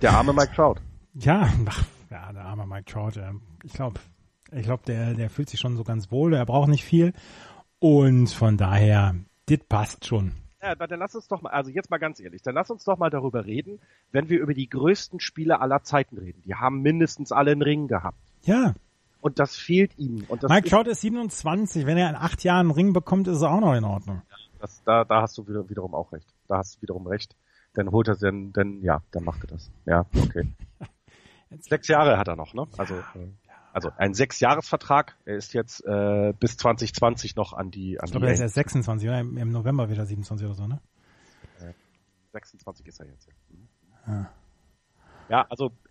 Der 0.00 0.12
arme 0.12 0.32
Mike 0.32 0.52
Trout. 0.54 0.80
Ja, 1.14 1.52
ach, 1.66 1.84
ja, 2.10 2.32
der 2.32 2.44
arme 2.44 2.66
Mike 2.66 2.90
Trout. 2.90 3.12
Ich 3.64 3.72
glaube, 3.72 4.00
ich 4.50 4.64
glaube, 4.64 4.82
der, 4.86 5.14
der 5.14 5.30
fühlt 5.30 5.48
sich 5.48 5.60
schon 5.60 5.76
so 5.76 5.84
ganz 5.84 6.10
wohl. 6.10 6.34
Er 6.34 6.46
braucht 6.46 6.68
nicht 6.68 6.84
viel 6.84 7.12
und 7.78 8.28
von 8.28 8.56
daher, 8.56 9.14
das 9.46 9.58
passt 9.68 10.06
schon. 10.06 10.32
Ja, 10.62 10.76
dann 10.76 11.00
lass 11.00 11.16
uns 11.16 11.26
doch 11.26 11.42
mal, 11.42 11.50
also 11.50 11.70
jetzt 11.70 11.90
mal 11.90 11.98
ganz 11.98 12.20
ehrlich, 12.20 12.42
dann 12.42 12.54
lass 12.54 12.70
uns 12.70 12.84
doch 12.84 12.96
mal 12.96 13.10
darüber 13.10 13.44
reden, 13.44 13.80
wenn 14.12 14.28
wir 14.28 14.38
über 14.38 14.54
die 14.54 14.68
größten 14.68 15.18
Spieler 15.18 15.60
aller 15.60 15.82
Zeiten 15.82 16.18
reden. 16.18 16.40
Die 16.44 16.54
haben 16.54 16.82
mindestens 16.82 17.32
alle 17.32 17.50
einen 17.50 17.62
Ring 17.62 17.88
gehabt. 17.88 18.18
Ja. 18.44 18.74
Und 19.22 19.38
das 19.38 19.56
fehlt 19.56 19.96
ihm. 19.98 20.24
Und 20.28 20.42
das 20.42 20.50
Mike 20.50 20.68
Trout 20.68 20.90
ist 20.90 21.00
27. 21.00 21.86
Wenn 21.86 21.96
er 21.96 22.10
in 22.10 22.16
acht 22.16 22.42
Jahren 22.42 22.66
einen 22.66 22.70
Ring 22.72 22.92
bekommt, 22.92 23.28
ist 23.28 23.40
er 23.40 23.52
auch 23.52 23.60
noch 23.60 23.74
in 23.74 23.84
Ordnung. 23.84 24.22
Das, 24.58 24.82
da, 24.84 25.04
da 25.04 25.22
hast 25.22 25.38
du 25.38 25.46
wieder, 25.46 25.68
wiederum 25.70 25.94
auch 25.94 26.12
recht. 26.12 26.26
Da 26.48 26.58
hast 26.58 26.76
du 26.76 26.82
wiederum 26.82 27.06
recht. 27.06 27.36
Dann 27.74 27.92
holt 27.92 28.08
er 28.08 28.16
dann, 28.16 28.52
dann, 28.52 28.82
ja, 28.82 29.00
dann 29.12 29.22
macht 29.22 29.44
er 29.44 29.46
das. 29.46 29.70
Ja, 29.86 30.06
okay. 30.16 30.52
Sechs 31.60 31.86
Jahre 31.86 32.18
hat 32.18 32.26
er 32.26 32.34
noch, 32.34 32.52
ne? 32.52 32.66
Also, 32.76 32.94
äh, 32.94 33.28
also 33.72 33.90
ein 33.96 34.12
Sechsjahresvertrag. 34.12 35.16
Er 35.24 35.36
ist 35.36 35.54
jetzt 35.54 35.86
äh, 35.86 36.32
bis 36.38 36.56
2020 36.56 37.36
noch 37.36 37.52
an 37.52 37.70
die. 37.70 38.00
An 38.00 38.06
ich 38.06 38.10
glaube, 38.10 38.26
er 38.26 38.32
ist 38.32 38.40
erst 38.40 38.56
26, 38.56 39.08
oder? 39.08 39.20
Im, 39.20 39.52
November 39.52 39.88
wieder 39.88 40.04
27 40.04 40.46
oder 40.46 40.54
so, 40.56 40.66
ne? 40.66 40.80
26 42.32 42.86
ist 42.86 43.00
er 43.00 43.06
jetzt. 43.06 43.28
Ja, 43.28 44.12
ah. 44.12 44.26
ja 45.28 45.46
also 45.48 45.66
äh, 45.66 45.81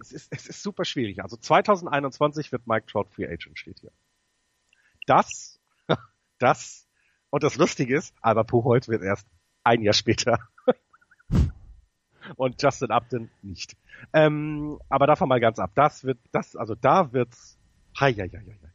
es 0.00 0.12
ist, 0.12 0.32
es 0.32 0.46
ist 0.46 0.62
super 0.62 0.84
schwierig. 0.84 1.22
Also 1.22 1.36
2021 1.36 2.52
wird 2.52 2.66
Mike 2.66 2.86
Trout 2.86 3.08
Free 3.10 3.26
Agent, 3.26 3.58
steht 3.58 3.80
hier. 3.80 3.92
Das, 5.06 5.58
das, 6.38 6.86
und 7.30 7.42
das 7.42 7.56
Lustige 7.56 7.96
ist, 7.96 8.14
Albert 8.20 8.48
Puchholz 8.48 8.88
wird 8.88 9.02
erst 9.02 9.26
ein 9.64 9.82
Jahr 9.82 9.94
später. 9.94 10.38
und 12.36 12.62
Justin 12.62 12.90
Upton 12.90 13.30
nicht. 13.42 13.76
Ähm, 14.12 14.78
aber 14.88 15.06
davon 15.06 15.28
mal 15.28 15.40
ganz 15.40 15.58
ab. 15.58 15.72
Das 15.74 16.04
wird, 16.04 16.18
das, 16.32 16.56
also 16.56 16.74
da 16.74 17.12
wird's, 17.12 17.58
hei, 17.98 18.12
hei, 18.12 18.28
hei, 18.28 18.42
hei. 18.44 18.70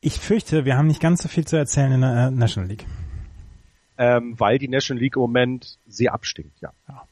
Ich 0.00 0.20
fürchte, 0.20 0.64
wir 0.64 0.76
haben 0.76 0.86
nicht 0.86 1.00
ganz 1.00 1.22
so 1.22 1.28
viel 1.28 1.46
zu 1.46 1.56
erzählen 1.56 1.92
in 1.92 2.00
der 2.02 2.28
äh, 2.28 2.30
National 2.30 2.68
League. 2.68 2.86
Ähm, 3.96 4.38
weil 4.38 4.58
die 4.58 4.68
National 4.68 5.02
League 5.02 5.16
im 5.16 5.22
Moment 5.22 5.78
sehr 5.86 6.14
abstinkt, 6.14 6.60
ja. 6.60 6.72
ja. 6.88 7.02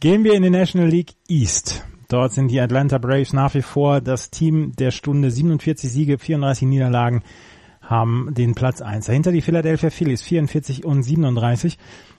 Gehen 0.00 0.24
wir 0.24 0.34
in 0.34 0.42
die 0.42 0.50
National 0.50 0.88
League 0.88 1.14
East. 1.28 1.84
Dort 2.08 2.32
sind 2.32 2.48
die 2.48 2.60
Atlanta 2.60 2.98
Braves 2.98 3.32
nach 3.32 3.54
wie 3.54 3.62
vor 3.62 4.00
das 4.00 4.30
Team 4.30 4.72
der 4.76 4.90
Stunde 4.90 5.30
47 5.30 5.90
Siege, 5.90 6.18
34 6.18 6.68
Niederlagen 6.68 7.22
haben 7.82 8.34
den 8.34 8.54
Platz 8.54 8.82
1. 8.82 9.06
Dahinter 9.06 9.32
die 9.32 9.42
Philadelphia 9.42 9.90
Phillies 9.90 10.22
44 10.22 10.84
und 10.84 11.02
37, 11.02 11.78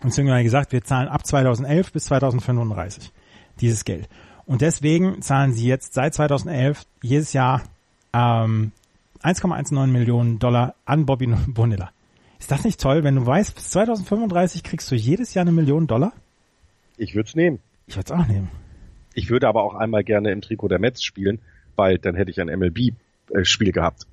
beziehungsweise 0.00 0.44
gesagt, 0.44 0.72
wir 0.72 0.82
zahlen 0.82 1.08
ab 1.08 1.26
2011 1.26 1.92
bis 1.92 2.06
2035 2.06 3.12
dieses 3.60 3.84
Geld. 3.84 4.08
Und 4.46 4.62
deswegen 4.62 5.20
zahlen 5.20 5.52
sie 5.52 5.66
jetzt 5.66 5.92
seit 5.92 6.14
2011 6.14 6.86
jedes 7.02 7.34
Jahr 7.34 7.64
ähm, 8.14 8.72
1,19 9.22 9.88
Millionen 9.88 10.38
Dollar 10.38 10.74
an 10.86 11.04
Bobby 11.04 11.26
Bonilla. 11.48 11.90
Ist 12.42 12.50
das 12.50 12.64
nicht 12.64 12.80
toll, 12.80 13.04
wenn 13.04 13.14
du 13.14 13.24
weißt, 13.24 13.54
bis 13.54 13.70
2035 13.70 14.64
kriegst 14.64 14.90
du 14.90 14.96
jedes 14.96 15.32
Jahr 15.32 15.42
eine 15.42 15.52
Million 15.52 15.86
Dollar? 15.86 16.12
Ich 16.96 17.14
würde 17.14 17.28
es 17.28 17.36
nehmen. 17.36 17.60
Ich 17.86 17.94
würde 17.94 18.12
es 18.12 18.20
auch 18.20 18.26
nehmen. 18.26 18.50
Ich 19.14 19.30
würde 19.30 19.46
aber 19.46 19.62
auch 19.62 19.76
einmal 19.76 20.02
gerne 20.02 20.32
im 20.32 20.40
Trikot 20.40 20.66
der 20.66 20.80
Mets 20.80 21.04
spielen, 21.04 21.40
weil 21.76 21.98
dann 21.98 22.16
hätte 22.16 22.32
ich 22.32 22.40
ein 22.40 22.48
MLB-Spiel 22.48 23.68
äh, 23.68 23.70
gehabt. 23.70 24.08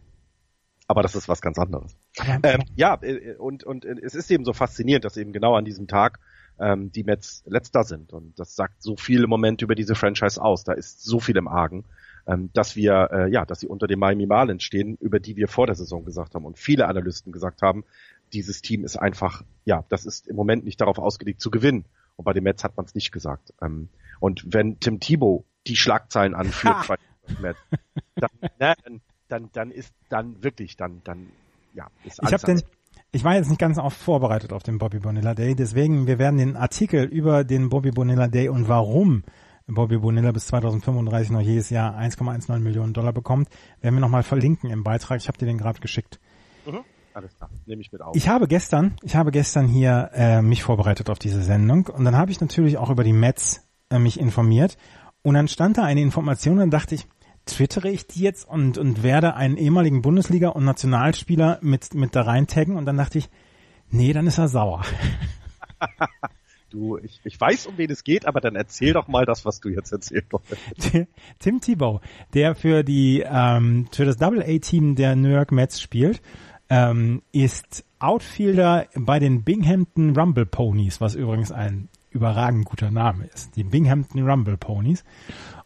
Aber 0.87 1.01
das 1.01 1.15
ist 1.15 1.27
was 1.27 1.41
ganz 1.41 1.57
anderes. 1.57 1.97
Ähm, 2.43 2.61
ja, 2.75 2.99
äh, 3.01 3.33
und, 3.33 3.63
und 3.63 3.83
äh, 3.83 3.95
es 4.03 4.13
ist 4.13 4.29
eben 4.29 4.45
so 4.45 4.53
faszinierend, 4.53 5.05
dass 5.05 5.17
eben 5.17 5.33
genau 5.33 5.55
an 5.55 5.65
diesem 5.65 5.87
Tag 5.87 6.19
ähm, 6.59 6.91
die 6.91 7.03
Mets 7.03 7.43
letzter 7.47 7.83
sind. 7.83 8.13
Und 8.13 8.37
das 8.39 8.55
sagt 8.55 8.83
so 8.83 8.95
viel 8.95 9.23
im 9.23 9.29
Moment 9.31 9.63
über 9.63 9.73
diese 9.73 9.95
Franchise 9.95 10.39
aus. 10.39 10.63
Da 10.63 10.73
ist 10.73 11.03
so 11.03 11.19
viel 11.19 11.37
im 11.37 11.47
Argen, 11.47 11.83
ähm, 12.27 12.51
dass 12.53 12.75
wir, 12.75 13.09
äh, 13.11 13.31
ja, 13.31 13.45
dass 13.45 13.61
sie 13.61 13.67
unter 13.67 13.87
dem 13.87 13.99
Miami 13.99 14.27
Marlins 14.27 14.63
stehen, 14.63 14.97
über 14.99 15.19
die 15.19 15.35
wir 15.35 15.47
vor 15.47 15.65
der 15.65 15.75
Saison 15.75 16.05
gesagt 16.05 16.35
haben 16.35 16.45
und 16.45 16.59
viele 16.59 16.87
Analysten 16.87 17.31
gesagt 17.31 17.61
haben, 17.61 17.83
dieses 18.33 18.61
Team 18.61 18.83
ist 18.83 18.97
einfach, 18.97 19.43
ja, 19.65 19.83
das 19.89 20.05
ist 20.05 20.27
im 20.27 20.35
Moment 20.35 20.65
nicht 20.65 20.81
darauf 20.81 20.97
ausgelegt 20.97 21.41
zu 21.41 21.51
gewinnen. 21.51 21.85
Und 22.15 22.25
bei 22.25 22.33
den 22.33 22.43
Mets 22.43 22.63
hat 22.63 22.75
man 22.75 22.85
es 22.85 22.95
nicht 22.95 23.11
gesagt. 23.11 23.53
Ähm, 23.61 23.89
und 24.19 24.43
wenn 24.47 24.79
Tim 24.79 24.99
Thibault 24.99 25.45
die 25.67 25.75
Schlagzeilen 25.75 26.35
anführt 26.35 26.87
bei 26.87 26.95
den 27.27 27.41
Mets, 27.41 27.59
dann, 28.15 28.29
ne, 28.59 28.75
dann, 29.29 29.49
dann 29.53 29.71
ist 29.71 29.93
dann 30.09 30.43
wirklich, 30.43 30.75
dann, 30.75 31.01
dann, 31.03 31.27
ja, 31.73 31.87
ist 32.03 32.19
alles. 32.19 32.31
Ich 32.31 32.33
habe 32.33 32.45
den, 32.45 32.69
ich 33.11 33.23
war 33.23 33.35
jetzt 33.35 33.49
nicht 33.49 33.59
ganz 33.59 33.77
auf 33.77 33.93
vorbereitet 33.93 34.53
auf 34.53 34.63
den 34.63 34.77
Bobby 34.77 34.99
Bonilla 34.99 35.33
Day, 35.33 35.55
deswegen 35.55 36.07
wir 36.07 36.19
werden 36.19 36.37
den 36.37 36.55
Artikel 36.55 37.05
über 37.05 37.43
den 37.43 37.69
Bobby 37.69 37.91
Bonilla 37.91 38.27
Day 38.27 38.49
und 38.49 38.67
warum 38.67 39.23
Bobby 39.67 39.97
Bonilla 39.97 40.31
bis 40.31 40.47
2035 40.47 41.31
noch 41.31 41.41
jedes 41.41 41.69
Jahr 41.69 41.97
1,19 41.97 42.59
Millionen 42.59 42.93
Dollar 42.93 43.13
bekommt, 43.13 43.49
werden 43.81 43.95
wir 43.95 44.01
nochmal 44.01 44.23
verlinken 44.23 44.69
im 44.69 44.83
Beitrag. 44.83 45.19
Ich 45.19 45.27
habe 45.27 45.37
dir 45.37 45.45
den 45.45 45.57
gerade 45.57 45.79
geschickt. 45.79 46.19
Mhm. 46.65 46.83
Alles 47.19 47.35
klar, 47.35 47.49
nehme 47.65 47.81
ich 47.81 47.91
mit 47.91 48.01
auf. 48.01 48.15
Ich 48.15 48.29
habe 48.29 48.47
gestern, 48.47 48.95
ich 49.03 49.17
habe 49.17 49.31
gestern 49.31 49.67
hier 49.67 50.09
äh, 50.13 50.41
mich 50.41 50.63
vorbereitet 50.63 51.09
auf 51.09 51.19
diese 51.19 51.41
Sendung 51.41 51.87
und 51.87 52.05
dann 52.05 52.15
habe 52.15 52.31
ich 52.31 52.39
natürlich 52.39 52.77
auch 52.77 52.89
über 52.89 53.03
die 53.03 53.11
Mets 53.11 53.67
äh, 53.89 53.99
mich 53.99 54.17
informiert 54.17 54.77
und 55.21 55.33
dann 55.33 55.49
stand 55.49 55.77
da 55.77 55.83
eine 55.83 55.99
Information 55.99 56.53
und 56.53 56.59
dann 56.59 56.69
dachte 56.71 56.95
ich, 56.95 57.07
twittere 57.45 57.89
ich 57.89 58.07
die 58.07 58.21
jetzt 58.21 58.47
und, 58.47 58.77
und 58.77 59.03
werde 59.03 59.35
einen 59.35 59.57
ehemaligen 59.57 60.01
Bundesliga- 60.01 60.47
und 60.47 60.63
Nationalspieler 60.63 61.59
mit, 61.61 61.93
mit 61.93 62.15
da 62.15 62.21
rein 62.21 62.47
taggen 62.47 62.77
und 62.77 62.85
dann 62.85 62.95
dachte 62.95 63.17
ich, 63.17 63.29
nee, 63.89 64.13
dann 64.13 64.25
ist 64.25 64.37
er 64.37 64.47
sauer. 64.47 64.85
Du, 66.69 66.97
ich, 66.97 67.19
ich 67.23 67.41
weiß, 67.41 67.65
um 67.65 67.77
wen 67.77 67.89
es 67.89 68.03
geht, 68.03 68.27
aber 68.27 68.41
dann 68.41 68.55
erzähl 68.55 68.93
doch 68.93 69.07
mal 69.07 69.25
das, 69.25 69.43
was 69.43 69.59
du 69.59 69.69
jetzt 69.69 69.91
erzählt 69.91 70.25
hast. 70.31 71.07
Tim 71.39 71.61
Tebow, 71.61 71.99
der 72.35 72.53
für 72.53 72.83
die 72.83 73.23
ähm, 73.25 73.87
für 73.91 74.05
das 74.05 74.17
Double 74.17 74.43
A 74.43 74.59
Team 74.59 74.95
der 74.95 75.15
New 75.15 75.29
York 75.29 75.51
Mets 75.51 75.81
spielt, 75.81 76.21
ähm, 76.69 77.21
ist 77.31 77.83
Outfielder 77.99 78.87
bei 78.95 79.19
den 79.19 79.43
Binghamton 79.43 80.17
Rumble 80.17 80.45
Ponies, 80.45 81.01
was 81.01 81.15
übrigens 81.15 81.51
ein 81.51 81.89
überragend 82.11 82.65
guter 82.65 82.91
Name 82.91 83.25
ist. 83.25 83.55
Die 83.55 83.63
Binghamton 83.63 84.27
Rumble 84.27 84.57
Ponies. 84.57 85.03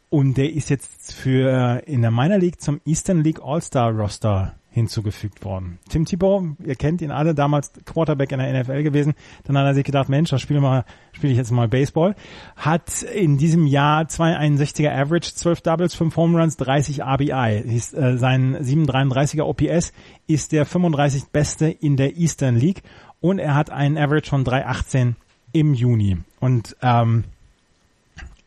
Und 0.10 0.38
der 0.38 0.54
ist 0.54 0.70
jetzt 0.70 1.14
für 1.14 1.84
in 1.86 2.02
der 2.02 2.12
Minor 2.12 2.38
League 2.38 2.62
zum 2.62 2.80
Eastern 2.86 3.24
League 3.24 3.42
All-Star 3.44 3.92
Roster 3.92 4.56
hinzugefügt 4.74 5.46
worden. 5.46 5.78
Tim 5.88 6.06
Tebow, 6.06 6.44
ihr 6.66 6.76
kennt 6.76 7.02
ihn 7.04 7.12
alle, 7.12 7.36
damals 7.36 7.72
Quarterback 7.86 8.32
in 8.32 8.40
der 8.40 8.64
NFL 8.64 8.82
gewesen. 8.82 9.14
Dann 9.44 9.56
hat 9.56 9.66
er 9.66 9.76
sich 9.76 9.84
gedacht, 9.84 10.10
Mensch, 10.10 10.32
da 10.32 10.40
spiele 10.40 10.62
mal, 10.62 10.84
spiele 11.12 11.32
ich 11.32 11.38
jetzt 11.38 11.52
mal 11.52 11.68
Baseball. 11.68 12.16
Hat 12.56 13.04
in 13.04 13.38
diesem 13.38 13.68
Jahr 13.68 14.06
261er 14.06 14.92
Average, 14.92 15.36
12 15.36 15.62
Doubles, 15.62 15.94
5 15.94 16.16
Home 16.18 16.42
Runs, 16.42 16.58
30 16.58 17.04
RBI. 17.04 17.62
Ist, 17.64 17.94
äh, 17.94 18.18
sein 18.18 18.58
733er 18.58 19.44
OPS 19.44 19.94
ist 20.26 20.52
der 20.52 20.66
35 20.66 21.26
beste 21.26 21.68
in 21.68 21.96
der 21.96 22.18
Eastern 22.18 22.56
League 22.56 22.82
und 23.22 23.38
er 23.38 23.54
hat 23.54 23.70
einen 23.70 23.98
Average 23.98 24.32
von 24.32 24.44
318 24.44 25.16
im 25.52 25.76
Juni. 25.76 26.18
Und 26.40 26.76
ähm, 26.82 27.26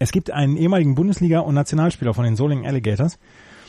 es 0.01 0.11
gibt 0.11 0.33
einen 0.33 0.57
ehemaligen 0.57 0.97
Bundesliga- 0.97 1.41
und 1.41 1.55
Nationalspieler 1.55 2.15
von 2.15 2.25
den 2.25 2.35
Solingen 2.35 2.67
Alligators, 2.67 3.19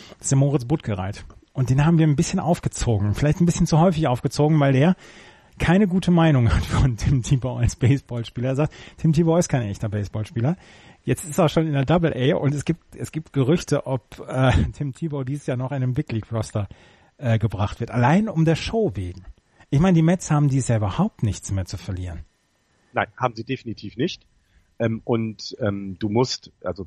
das 0.10 0.22
ist 0.22 0.32
der 0.32 0.40
Moritz 0.40 0.66
Buttgereit. 0.66 1.24
Und 1.58 1.72
den 1.72 1.84
haben 1.84 1.98
wir 1.98 2.06
ein 2.06 2.16
bisschen 2.16 2.40
aufgezogen, 2.40 3.16
vielleicht 3.16 3.42
ein 3.42 3.48
bisschen 3.48 3.66
zu 3.66 3.80
häufig 3.80 4.08
aufgezogen, 4.08 4.60
weil 4.60 4.74
der 4.74 4.96
keine 5.58 5.88
gute 5.88 6.12
Meinung 6.12 6.54
hat 6.54 6.64
von 6.64 6.98
Tim 6.98 7.24
Tebow 7.24 7.58
als 7.58 7.76
Baseballspieler. 7.76 8.50
Er 8.50 8.56
sagt, 8.56 8.74
Tim 8.98 9.12
Tebow 9.12 9.36
ist 9.38 9.50
kein 9.50 9.64
echter 9.64 9.90
Baseballspieler. 9.90 10.56
Jetzt 11.04 11.26
ist 11.26 11.40
er 11.40 11.50
schon 11.50 11.66
in 11.66 11.74
der 11.74 11.84
Double 11.84 12.14
A 12.14 12.36
und 12.36 12.54
es 12.54 12.64
gibt 12.64 12.96
es 12.96 13.12
gibt 13.12 13.34
Gerüchte, 13.34 13.88
ob 13.88 14.24
äh, 14.28 14.52
Tim 14.74 14.94
Tebow 14.94 15.24
dieses 15.24 15.48
Jahr 15.48 15.58
noch 15.58 15.72
in 15.72 15.78
einem 15.78 15.96
Big 15.96 16.12
League 16.12 16.32
Roster 16.32 16.68
äh, 17.18 17.40
gebracht 17.40 17.80
wird. 17.80 17.90
Allein 17.90 18.30
um 18.30 18.46
der 18.46 18.56
Show 18.56 18.92
wegen. 18.94 19.26
Ich 19.72 19.80
meine, 19.80 19.96
die 19.96 20.04
Mets 20.04 20.30
haben 20.30 20.50
dieses 20.50 20.68
Jahr 20.68 20.78
überhaupt 20.78 21.24
nichts 21.24 21.52
mehr 21.52 21.66
zu 21.66 21.78
verlieren. 21.78 22.20
Nein, 22.94 23.08
haben 23.18 23.34
sie 23.34 23.44
definitiv 23.44 23.98
nicht. 23.98 24.28
Ähm, 24.78 25.02
und 25.06 25.58
ähm, 25.60 25.98
du 25.98 26.08
musst, 26.08 26.52
also 26.64 26.86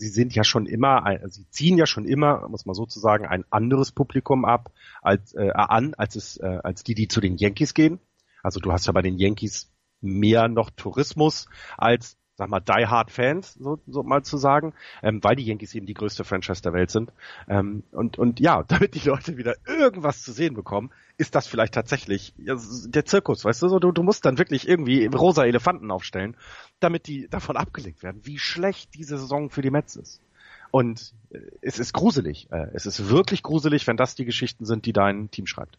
sie 0.00 0.08
sind 0.08 0.34
ja 0.34 0.44
schon 0.44 0.66
immer, 0.66 1.04
ein, 1.04 1.28
sie 1.30 1.48
ziehen 1.50 1.76
ja 1.76 1.86
schon 1.86 2.06
immer, 2.06 2.48
muss 2.48 2.66
man 2.66 2.74
sozusagen, 2.74 3.26
ein 3.26 3.44
anderes 3.50 3.92
Publikum 3.92 4.44
ab 4.44 4.72
als 5.02 5.34
äh, 5.34 5.50
an, 5.52 5.94
als 5.94 6.16
es, 6.16 6.36
äh, 6.38 6.58
als 6.62 6.82
die, 6.82 6.94
die 6.94 7.06
zu 7.06 7.20
den 7.20 7.36
Yankees 7.36 7.74
gehen. 7.74 8.00
Also 8.42 8.60
du 8.60 8.72
hast 8.72 8.86
ja 8.86 8.92
bei 8.92 9.02
den 9.02 9.18
Yankees 9.18 9.70
mehr 10.00 10.48
noch 10.48 10.70
Tourismus 10.70 11.46
als 11.76 12.16
sag 12.40 12.48
mal, 12.48 12.60
die 12.60 12.86
Hard 12.86 13.10
Fans, 13.10 13.52
so, 13.52 13.78
so 13.86 14.02
mal 14.02 14.22
zu 14.22 14.38
sagen, 14.38 14.72
ähm, 15.02 15.22
weil 15.22 15.36
die 15.36 15.44
Yankees 15.44 15.74
eben 15.74 15.84
die 15.84 15.92
größte 15.92 16.24
Franchise 16.24 16.62
der 16.62 16.72
Welt 16.72 16.90
sind. 16.90 17.12
Ähm, 17.48 17.82
und, 17.92 18.18
und 18.18 18.40
ja, 18.40 18.62
damit 18.68 18.94
die 18.94 19.06
Leute 19.06 19.36
wieder 19.36 19.56
irgendwas 19.66 20.22
zu 20.22 20.32
sehen 20.32 20.54
bekommen, 20.54 20.90
ist 21.18 21.34
das 21.34 21.46
vielleicht 21.46 21.74
tatsächlich 21.74 22.32
ja, 22.38 22.56
der 22.86 23.04
Zirkus, 23.04 23.44
weißt 23.44 23.60
du, 23.60 23.68
so, 23.68 23.78
du, 23.78 23.92
du 23.92 24.02
musst 24.02 24.24
dann 24.24 24.38
wirklich 24.38 24.66
irgendwie 24.66 25.04
rosa 25.04 25.44
Elefanten 25.44 25.90
aufstellen, 25.90 26.34
damit 26.80 27.08
die 27.08 27.28
davon 27.28 27.58
abgelenkt 27.58 28.02
werden, 28.02 28.22
wie 28.24 28.38
schlecht 28.38 28.94
diese 28.94 29.18
Saison 29.18 29.50
für 29.50 29.60
die 29.60 29.70
Mets 29.70 29.96
ist. 29.96 30.22
Und 30.70 31.12
äh, 31.28 31.40
es 31.60 31.78
ist 31.78 31.92
gruselig. 31.92 32.50
Äh, 32.50 32.68
es 32.72 32.86
ist 32.86 33.10
wirklich 33.10 33.42
gruselig, 33.42 33.86
wenn 33.86 33.98
das 33.98 34.14
die 34.14 34.24
Geschichten 34.24 34.64
sind, 34.64 34.86
die 34.86 34.94
dein 34.94 35.30
Team 35.30 35.46
schreibt. 35.46 35.76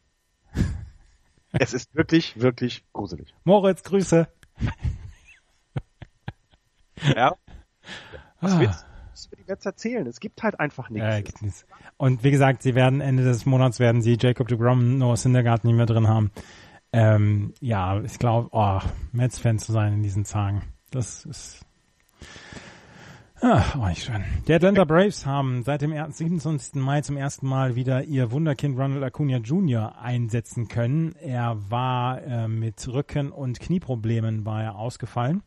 es 1.53 1.73
ist 1.73 1.95
wirklich, 1.95 2.39
wirklich 2.39 2.83
gruselig. 2.93 3.33
Moritz, 3.45 3.81
Grüße. 3.81 4.27
Ja. 7.15 7.35
Was 8.39 8.59
willst, 8.59 8.85
was 9.11 9.31
willst 9.31 9.47
du 9.47 9.51
jetzt 9.53 9.65
erzählen? 9.65 10.07
Es 10.07 10.19
gibt 10.19 10.41
halt 10.43 10.59
einfach 10.59 10.89
nichts. 10.89 11.07
Ja, 11.07 11.21
gibt 11.21 11.41
nichts. 11.41 11.65
Und 11.97 12.23
wie 12.23 12.31
gesagt, 12.31 12.63
sie 12.63 12.75
werden 12.75 13.01
Ende 13.01 13.23
des 13.23 13.45
Monats 13.45 13.79
werden 13.79 14.01
sie 14.01 14.17
Jacob 14.19 14.47
de 14.47 14.57
Grom, 14.57 14.97
Noah 14.97 15.17
Syndergaard 15.17 15.63
nicht 15.63 15.75
mehr 15.75 15.85
drin 15.85 16.07
haben. 16.07 16.31
Ähm, 16.93 17.53
ja, 17.61 18.01
ich 18.01 18.19
glaube, 18.19 18.49
oh, 18.51 18.79
Mets-Fan 19.13 19.59
zu 19.59 19.71
sein 19.71 19.93
in 19.93 20.03
diesen 20.03 20.25
Tagen, 20.25 20.61
das 20.89 21.25
ist 21.25 21.65
Ach, 23.43 23.75
oh, 23.75 23.87
nicht 23.87 24.03
schön. 24.03 24.23
Die 24.47 24.53
Atlanta 24.53 24.85
Braves 24.85 25.25
haben 25.25 25.63
seit 25.63 25.81
dem 25.81 25.93
27. 25.93 26.75
Mai 26.75 27.01
zum 27.01 27.17
ersten 27.17 27.47
Mal 27.47 27.75
wieder 27.75 28.03
ihr 28.03 28.31
Wunderkind 28.31 28.77
Ronald 28.77 29.03
Acuna 29.03 29.37
Jr. 29.37 29.99
einsetzen 29.99 30.67
können. 30.67 31.15
Er 31.15 31.57
war 31.71 32.21
äh, 32.21 32.47
mit 32.47 32.87
Rücken- 32.87 33.31
und 33.31 33.59
Knieproblemen 33.59 34.45
war 34.45 34.61
er 34.61 34.75
ausgefallen. 34.75 35.41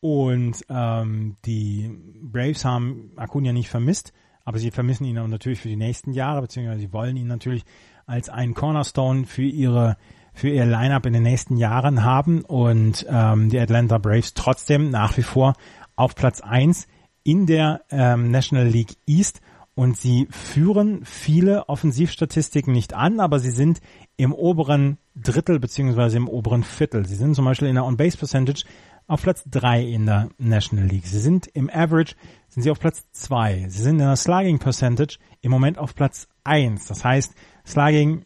Und 0.00 0.64
ähm, 0.68 1.36
die 1.44 1.90
Braves 2.22 2.64
haben 2.64 3.12
Acuna 3.16 3.52
nicht 3.52 3.68
vermisst, 3.68 4.12
aber 4.44 4.58
sie 4.58 4.70
vermissen 4.70 5.04
ihn 5.04 5.14
natürlich 5.14 5.60
für 5.60 5.68
die 5.68 5.76
nächsten 5.76 6.12
Jahre, 6.12 6.42
beziehungsweise 6.42 6.80
sie 6.80 6.92
wollen 6.92 7.16
ihn 7.16 7.26
natürlich 7.26 7.64
als 8.06 8.28
einen 8.28 8.54
Cornerstone 8.54 9.26
für 9.26 9.42
ihre 9.42 9.96
für 10.32 10.48
ihr 10.48 10.64
Lineup 10.64 11.06
in 11.06 11.12
den 11.12 11.24
nächsten 11.24 11.56
Jahren 11.56 12.04
haben 12.04 12.42
und 12.42 13.04
ähm, 13.10 13.50
die 13.50 13.58
Atlanta 13.58 13.98
Braves 13.98 14.32
trotzdem 14.32 14.90
nach 14.90 15.16
wie 15.16 15.22
vor 15.22 15.54
auf 15.96 16.14
Platz 16.14 16.40
eins 16.40 16.86
in 17.24 17.46
der 17.46 17.82
ähm, 17.90 18.30
National 18.30 18.66
League 18.66 18.96
East 19.06 19.40
und 19.74 19.96
sie 19.96 20.28
führen 20.30 21.04
viele 21.04 21.68
Offensivstatistiken 21.68 22.72
nicht 22.72 22.94
an, 22.94 23.20
aber 23.20 23.38
sie 23.38 23.50
sind 23.50 23.80
im 24.16 24.32
oberen 24.32 24.98
Drittel 25.14 25.58
beziehungsweise 25.58 26.16
im 26.16 26.28
oberen 26.28 26.64
Viertel. 26.64 27.06
Sie 27.06 27.16
sind 27.16 27.34
zum 27.34 27.44
Beispiel 27.44 27.68
in 27.68 27.74
der 27.74 27.84
On-Base 27.84 28.18
Percentage 28.18 28.64
auf 29.10 29.22
Platz 29.22 29.42
drei 29.44 29.82
in 29.82 30.06
der 30.06 30.28
National 30.38 30.86
League. 30.86 31.04
Sie 31.04 31.18
sind 31.18 31.48
im 31.48 31.68
Average, 31.68 32.14
sind 32.48 32.62
sie 32.62 32.70
auf 32.70 32.78
Platz 32.78 33.10
zwei. 33.10 33.66
Sie 33.68 33.82
sind 33.82 33.94
in 33.94 34.06
der 34.06 34.14
Slugging 34.14 34.60
Percentage 34.60 35.18
im 35.40 35.50
Moment 35.50 35.78
auf 35.78 35.96
Platz 35.96 36.28
eins. 36.44 36.86
Das 36.86 37.04
heißt, 37.04 37.34
Slugging, 37.66 38.24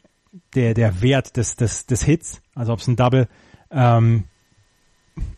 der, 0.54 0.74
der 0.74 1.00
Wert 1.00 1.38
des, 1.38 1.56
des, 1.56 1.86
des 1.86 2.02
Hits, 2.04 2.42
also 2.54 2.74
ob 2.74 2.80
es 2.80 2.86
ein 2.86 2.96
Double, 2.96 3.28
ähm, 3.70 4.24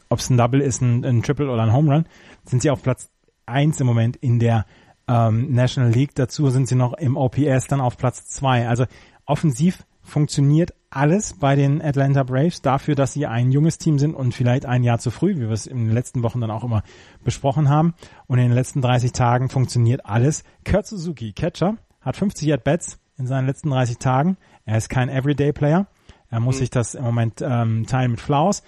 ob 0.08 0.18
es 0.18 0.30
ein 0.30 0.36
Double 0.36 0.60
ist, 0.60 0.80
ein, 0.82 1.04
ein 1.04 1.22
Triple 1.22 1.48
oder 1.48 1.62
ein 1.62 1.72
Home 1.72 1.94
Run, 1.94 2.06
sind 2.44 2.62
sie 2.62 2.70
auf 2.70 2.82
Platz 2.82 3.08
eins 3.46 3.80
im 3.80 3.86
Moment 3.86 4.16
in 4.16 4.40
der 4.40 4.66
ähm, 5.06 5.52
National 5.52 5.92
League. 5.92 6.16
Dazu 6.16 6.50
sind 6.50 6.66
sie 6.66 6.74
noch 6.74 6.94
im 6.94 7.16
OPS 7.16 7.68
dann 7.68 7.80
auf 7.80 7.96
Platz 7.96 8.26
zwei. 8.26 8.66
Also 8.66 8.86
offensiv 9.26 9.84
funktioniert 10.06 10.72
alles 10.88 11.34
bei 11.34 11.56
den 11.56 11.82
Atlanta 11.82 12.22
Braves 12.22 12.62
dafür, 12.62 12.94
dass 12.94 13.12
sie 13.12 13.26
ein 13.26 13.52
junges 13.52 13.76
Team 13.78 13.98
sind 13.98 14.14
und 14.14 14.32
vielleicht 14.32 14.64
ein 14.64 14.82
Jahr 14.82 14.98
zu 14.98 15.10
früh, 15.10 15.36
wie 15.36 15.40
wir 15.40 15.50
es 15.50 15.66
in 15.66 15.78
den 15.78 15.92
letzten 15.92 16.22
Wochen 16.22 16.40
dann 16.40 16.50
auch 16.50 16.64
immer 16.64 16.82
besprochen 17.22 17.68
haben. 17.68 17.94
Und 18.26 18.38
in 18.38 18.46
den 18.46 18.54
letzten 18.54 18.80
30 18.80 19.12
Tagen 19.12 19.48
funktioniert 19.48 20.06
alles. 20.06 20.44
Kurt 20.64 20.86
Suzuki, 20.86 21.32
Catcher, 21.32 21.76
hat 22.00 22.16
50 22.16 22.52
At-Bats 22.52 22.98
in 23.18 23.26
seinen 23.26 23.46
letzten 23.46 23.70
30 23.70 23.98
Tagen. 23.98 24.36
Er 24.64 24.78
ist 24.78 24.88
kein 24.88 25.08
Everyday-Player. 25.08 25.86
Er 26.30 26.40
muss 26.40 26.56
mhm. 26.56 26.60
sich 26.60 26.70
das 26.70 26.94
im 26.94 27.04
Moment 27.04 27.42
ähm, 27.42 27.86
teilen 27.86 28.12
mit 28.12 28.20
Flowers. 28.20 28.62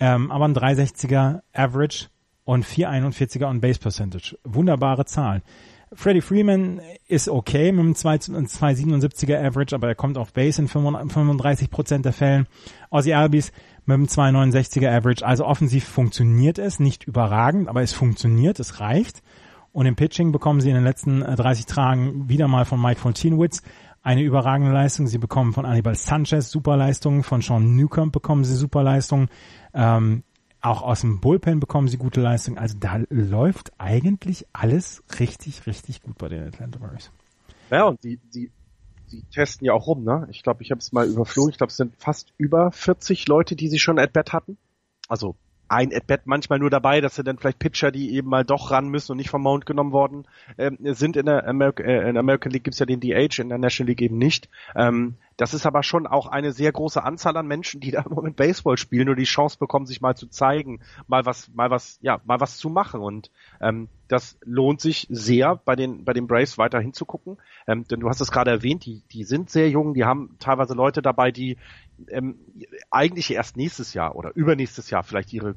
Ähm, 0.00 0.30
aber 0.30 0.46
ein 0.46 0.54
360er 0.54 1.42
Average 1.52 2.06
und 2.44 2.64
441er 2.64 3.46
on 3.46 3.60
Base 3.60 3.80
Percentage. 3.80 4.38
Wunderbare 4.44 5.04
Zahlen. 5.04 5.42
Freddie 5.94 6.20
Freeman 6.20 6.80
ist 7.08 7.28
okay 7.28 7.72
mit 7.72 7.80
einem 7.80 7.94
277er 7.94 9.44
Average, 9.44 9.74
aber 9.74 9.88
er 9.88 9.94
kommt 9.94 10.18
auf 10.18 10.32
Base 10.32 10.60
in 10.60 10.68
35% 10.68 12.02
der 12.02 12.12
Fällen. 12.12 12.46
Ozzy 12.90 13.12
Albies 13.12 13.52
mit 13.86 13.94
einem 13.94 14.06
269er 14.06 14.90
Average. 14.90 15.24
Also 15.24 15.44
offensiv 15.44 15.84
funktioniert 15.84 16.58
es, 16.58 16.80
nicht 16.80 17.04
überragend, 17.04 17.68
aber 17.68 17.82
es 17.82 17.92
funktioniert, 17.92 18.58
es 18.60 18.80
reicht. 18.80 19.22
Und 19.72 19.86
im 19.86 19.96
Pitching 19.96 20.30
bekommen 20.30 20.60
sie 20.60 20.68
in 20.68 20.76
den 20.76 20.84
letzten 20.84 21.20
30 21.20 21.64
äh, 21.64 21.66
Tagen 21.66 22.28
wieder 22.28 22.48
mal 22.48 22.64
von 22.64 22.80
Mike 22.80 23.00
Fontinewitz 23.00 23.62
eine 24.04 24.22
überragende 24.22 24.72
Leistung. 24.72 25.06
Sie 25.06 25.18
bekommen 25.18 25.52
von 25.52 25.64
Anibal 25.64 25.94
Sanchez 25.96 26.50
Superleistungen, 26.50 27.22
von 27.22 27.40
Sean 27.40 27.74
Newcomb 27.74 28.12
bekommen 28.12 28.44
sie 28.44 28.54
Superleistungen. 28.54 29.28
Ähm, 29.72 30.22
auch 30.64 30.82
aus 30.82 31.02
dem 31.02 31.20
Bullpen 31.20 31.60
bekommen 31.60 31.88
sie 31.88 31.98
gute 31.98 32.20
Leistungen. 32.20 32.58
Also 32.58 32.76
da 32.78 33.00
läuft 33.10 33.72
eigentlich 33.78 34.46
alles 34.52 35.02
richtig, 35.18 35.66
richtig 35.66 36.02
gut 36.02 36.16
bei 36.18 36.28
den 36.28 36.46
Atlanta 36.46 36.78
Braves. 36.78 37.10
Ja, 37.70 37.84
und 37.84 38.02
die, 38.02 38.18
die, 38.34 38.50
die 39.12 39.22
testen 39.24 39.66
ja 39.66 39.74
auch 39.74 39.86
rum, 39.86 40.04
ne? 40.04 40.26
Ich 40.30 40.42
glaube, 40.42 40.62
ich 40.62 40.70
habe 40.70 40.78
es 40.78 40.92
mal 40.92 41.06
überflogen. 41.06 41.50
Ich 41.50 41.58
glaube, 41.58 41.70
es 41.70 41.76
sind 41.76 41.94
fast 41.98 42.32
über 42.38 42.72
40 42.72 43.28
Leute, 43.28 43.56
die 43.56 43.68
sie 43.68 43.78
schon 43.78 43.98
at 43.98 44.12
bat 44.12 44.32
hatten. 44.32 44.56
Also 45.08 45.36
ein 45.68 45.94
At-Bat 45.94 46.26
manchmal 46.26 46.58
nur 46.58 46.70
dabei, 46.70 47.00
dass 47.00 47.16
sie 47.16 47.24
dann 47.24 47.38
vielleicht 47.38 47.58
Pitcher, 47.58 47.90
die 47.90 48.14
eben 48.14 48.28
mal 48.28 48.44
doch 48.44 48.70
ran 48.70 48.88
müssen 48.88 49.12
und 49.12 49.18
nicht 49.18 49.30
vom 49.30 49.42
Mount 49.42 49.66
genommen 49.66 49.92
worden 49.92 50.26
ähm, 50.58 50.78
sind. 50.80 51.16
In 51.16 51.26
der, 51.26 51.46
America, 51.46 51.82
äh, 51.82 52.08
in 52.08 52.16
American 52.16 52.52
League 52.52 52.64
gibt's 52.64 52.78
ja 52.78 52.86
den 52.86 53.00
DH, 53.00 53.40
in 53.40 53.48
der 53.48 53.58
National 53.58 53.88
League 53.88 54.02
eben 54.02 54.18
nicht. 54.18 54.48
Ähm, 54.76 55.16
das 55.36 55.54
ist 55.54 55.66
aber 55.66 55.82
schon 55.82 56.06
auch 56.06 56.26
eine 56.26 56.52
sehr 56.52 56.72
große 56.72 57.02
Anzahl 57.02 57.36
an 57.36 57.46
Menschen, 57.46 57.80
die 57.80 57.90
da 57.90 58.02
im 58.02 58.12
Moment 58.12 58.36
Baseball 58.36 58.76
spielen 58.76 59.08
und 59.08 59.16
die 59.16 59.24
Chance 59.24 59.58
bekommen, 59.58 59.86
sich 59.86 60.00
mal 60.00 60.16
zu 60.16 60.28
zeigen, 60.28 60.80
mal 61.06 61.26
was, 61.26 61.50
mal 61.52 61.70
was, 61.70 61.98
ja, 62.02 62.20
mal 62.24 62.40
was 62.40 62.56
zu 62.56 62.68
machen. 62.68 63.00
Und 63.00 63.30
ähm, 63.60 63.88
das 64.08 64.38
lohnt 64.44 64.80
sich 64.80 65.06
sehr, 65.10 65.56
bei 65.56 65.76
den 65.76 66.04
bei 66.04 66.12
den 66.12 66.26
Braves 66.26 66.58
weiter 66.58 66.80
hinzugucken. 66.80 67.38
Ähm, 67.66 67.84
denn 67.88 68.00
du 68.00 68.08
hast 68.08 68.20
es 68.20 68.30
gerade 68.30 68.50
erwähnt, 68.50 68.84
die 68.84 69.02
die 69.10 69.24
sind 69.24 69.50
sehr 69.50 69.68
jung, 69.70 69.94
die 69.94 70.04
haben 70.04 70.36
teilweise 70.38 70.74
Leute 70.74 71.02
dabei, 71.02 71.30
die 71.30 71.56
ähm, 72.08 72.38
eigentlich 72.90 73.32
erst 73.32 73.56
nächstes 73.56 73.94
Jahr 73.94 74.16
oder 74.16 74.34
übernächstes 74.34 74.90
Jahr 74.90 75.02
vielleicht 75.02 75.32
ihre, 75.32 75.54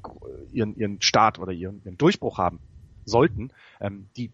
ihren, 0.52 0.76
ihren 0.76 1.02
Start 1.02 1.40
oder 1.40 1.52
ihren, 1.52 1.82
ihren 1.84 1.98
Durchbruch 1.98 2.38
haben 2.38 2.60
sollten, 3.06 3.52
ähm, 3.80 4.10
die 4.18 4.32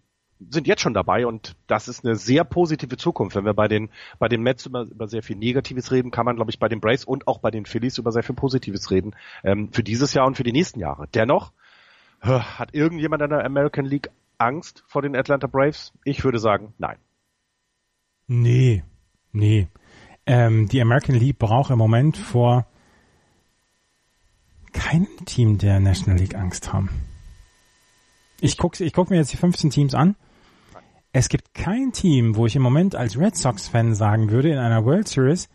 sind 0.49 0.67
jetzt 0.67 0.81
schon 0.81 0.93
dabei 0.93 1.25
und 1.25 1.55
das 1.67 1.87
ist 1.87 2.05
eine 2.05 2.15
sehr 2.15 2.43
positive 2.43 2.97
Zukunft. 2.97 3.35
Wenn 3.35 3.45
wir 3.45 3.53
bei 3.53 3.67
den 3.67 3.89
bei 4.19 4.27
den 4.27 4.41
Mets 4.41 4.65
über, 4.65 4.83
über 4.83 5.07
sehr 5.07 5.23
viel 5.23 5.35
Negatives 5.35 5.91
reden, 5.91 6.11
kann 6.11 6.25
man, 6.25 6.35
glaube 6.35 6.51
ich, 6.51 6.59
bei 6.59 6.69
den 6.69 6.79
Braves 6.79 7.05
und 7.05 7.27
auch 7.27 7.39
bei 7.39 7.51
den 7.51 7.65
Phillies 7.65 7.97
über 7.97 8.11
sehr 8.11 8.23
viel 8.23 8.35
Positives 8.35 8.91
reden 8.91 9.15
ähm, 9.43 9.71
für 9.71 9.83
dieses 9.83 10.13
Jahr 10.13 10.25
und 10.27 10.35
für 10.35 10.43
die 10.43 10.53
nächsten 10.53 10.79
Jahre. 10.79 11.07
Dennoch 11.13 11.51
hat 12.21 12.73
irgendjemand 12.73 13.21
in 13.21 13.29
der 13.31 13.43
American 13.43 13.85
League 13.85 14.09
Angst 14.37 14.83
vor 14.87 15.01
den 15.01 15.15
Atlanta 15.15 15.47
Braves? 15.47 15.91
Ich 16.05 16.23
würde 16.23 16.39
sagen, 16.39 16.73
nein. 16.77 16.97
Nee, 18.27 18.83
nee 19.33 19.67
ähm, 20.25 20.67
die 20.67 20.81
American 20.81 21.15
League 21.15 21.39
braucht 21.39 21.71
im 21.71 21.77
Moment 21.77 22.17
vor 22.17 22.65
keinem 24.71 25.25
Team 25.25 25.57
der 25.57 25.79
National 25.79 26.19
League 26.19 26.35
Angst 26.35 26.73
haben. 26.73 26.89
Ich 28.39 28.57
gucke 28.57 28.83
ich 28.83 28.93
guck 28.93 29.09
mir 29.09 29.17
jetzt 29.17 29.31
die 29.31 29.37
15 29.37 29.69
Teams 29.69 29.93
an. 29.93 30.15
Es 31.15 31.29
gibt 31.29 31.53
kein 31.53 31.91
Team, 31.91 32.35
wo 32.35 32.47
ich 32.47 32.55
im 32.55 32.63
Moment 32.63 32.95
als 32.95 33.19
Red 33.19 33.37
Sox-Fan 33.37 33.93
sagen 33.93 34.31
würde, 34.31 34.49
in 34.49 34.57
einer 34.57 34.83
World 34.83 35.07
Series 35.07 35.47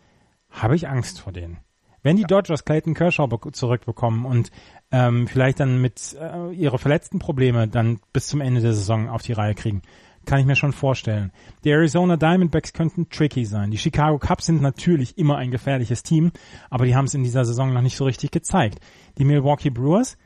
habe 0.49 0.77
ich 0.77 0.87
Angst 0.87 1.19
vor 1.19 1.33
denen. 1.33 1.57
Wenn 2.01 2.15
die 2.15 2.23
Dodgers 2.23 2.63
Clayton 2.63 2.93
Kershaw 2.93 3.27
zurückbekommen 3.51 4.23
und 4.23 4.51
ähm, 4.89 5.27
vielleicht 5.27 5.59
dann 5.59 5.81
mit 5.81 6.15
äh, 6.17 6.53
ihre 6.53 6.79
verletzten 6.79 7.19
Probleme 7.19 7.67
dann 7.67 7.99
bis 8.13 8.27
zum 8.27 8.39
Ende 8.39 8.61
der 8.61 8.71
Saison 8.71 9.09
auf 9.09 9.21
die 9.21 9.33
Reihe 9.33 9.53
kriegen, 9.53 9.81
kann 10.25 10.39
ich 10.39 10.45
mir 10.45 10.55
schon 10.55 10.71
vorstellen. 10.71 11.33
Die 11.65 11.71
Arizona 11.71 12.15
Diamondbacks 12.15 12.71
könnten 12.71 13.09
tricky 13.09 13.43
sein. 13.43 13.69
Die 13.69 13.77
Chicago 13.77 14.17
Cubs 14.17 14.45
sind 14.45 14.61
natürlich 14.61 15.17
immer 15.17 15.35
ein 15.35 15.51
gefährliches 15.51 16.03
Team, 16.03 16.31
aber 16.69 16.85
die 16.85 16.95
haben 16.95 17.05
es 17.05 17.15
in 17.15 17.25
dieser 17.25 17.43
Saison 17.43 17.73
noch 17.73 17.81
nicht 17.81 17.97
so 17.97 18.05
richtig 18.05 18.31
gezeigt. 18.31 18.79
Die 19.17 19.25
Milwaukee 19.25 19.71
Brewers, 19.71 20.17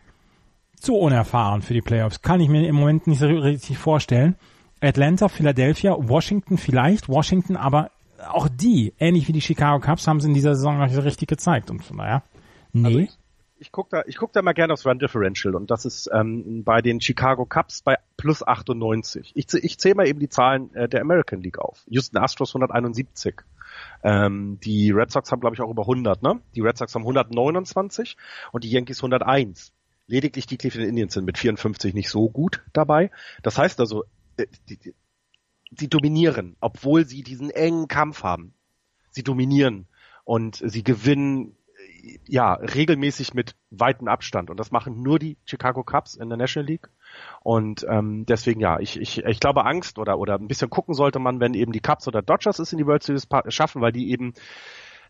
zu 0.75 0.95
unerfahren 0.95 1.63
für 1.63 1.73
die 1.73 1.81
Playoffs, 1.81 2.21
kann 2.21 2.39
ich 2.39 2.49
mir 2.49 2.67
im 2.67 2.75
Moment 2.75 3.07
nicht 3.07 3.19
so 3.19 3.25
richtig 3.25 3.79
vorstellen. 3.79 4.35
Atlanta, 4.83 5.29
Philadelphia, 5.29 5.95
Washington 5.97 6.57
vielleicht, 6.57 7.07
Washington, 7.07 7.55
aber 7.55 7.91
auch 8.29 8.47
die, 8.49 8.93
ähnlich 8.99 9.27
wie 9.27 9.33
die 9.33 9.41
Chicago 9.41 9.79
Cubs, 9.79 10.07
haben 10.07 10.17
es 10.17 10.25
in 10.25 10.33
dieser 10.33 10.55
Saison 10.55 10.77
noch 10.77 10.87
nicht 10.87 11.03
richtig 11.03 11.27
gezeigt 11.27 11.71
und 11.71 11.83
von 11.83 11.97
daher, 11.97 12.23
nee. 12.73 12.85
Also 12.85 13.13
ich, 13.59 13.71
gucke 13.71 13.89
da, 13.91 14.03
ich 14.05 14.17
guck 14.17 14.33
da 14.33 14.41
mal 14.41 14.51
gerne 14.51 14.73
aufs 14.73 14.85
Run 14.85 14.99
Differential 14.99 15.55
und 15.55 15.71
das 15.71 15.85
ist 15.85 16.09
ähm, 16.13 16.63
bei 16.65 16.81
den 16.81 16.99
Chicago 16.99 17.45
Cubs 17.45 17.81
bei 17.81 17.97
plus 18.17 18.45
98. 18.45 19.31
Ich, 19.35 19.53
ich 19.53 19.79
zähle 19.79 19.95
mal 19.95 20.07
eben 20.07 20.19
die 20.19 20.29
Zahlen 20.29 20.73
äh, 20.75 20.89
der 20.89 21.01
American 21.01 21.41
League 21.41 21.59
auf. 21.59 21.83
Houston 21.87 22.17
Astros 22.17 22.49
171. 22.49 23.35
Ähm, 24.03 24.59
die 24.63 24.91
Red 24.91 25.11
Sox 25.11 25.31
haben 25.31 25.39
glaube 25.39 25.55
ich 25.55 25.61
auch 25.61 25.71
über 25.71 25.83
100, 25.83 26.21
ne? 26.21 26.41
Die 26.55 26.61
Red 26.61 26.77
Sox 26.77 26.93
haben 26.93 27.03
129 27.03 28.17
und 28.51 28.63
die 28.65 28.69
Yankees 28.69 28.99
101. 28.99 29.71
Lediglich 30.07 30.45
die 30.45 30.57
Cleveland 30.57 30.89
Indians 30.89 31.13
sind 31.13 31.25
mit 31.25 31.37
54 31.37 31.93
nicht 31.93 32.09
so 32.09 32.29
gut 32.29 32.61
dabei. 32.73 33.11
Das 33.41 33.57
heißt 33.57 33.79
also, 33.79 34.03
die, 34.39 34.77
die, 34.77 34.93
sie 35.71 35.87
dominieren, 35.87 36.55
obwohl 36.59 37.05
sie 37.05 37.23
diesen 37.23 37.49
engen 37.49 37.87
Kampf 37.87 38.23
haben. 38.23 38.53
Sie 39.11 39.23
dominieren 39.23 39.87
und 40.23 40.61
sie 40.63 40.83
gewinnen 40.83 41.55
ja, 42.25 42.53
regelmäßig 42.53 43.33
mit 43.33 43.55
weitem 43.69 44.07
Abstand. 44.07 44.49
Und 44.49 44.59
das 44.59 44.71
machen 44.71 45.01
nur 45.01 45.19
die 45.19 45.37
Chicago 45.45 45.83
Cubs 45.83 46.15
in 46.15 46.29
der 46.29 46.37
National 46.37 46.67
League. 46.67 46.89
Und 47.41 47.85
ähm, 47.89 48.25
deswegen 48.25 48.59
ja, 48.59 48.79
ich, 48.79 48.99
ich, 48.99 49.23
ich 49.23 49.39
glaube 49.39 49.65
Angst 49.65 49.99
oder, 49.99 50.17
oder 50.17 50.35
ein 50.35 50.47
bisschen 50.47 50.69
gucken 50.69 50.93
sollte 50.93 51.19
man, 51.19 51.39
wenn 51.39 51.53
eben 51.53 51.71
die 51.71 51.79
Cubs 51.79 52.07
oder 52.07 52.21
Dodgers 52.21 52.59
es 52.59 52.71
in 52.71 52.77
die 52.77 52.85
World 52.85 53.03
Series 53.03 53.27
schaffen, 53.49 53.81
weil 53.81 53.91
die 53.91 54.11
eben 54.11 54.33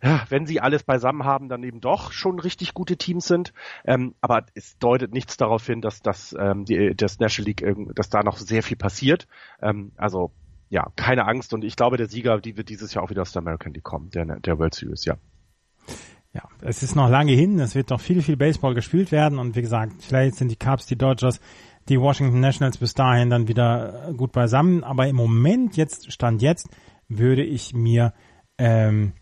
ja, 0.03 0.25
wenn 0.27 0.45
sie 0.45 0.59
alles 0.59 0.83
beisammen 0.83 1.23
haben, 1.23 1.47
dann 1.47 1.63
eben 1.63 1.79
doch 1.79 2.11
schon 2.11 2.37
richtig 2.39 2.73
gute 2.73 2.97
Teams 2.97 3.25
sind. 3.25 3.53
Ähm, 3.85 4.15
aber 4.19 4.45
es 4.53 4.77
deutet 4.77 5.13
nichts 5.13 5.37
darauf 5.37 5.65
hin, 5.65 5.79
dass 5.79 6.01
das, 6.01 6.35
ähm, 6.37 6.65
die, 6.65 6.93
das 6.95 7.19
National 7.19 7.47
League, 7.47 7.95
dass 7.95 8.09
da 8.09 8.21
noch 8.21 8.37
sehr 8.37 8.63
viel 8.63 8.75
passiert. 8.75 9.27
Ähm, 9.61 9.93
also 9.95 10.31
ja, 10.69 10.91
keine 10.97 11.25
Angst. 11.25 11.53
Und 11.53 11.63
ich 11.63 11.77
glaube, 11.77 11.95
der 11.95 12.07
Sieger, 12.07 12.41
die 12.41 12.57
wird 12.57 12.67
dieses 12.67 12.93
Jahr 12.93 13.05
auch 13.05 13.11
wieder 13.11 13.21
aus 13.21 13.31
der 13.31 13.41
American 13.41 13.73
League 13.73 13.83
kommen, 13.83 14.09
der, 14.09 14.25
der 14.25 14.59
World 14.59 14.73
Series, 14.73 15.05
ja. 15.05 15.15
Ja, 16.33 16.41
es 16.61 16.81
ist 16.81 16.95
noch 16.95 17.09
lange 17.09 17.33
hin, 17.33 17.59
es 17.59 17.75
wird 17.75 17.91
noch 17.91 18.01
viel, 18.01 18.23
viel 18.23 18.37
Baseball 18.37 18.73
gespielt 18.73 19.11
werden 19.11 19.37
und 19.37 19.55
wie 19.55 19.61
gesagt, 19.61 20.01
vielleicht 20.01 20.35
sind 20.35 20.49
die 20.49 20.55
Cubs, 20.55 20.87
die 20.87 20.97
Dodgers, 20.97 21.39
die 21.89 21.99
Washington 21.99 22.39
Nationals 22.39 22.79
bis 22.79 22.95
dahin 22.95 23.29
dann 23.29 23.47
wieder 23.47 24.11
gut 24.17 24.31
beisammen, 24.31 24.83
aber 24.83 25.07
im 25.07 25.15
Moment, 25.15 25.77
jetzt, 25.77 26.11
Stand 26.11 26.41
jetzt, 26.41 26.69
würde 27.07 27.43
ich 27.43 27.75
mir, 27.75 28.13
ähm, 28.57 29.13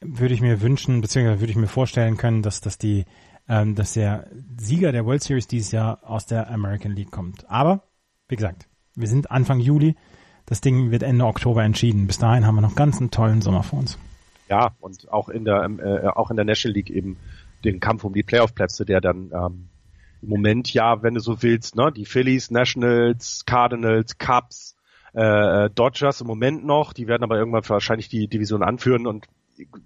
würde 0.00 0.34
ich 0.34 0.40
mir 0.40 0.60
wünschen, 0.60 1.00
beziehungsweise 1.00 1.40
würde 1.40 1.50
ich 1.50 1.56
mir 1.56 1.66
vorstellen 1.66 2.16
können, 2.16 2.42
dass, 2.42 2.60
dass 2.60 2.78
die, 2.78 3.04
ähm, 3.48 3.74
dass 3.74 3.92
der 3.92 4.28
Sieger 4.58 4.92
der 4.92 5.04
World 5.04 5.22
Series 5.22 5.46
dieses 5.46 5.72
Jahr 5.72 6.00
aus 6.02 6.26
der 6.26 6.50
American 6.50 6.92
League 6.92 7.10
kommt. 7.10 7.48
Aber, 7.50 7.82
wie 8.28 8.36
gesagt, 8.36 8.68
wir 8.96 9.08
sind 9.08 9.30
Anfang 9.30 9.60
Juli, 9.60 9.96
das 10.46 10.60
Ding 10.60 10.90
wird 10.90 11.02
Ende 11.02 11.26
Oktober 11.26 11.62
entschieden. 11.62 12.06
Bis 12.06 12.18
dahin 12.18 12.46
haben 12.46 12.56
wir 12.56 12.62
noch 12.62 12.74
ganz 12.74 12.98
einen 12.98 13.10
tollen 13.10 13.40
Sommer 13.40 13.62
vor 13.62 13.78
uns. 13.78 13.98
Ja, 14.48 14.74
und 14.80 15.12
auch 15.12 15.28
in 15.28 15.44
der, 15.44 15.62
ähm, 15.62 15.78
äh, 15.78 16.08
auch 16.08 16.30
in 16.30 16.36
der 16.36 16.44
National 16.44 16.74
League 16.74 16.90
eben 16.90 17.16
den 17.64 17.78
Kampf 17.78 18.04
um 18.04 18.14
die 18.14 18.24
Playoff-Plätze, 18.24 18.84
der 18.84 19.00
dann 19.00 19.30
ähm, 19.32 19.68
im 20.22 20.28
Moment 20.28 20.72
ja, 20.74 21.02
wenn 21.02 21.14
du 21.14 21.20
so 21.20 21.42
willst, 21.42 21.76
ne, 21.76 21.92
die 21.92 22.04
Phillies, 22.04 22.50
Nationals, 22.50 23.44
Cardinals, 23.46 24.18
Cubs, 24.18 24.76
äh, 25.14 25.66
äh 25.66 25.70
Dodgers 25.70 26.20
im 26.20 26.26
Moment 26.26 26.64
noch, 26.64 26.92
die 26.92 27.06
werden 27.06 27.22
aber 27.22 27.38
irgendwann 27.38 27.68
wahrscheinlich 27.68 28.08
die 28.08 28.26
Division 28.26 28.62
anführen 28.62 29.06
und 29.06 29.26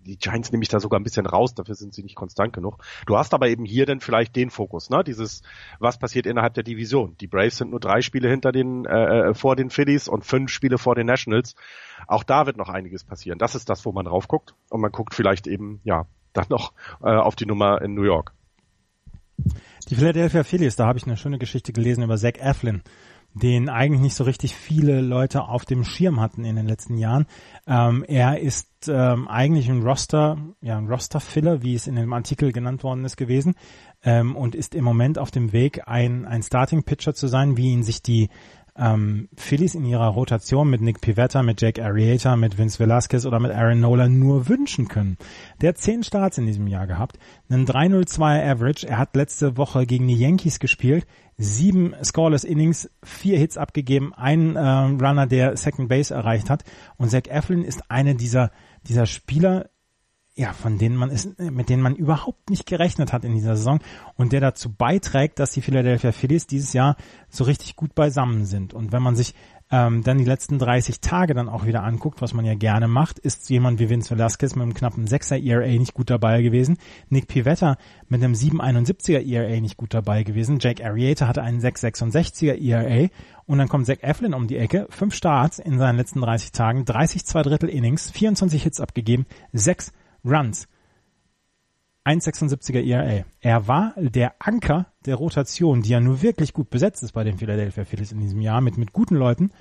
die 0.04 0.18
Giants 0.18 0.52
nehme 0.52 0.62
ich 0.62 0.68
da 0.68 0.80
sogar 0.80 1.00
ein 1.00 1.02
bisschen 1.02 1.26
raus, 1.26 1.54
dafür 1.54 1.74
sind 1.74 1.94
sie 1.94 2.02
nicht 2.02 2.16
konstant 2.16 2.52
genug. 2.52 2.78
Du 3.06 3.16
hast 3.16 3.34
aber 3.34 3.48
eben 3.48 3.64
hier 3.64 3.86
dann 3.86 4.00
vielleicht 4.00 4.36
den 4.36 4.50
Fokus, 4.50 4.90
ne? 4.90 5.04
Dieses, 5.04 5.42
was 5.78 5.98
passiert 5.98 6.26
innerhalb 6.26 6.54
der 6.54 6.64
Division. 6.64 7.16
Die 7.20 7.26
Braves 7.26 7.58
sind 7.58 7.70
nur 7.70 7.80
drei 7.80 8.02
Spiele 8.02 8.28
hinter 8.28 8.52
den, 8.52 8.84
äh, 8.84 9.30
äh, 9.30 9.34
vor 9.34 9.56
den 9.56 9.70
Phillies 9.70 10.08
und 10.08 10.24
fünf 10.24 10.50
Spiele 10.50 10.78
vor 10.78 10.94
den 10.94 11.06
Nationals. 11.06 11.54
Auch 12.06 12.24
da 12.24 12.46
wird 12.46 12.56
noch 12.56 12.68
einiges 12.68 13.04
passieren. 13.04 13.38
Das 13.38 13.54
ist 13.54 13.68
das, 13.68 13.84
wo 13.84 13.92
man 13.92 14.04
drauf 14.04 14.28
guckt. 14.28 14.54
Und 14.70 14.80
man 14.80 14.92
guckt 14.92 15.14
vielleicht 15.14 15.46
eben, 15.46 15.80
ja, 15.84 16.06
dann 16.32 16.46
noch 16.48 16.72
äh, 17.02 17.10
auf 17.10 17.36
die 17.36 17.46
Nummer 17.46 17.80
in 17.82 17.94
New 17.94 18.02
York. 18.02 18.32
Die 19.88 19.96
Philadelphia 19.96 20.44
Phillies, 20.44 20.76
da 20.76 20.86
habe 20.86 20.98
ich 20.98 21.06
eine 21.06 21.16
schöne 21.16 21.38
Geschichte 21.38 21.72
gelesen 21.72 22.02
über 22.02 22.16
Zach 22.16 22.34
Eflin 22.38 22.82
den 23.34 23.68
eigentlich 23.68 24.00
nicht 24.00 24.14
so 24.14 24.24
richtig 24.24 24.54
viele 24.54 25.00
Leute 25.00 25.48
auf 25.48 25.64
dem 25.64 25.84
Schirm 25.84 26.20
hatten 26.20 26.44
in 26.44 26.56
den 26.56 26.66
letzten 26.66 26.96
Jahren. 26.96 27.26
Ähm, 27.66 28.04
er 28.06 28.38
ist 28.40 28.68
ähm, 28.88 29.28
eigentlich 29.28 29.68
ein 29.68 29.82
Roster, 29.82 30.38
ja, 30.60 30.78
ein 30.78 30.88
Roster-Filler, 30.88 31.62
wie 31.62 31.74
es 31.74 31.86
in 31.86 31.96
dem 31.96 32.12
Artikel 32.12 32.52
genannt 32.52 32.84
worden 32.84 33.04
ist, 33.04 33.16
gewesen, 33.16 33.54
ähm, 34.04 34.36
und 34.36 34.54
ist 34.54 34.74
im 34.74 34.84
Moment 34.84 35.18
auf 35.18 35.30
dem 35.30 35.52
Weg, 35.52 35.82
ein, 35.86 36.24
ein 36.24 36.42
Starting-Pitcher 36.42 37.14
zu 37.14 37.26
sein, 37.26 37.56
wie 37.56 37.72
ihn 37.72 37.82
sich 37.82 38.02
die 38.02 38.28
ähm, 38.76 39.28
Phillies 39.36 39.74
in 39.74 39.84
ihrer 39.84 40.08
Rotation 40.08 40.68
mit 40.68 40.80
Nick 40.80 41.00
Pivetta, 41.00 41.42
mit 41.42 41.60
Jake 41.60 41.84
Arrieta, 41.84 42.36
mit 42.36 42.58
Vince 42.58 42.78
Velasquez 42.80 43.24
oder 43.24 43.38
mit 43.38 43.52
Aaron 43.52 43.80
Nola 43.80 44.08
nur 44.08 44.48
wünschen 44.48 44.88
können. 44.88 45.16
Der 45.60 45.70
hat 45.70 45.78
zehn 45.78 46.02
Starts 46.02 46.38
in 46.38 46.46
diesem 46.46 46.66
Jahr 46.66 46.86
gehabt, 46.86 47.18
einen 47.48 47.66
302er 47.66 48.50
Average. 48.50 48.88
Er 48.88 48.98
hat 48.98 49.14
letzte 49.14 49.56
Woche 49.56 49.86
gegen 49.86 50.08
die 50.08 50.16
Yankees 50.16 50.58
gespielt, 50.58 51.06
sieben 51.36 51.94
scoreless 52.02 52.44
Innings, 52.44 52.88
vier 53.02 53.38
Hits 53.38 53.58
abgegeben, 53.58 54.14
einen 54.14 54.56
äh, 54.56 54.60
Runner, 54.60 55.26
der 55.26 55.56
Second 55.56 55.88
Base 55.88 56.14
erreicht 56.14 56.50
hat. 56.50 56.64
Und 56.96 57.10
Zach 57.10 57.26
Eflin 57.28 57.64
ist 57.64 57.90
eine 57.90 58.14
dieser 58.14 58.50
dieser 58.86 59.06
Spieler, 59.06 59.70
ja, 60.36 60.52
von 60.52 60.78
denen 60.78 60.96
man 60.96 61.10
ist, 61.10 61.38
mit 61.38 61.68
denen 61.68 61.82
man 61.82 61.94
überhaupt 61.94 62.50
nicht 62.50 62.66
gerechnet 62.66 63.12
hat 63.12 63.24
in 63.24 63.34
dieser 63.34 63.56
Saison 63.56 63.78
und 64.16 64.32
der 64.32 64.40
dazu 64.40 64.72
beiträgt, 64.72 65.38
dass 65.38 65.52
die 65.52 65.62
Philadelphia 65.62 66.12
Phillies 66.12 66.46
dieses 66.46 66.72
Jahr 66.72 66.96
so 67.28 67.44
richtig 67.44 67.76
gut 67.76 67.94
beisammen 67.94 68.44
sind. 68.44 68.74
Und 68.74 68.92
wenn 68.92 69.02
man 69.02 69.14
sich 69.14 69.34
ähm, 69.70 70.02
dann 70.02 70.18
die 70.18 70.24
letzten 70.24 70.58
30 70.58 71.00
Tage 71.00 71.34
dann 71.34 71.48
auch 71.48 71.66
wieder 71.66 71.82
anguckt, 71.82 72.20
was 72.20 72.34
man 72.34 72.44
ja 72.44 72.54
gerne 72.54 72.88
macht, 72.88 73.18
ist 73.18 73.48
jemand 73.50 73.78
wie 73.78 73.88
Vince 73.88 74.10
Velasquez 74.10 74.54
mit 74.54 74.62
einem 74.62 74.74
knappen 74.74 75.06
6er 75.06 75.42
ERA 75.42 75.66
nicht 75.78 75.94
gut 75.94 76.10
dabei 76.10 76.42
gewesen, 76.42 76.78
Nick 77.08 77.28
Pivetta 77.28 77.76
mit 78.08 78.22
einem 78.22 78.34
771er 78.34 79.26
ERA 79.26 79.60
nicht 79.60 79.76
gut 79.76 79.94
dabei 79.94 80.22
gewesen, 80.22 80.58
Jake 80.60 80.84
Arrieta 80.84 81.26
hatte 81.26 81.42
einen 81.42 81.60
666er 81.60 82.60
ERA 82.60 83.08
und 83.46 83.58
dann 83.58 83.68
kommt 83.68 83.86
Zach 83.86 84.02
Eflin 84.02 84.34
um 84.34 84.46
die 84.46 84.58
Ecke, 84.58 84.86
fünf 84.90 85.14
Starts 85.14 85.58
in 85.58 85.78
seinen 85.78 85.96
letzten 85.96 86.20
30 86.20 86.52
Tagen, 86.52 86.84
30 86.84 87.24
zwei 87.24 87.42
Drittel 87.42 87.68
Innings, 87.68 88.10
24 88.10 88.62
Hits 88.62 88.80
abgegeben, 88.80 89.26
sechs 89.52 89.92
Runs. 90.24 90.68
1,76er 92.04 92.84
ERA. 92.84 93.24
Er 93.40 93.68
war 93.68 93.94
der 93.96 94.34
Anker 94.38 94.86
der 95.06 95.16
Rotation, 95.16 95.82
die 95.82 95.90
ja 95.90 96.00
nur 96.00 96.22
wirklich 96.22 96.52
gut 96.52 96.70
besetzt 96.70 97.02
ist 97.02 97.12
bei 97.12 97.24
den 97.24 97.38
Philadelphia 97.38 97.84
Phillies 97.84 98.12
in 98.12 98.20
diesem 98.20 98.40
Jahr 98.40 98.60
mit, 98.60 98.76
mit 98.76 98.92
guten 98.92 99.16
Leuten. 99.16 99.52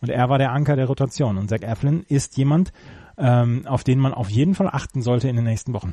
Und 0.00 0.08
er 0.08 0.28
war 0.30 0.38
der 0.38 0.52
Anker 0.52 0.76
der 0.76 0.86
Rotation. 0.86 1.36
Und 1.36 1.48
Zach 1.48 1.60
Eflin 1.60 2.04
ist 2.08 2.36
jemand, 2.38 2.72
ähm, 3.18 3.66
auf 3.66 3.84
den 3.84 3.98
man 3.98 4.14
auf 4.14 4.30
jeden 4.30 4.54
Fall 4.54 4.68
achten 4.68 5.02
sollte 5.02 5.28
in 5.28 5.36
den 5.36 5.44
nächsten 5.44 5.74
Wochen. 5.74 5.92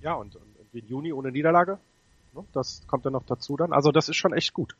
Ja, 0.00 0.14
und, 0.14 0.36
und 0.36 0.72
den 0.72 0.86
Juni 0.86 1.12
ohne 1.12 1.30
Niederlage, 1.30 1.78
ne, 2.34 2.44
das 2.54 2.86
kommt 2.86 3.04
dann 3.04 3.12
noch 3.12 3.24
dazu 3.26 3.56
dann. 3.56 3.72
Also 3.72 3.92
das 3.92 4.08
ist 4.08 4.16
schon 4.16 4.32
echt 4.32 4.54
gut. 4.54 4.76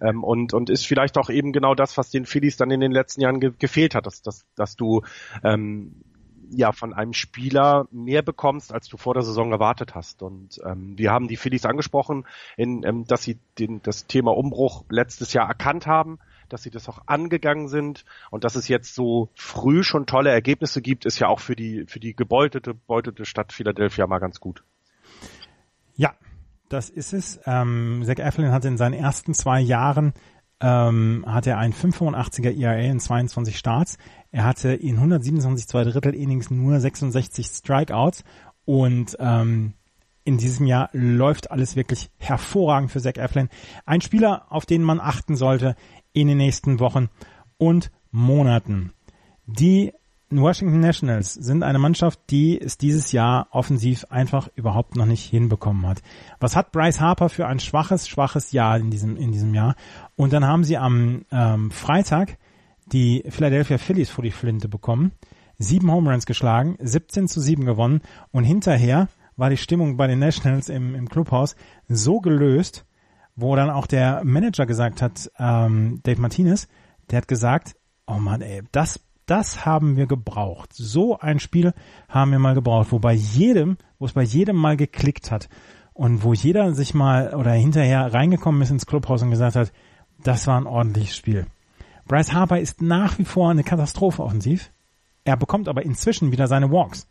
Ähm, 0.00 0.24
und, 0.24 0.54
und 0.54 0.70
ist 0.70 0.86
vielleicht 0.86 1.18
auch 1.18 1.30
eben 1.30 1.52
genau 1.52 1.74
das, 1.74 1.96
was 1.96 2.10
den 2.10 2.24
Phillies 2.24 2.56
dann 2.56 2.70
in 2.70 2.80
den 2.80 2.92
letzten 2.92 3.20
Jahren 3.20 3.40
ge 3.40 3.52
gefehlt 3.56 3.94
hat, 3.94 4.06
dass, 4.06 4.22
dass, 4.22 4.44
dass 4.56 4.76
du 4.76 5.02
ähm, 5.44 6.02
ja 6.50 6.72
von 6.72 6.94
einem 6.94 7.12
Spieler 7.12 7.86
mehr 7.90 8.22
bekommst, 8.22 8.72
als 8.72 8.88
du 8.88 8.96
vor 8.96 9.14
der 9.14 9.22
Saison 9.22 9.52
erwartet 9.52 9.94
hast. 9.94 10.22
Und 10.22 10.60
ähm, 10.64 10.96
wir 10.96 11.10
haben 11.10 11.28
die 11.28 11.36
Phillies 11.36 11.66
angesprochen, 11.66 12.26
in, 12.56 12.82
ähm, 12.84 13.04
dass 13.06 13.22
sie 13.22 13.38
den, 13.58 13.82
das 13.82 14.06
Thema 14.06 14.36
Umbruch 14.36 14.84
letztes 14.88 15.32
Jahr 15.32 15.48
erkannt 15.48 15.86
haben, 15.86 16.18
dass 16.48 16.62
sie 16.62 16.70
das 16.70 16.88
auch 16.88 17.02
angegangen 17.06 17.68
sind 17.68 18.04
und 18.30 18.44
dass 18.44 18.54
es 18.54 18.68
jetzt 18.68 18.94
so 18.94 19.28
früh 19.34 19.82
schon 19.82 20.06
tolle 20.06 20.30
Ergebnisse 20.30 20.80
gibt, 20.82 21.04
ist 21.04 21.18
ja 21.18 21.28
auch 21.28 21.40
für 21.40 21.56
die 21.56 21.84
für 21.86 22.00
die 22.00 22.14
gebeutete 22.14 22.74
beutete 22.74 23.24
Stadt 23.24 23.52
Philadelphia 23.52 24.06
mal 24.06 24.18
ganz 24.18 24.40
gut. 24.40 24.64
Ja, 25.96 26.14
das 26.68 26.90
ist 26.90 27.12
es. 27.12 27.40
Ähm, 27.44 28.02
Zach 28.04 28.18
Eflin 28.18 28.52
hat 28.52 28.64
in 28.64 28.76
seinen 28.76 28.94
ersten 28.94 29.34
zwei 29.34 29.60
Jahren 29.60 30.14
ähm, 30.60 31.24
hatte 31.26 31.50
er 31.50 31.58
ein 31.58 31.72
585er 31.72 32.58
ERA 32.58 32.78
in 32.78 33.00
22 33.00 33.58
Starts. 33.58 33.98
Er 34.30 34.44
hatte 34.44 34.72
in 34.72 34.96
127 34.96 35.68
zwei 35.68 35.84
Drittel 35.84 36.14
Innings 36.14 36.50
nur 36.50 36.80
66 36.80 37.46
Strikeouts 37.46 38.24
und 38.64 39.16
ähm, 39.20 39.74
in 40.24 40.36
diesem 40.36 40.66
Jahr 40.66 40.90
läuft 40.92 41.50
alles 41.50 41.74
wirklich 41.74 42.10
hervorragend 42.18 42.90
für 42.90 43.00
Zach 43.00 43.16
Eflin. 43.16 43.48
Ein 43.86 44.02
Spieler, 44.02 44.46
auf 44.50 44.66
den 44.66 44.82
man 44.82 45.00
achten 45.00 45.36
sollte 45.36 45.74
in 46.12 46.28
den 46.28 46.36
nächsten 46.36 46.80
Wochen 46.80 47.08
und 47.56 47.90
Monaten. 48.10 48.92
Die 49.46 49.92
Washington 50.30 50.80
Nationals 50.80 51.32
sind 51.32 51.62
eine 51.62 51.78
Mannschaft, 51.78 52.20
die 52.28 52.60
es 52.60 52.76
dieses 52.76 53.12
Jahr 53.12 53.48
offensiv 53.50 54.04
einfach 54.10 54.48
überhaupt 54.54 54.94
noch 54.94 55.06
nicht 55.06 55.24
hinbekommen 55.24 55.86
hat. 55.86 56.02
Was 56.38 56.54
hat 56.54 56.72
Bryce 56.72 57.00
Harper 57.00 57.30
für 57.30 57.46
ein 57.46 57.60
schwaches, 57.60 58.06
schwaches 58.06 58.52
Jahr 58.52 58.76
in 58.76 58.90
diesem, 58.90 59.16
in 59.16 59.32
diesem 59.32 59.54
Jahr? 59.54 59.74
Und 60.18 60.32
dann 60.32 60.44
haben 60.44 60.64
sie 60.64 60.76
am 60.76 61.24
ähm, 61.30 61.70
Freitag 61.70 62.38
die 62.86 63.22
Philadelphia 63.28 63.78
Phillies 63.78 64.10
vor 64.10 64.24
die 64.24 64.32
Flinte 64.32 64.68
bekommen, 64.68 65.12
sieben 65.58 65.92
Home 65.92 66.10
Runs 66.10 66.26
geschlagen, 66.26 66.76
17 66.80 67.28
zu 67.28 67.40
7 67.40 67.64
gewonnen 67.64 68.00
und 68.32 68.42
hinterher 68.42 69.06
war 69.36 69.48
die 69.48 69.56
Stimmung 69.56 69.96
bei 69.96 70.08
den 70.08 70.18
Nationals 70.18 70.70
im, 70.70 70.96
im 70.96 71.08
Clubhaus 71.08 71.54
so 71.86 72.18
gelöst, 72.20 72.84
wo 73.36 73.54
dann 73.54 73.70
auch 73.70 73.86
der 73.86 74.24
Manager 74.24 74.66
gesagt 74.66 75.02
hat, 75.02 75.30
ähm, 75.38 76.00
Dave 76.02 76.20
Martinez, 76.20 76.66
der 77.12 77.18
hat 77.18 77.28
gesagt, 77.28 77.76
oh 78.08 78.18
man, 78.18 78.42
ey, 78.42 78.62
das 78.72 79.00
das 79.26 79.66
haben 79.66 79.96
wir 79.96 80.06
gebraucht. 80.06 80.70
So 80.72 81.18
ein 81.18 81.38
Spiel 81.38 81.74
haben 82.08 82.32
wir 82.32 82.38
mal 82.38 82.54
gebraucht, 82.54 82.88
wo 82.90 82.98
bei 82.98 83.12
jedem, 83.12 83.76
wo 83.98 84.06
es 84.06 84.14
bei 84.14 84.22
jedem 84.22 84.56
mal 84.56 84.76
geklickt 84.76 85.30
hat 85.30 85.48
und 85.92 86.24
wo 86.24 86.32
jeder 86.32 86.72
sich 86.74 86.94
mal 86.94 87.34
oder 87.34 87.52
hinterher 87.52 88.12
reingekommen 88.14 88.62
ist 88.62 88.70
ins 88.70 88.86
Clubhaus 88.86 89.22
und 89.22 89.30
gesagt 89.30 89.54
hat, 89.54 89.70
das 90.22 90.46
war 90.46 90.60
ein 90.60 90.66
ordentliches 90.66 91.16
Spiel. 91.16 91.46
Bryce 92.06 92.32
Harper 92.32 92.58
ist 92.58 92.80
nach 92.80 93.18
wie 93.18 93.24
vor 93.24 93.50
eine 93.50 93.64
Katastrophe 93.64 94.22
offensiv. 94.22 94.70
Er 95.24 95.36
bekommt 95.36 95.68
aber 95.68 95.84
inzwischen 95.84 96.32
wieder 96.32 96.46
seine 96.46 96.70
Walks. 96.70 97.06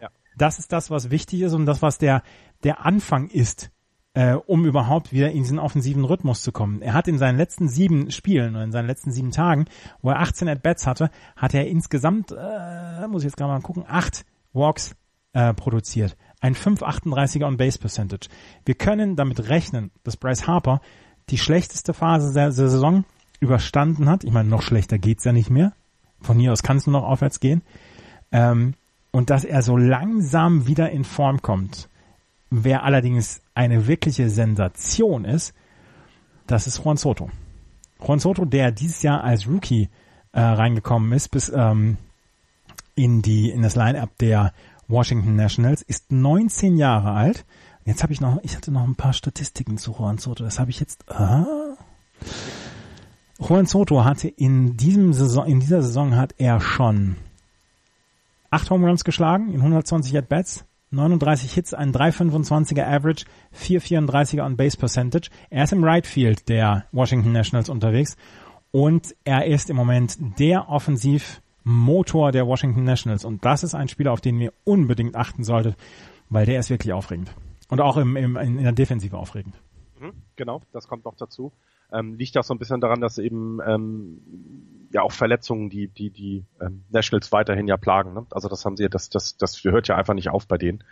Ja. 0.00 0.08
Das 0.36 0.58
ist 0.58 0.72
das, 0.72 0.90
was 0.90 1.10
wichtig 1.10 1.40
ist 1.40 1.54
und 1.54 1.66
das, 1.66 1.80
was 1.80 1.98
der, 1.98 2.22
der 2.62 2.84
Anfang 2.84 3.28
ist 3.28 3.70
äh, 4.14 4.34
um 4.34 4.66
überhaupt 4.66 5.12
wieder 5.12 5.30
in 5.30 5.42
diesen 5.42 5.58
offensiven 5.58 6.04
Rhythmus 6.04 6.42
zu 6.42 6.52
kommen. 6.52 6.82
Er 6.82 6.94
hat 6.94 7.08
in 7.08 7.18
seinen 7.18 7.38
letzten 7.38 7.68
sieben 7.68 8.10
Spielen 8.10 8.54
oder 8.54 8.64
in 8.64 8.72
seinen 8.72 8.86
letzten 8.86 9.10
sieben 9.10 9.30
Tagen, 9.30 9.66
wo 10.02 10.10
er 10.10 10.20
18 10.20 10.48
At-Bats 10.48 10.86
hatte, 10.86 11.10
hat 11.36 11.54
er 11.54 11.66
insgesamt, 11.66 12.32
äh, 12.32 13.06
muss 13.08 13.22
ich 13.22 13.26
jetzt 13.28 13.36
gerade 13.36 13.52
mal 13.52 13.60
gucken, 13.60 13.84
acht 13.86 14.24
Walks 14.52 14.94
äh, 15.32 15.54
produziert. 15.54 16.16
Ein 16.40 16.54
5,38er 16.54 17.46
On-Base 17.46 17.78
Percentage. 17.78 18.28
Wir 18.66 18.74
können 18.74 19.16
damit 19.16 19.48
rechnen, 19.48 19.90
dass 20.02 20.16
Bryce 20.16 20.46
Harper 20.46 20.80
die 21.30 21.38
schlechteste 21.38 21.94
Phase 21.94 22.32
der, 22.32 22.52
Saison 22.52 23.04
überstanden 23.40 24.08
hat. 24.08 24.24
Ich 24.24 24.32
meine, 24.32 24.48
noch 24.48 24.62
schlechter 24.62 24.98
geht's 24.98 25.24
ja 25.24 25.32
nicht 25.32 25.50
mehr. 25.50 25.72
Von 26.20 26.38
hier 26.38 26.52
aus 26.52 26.62
kann 26.62 26.76
es 26.76 26.86
nur 26.86 27.00
noch 27.00 27.08
aufwärts 27.08 27.40
gehen. 27.40 27.62
Ähm, 28.30 28.74
und 29.10 29.30
dass 29.30 29.44
er 29.44 29.62
so 29.62 29.76
langsam 29.76 30.66
wieder 30.66 30.90
in 30.90 31.04
Form 31.04 31.42
kommt. 31.42 31.88
Wer 32.50 32.84
allerdings 32.84 33.42
eine 33.54 33.86
wirkliche 33.86 34.30
Sensation 34.30 35.24
ist, 35.24 35.54
das 36.46 36.66
ist 36.66 36.84
Juan 36.84 36.96
Soto. 36.96 37.30
Juan 38.00 38.18
Soto, 38.18 38.44
der 38.44 38.72
dieses 38.72 39.02
Jahr 39.02 39.22
als 39.22 39.46
Rookie 39.46 39.88
äh, 40.32 40.40
reingekommen 40.40 41.12
ist, 41.12 41.28
bis 41.30 41.50
ähm, 41.54 41.98
in 42.94 43.22
die 43.22 43.50
in 43.50 43.62
das 43.62 43.76
Line-up 43.76 44.16
der 44.18 44.52
Washington 44.88 45.36
Nationals, 45.36 45.82
ist 45.82 46.10
19 46.12 46.76
Jahre 46.76 47.12
alt. 47.12 47.44
Jetzt 47.84 48.02
habe 48.02 48.12
ich 48.12 48.20
noch, 48.20 48.38
ich 48.42 48.56
hatte 48.56 48.70
noch 48.70 48.84
ein 48.84 48.94
paar 48.94 49.12
Statistiken 49.12 49.76
zu 49.76 49.92
Juan 49.92 50.18
Soto. 50.18 50.44
Das 50.44 50.58
habe 50.58 50.70
ich 50.70 50.78
jetzt. 50.78 51.08
Ah. 51.10 51.76
Juan 53.38 53.66
Soto 53.66 54.04
hatte 54.04 54.28
in 54.28 54.76
diesem 54.76 55.12
Saison, 55.12 55.46
in 55.46 55.58
dieser 55.58 55.82
Saison 55.82 56.16
hat 56.16 56.34
er 56.38 56.60
schon 56.60 57.16
acht 58.50 58.70
Home 58.70 58.86
Runs 58.86 59.02
geschlagen 59.02 59.48
in 59.48 59.60
120 59.60 60.16
At 60.16 60.28
Bats, 60.28 60.64
39 60.90 61.52
Hits, 61.52 61.74
ein 61.74 61.92
3,25er 61.92 62.84
Average, 62.86 63.24
4,34er 63.56 64.44
on 64.44 64.56
Base 64.56 64.76
Percentage. 64.76 65.30
Er 65.50 65.64
ist 65.64 65.72
im 65.72 65.82
Right 65.82 66.06
Field 66.06 66.48
der 66.48 66.84
Washington 66.92 67.32
Nationals 67.32 67.68
unterwegs 67.68 68.16
und 68.70 69.16
er 69.24 69.46
ist 69.46 69.70
im 69.70 69.76
Moment 69.76 70.18
der 70.38 70.68
Offensivmotor 70.68 72.30
der 72.30 72.46
Washington 72.46 72.84
Nationals 72.84 73.24
und 73.24 73.44
das 73.44 73.64
ist 73.64 73.74
ein 73.74 73.88
Spieler, 73.88 74.12
auf 74.12 74.20
den 74.20 74.40
ihr 74.40 74.52
unbedingt 74.62 75.16
achten 75.16 75.42
solltet, 75.42 75.76
weil 76.28 76.46
der 76.46 76.60
ist 76.60 76.70
wirklich 76.70 76.92
aufregend 76.92 77.34
und 77.72 77.80
auch 77.80 77.96
im, 77.96 78.16
im, 78.16 78.36
in 78.36 78.62
der 78.62 78.72
Defensive 78.72 79.16
aufregend. 79.16 79.54
Mhm, 79.98 80.12
genau, 80.36 80.60
das 80.72 80.88
kommt 80.88 81.06
noch 81.06 81.16
dazu. 81.16 81.52
Ähm, 81.90 82.16
liegt 82.16 82.36
auch 82.36 82.44
so 82.44 82.52
ein 82.52 82.58
bisschen 82.58 82.82
daran, 82.82 83.00
dass 83.00 83.16
eben 83.16 83.60
ähm, 83.66 84.20
ja 84.92 85.02
auch 85.02 85.12
Verletzungen, 85.12 85.70
die 85.70 85.88
die 85.88 86.10
die 86.10 86.44
ähm, 86.60 86.84
Nationals 86.90 87.32
weiterhin 87.32 87.66
ja 87.66 87.76
plagen. 87.76 88.14
Ne? 88.14 88.26
Also 88.30 88.48
das 88.48 88.64
haben 88.64 88.76
sie, 88.76 88.88
das 88.88 89.08
das 89.08 89.36
das 89.36 89.62
hört 89.64 89.88
ja 89.88 89.96
einfach 89.96 90.14
nicht 90.14 90.28
auf 90.28 90.46
bei 90.46 90.58
denen. 90.58 90.84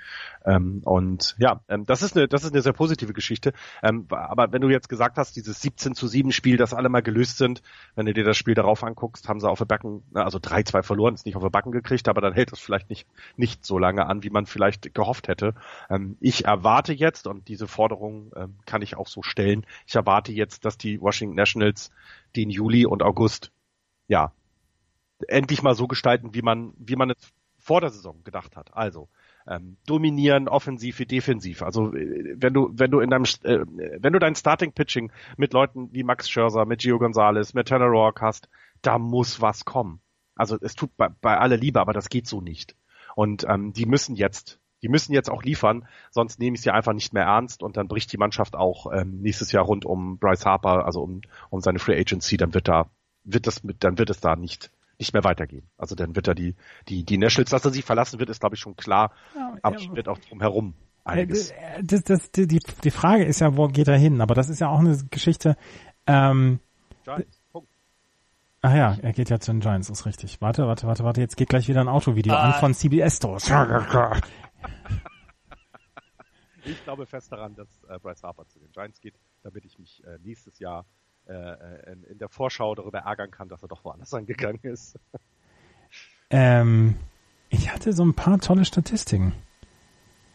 Ähm, 0.45 0.83
und 0.85 1.37
ja, 1.39 1.61
ähm, 1.69 1.87
das 1.87 2.03
ist 2.03 2.17
eine 2.17 2.29
das 2.29 2.45
ist 2.45 2.53
eine 2.53 2.63
sehr 2.63 2.73
positive 2.73 3.13
Geschichte. 3.13 3.53
Ähm, 3.83 4.07
aber 4.11 4.53
wenn 4.53 4.63
du 4.63 4.69
jetzt 4.69 4.89
gesagt 4.89 5.19
hast, 5.19 5.37
dieses 5.37 5.61
17 5.61 5.95
zu 5.95 6.07
7 6.07 6.33
Spiel, 6.33 6.57
das 6.57 6.75
alle 6.75 6.89
mal 6.89 7.03
gelöst 7.03 7.39
sind, 7.39 7.63
wenn 7.95 8.07
du 8.07 8.15
dir 8.15 8.25
das 8.25 8.37
Spiel 8.37 8.55
darauf 8.55 8.83
anguckst, 8.83 9.29
haben 9.29 9.41
sie 9.41 9.49
auf 9.49 9.59
der 9.59 9.67
Backen, 9.67 10.03
also 10.15 10.39
3-2 10.39 10.83
verloren, 10.83 11.15
ist 11.15 11.27
nicht 11.27 11.37
auf 11.37 11.43
der 11.43 11.51
Backen 11.51 11.73
gekriegt, 11.73 12.09
aber 12.09 12.21
dann 12.21 12.33
hält 12.35 12.53
das 12.53 12.61
vielleicht 12.61 12.91
nicht 12.91 13.07
nicht 13.37 13.65
so 13.65 13.79
lange 13.79 14.07
an, 14.07 14.23
wie 14.23 14.31
man 14.31 14.47
vielleicht 14.47 14.95
gehofft 14.95 15.29
hätte. 15.29 15.55
Ähm, 15.89 16.17
ich 16.21 16.47
erwarte 16.47 16.93
jetzt 16.93 17.27
und 17.27 17.49
diese 17.49 17.69
Forderung 17.69 18.33
ähm, 18.37 18.57
kann 18.65 18.83
ich 18.83 18.97
auch 18.97 19.09
so 19.09 19.23
stellen. 19.23 19.67
Ich 19.87 19.95
erwarte 19.95 20.33
jetzt, 20.33 20.65
dass 20.65 20.79
die 20.79 21.01
Washington 21.01 21.37
Nationals 21.37 21.91
den 22.37 22.51
Juli 22.51 22.87
und 22.87 23.03
August 23.03 23.53
ja, 24.11 24.33
endlich 25.29 25.63
mal 25.63 25.75
so 25.75 25.87
gestalten, 25.87 26.35
wie 26.35 26.43
man, 26.43 26.75
wie 26.77 26.97
man 26.97 27.11
es 27.11 27.33
vor 27.59 27.81
der 27.81 27.91
Saison 27.91 28.25
gedacht 28.25 28.57
hat. 28.57 28.75
Also 28.75 29.09
ähm, 29.47 29.77
dominieren, 29.87 30.49
offensiv 30.49 30.99
wie 30.99 31.07
defensiv. 31.07 31.63
Also 31.63 31.95
äh, 31.95 32.35
wenn 32.37 32.53
du, 32.53 32.71
wenn 32.73 32.91
du 32.91 33.01
in 33.01 33.11
deinem, 33.11 33.25
äh, 33.45 33.61
wenn 34.01 34.13
du 34.13 34.19
dein 34.19 34.35
Starting 34.35 34.73
Pitching 34.73 35.13
mit 35.37 35.53
Leuten 35.53 35.93
wie 35.93 36.03
Max 36.03 36.29
Scherzer, 36.29 36.67
mit 36.67 36.81
Gio 36.81 36.99
Gonzalez, 36.99 37.55
mit 37.55 37.69
Tanner 37.69 37.87
Rourke 37.87 38.21
hast, 38.23 38.49
da 38.83 38.99
muss 38.99 39.41
was 39.41 39.65
kommen. 39.65 40.01
Also 40.35 40.59
es 40.61 40.75
tut 40.75 40.97
bei, 40.97 41.09
bei 41.21 41.39
aller 41.39 41.57
Liebe, 41.57 41.81
aber 41.81 41.93
das 41.93 42.09
geht 42.09 42.27
so 42.27 42.41
nicht. 42.41 42.75
Und 43.15 43.47
ähm, 43.49 43.73
die 43.73 43.87
müssen 43.87 44.17
jetzt, 44.17 44.59
die 44.83 44.89
müssen 44.89 45.13
jetzt 45.13 45.31
auch 45.31 45.45
liefern, 45.45 45.87
sonst 46.11 46.41
nehme 46.41 46.57
ich 46.57 46.63
sie 46.63 46.71
einfach 46.71 46.95
nicht 46.95 47.13
mehr 47.13 47.25
ernst 47.25 47.63
und 47.63 47.77
dann 47.77 47.87
bricht 47.87 48.13
die 48.13 48.19
Mannschaft 48.19 48.57
auch 48.57 48.91
ähm, 48.93 49.21
nächstes 49.21 49.53
Jahr 49.53 49.65
rund 49.65 49.85
um 49.85 50.19
Bryce 50.19 50.47
Harper, 50.47 50.87
also 50.87 51.03
um, 51.03 51.21
um 51.51 51.61
seine 51.61 51.79
Free 51.79 52.01
Agency, 52.01 52.37
dann 52.37 52.55
wird 52.55 52.67
da 52.67 52.91
wird 53.25 53.47
das 53.47 53.63
mit, 53.63 53.85
dann 53.85 53.99
wird 53.99 54.11
es 54.11 54.21
da 54.21 54.37
nicht 54.37 54.71
nicht 54.99 55.15
mehr 55.15 55.25
weitergehen. 55.25 55.67
Also 55.79 55.95
dann 55.95 56.15
wird 56.15 56.29
er 56.29 56.35
die 56.35 56.55
die 56.89 57.05
die 57.05 57.19
Nationals, 57.19 57.51
dass 57.51 57.65
er 57.65 57.71
sie 57.71 57.83
verlassen 57.83 58.19
wird, 58.19 58.29
ist 58.31 58.41
glaube 58.41 58.57
ich 58.57 58.61
schon 58.61 58.77
klar. 58.77 59.13
Ja, 59.35 59.57
aber 59.63 59.79
ja, 59.79 59.97
wird 59.97 60.09
auch 60.09 60.19
drumherum 60.19 60.75
einiges. 61.05 61.51
Äh, 61.51 61.83
das, 61.83 62.05
das, 62.05 62.31
die, 62.31 62.47
die 62.47 62.91
Frage 62.91 63.25
ist 63.25 63.41
ja, 63.41 63.57
wo 63.57 63.69
geht 63.69 63.89
er 63.89 63.97
hin? 63.99 64.21
Aber 64.21 64.35
das 64.35 64.51
ist 64.51 64.61
ja 64.61 64.69
auch 64.69 64.81
eine 64.81 64.97
Geschichte. 65.11 65.57
Ähm, 66.07 66.61
Giants. 67.05 67.43
Punkt. 67.53 67.69
Ach 68.63 68.75
ja, 68.75 68.97
er 69.01 69.13
geht 69.13 69.31
ja 69.31 69.41
zu 69.41 69.53
den 69.53 69.61
Giants, 69.61 69.89
ist 69.91 70.07
richtig. 70.07 70.41
Warte, 70.41 70.67
warte, 70.67 70.87
warte, 70.87 71.05
warte, 71.05 71.21
jetzt 71.21 71.37
geht 71.37 71.49
gleich 71.49 71.69
wieder 71.69 71.81
ein 71.81 71.89
Autovideo 71.89 72.35
ah. 72.35 72.51
an 72.51 72.55
von 72.55 72.75
CBS 72.75 73.17
Stores. 73.17 73.51
ich 76.65 76.85
glaube 76.85 77.07
fest 77.07 77.33
daran, 77.33 77.55
dass 77.55 77.69
äh, 77.85 77.99
Bryce 77.99 78.23
Harper 78.23 78.47
zu 78.47 78.59
den 78.59 78.71
Giants 78.73 79.01
geht, 79.01 79.15
damit 79.43 79.65
ich 79.65 79.79
mich 79.79 80.05
äh, 80.05 80.19
nächstes 80.23 80.59
Jahr 80.59 80.85
äh, 81.31 81.93
in, 81.93 82.05
in, 82.05 82.19
der 82.19 82.29
Vorschau 82.29 82.75
darüber 82.75 83.01
ärgern 83.01 83.31
kann, 83.31 83.49
dass 83.49 83.63
er 83.63 83.69
doch 83.69 83.85
woanders 83.85 84.13
angegangen 84.13 84.61
ist. 84.63 84.99
Ähm, 86.31 86.97
ich 87.49 87.73
hatte 87.73 87.93
so 87.93 88.05
ein 88.05 88.15
paar 88.15 88.39
tolle 88.39 88.65
Statistiken. 88.65 89.33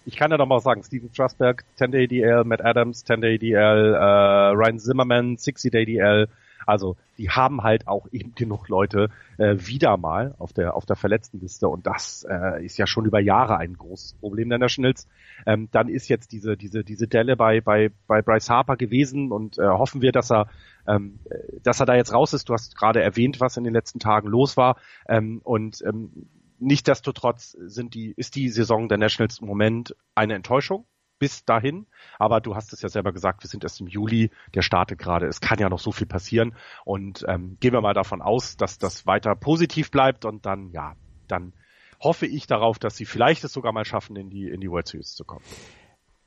Ich 0.06 0.16
kann 0.18 0.32
ja 0.32 0.38
doch 0.38 0.46
mal 0.46 0.60
sagen, 0.60 0.84
Steven 0.84 1.10
Strasberg, 1.12 1.64
10-Day 1.80 2.08
DL, 2.08 2.44
Matt 2.44 2.64
Adams, 2.64 3.06
10-Day 3.06 3.40
DL, 3.40 3.94
äh, 3.94 3.98
Ryan 3.98 4.80
Zimmerman, 4.80 5.36
60-Day 5.38 5.86
DL, 5.86 6.30
also 6.66 6.98
die 7.18 7.30
haben 7.30 7.64
halt 7.64 7.88
auch 7.88 8.08
eben 8.12 8.36
genug 8.36 8.68
Leute 8.68 9.10
äh, 9.38 9.56
wieder 9.58 9.98
mal 9.98 10.36
auf 10.38 10.54
der 10.54 10.76
auf 10.76 10.86
der 10.86 10.96
Verletztenliste 10.96 11.68
und 11.68 11.88
das 11.88 12.26
äh, 12.30 12.64
ist 12.66 12.78
ja 12.78 12.88
schon 12.88 13.06
über 13.06 13.20
Jahre 13.20 13.58
ein 13.58 13.74
großes 13.74 14.14
Problem 14.16 14.50
der 14.50 14.60
Nationals. 14.60 15.08
Ähm, 15.46 15.70
dann 15.72 15.90
ist 15.90 16.08
jetzt 16.08 16.32
diese 16.32 16.58
diese 16.58 16.84
diese 16.84 17.08
Delle 17.08 17.36
bei 17.36 17.62
bei 17.62 17.92
bei 18.08 18.22
Bryce 18.22 18.50
Harper 18.50 18.78
gewesen 18.78 19.32
und 19.32 19.58
äh, 19.58 19.68
hoffen 19.68 20.02
wir, 20.02 20.12
dass 20.12 20.32
er 20.32 20.48
ähm, 20.88 21.20
dass 21.64 21.80
er 21.80 21.86
da 21.86 21.96
jetzt 21.96 22.14
raus 22.14 22.34
ist. 22.34 22.50
Du 22.50 22.54
hast 22.54 22.76
gerade 22.76 23.02
erwähnt, 23.02 23.40
was 23.40 23.58
in 23.58 23.64
den 23.64 23.74
letzten 23.74 24.00
Tagen 24.00 24.28
los 24.28 24.58
war 24.58 24.78
ähm, 25.08 25.42
und 25.44 25.84
ähm, 25.86 26.28
Nichtsdestotrotz 26.58 27.52
sind 27.52 27.94
die, 27.96 28.14
ist 28.16 28.36
die 28.36 28.48
Saison 28.48 28.88
der 28.88 28.98
Nationals 28.98 29.40
im 29.40 29.48
Moment 29.48 29.94
eine 30.16 30.36
Enttäuschung 30.36 30.86
bis 31.20 31.46
dahin. 31.46 31.86
Aber 32.20 32.42
du 32.42 32.56
hast 32.56 32.74
es 32.74 32.82
ja 32.82 32.90
selber 32.90 33.12
gesagt, 33.12 33.44
wir 33.44 33.50
sind 33.50 33.64
erst 33.64 33.82
im 33.82 33.88
Juli, 33.88 34.32
der 34.54 34.62
startet 34.62 35.00
gerade. 35.00 35.28
Es 35.28 35.42
kann 35.42 35.60
ja 35.60 35.70
noch 35.70 35.80
so 35.80 35.92
viel 35.92 36.08
passieren. 36.08 36.56
Und 36.84 37.26
ähm, 37.28 37.58
gehen 37.60 37.74
wir 37.74 37.82
mal 37.82 37.94
davon 37.94 38.22
aus, 38.22 38.58
dass 38.58 38.78
das 38.78 39.06
weiter 39.06 39.36
positiv 39.36 39.92
bleibt 39.92 40.26
und 40.26 40.46
dann, 40.46 40.72
ja, 40.72 40.96
dann 41.28 41.54
hoffe 42.00 42.26
ich 42.26 42.48
darauf, 42.48 42.80
dass 42.80 42.98
sie 42.98 43.06
vielleicht 43.06 43.44
es 43.44 43.54
sogar 43.54 43.72
mal 43.72 43.86
schaffen, 43.86 44.16
in 44.16 44.30
die, 44.30 44.50
in 44.50 44.62
die 44.62 44.70
World 44.70 44.88
Series 44.88 45.14
zu 45.16 45.24
kommen. 45.24 45.44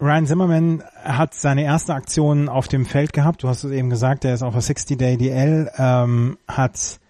Ryan 0.00 0.26
Zimmerman 0.26 0.84
hat 1.02 1.34
seine 1.34 1.64
erste 1.64 1.92
Aktion 1.92 2.48
auf 2.48 2.68
dem 2.68 2.86
Feld 2.86 3.12
gehabt. 3.12 3.42
Du 3.42 3.48
hast 3.48 3.64
es 3.64 3.72
eben 3.72 3.90
gesagt, 3.90 4.24
er 4.24 4.32
ist 4.32 4.42
auf 4.42 4.54
der 4.54 4.62
60-Day 4.62 5.16
DL, 5.16 5.70
ähm, 5.76 6.38
hat 6.46 7.00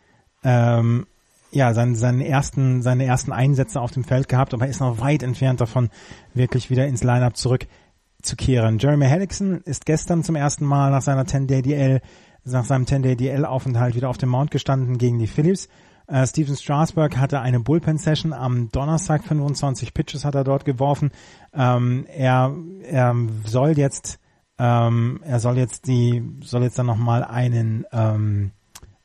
ähm, 0.42 1.06
ja, 1.50 1.72
seinen, 1.74 1.94
seinen 1.94 2.20
ersten, 2.20 2.82
seine 2.82 3.04
ersten 3.04 3.32
Einsätze 3.32 3.80
auf 3.80 3.90
dem 3.90 4.04
Feld 4.04 4.28
gehabt, 4.28 4.54
aber 4.54 4.66
er 4.66 4.70
ist 4.70 4.80
noch 4.80 5.00
weit 5.00 5.22
entfernt 5.22 5.60
davon, 5.60 5.90
wirklich 6.34 6.70
wieder 6.70 6.86
ins 6.86 7.02
Lineup 7.02 7.36
zurückzukehren. 7.36 8.78
Jeremy 8.78 9.06
Hellickson 9.06 9.62
ist 9.64 9.86
gestern 9.86 10.24
zum 10.24 10.36
ersten 10.36 10.64
Mal 10.64 10.90
nach 10.90 11.02
seiner 11.02 11.24
10-Day 11.24 11.62
DL, 11.62 12.00
nach 12.44 12.64
seinem 12.64 12.84
10-Day 12.84 13.16
DL 13.16 13.44
Aufenthalt 13.44 13.94
wieder 13.94 14.08
auf 14.08 14.18
dem 14.18 14.28
Mount 14.28 14.50
gestanden 14.50 14.98
gegen 14.98 15.18
die 15.18 15.26
Phillies. 15.26 15.68
Äh, 16.06 16.26
Steven 16.26 16.56
Strasberg 16.56 17.16
hatte 17.18 17.40
eine 17.40 17.60
Bullpen-Session 17.60 18.32
am 18.32 18.70
Donnerstag, 18.70 19.24
25 19.24 19.94
Pitches 19.94 20.24
hat 20.24 20.34
er 20.34 20.44
dort 20.44 20.64
geworfen. 20.64 21.10
Ähm, 21.54 22.06
er, 22.08 22.54
er 22.82 23.14
soll 23.44 23.78
jetzt, 23.78 24.18
ähm, 24.58 25.20
er 25.24 25.40
soll 25.40 25.58
jetzt 25.58 25.86
die, 25.86 26.22
soll 26.42 26.62
jetzt 26.62 26.78
dann 26.78 26.86
nochmal 26.86 27.24
einen, 27.24 27.84
ähm, 27.92 28.52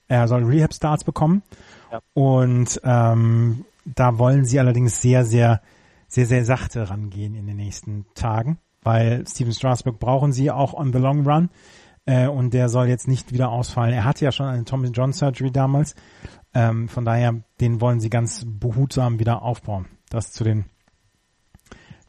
er 0.08 0.28
soll 0.28 0.44
Rehab-Starts 0.44 1.04
bekommen 1.04 1.42
und 2.14 2.80
ähm, 2.84 3.66
da 3.86 4.18
wollen 4.18 4.46
sie 4.46 4.60
allerdings 4.60 5.02
sehr, 5.02 5.26
sehr, 5.26 5.62
sehr, 6.08 6.26
sehr 6.26 6.46
sachte 6.46 6.90
rangehen 6.90 7.36
in 7.36 7.48
den 7.48 7.58
nächsten 7.58 8.06
Tagen, 8.16 8.60
weil 8.82 9.26
Steven 9.28 9.54
Strasberg 9.54 10.00
brauchen 10.00 10.32
sie 10.32 10.52
auch 10.52 10.74
on 10.74 10.94
the 10.94 11.00
long 11.00 11.28
run. 11.28 11.50
Äh, 12.06 12.28
und 12.28 12.54
der 12.54 12.68
soll 12.70 12.88
jetzt 12.88 13.08
nicht 13.08 13.32
wieder 13.32 13.50
ausfallen. 13.50 13.94
Er 13.94 14.04
hatte 14.04 14.26
ja 14.26 14.32
schon 14.32 14.48
eine 14.48 14.66
Tommy 14.66 14.90
John 14.90 15.14
Surgery 15.14 15.52
damals. 15.52 15.96
Ähm, 16.54 16.90
von 16.90 17.06
daher, 17.06 17.42
den 17.62 17.80
wollen 17.80 18.00
sie 18.00 18.10
ganz 18.10 18.46
behutsam 18.46 19.20
wieder 19.20 19.42
aufbauen. 19.42 19.86
Das 20.10 20.34
zu 20.34 20.44
den 20.44 20.66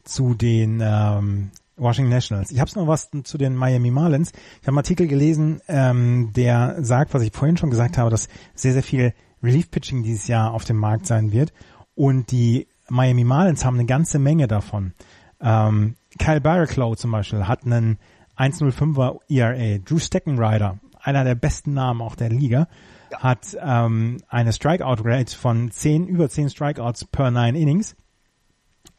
zu 0.03 0.35
den 0.35 0.81
ähm, 0.83 1.51
Washington 1.77 2.11
Nationals. 2.11 2.51
Ich 2.51 2.59
habe 2.59 2.71
noch 2.75 2.87
was 2.87 3.09
zu 3.23 3.37
den 3.37 3.55
Miami 3.55 3.91
Marlins. 3.91 4.31
Ich 4.31 4.67
habe 4.67 4.69
einen 4.69 4.77
Artikel 4.77 5.07
gelesen, 5.07 5.61
ähm, 5.67 6.31
der 6.33 6.77
sagt, 6.83 7.13
was 7.13 7.23
ich 7.23 7.33
vorhin 7.33 7.57
schon 7.57 7.69
gesagt 7.69 7.97
habe, 7.97 8.09
dass 8.09 8.29
sehr, 8.53 8.73
sehr 8.73 8.83
viel 8.83 9.13
Relief 9.45 9.71
Pitching 9.71 10.03
dieses 10.03 10.27
Jahr 10.27 10.53
auf 10.53 10.65
dem 10.65 10.77
Markt 10.77 11.05
sein 11.05 11.31
wird. 11.31 11.53
Und 11.95 12.31
die 12.31 12.67
Miami 12.89 13.23
Marlins 13.23 13.65
haben 13.65 13.75
eine 13.75 13.85
ganze 13.85 14.19
Menge 14.19 14.47
davon. 14.47 14.93
Ähm, 15.41 15.95
Kyle 16.19 16.41
Barraclough 16.41 16.97
zum 16.97 17.11
Beispiel 17.11 17.47
hat 17.47 17.65
einen 17.65 17.97
1,05er 18.37 19.19
ERA. 19.29 19.79
Drew 19.79 19.99
Steckenrider, 19.99 20.79
einer 21.01 21.23
der 21.23 21.35
besten 21.35 21.73
Namen 21.73 22.01
auch 22.01 22.15
der 22.15 22.29
Liga, 22.29 22.67
ja. 23.11 23.19
hat 23.19 23.57
ähm, 23.59 24.17
eine 24.27 24.53
Strikeout 24.53 25.03
Rate 25.03 25.35
von 25.35 25.71
10, 25.71 26.07
über 26.07 26.29
10 26.29 26.49
Strikeouts 26.49 27.05
per 27.05 27.31
9 27.31 27.55
Innings. 27.55 27.95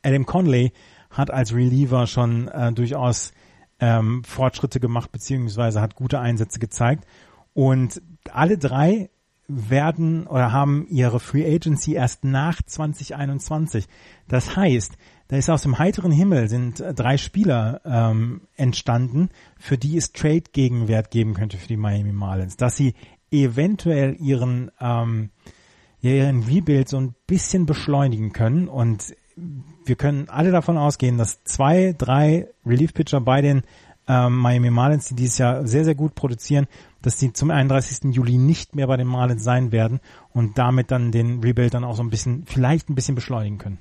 Adam 0.02 0.26
Conley 0.26 0.72
hat 1.10 1.30
als 1.30 1.54
Reliever 1.54 2.06
schon 2.06 2.48
äh, 2.48 2.72
durchaus 2.72 3.32
ähm, 3.78 4.24
Fortschritte 4.24 4.80
gemacht, 4.80 5.12
beziehungsweise 5.12 5.80
hat 5.80 5.94
gute 5.94 6.20
Einsätze 6.20 6.58
gezeigt. 6.58 7.04
Und 7.54 8.02
alle 8.32 8.58
drei 8.58 9.10
werden 9.48 10.26
oder 10.26 10.52
haben 10.52 10.86
ihre 10.88 11.20
Free 11.20 11.46
Agency 11.46 11.94
erst 11.94 12.24
nach 12.24 12.60
2021. 12.62 13.86
Das 14.28 14.56
heißt, 14.56 14.96
da 15.28 15.36
ist 15.36 15.50
aus 15.50 15.62
dem 15.62 15.78
heiteren 15.78 16.12
Himmel 16.12 16.48
sind 16.48 16.82
drei 16.94 17.16
Spieler 17.16 17.80
ähm, 17.84 18.42
entstanden, 18.56 19.30
für 19.58 19.76
die 19.76 19.96
es 19.96 20.12
Trade-Gegenwert 20.12 21.10
geben 21.10 21.34
könnte 21.34 21.56
für 21.58 21.68
die 21.68 21.76
Miami 21.76 22.12
Marlins, 22.12 22.56
dass 22.56 22.76
sie 22.76 22.94
eventuell 23.30 24.16
ihren 24.20 24.70
ähm, 24.80 25.30
ihren 26.00 26.44
Rebuild 26.44 26.88
so 26.88 26.98
ein 26.98 27.14
bisschen 27.26 27.66
beschleunigen 27.66 28.32
können 28.32 28.68
und 28.68 29.14
wir 29.84 29.96
können 29.96 30.28
alle 30.28 30.50
davon 30.50 30.78
ausgehen, 30.78 31.18
dass 31.18 31.44
zwei, 31.44 31.94
drei 31.96 32.48
Relief-Pitcher 32.64 33.20
bei 33.20 33.42
den 33.42 33.62
ähm, 34.08 34.36
Miami 34.36 34.70
Marlins, 34.70 35.08
die 35.08 35.14
dieses 35.14 35.38
Jahr 35.38 35.66
sehr, 35.66 35.84
sehr 35.84 35.94
gut 35.94 36.14
produzieren, 36.14 36.66
dass 37.02 37.18
die 37.18 37.32
zum 37.32 37.50
31. 37.50 38.14
Juli 38.14 38.38
nicht 38.38 38.74
mehr 38.74 38.86
bei 38.86 38.96
den 38.96 39.06
Marlins 39.06 39.44
sein 39.44 39.72
werden 39.72 40.00
und 40.32 40.58
damit 40.58 40.90
dann 40.90 41.12
den 41.12 41.40
Rebuild 41.40 41.74
dann 41.74 41.84
auch 41.84 41.96
so 41.96 42.02
ein 42.02 42.10
bisschen, 42.10 42.44
vielleicht 42.46 42.88
ein 42.88 42.94
bisschen 42.94 43.14
beschleunigen 43.14 43.58
können. 43.58 43.78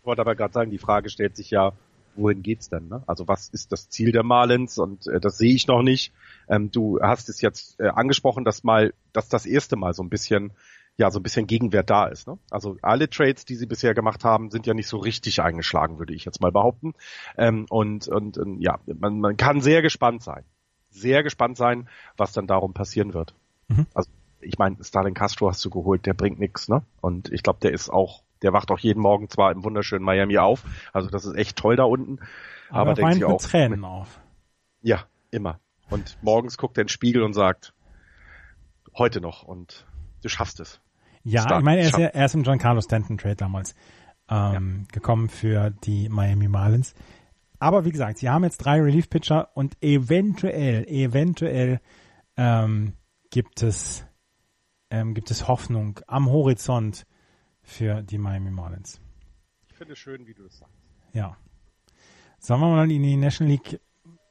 Ich 0.00 0.06
wollte 0.06 0.22
aber 0.22 0.34
gerade 0.34 0.52
sagen, 0.52 0.70
die 0.70 0.78
Frage 0.78 1.08
stellt 1.08 1.36
sich 1.36 1.50
ja, 1.50 1.72
wohin 2.16 2.42
geht's 2.42 2.68
denn? 2.68 2.88
Ne? 2.88 3.02
Also 3.06 3.26
was 3.26 3.48
ist 3.48 3.72
das 3.72 3.88
Ziel 3.88 4.12
der 4.12 4.22
Marlins? 4.22 4.78
Und 4.78 5.06
äh, 5.06 5.20
das 5.20 5.38
sehe 5.38 5.54
ich 5.54 5.66
noch 5.66 5.82
nicht. 5.82 6.12
Ähm, 6.48 6.70
du 6.70 7.00
hast 7.00 7.28
es 7.28 7.40
jetzt 7.40 7.80
äh, 7.80 7.88
angesprochen, 7.88 8.44
dass 8.44 8.64
mal, 8.64 8.92
dass 9.12 9.28
das 9.28 9.46
erste 9.46 9.76
Mal 9.76 9.94
so 9.94 10.02
ein 10.02 10.10
bisschen 10.10 10.52
ja 10.96 11.10
so 11.10 11.18
ein 11.18 11.22
bisschen 11.22 11.46
Gegenwert 11.46 11.90
da 11.90 12.06
ist. 12.06 12.28
Ne? 12.28 12.38
Also 12.50 12.76
alle 12.82 13.10
Trades, 13.10 13.44
die 13.44 13.56
sie 13.56 13.66
bisher 13.66 13.94
gemacht 13.94 14.24
haben, 14.24 14.50
sind 14.50 14.66
ja 14.66 14.74
nicht 14.74 14.88
so 14.88 14.98
richtig 14.98 15.42
eingeschlagen, 15.42 15.98
würde 15.98 16.14
ich 16.14 16.24
jetzt 16.24 16.40
mal 16.40 16.52
behaupten. 16.52 16.94
Ähm, 17.36 17.66
und 17.68 18.08
und, 18.08 18.38
und 18.38 18.60
ja, 18.60 18.78
man, 18.86 19.20
man 19.20 19.36
kann 19.36 19.60
sehr 19.60 19.82
gespannt 19.82 20.22
sein, 20.22 20.44
sehr 20.90 21.22
gespannt 21.22 21.56
sein, 21.56 21.88
was 22.16 22.32
dann 22.32 22.46
darum 22.46 22.74
passieren 22.74 23.14
wird. 23.14 23.34
Mhm. 23.68 23.86
Also 23.94 24.10
ich 24.40 24.58
meine, 24.58 24.76
Stalin 24.82 25.14
Castro 25.14 25.48
hast 25.48 25.64
du 25.64 25.70
geholt, 25.70 26.06
der 26.06 26.14
bringt 26.14 26.38
nix, 26.38 26.68
ne? 26.68 26.82
Und 27.00 27.32
ich 27.32 27.42
glaube, 27.42 27.60
der 27.60 27.72
ist 27.72 27.88
auch, 27.88 28.22
der 28.42 28.52
wacht 28.52 28.70
auch 28.70 28.78
jeden 28.78 29.00
Morgen 29.00 29.28
zwar 29.30 29.50
im 29.50 29.64
wunderschönen 29.64 30.04
Miami 30.04 30.38
auf, 30.38 30.64
also 30.92 31.08
das 31.08 31.24
ist 31.24 31.34
echt 31.34 31.56
toll 31.56 31.76
da 31.76 31.84
unten, 31.84 32.18
aber, 32.68 32.90
aber 32.90 32.94
denkt 32.94 33.14
sich 33.14 33.24
auch 33.24 33.40
Tränen 33.40 33.84
auf. 33.84 34.20
Ja, 34.82 35.04
immer. 35.30 35.60
Und 35.90 36.18
morgens 36.22 36.58
guckt 36.58 36.76
er 36.76 36.82
in 36.82 36.86
den 36.86 36.90
Spiegel 36.90 37.22
und 37.22 37.32
sagt, 37.32 37.72
heute 38.96 39.20
noch 39.20 39.42
und 39.42 39.86
du 40.24 40.28
schaffst 40.28 40.60
es. 40.60 40.80
Ja, 41.22 41.42
Start. 41.42 41.60
ich 41.60 41.64
meine, 41.64 41.80
er 41.82 41.88
ist, 41.88 41.98
ja, 41.98 42.06
er 42.06 42.24
ist 42.24 42.34
im 42.34 42.42
Giancarlo 42.42 42.80
Stanton 42.80 43.18
Trade 43.18 43.36
damals 43.36 43.74
ähm, 44.28 44.86
ja. 44.88 44.92
gekommen 44.92 45.28
für 45.28 45.70
die 45.70 46.08
Miami 46.08 46.48
Marlins. 46.48 46.94
Aber 47.58 47.84
wie 47.84 47.92
gesagt, 47.92 48.18
sie 48.18 48.28
haben 48.28 48.44
jetzt 48.44 48.58
drei 48.58 48.80
Relief 48.80 49.08
Pitcher 49.08 49.48
und 49.54 49.76
eventuell, 49.82 50.84
eventuell 50.88 51.80
ähm, 52.36 52.94
gibt 53.30 53.62
es 53.62 54.04
ähm, 54.90 55.14
gibt 55.14 55.30
es 55.30 55.48
Hoffnung 55.48 56.00
am 56.06 56.30
Horizont 56.30 57.06
für 57.62 58.02
die 58.02 58.18
Miami 58.18 58.50
Marlins. 58.50 59.00
Ich 59.68 59.74
finde 59.74 59.94
es 59.94 59.98
schön, 59.98 60.26
wie 60.26 60.34
du 60.34 60.44
es 60.44 60.58
sagst. 60.58 60.74
Ja. 61.12 61.36
Sollen 62.38 62.60
wir 62.60 62.68
mal 62.68 62.90
in 62.90 63.02
die 63.02 63.16
National 63.16 63.52
League 63.52 63.80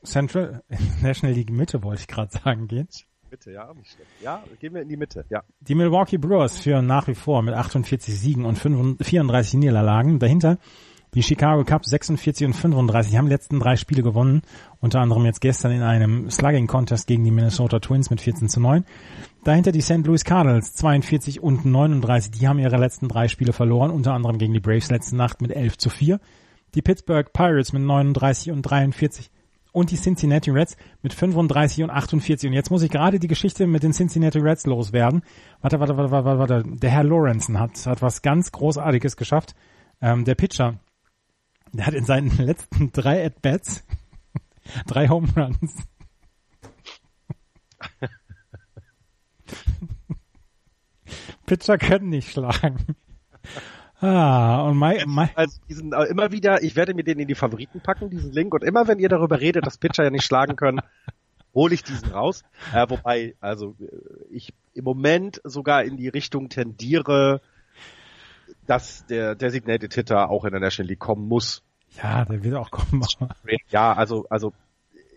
Central, 0.03 0.63
National 1.01 1.35
League 1.35 1.49
Mitte 1.49 1.81
wollte 1.83 2.01
ich 2.01 2.07
gerade 2.07 2.31
sagen, 2.31 2.67
gehen? 2.67 2.87
Mitte, 3.33 3.51
ja, 3.51 3.73
nicht 3.73 3.91
schlecht. 3.91 4.11
Ja, 4.21 4.43
gehen 4.59 4.75
wir 4.75 4.83
in 4.83 4.89
die 4.89 4.95
Mitte, 4.95 5.25
ja. 5.29 5.41
Die 5.59 5.73
Milwaukee 5.73 6.19
Brewers 6.19 6.59
führen 6.59 6.85
nach 6.85 7.07
wie 7.07 7.15
vor 7.15 7.41
mit 7.41 7.55
48 7.55 8.13
Siegen 8.13 8.45
und 8.45 8.59
34 8.59 9.55
Niederlagen. 9.55 10.19
Dahinter 10.19 10.59
die 11.15 11.23
Chicago 11.23 11.63
Cubs 11.63 11.89
46 11.89 12.45
und 12.45 12.53
35 12.53 13.11
die 13.11 13.17
haben 13.17 13.25
die 13.25 13.31
letzten 13.31 13.59
drei 13.59 13.75
Spiele 13.75 14.03
gewonnen, 14.03 14.43
unter 14.81 14.99
anderem 14.99 15.25
jetzt 15.25 15.41
gestern 15.41 15.71
in 15.71 15.81
einem 15.81 16.29
Slugging 16.29 16.67
Contest 16.67 17.07
gegen 17.07 17.23
die 17.23 17.31
Minnesota 17.31 17.79
Twins 17.79 18.11
mit 18.11 18.21
14 18.21 18.49
zu 18.49 18.59
9. 18.59 18.85
Dahinter 19.43 19.71
die 19.71 19.81
St. 19.81 20.05
Louis 20.05 20.23
Cardinals 20.23 20.73
42 20.75 21.41
und 21.41 21.65
39, 21.65 22.29
die 22.29 22.47
haben 22.47 22.59
ihre 22.59 22.77
letzten 22.77 23.07
drei 23.07 23.27
Spiele 23.27 23.53
verloren, 23.53 23.89
unter 23.89 24.13
anderem 24.13 24.37
gegen 24.37 24.53
die 24.53 24.59
Braves 24.59 24.91
letzte 24.91 25.15
Nacht 25.15 25.41
mit 25.41 25.51
11 25.51 25.79
zu 25.79 25.89
4. 25.89 26.19
Die 26.75 26.83
Pittsburgh 26.83 27.33
Pirates 27.33 27.73
mit 27.73 27.81
39 27.81 28.51
und 28.51 28.61
43 28.61 29.31
und 29.73 29.91
die 29.91 29.97
Cincinnati 29.97 30.51
Reds 30.51 30.77
mit 31.01 31.13
35 31.13 31.83
und 31.83 31.89
48. 31.89 32.47
Und 32.47 32.53
jetzt 32.53 32.71
muss 32.71 32.83
ich 32.83 32.91
gerade 32.91 33.19
die 33.19 33.27
Geschichte 33.27 33.67
mit 33.67 33.83
den 33.83 33.91
Cincinnati 33.91 34.39
Reds 34.39 34.65
loswerden. 34.65 35.23
Warte, 35.59 35.81
warte, 35.81 35.97
warte, 35.97 36.11
warte, 36.11 36.39
warte. 36.39 36.63
Der 36.65 36.91
Herr 36.91 37.03
Lorenzen 37.03 37.59
hat, 37.59 37.85
hat 37.85 38.01
was 38.01 38.21
ganz 38.21 38.53
Großartiges 38.53 39.17
geschafft. 39.17 39.55
Ähm, 39.99 40.23
der 40.23 40.35
Pitcher, 40.35 40.79
der 41.73 41.87
hat 41.87 41.93
in 41.93 42.05
seinen 42.05 42.29
letzten 42.37 42.93
drei 42.93 43.25
At-Bats 43.25 43.83
drei 44.87 45.09
Home 45.09 45.27
Runs. 45.35 45.75
Pitcher 51.45 51.77
können 51.77 52.09
nicht 52.09 52.31
schlagen. 52.31 52.95
Ah, 54.03 54.63
und 54.63 54.75
mein, 54.75 54.97
mein 55.07 55.29
also 55.33 55.61
diesen 55.69 55.93
immer 55.93 56.33
wieder, 56.33 56.61
ich 56.61 56.75
werde 56.75 56.93
mir 56.93 57.05
den 57.05 57.19
in 57.19 57.27
die 57.29 57.35
Favoriten 57.35 57.79
packen, 57.79 58.09
diesen 58.09 58.33
Link, 58.33 58.53
und 58.53 58.61
immer 58.61 58.85
wenn 58.89 58.99
ihr 58.99 59.07
darüber 59.07 59.39
redet, 59.39 59.65
dass 59.65 59.77
Pitcher 59.77 60.03
ja 60.03 60.09
nicht 60.09 60.25
schlagen 60.25 60.57
können, 60.57 60.81
hole 61.55 61.73
ich 61.73 61.83
diesen 61.83 62.11
raus. 62.11 62.43
Äh, 62.73 62.85
wobei, 62.89 63.35
also 63.39 63.77
äh, 63.79 63.85
ich 64.29 64.53
im 64.73 64.83
Moment 64.83 65.39
sogar 65.45 65.85
in 65.85 65.95
die 65.95 66.09
Richtung 66.09 66.49
tendiere, 66.49 67.39
dass 68.67 69.05
der 69.05 69.35
Designated 69.35 69.93
Hitter 69.93 70.29
auch 70.29 70.43
in 70.43 70.51
der 70.51 70.59
National 70.59 70.89
League 70.89 70.99
kommen 70.99 71.29
muss. 71.29 71.63
Ja, 72.01 72.25
der 72.25 72.43
wird 72.43 72.55
auch 72.55 72.71
kommen. 72.71 73.05
Ja, 73.69 73.93
also, 73.93 74.25
also 74.29 74.51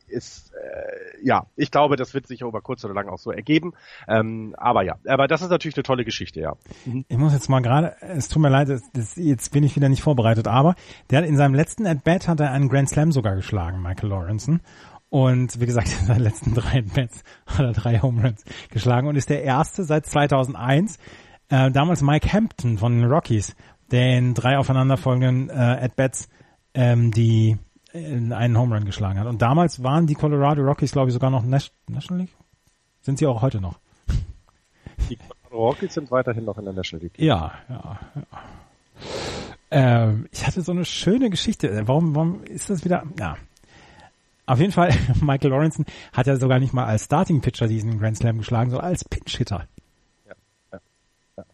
ist, 0.08 0.52
äh, 0.54 1.24
ja, 1.26 1.46
ich 1.56 1.70
glaube, 1.70 1.96
das 1.96 2.14
wird 2.14 2.26
sich 2.26 2.42
über 2.42 2.60
kurz 2.60 2.84
oder 2.84 2.94
lang 2.94 3.08
auch 3.08 3.18
so 3.18 3.30
ergeben. 3.30 3.72
Ähm, 4.08 4.54
aber 4.58 4.82
ja, 4.82 4.96
aber 5.06 5.28
das 5.28 5.42
ist 5.42 5.50
natürlich 5.50 5.76
eine 5.76 5.82
tolle 5.84 6.04
Geschichte, 6.04 6.40
ja. 6.40 6.54
Mhm. 6.84 7.04
Ich 7.08 7.16
muss 7.16 7.32
jetzt 7.32 7.48
mal 7.48 7.60
gerade, 7.60 7.96
es 8.00 8.28
tut 8.28 8.42
mir 8.42 8.48
leid, 8.48 8.68
das, 8.68 8.82
das, 8.92 9.16
jetzt 9.16 9.52
bin 9.52 9.64
ich 9.64 9.76
wieder 9.76 9.88
nicht 9.88 10.02
vorbereitet, 10.02 10.48
aber 10.48 10.74
der 11.10 11.18
hat 11.18 11.26
in 11.26 11.36
seinem 11.36 11.54
letzten 11.54 11.86
At-Bat 11.86 12.28
hat 12.28 12.40
er 12.40 12.52
einen 12.52 12.68
Grand 12.68 12.88
Slam 12.88 13.12
sogar 13.12 13.34
geschlagen, 13.36 13.82
Michael 13.82 14.10
Lawrenson. 14.10 14.60
Und 15.08 15.60
wie 15.60 15.66
gesagt, 15.66 15.88
in 16.00 16.06
seinen 16.06 16.22
letzten 16.22 16.54
drei 16.54 16.78
At-Bats 16.78 17.22
hat 17.46 17.60
er 17.60 17.72
drei 17.72 18.00
Home 18.00 18.22
Runs 18.22 18.44
geschlagen 18.70 19.08
und 19.08 19.16
ist 19.16 19.30
der 19.30 19.42
erste 19.42 19.84
seit 19.84 20.06
2001. 20.06 20.98
Äh, 21.48 21.70
damals 21.70 22.02
Mike 22.02 22.32
Hampton 22.32 22.78
von 22.78 23.00
den 23.00 23.10
Rockies, 23.10 23.54
der 23.90 24.18
in 24.18 24.34
drei 24.34 24.58
aufeinanderfolgenden 24.58 25.48
äh, 25.48 25.52
At-Bats 25.52 26.28
ähm, 26.74 27.12
die 27.12 27.56
einen 27.96 28.58
Home 28.58 28.74
Run 28.74 28.84
geschlagen 28.84 29.18
hat. 29.18 29.26
Und 29.26 29.42
damals 29.42 29.82
waren 29.82 30.06
die 30.06 30.14
Colorado 30.14 30.62
Rockies, 30.62 30.92
glaube 30.92 31.08
ich, 31.08 31.14
sogar 31.14 31.30
noch 31.30 31.44
National 31.44 32.20
League. 32.20 32.34
Sind 33.00 33.18
sie 33.18 33.26
auch 33.26 33.42
heute 33.42 33.60
noch? 33.60 33.78
Die 35.10 35.16
Colorado 35.16 35.68
Rockies 35.68 35.94
sind 35.94 36.10
weiterhin 36.10 36.44
noch 36.44 36.58
in 36.58 36.64
der 36.64 36.74
National 36.74 37.04
League. 37.04 37.18
Ja, 37.18 37.52
ja, 37.68 37.98
ja. 38.14 38.24
Ähm, 39.70 40.28
ich 40.30 40.46
hatte 40.46 40.62
so 40.62 40.72
eine 40.72 40.84
schöne 40.84 41.30
Geschichte. 41.30 41.86
Warum, 41.86 42.14
warum 42.14 42.44
ist 42.44 42.70
das 42.70 42.84
wieder? 42.84 43.02
Ja. 43.18 43.36
Auf 44.46 44.60
jeden 44.60 44.72
Fall, 44.72 44.90
Michael 45.20 45.50
Lawrence 45.50 45.84
hat 46.12 46.26
ja 46.26 46.36
sogar 46.36 46.60
nicht 46.60 46.72
mal 46.72 46.86
als 46.86 47.04
Starting 47.04 47.40
Pitcher 47.40 47.66
diesen 47.66 47.98
Grand 47.98 48.16
Slam 48.16 48.38
geschlagen, 48.38 48.70
sondern 48.70 48.88
als 48.88 49.04
Pinch 49.04 49.36
Hitter. 49.36 49.66
Ja, 50.26 50.34
ja, 50.72 50.80
ja. 51.36 51.44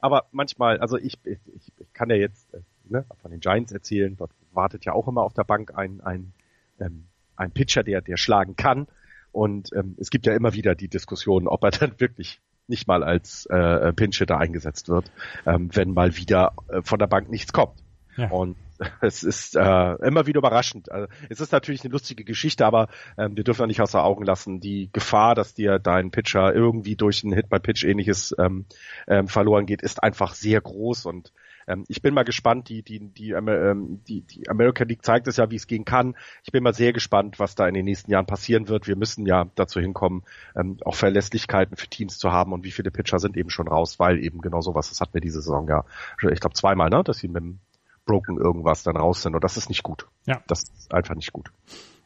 Aber 0.00 0.24
manchmal, 0.32 0.78
also 0.78 0.96
ich, 0.96 1.18
ich, 1.24 1.38
ich 1.78 1.92
kann 1.92 2.08
ja 2.08 2.16
jetzt 2.16 2.52
äh, 2.54 2.60
ne, 2.88 3.04
von 3.20 3.30
den 3.30 3.40
Giants 3.40 3.70
erzählen, 3.72 4.16
dort 4.16 4.30
wartet 4.54 4.84
ja 4.84 4.92
auch 4.92 5.08
immer 5.08 5.22
auf 5.22 5.34
der 5.34 5.44
Bank 5.44 5.72
ein, 5.76 6.00
ein, 6.00 6.32
ähm, 6.80 7.06
ein 7.36 7.52
Pitcher, 7.52 7.82
der, 7.82 8.00
der 8.00 8.16
schlagen 8.16 8.56
kann. 8.56 8.86
Und 9.32 9.70
ähm, 9.74 9.96
es 9.98 10.10
gibt 10.10 10.26
ja 10.26 10.34
immer 10.34 10.52
wieder 10.52 10.74
die 10.74 10.88
Diskussion, 10.88 11.48
ob 11.48 11.64
er 11.64 11.70
dann 11.72 11.98
wirklich 11.98 12.40
nicht 12.68 12.86
mal 12.86 13.02
als 13.02 13.46
äh, 13.46 13.92
Pinch-Hitter 13.92 14.38
eingesetzt 14.38 14.88
wird, 14.88 15.10
ähm, 15.46 15.70
wenn 15.72 15.92
mal 15.92 16.16
wieder 16.16 16.52
äh, 16.68 16.82
von 16.82 16.98
der 16.98 17.06
Bank 17.06 17.28
nichts 17.28 17.52
kommt. 17.52 17.82
Ja. 18.16 18.28
Und 18.30 18.56
es 19.00 19.22
ist 19.22 19.56
äh, 19.56 19.94
immer 20.06 20.26
wieder 20.26 20.38
überraschend. 20.38 20.90
Also, 20.90 21.08
es 21.28 21.40
ist 21.40 21.52
natürlich 21.52 21.82
eine 21.84 21.92
lustige 21.92 22.24
Geschichte, 22.24 22.66
aber 22.66 22.88
ähm, 23.16 23.36
wir 23.36 23.44
dürfen 23.44 23.62
ja 23.62 23.66
nicht 23.66 23.80
außer 23.80 24.02
Augen 24.02 24.24
lassen, 24.24 24.60
die 24.60 24.90
Gefahr, 24.92 25.34
dass 25.34 25.54
dir 25.54 25.78
dein 25.78 26.10
Pitcher 26.10 26.54
irgendwie 26.54 26.96
durch 26.96 27.24
ein 27.24 27.32
Hit-by-Pitch 27.32 27.84
ähnliches 27.84 28.34
ähm, 28.38 28.66
ähm, 29.06 29.28
verloren 29.28 29.66
geht, 29.66 29.82
ist 29.82 30.02
einfach 30.02 30.34
sehr 30.34 30.60
groß 30.60 31.06
und 31.06 31.32
ähm, 31.66 31.84
ich 31.88 32.02
bin 32.02 32.14
mal 32.14 32.24
gespannt, 32.24 32.68
die, 32.68 32.82
die, 32.82 33.00
die, 33.00 33.30
ähm, 33.30 34.02
die, 34.08 34.22
die 34.22 34.48
American 34.48 34.88
League 34.88 35.04
zeigt 35.04 35.28
es 35.28 35.36
ja, 35.36 35.50
wie 35.50 35.56
es 35.56 35.66
gehen 35.66 35.84
kann. 35.84 36.16
Ich 36.44 36.52
bin 36.52 36.62
mal 36.62 36.74
sehr 36.74 36.92
gespannt, 36.92 37.38
was 37.38 37.54
da 37.54 37.66
in 37.66 37.74
den 37.74 37.84
nächsten 37.84 38.10
Jahren 38.10 38.26
passieren 38.26 38.68
wird. 38.68 38.86
Wir 38.86 38.96
müssen 38.96 39.26
ja 39.26 39.46
dazu 39.54 39.80
hinkommen, 39.80 40.22
ähm, 40.56 40.78
auch 40.84 40.94
Verlässlichkeiten 40.94 41.76
für 41.76 41.88
Teams 41.88 42.18
zu 42.18 42.32
haben 42.32 42.52
und 42.52 42.64
wie 42.64 42.70
viele 42.70 42.90
Pitcher 42.90 43.18
sind 43.18 43.36
eben 43.36 43.50
schon 43.50 43.68
raus, 43.68 43.98
weil 43.98 44.22
eben 44.22 44.40
genau 44.40 44.60
sowas, 44.60 44.88
das 44.88 45.00
hatten 45.00 45.14
wir 45.14 45.20
diese 45.20 45.40
Saison 45.42 45.68
ja, 45.68 45.84
ich 46.30 46.40
glaube 46.40 46.54
zweimal, 46.54 46.90
ne, 46.90 47.02
dass 47.04 47.18
sie 47.18 47.28
mit 47.28 47.42
dem 47.42 47.60
Broken 48.04 48.36
irgendwas 48.38 48.82
dann 48.82 48.96
raus 48.96 49.22
sind 49.22 49.34
und 49.34 49.44
das 49.44 49.56
ist 49.56 49.68
nicht 49.68 49.82
gut. 49.82 50.06
Ja. 50.26 50.40
Das 50.48 50.62
ist 50.62 50.92
einfach 50.92 51.14
nicht 51.14 51.32
gut. 51.32 51.52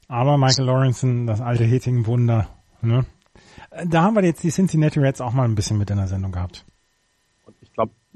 Aber 0.08 0.36
Michael 0.38 0.66
Lawrence, 0.66 1.06
das 1.26 1.40
alte 1.40 1.64
Hitting-Wunder, 1.64 2.48
ne? 2.82 3.06
Da 3.84 4.02
haben 4.02 4.14
wir 4.14 4.24
jetzt 4.24 4.42
die 4.44 4.50
Cincinnati 4.50 5.00
Reds 5.00 5.20
auch 5.20 5.32
mal 5.32 5.44
ein 5.44 5.54
bisschen 5.54 5.78
mit 5.78 5.90
in 5.90 5.96
der 5.96 6.06
Sendung 6.06 6.32
gehabt 6.32 6.64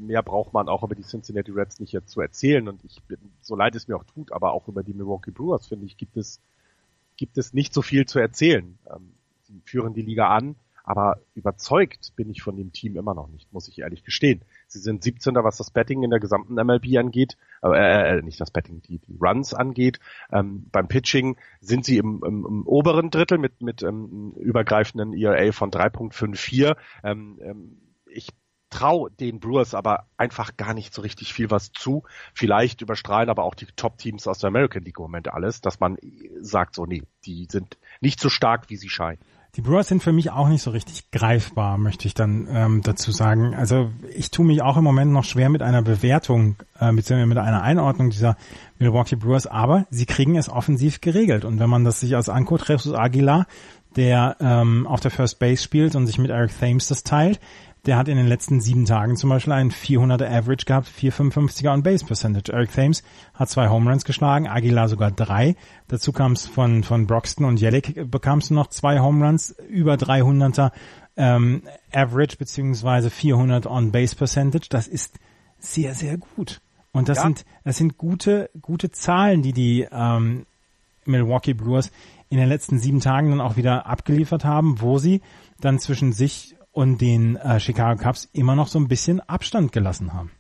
mehr 0.00 0.22
braucht 0.22 0.52
man 0.52 0.68
auch 0.68 0.82
über 0.82 0.94
die 0.94 1.02
Cincinnati 1.02 1.50
Reds 1.50 1.78
nicht 1.80 1.92
jetzt 1.92 2.10
zu 2.10 2.20
erzählen. 2.20 2.66
Und 2.68 2.84
ich 2.84 3.02
bin, 3.02 3.18
so 3.40 3.54
leid 3.54 3.74
es 3.74 3.88
mir 3.88 3.96
auch 3.96 4.04
tut, 4.04 4.32
aber 4.32 4.52
auch 4.52 4.68
über 4.68 4.82
die 4.82 4.94
Milwaukee 4.94 5.30
Brewers, 5.30 5.66
finde 5.66 5.86
ich, 5.86 5.96
gibt 5.96 6.16
es, 6.16 6.40
gibt 7.16 7.38
es 7.38 7.52
nicht 7.52 7.74
so 7.74 7.82
viel 7.82 8.06
zu 8.06 8.18
erzählen. 8.18 8.78
Ähm, 8.92 9.12
sie 9.42 9.60
führen 9.64 9.94
die 9.94 10.02
Liga 10.02 10.28
an, 10.28 10.56
aber 10.84 11.20
überzeugt 11.34 12.16
bin 12.16 12.30
ich 12.30 12.42
von 12.42 12.56
dem 12.56 12.72
Team 12.72 12.96
immer 12.96 13.14
noch 13.14 13.28
nicht, 13.28 13.52
muss 13.52 13.68
ich 13.68 13.78
ehrlich 13.78 14.02
gestehen. 14.02 14.42
Sie 14.66 14.78
sind 14.78 15.02
17. 15.02 15.34
was 15.36 15.56
das 15.56 15.70
Betting 15.70 16.02
in 16.02 16.10
der 16.10 16.18
gesamten 16.20 16.54
MLB 16.54 16.96
angeht, 16.98 17.36
äh, 17.62 18.18
äh, 18.18 18.22
nicht 18.22 18.40
das 18.40 18.50
Betting, 18.50 18.82
die, 18.82 18.98
die 18.98 19.16
Runs 19.20 19.54
angeht. 19.54 20.00
Ähm, 20.32 20.66
beim 20.72 20.88
Pitching 20.88 21.36
sind 21.60 21.84
sie 21.84 21.98
im, 21.98 22.22
im, 22.24 22.46
im 22.46 22.66
oberen 22.66 23.10
Drittel 23.10 23.38
mit, 23.38 23.60
mit 23.60 23.82
ähm, 23.82 24.32
übergreifenden 24.36 25.12
ERA 25.12 25.52
von 25.52 25.70
3.54. 25.70 26.76
Ähm, 27.04 27.38
ähm, 27.42 27.76
ich 28.06 28.30
traue 28.70 29.10
den 29.10 29.40
Brewers 29.40 29.74
aber 29.74 30.06
einfach 30.16 30.56
gar 30.56 30.74
nicht 30.74 30.94
so 30.94 31.02
richtig 31.02 31.34
viel 31.34 31.50
was 31.50 31.72
zu. 31.72 32.04
Vielleicht 32.34 32.80
überstrahlen 32.80 33.28
aber 33.28 33.44
auch 33.44 33.54
die 33.54 33.66
Top-Teams 33.66 34.26
aus 34.26 34.38
der 34.38 34.48
American 34.48 34.84
League 34.84 34.98
im 34.98 35.02
Moment 35.02 35.32
alles, 35.32 35.60
dass 35.60 35.80
man 35.80 35.98
sagt 36.40 36.76
so, 36.76 36.86
nee, 36.86 37.02
die 37.24 37.46
sind 37.50 37.78
nicht 38.00 38.20
so 38.20 38.28
stark, 38.28 38.70
wie 38.70 38.76
sie 38.76 38.88
scheinen. 38.88 39.20
Die 39.56 39.62
Brewers 39.62 39.88
sind 39.88 40.00
für 40.00 40.12
mich 40.12 40.30
auch 40.30 40.48
nicht 40.48 40.62
so 40.62 40.70
richtig 40.70 41.10
greifbar, 41.10 41.76
möchte 41.76 42.06
ich 42.06 42.14
dann 42.14 42.46
ähm, 42.48 42.82
dazu 42.84 43.10
sagen. 43.10 43.52
Also 43.52 43.90
ich 44.14 44.30
tue 44.30 44.46
mich 44.46 44.62
auch 44.62 44.76
im 44.76 44.84
Moment 44.84 45.10
noch 45.10 45.24
schwer 45.24 45.48
mit 45.48 45.60
einer 45.60 45.82
Bewertung, 45.82 46.54
äh, 46.78 46.92
beziehungsweise 46.92 47.26
mit 47.26 47.38
einer 47.38 47.62
Einordnung 47.62 48.10
dieser 48.10 48.36
Milwaukee 48.78 49.16
Brewers, 49.16 49.48
aber 49.48 49.86
sie 49.90 50.06
kriegen 50.06 50.36
es 50.36 50.48
offensiv 50.48 51.00
geregelt. 51.00 51.44
Und 51.44 51.58
wenn 51.58 51.68
man 51.68 51.84
das 51.84 51.98
sich 51.98 52.14
als 52.14 52.28
anguckt, 52.28 52.68
Jesus 52.68 52.94
Aguilar, 52.94 53.46
der 53.96 54.36
ähm, 54.38 54.86
auf 54.86 55.00
der 55.00 55.10
First 55.10 55.40
Base 55.40 55.60
spielt 55.60 55.96
und 55.96 56.06
sich 56.06 56.18
mit 56.18 56.30
Eric 56.30 56.56
Thames 56.56 56.86
das 56.86 57.02
teilt, 57.02 57.40
der 57.86 57.96
hat 57.96 58.08
in 58.08 58.16
den 58.16 58.26
letzten 58.26 58.60
sieben 58.60 58.84
Tagen 58.84 59.16
zum 59.16 59.30
Beispiel 59.30 59.52
einen 59.52 59.70
400er 59.70 60.28
Average 60.30 60.66
gehabt, 60.66 60.88
455er 60.88 61.72
on 61.72 61.82
Base 61.82 62.04
Percentage. 62.04 62.52
Eric 62.52 62.72
Thames 62.72 63.02
hat 63.34 63.48
zwei 63.48 63.68
Home 63.68 63.90
Runs 63.90 64.04
geschlagen, 64.04 64.46
Aguilar 64.46 64.88
sogar 64.88 65.10
drei. 65.10 65.56
Dazu 65.88 66.12
kam 66.12 66.32
es 66.32 66.46
von, 66.46 66.84
von 66.84 67.06
Broxton 67.06 67.46
und 67.46 67.60
Jellick 67.60 68.10
bekamst 68.10 68.50
du 68.50 68.54
noch 68.54 68.68
zwei 68.68 69.00
Home 69.00 69.24
Runs, 69.24 69.54
über 69.68 69.94
300er 69.94 70.72
ähm, 71.16 71.62
Average 71.92 72.36
beziehungsweise 72.36 73.10
400 73.10 73.66
on 73.66 73.92
Base 73.92 74.14
Percentage. 74.14 74.66
Das 74.68 74.86
ist 74.86 75.18
sehr, 75.58 75.94
sehr 75.94 76.18
gut. 76.18 76.60
Und 76.92 77.08
das 77.08 77.18
ja. 77.18 77.24
sind, 77.24 77.44
das 77.64 77.76
sind 77.76 77.98
gute, 77.98 78.50
gute 78.60 78.90
Zahlen, 78.90 79.42
die 79.42 79.52
die 79.52 79.86
ähm, 79.90 80.46
Milwaukee 81.04 81.54
Brewers 81.54 81.90
in 82.28 82.38
den 82.38 82.48
letzten 82.48 82.78
sieben 82.78 83.00
Tagen 83.00 83.30
dann 83.30 83.40
auch 83.40 83.56
wieder 83.56 83.86
abgeliefert 83.86 84.44
haben, 84.44 84.80
wo 84.80 84.98
sie 84.98 85.20
dann 85.60 85.78
zwischen 85.78 86.12
sich 86.12 86.56
und 86.72 87.00
den 87.00 87.36
äh, 87.36 87.60
Chicago 87.60 88.02
Cubs 88.02 88.28
immer 88.32 88.56
noch 88.56 88.68
so 88.68 88.78
ein 88.78 88.88
bisschen 88.88 89.20
Abstand 89.20 89.72
gelassen 89.72 90.12
haben. 90.12 90.30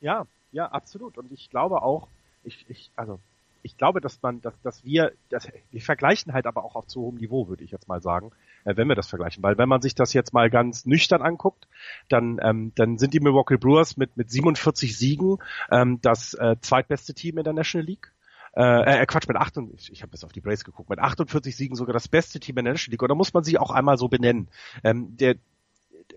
Ja, 0.00 0.26
ja, 0.52 0.66
absolut. 0.66 1.18
Und 1.18 1.32
ich 1.32 1.50
glaube 1.50 1.82
auch, 1.82 2.08
ich, 2.44 2.64
ich, 2.68 2.90
also 2.96 3.18
ich 3.62 3.76
glaube, 3.76 4.00
dass 4.00 4.20
man, 4.22 4.40
dass, 4.42 4.54
dass 4.62 4.84
wir, 4.84 5.12
dass, 5.30 5.48
wir 5.70 5.80
vergleichen 5.80 6.32
halt 6.32 6.46
aber 6.46 6.64
auch 6.64 6.74
auf 6.74 6.86
zu 6.86 7.00
hohem 7.00 7.16
Niveau, 7.16 7.48
würde 7.48 7.64
ich 7.64 7.70
jetzt 7.70 7.88
mal 7.88 8.02
sagen, 8.02 8.32
äh, 8.64 8.76
wenn 8.76 8.88
wir 8.88 8.94
das 8.94 9.08
vergleichen. 9.08 9.42
Weil 9.42 9.58
wenn 9.58 9.68
man 9.68 9.80
sich 9.80 9.94
das 9.94 10.12
jetzt 10.12 10.32
mal 10.32 10.50
ganz 10.50 10.84
nüchtern 10.86 11.22
anguckt, 11.22 11.66
dann, 12.08 12.38
ähm, 12.42 12.72
dann 12.74 12.98
sind 12.98 13.14
die 13.14 13.20
Milwaukee 13.20 13.56
Brewers 13.56 13.96
mit, 13.96 14.16
mit 14.16 14.30
47 14.30 14.96
Siegen 14.96 15.38
ähm, 15.70 16.00
das 16.02 16.34
äh, 16.34 16.56
zweitbeste 16.60 17.14
Team 17.14 17.38
in 17.38 17.44
der 17.44 17.52
National 17.52 17.86
League. 17.86 18.12
Äh, 18.54 19.00
äh, 19.00 19.06
Quatsch, 19.06 19.28
mit 19.28 19.36
48, 19.38 19.80
ich, 19.88 19.92
ich 19.92 20.02
habe 20.02 20.12
jetzt 20.12 20.24
auf 20.24 20.32
die 20.32 20.42
Brace 20.42 20.64
geguckt, 20.64 20.90
mit 20.90 20.98
48 20.98 21.56
Siegen 21.56 21.74
sogar 21.74 21.94
das 21.94 22.08
beste 22.08 22.38
Team 22.38 22.58
in 22.58 22.64
der 22.64 22.74
National 22.74 22.92
League. 22.92 23.02
Und 23.02 23.08
da 23.08 23.14
muss 23.14 23.32
man 23.32 23.44
sie 23.44 23.58
auch 23.58 23.70
einmal 23.70 23.96
so 23.96 24.08
benennen. 24.08 24.48
Ähm, 24.84 25.16
der, 25.16 25.36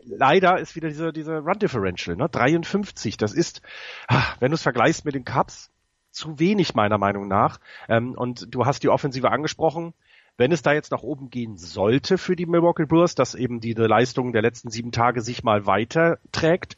leider 0.04 0.60
ist 0.60 0.76
wieder 0.76 0.90
diese, 0.90 1.14
diese 1.14 1.40
Run 1.40 1.60
Differential, 1.60 2.16
ne? 2.16 2.30
53. 2.30 3.18
Das 3.18 3.34
ist, 3.34 3.62
ach, 4.08 4.38
wenn 4.40 4.52
du 4.52 4.56
es 4.56 4.64
vergleichst 4.64 5.06
mit 5.06 5.16
den 5.16 5.26
Cups, 5.26 5.72
zu 6.16 6.40
wenig 6.40 6.74
meiner 6.76 6.98
Meinung 6.98 7.28
nach. 7.28 7.60
Ähm, 7.90 8.14
und 8.16 8.54
du 8.54 8.66
hast 8.66 8.84
die 8.84 8.90
Offensive 8.90 9.32
angesprochen. 9.32 9.94
Wenn 10.38 10.52
es 10.52 10.62
da 10.62 10.74
jetzt 10.74 10.92
nach 10.92 11.04
oben 11.04 11.30
gehen 11.30 11.58
sollte 11.58 12.18
für 12.18 12.36
die 12.36 12.46
Milwaukee 12.46 12.86
Brewers, 12.86 13.16
dass 13.16 13.36
eben 13.36 13.62
diese 13.62 13.86
Leistung 13.86 14.34
der 14.34 14.42
letzten 14.42 14.70
sieben 14.70 14.92
Tage 14.92 15.22
sich 15.22 15.44
mal 15.44 15.66
weiter 15.66 16.20
trägt, 16.32 16.76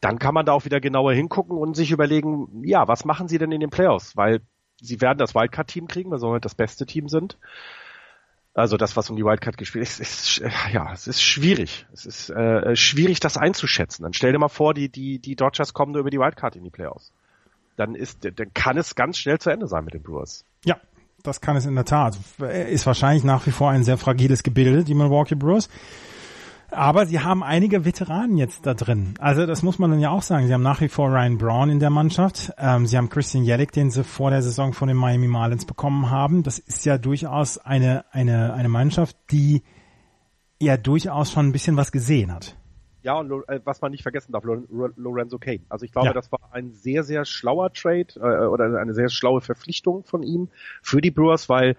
dann 0.00 0.18
kann 0.18 0.34
man 0.34 0.46
da 0.46 0.52
auch 0.52 0.64
wieder 0.64 0.80
genauer 0.80 1.12
hingucken 1.12 1.56
und 1.56 1.74
sich 1.74 1.90
überlegen, 1.90 2.62
ja, 2.62 2.86
was 2.86 3.04
machen 3.04 3.26
sie 3.26 3.38
denn 3.38 3.52
in 3.52 3.60
den 3.60 3.70
Playoffs? 3.70 4.16
Weil 4.16 4.42
sie 4.80 5.00
werden 5.00 5.18
das 5.18 5.34
Wildcard-Team 5.34 5.88
kriegen, 5.88 6.10
weil 6.10 6.20
sie 6.20 6.40
das 6.40 6.54
beste 6.54 6.86
Team 6.86 7.08
sind. 7.08 7.38
Also 8.54 8.76
das, 8.76 8.96
was 8.96 9.10
um 9.10 9.16
die 9.16 9.24
Wildcard 9.24 9.58
gespielt 9.58 9.82
ist, 9.82 10.00
ist 10.00 10.42
ja, 10.72 10.92
es 10.92 11.08
ist 11.08 11.22
schwierig. 11.22 11.86
Es 11.92 12.06
ist 12.06 12.30
äh, 12.30 12.76
schwierig, 12.76 13.18
das 13.18 13.36
einzuschätzen. 13.36 14.04
Dann 14.04 14.12
stell 14.12 14.32
dir 14.32 14.38
mal 14.38 14.48
vor, 14.48 14.74
die 14.74 14.88
die 14.88 15.18
die 15.18 15.34
Dodgers 15.34 15.74
kommen 15.74 15.92
nur 15.92 16.00
über 16.00 16.10
die 16.10 16.18
Wildcard 16.18 16.54
in 16.54 16.62
die 16.62 16.70
Playoffs. 16.70 17.12
Dann 17.76 17.96
ist, 17.96 18.20
dann 18.22 18.54
kann 18.54 18.78
es 18.78 18.94
ganz 18.94 19.18
schnell 19.18 19.40
zu 19.40 19.50
Ende 19.50 19.66
sein 19.66 19.84
mit 19.84 19.94
den 19.94 20.02
Brewers. 20.02 20.44
Ja, 20.64 20.76
das 21.24 21.40
kann 21.40 21.56
es 21.56 21.66
in 21.66 21.74
der 21.74 21.84
Tat. 21.84 22.16
Ist 22.70 22.86
wahrscheinlich 22.86 23.24
nach 23.24 23.44
wie 23.46 23.50
vor 23.50 23.70
ein 23.70 23.82
sehr 23.82 23.98
fragiles 23.98 24.44
Gebilde, 24.44 24.84
die 24.84 24.94
Milwaukee 24.94 25.34
Brewers. 25.34 25.68
Aber 26.74 27.06
sie 27.06 27.20
haben 27.20 27.42
einige 27.42 27.84
Veteranen 27.84 28.36
jetzt 28.36 28.66
da 28.66 28.74
drin. 28.74 29.14
Also 29.18 29.46
das 29.46 29.62
muss 29.62 29.78
man 29.78 29.90
dann 29.90 30.00
ja 30.00 30.10
auch 30.10 30.22
sagen. 30.22 30.46
Sie 30.46 30.54
haben 30.54 30.62
nach 30.62 30.80
wie 30.80 30.88
vor 30.88 31.08
Ryan 31.08 31.38
Brown 31.38 31.70
in 31.70 31.78
der 31.78 31.90
Mannschaft. 31.90 32.52
Ähm, 32.58 32.86
sie 32.86 32.96
haben 32.96 33.08
Christian 33.08 33.44
Jellick, 33.44 33.72
den 33.72 33.90
sie 33.90 34.04
vor 34.04 34.30
der 34.30 34.42
Saison 34.42 34.72
von 34.72 34.88
den 34.88 34.96
Miami 34.96 35.28
Marlins 35.28 35.64
bekommen 35.64 36.10
haben. 36.10 36.42
Das 36.42 36.58
ist 36.58 36.84
ja 36.84 36.98
durchaus 36.98 37.58
eine, 37.58 38.04
eine, 38.12 38.54
eine 38.54 38.68
Mannschaft, 38.68 39.16
die 39.30 39.62
ja 40.60 40.76
durchaus 40.76 41.30
schon 41.30 41.48
ein 41.48 41.52
bisschen 41.52 41.76
was 41.76 41.92
gesehen 41.92 42.32
hat. 42.32 42.56
Ja, 43.02 43.18
und 43.18 43.30
äh, 43.48 43.60
was 43.64 43.82
man 43.82 43.90
nicht 43.90 44.02
vergessen 44.02 44.32
darf, 44.32 44.44
Lorenzo 44.44 45.38
Kane. 45.38 45.60
Also 45.68 45.84
ich 45.84 45.92
glaube, 45.92 46.08
ja. 46.08 46.12
das 46.14 46.32
war 46.32 46.40
ein 46.52 46.72
sehr, 46.72 47.04
sehr 47.04 47.26
schlauer 47.26 47.70
Trade 47.72 48.06
äh, 48.16 48.46
oder 48.46 48.80
eine 48.80 48.94
sehr 48.94 49.10
schlaue 49.10 49.42
Verpflichtung 49.42 50.04
von 50.04 50.22
ihm 50.22 50.48
für 50.80 51.02
die 51.02 51.10
Brewers, 51.10 51.50
weil 51.50 51.76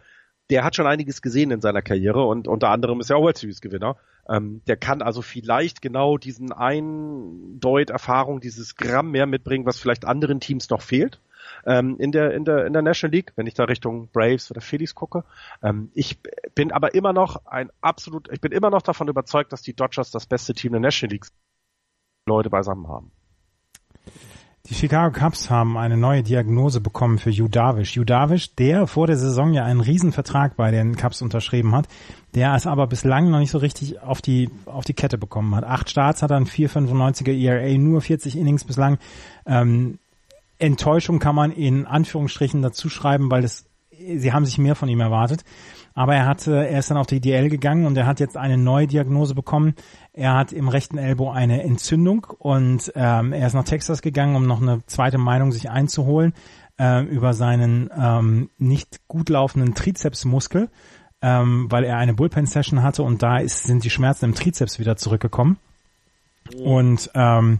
der 0.50 0.64
hat 0.64 0.76
schon 0.76 0.88
einiges 0.88 1.22
gesehen 1.22 1.52
in 1.52 1.62
seiner 1.62 1.82
Karriere 1.82 2.26
und 2.26 2.48
unter 2.48 2.70
anderem 2.70 3.00
ist 3.00 3.10
er 3.10 3.18
auch 3.18 3.24
World 3.24 3.38
Series 3.38 3.62
Gewinner. 3.62 3.98
Ähm, 4.28 4.62
der 4.68 4.78
kann 4.78 5.02
also 5.02 5.22
vielleicht 5.22 5.82
genau 5.82 6.18
diesen 6.18 6.52
Eindeut-Erfahrung, 6.52 8.40
dieses 8.40 8.76
Gramm 8.76 9.12
mehr 9.12 9.26
mitbringen, 9.26 9.66
was 9.66 9.80
vielleicht 9.80 10.06
anderen 10.06 10.40
Teams 10.40 10.70
noch 10.70 10.82
fehlt. 10.82 11.20
Ähm, 11.66 11.98
in 12.00 12.12
der 12.12 12.34
in 12.34 12.44
der 12.44 12.66
in 12.66 12.74
der 12.74 12.82
National 12.82 13.14
League, 13.14 13.34
wenn 13.36 13.46
ich 13.46 13.54
da 13.54 13.66
Richtung 13.66 14.08
Braves 14.12 14.50
oder 14.50 14.62
Phillies 14.62 14.96
gucke. 14.96 15.24
Ähm, 15.62 15.92
ich 15.94 16.20
bin 16.56 16.72
aber 16.72 16.96
immer 16.96 17.14
noch 17.14 17.46
ein 17.46 17.70
absolut, 17.82 18.32
ich 18.32 18.42
bin 18.42 18.52
immer 18.52 18.72
noch 18.72 18.82
davon 18.82 19.08
überzeugt, 19.08 19.54
dass 19.54 19.62
die 19.62 19.76
Dodgers 19.76 20.10
das 20.10 20.26
beste 20.26 20.54
Team 20.56 20.72
der 20.72 20.82
National 20.82 21.14
League 21.14 21.28
Leute 22.26 22.50
beisammen 22.50 22.88
haben. 22.88 23.12
Die 24.68 24.74
Chicago 24.74 25.16
Cubs 25.16 25.52
haben 25.52 25.78
eine 25.78 25.96
neue 25.96 26.24
Diagnose 26.24 26.82
bekommen 26.82 27.20
für. 27.20 27.30
Yu 27.30 27.48
Darvish, 27.48 28.56
der 28.56 28.88
vor 28.88 29.06
der 29.06 29.16
Saison 29.16 29.54
ja 29.54 29.64
einen 29.64 29.80
Riesenvertrag 29.80 30.56
bei 30.56 30.72
den 30.72 30.96
Cubs 30.96 31.22
unterschrieben 31.22 31.76
hat, 31.76 31.88
der 32.34 32.56
es 32.56 32.66
aber 32.66 32.88
bislang 32.88 33.30
noch 33.30 33.38
nicht 33.38 33.52
so 33.52 33.60
richtig 33.60 34.02
auf 34.02 34.24
die, 34.24 34.50
auf 34.66 34.84
die 34.84 34.96
Kette 34.96 35.20
bekommen 35.20 35.54
hat. 35.54 35.66
Acht 35.66 35.92
Starts 35.92 36.24
hat 36.24 36.32
er 36.32 36.38
ein 36.38 36.48
4,95er 36.48 37.32
ERA, 37.32 37.78
nur 37.78 38.02
40 38.02 38.36
Innings 38.36 38.64
bislang. 38.64 38.98
Ähm, 39.46 40.00
Enttäuschung 40.58 41.20
kann 41.20 41.36
man 41.36 41.52
in 41.52 41.86
Anführungsstrichen 41.86 42.64
dazu 42.64 42.90
schreiben, 42.90 43.30
weil 43.30 43.44
es, 43.44 43.66
sie 43.92 44.34
haben 44.34 44.48
sich 44.48 44.58
mehr 44.58 44.76
von 44.76 44.90
ihm 44.90 45.00
erwartet. 45.00 45.44
Aber 45.98 46.14
er 46.14 46.26
hatte, 46.26 46.68
er 46.68 46.80
ist 46.80 46.92
dann 46.92 46.98
auf 46.98 47.08
die 47.08 47.22
DL 47.22 47.50
gegangen 47.50 47.86
und 47.86 47.98
er 47.98 48.06
hat 48.06 48.20
jetzt 48.20 48.36
eine 48.36 48.58
neue 48.58 48.86
Diagnose 48.86 49.34
bekommen. 49.34 49.76
Er 50.12 50.34
hat 50.34 50.52
im 50.52 50.68
rechten 50.68 50.98
Ellbow 50.98 51.32
eine 51.32 51.64
Entzündung 51.64 52.28
und 52.38 52.92
ähm, 52.96 53.32
er 53.32 53.48
ist 53.48 53.54
nach 53.54 53.64
Texas 53.64 54.02
gegangen, 54.02 54.36
um 54.36 54.46
noch 54.46 54.62
eine 54.62 54.86
zweite 54.88 55.18
Meinung 55.18 55.54
sich 55.54 55.70
einzuholen 55.70 56.34
äh, 56.78 57.04
über 57.06 57.34
seinen 57.34 57.90
ähm, 57.98 58.50
nicht 58.58 59.08
gut 59.08 59.30
laufenden 59.30 59.74
Trizepsmuskel, 59.74 60.70
ähm, 61.22 61.68
weil 61.70 61.86
er 61.86 61.96
eine 61.96 62.14
Bullpen-Session 62.14 62.84
hatte 62.84 63.02
und 63.02 63.24
da 63.24 63.38
ist, 63.38 63.64
sind 63.64 63.86
die 63.86 63.90
Schmerzen 63.90 64.26
im 64.26 64.36
Trizeps 64.36 64.80
wieder 64.80 64.98
zurückgekommen. 64.98 65.58
Und 66.62 67.10
ähm, 67.16 67.60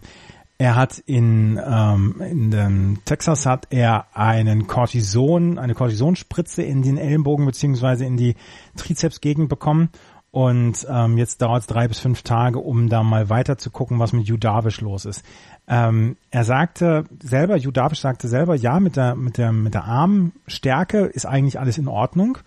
er 0.58 0.74
hat 0.74 0.98
in, 0.98 1.60
ähm, 1.64 2.20
in 2.20 2.50
dem 2.50 2.98
Texas 3.04 3.44
hat 3.44 3.66
er 3.70 4.06
einen 4.14 4.66
Cortison, 4.66 5.58
eine 5.58 5.74
Cortisonspritze 5.74 6.62
in 6.62 6.82
den 6.82 6.96
Ellenbogen 6.96 7.44
beziehungsweise 7.44 8.06
in 8.06 8.16
die 8.16 8.36
Trizepsgegend 8.76 9.48
bekommen. 9.48 9.90
Und 10.30 10.86
ähm, 10.90 11.16
jetzt 11.16 11.40
dauert 11.40 11.62
es 11.62 11.66
drei 11.66 11.88
bis 11.88 11.98
fünf 11.98 12.22
Tage, 12.22 12.58
um 12.58 12.88
da 12.88 13.02
mal 13.02 13.30
weiter 13.30 13.56
zu 13.56 13.70
gucken, 13.70 13.98
was 13.98 14.12
mit 14.12 14.28
Hugh 14.28 14.38
Darvish 14.38 14.80
los 14.80 15.06
ist. 15.06 15.24
Ähm, 15.66 16.16
er 16.30 16.44
sagte 16.44 17.04
selber, 17.22 17.56
Hugh 17.56 17.72
Darvish 17.72 18.00
sagte 18.00 18.28
selber, 18.28 18.54
ja, 18.54 18.78
mit 18.78 18.96
der, 18.96 19.14
mit 19.14 19.38
der, 19.38 19.52
mit 19.52 19.74
der 19.74 19.84
Armstärke 19.84 21.06
ist 21.06 21.26
eigentlich 21.26 21.58
alles 21.58 21.78
in 21.78 21.88
Ordnung, 21.88 22.38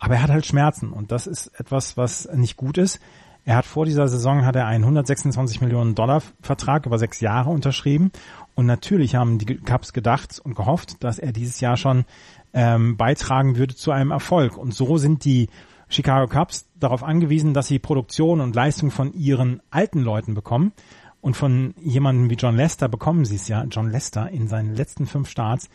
aber 0.00 0.14
er 0.14 0.22
hat 0.22 0.30
halt 0.30 0.46
Schmerzen 0.46 0.92
und 0.92 1.12
das 1.12 1.26
ist 1.26 1.48
etwas, 1.58 1.96
was 1.96 2.28
nicht 2.34 2.56
gut 2.56 2.76
ist. 2.76 2.98
Er 3.48 3.56
hat 3.56 3.64
vor 3.64 3.86
dieser 3.86 4.08
Saison 4.08 4.44
hat 4.44 4.56
er 4.56 4.66
einen 4.66 4.84
126 4.84 5.62
Millionen 5.62 5.94
Dollar 5.94 6.20
Vertrag 6.42 6.84
über 6.84 6.98
sechs 6.98 7.20
Jahre 7.20 7.48
unterschrieben. 7.48 8.12
Und 8.54 8.66
natürlich 8.66 9.14
haben 9.14 9.38
die 9.38 9.56
Cubs 9.56 9.94
gedacht 9.94 10.38
und 10.38 10.54
gehofft, 10.54 11.02
dass 11.02 11.18
er 11.18 11.32
dieses 11.32 11.58
Jahr 11.60 11.78
schon 11.78 12.04
ähm, 12.52 12.98
beitragen 12.98 13.56
würde 13.56 13.74
zu 13.74 13.90
einem 13.90 14.10
Erfolg. 14.10 14.58
Und 14.58 14.74
so 14.74 14.98
sind 14.98 15.24
die 15.24 15.48
Chicago 15.88 16.30
Cubs 16.30 16.66
darauf 16.78 17.02
angewiesen, 17.02 17.54
dass 17.54 17.68
sie 17.68 17.78
Produktion 17.78 18.42
und 18.42 18.54
Leistung 18.54 18.90
von 18.90 19.14
ihren 19.14 19.62
alten 19.70 20.00
Leuten 20.00 20.34
bekommen. 20.34 20.72
Und 21.22 21.34
von 21.34 21.72
jemandem 21.80 22.28
wie 22.28 22.34
John 22.34 22.54
Lester 22.54 22.90
bekommen 22.90 23.24
sie 23.24 23.36
es 23.36 23.48
ja. 23.48 23.64
John 23.64 23.90
Lester 23.90 24.28
in 24.28 24.48
seinen 24.48 24.74
letzten 24.74 25.06
fünf 25.06 25.30
Starts 25.30 25.70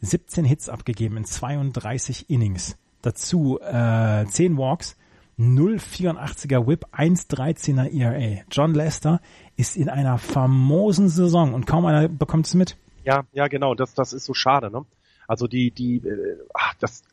17 0.00 0.44
Hits 0.44 0.68
abgegeben 0.68 1.16
in 1.16 1.24
32 1.24 2.30
Innings. 2.30 2.76
Dazu 3.02 3.58
äh, 3.58 4.26
10 4.26 4.56
Walks 4.56 4.94
0,84er 5.38 6.66
Whip, 6.66 6.86
1,13er 6.92 7.92
ERA. 7.92 8.42
John 8.50 8.74
Lester 8.74 9.20
ist 9.56 9.76
in 9.76 9.88
einer 9.88 10.18
famosen 10.18 11.08
Saison 11.08 11.52
und 11.52 11.66
kaum 11.66 11.84
einer 11.86 12.08
bekommt 12.08 12.46
es 12.46 12.54
mit. 12.54 12.76
Ja, 13.04 13.24
ja, 13.32 13.46
genau. 13.48 13.74
Das, 13.74 13.94
das 13.94 14.12
ist 14.12 14.24
so 14.24 14.34
schade. 14.34 14.70
Ne? 14.70 14.84
Also 15.28 15.46
die, 15.46 15.70
die, 15.70 15.98
äh, 15.98 16.38
ach, 16.54 16.74
das, 16.80 17.04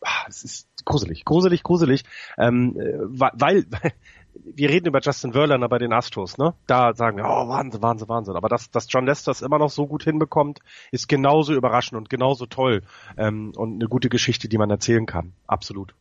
ach, 0.00 0.26
das 0.26 0.44
ist 0.44 0.68
gruselig, 0.84 1.24
gruselig, 1.24 1.62
gruselig, 1.62 2.04
ähm, 2.38 2.76
äh, 2.78 2.98
weil, 3.00 3.66
wir 4.34 4.70
reden 4.70 4.86
über 4.86 5.00
Justin 5.00 5.32
Verlander 5.32 5.68
bei 5.68 5.78
den 5.78 5.92
Astros, 5.92 6.38
ne? 6.38 6.54
Da 6.66 6.94
sagen 6.94 7.18
wir, 7.18 7.24
oh 7.24 7.48
Wahnsinn, 7.48 7.82
Wahnsinn, 7.82 8.08
Wahnsinn. 8.08 8.36
Aber 8.36 8.48
dass, 8.48 8.70
dass 8.70 8.86
John 8.88 9.06
Lester 9.06 9.30
es 9.30 9.42
immer 9.42 9.58
noch 9.58 9.70
so 9.70 9.86
gut 9.86 10.04
hinbekommt, 10.04 10.60
ist 10.90 11.08
genauso 11.08 11.52
überraschend 11.52 11.98
und 11.98 12.08
genauso 12.08 12.46
toll 12.46 12.82
ähm, 13.16 13.52
und 13.56 13.74
eine 13.74 13.88
gute 13.88 14.08
Geschichte, 14.08 14.48
die 14.48 14.58
man 14.58 14.70
erzählen 14.70 15.06
kann. 15.06 15.32
Absolut. 15.46 15.94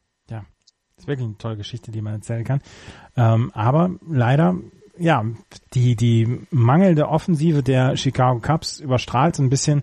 Ist 1.02 1.08
wirklich 1.08 1.26
eine 1.26 1.38
tolle 1.40 1.58
Geschichte, 1.58 1.90
die 1.90 2.00
man 2.00 2.14
erzählen 2.14 2.44
kann. 2.44 2.62
Ähm, 3.18 3.52
aber 3.56 3.90
leider, 4.08 4.56
ja, 5.00 5.26
die 5.74 5.96
die 5.96 6.42
mangelnde 6.52 7.10
Offensive 7.10 7.64
der 7.64 7.98
Chicago 7.98 8.40
Cubs 8.40 8.80
überstrahlt 8.80 9.36
so 9.36 9.42
ein 9.42 9.50
bisschen 9.50 9.82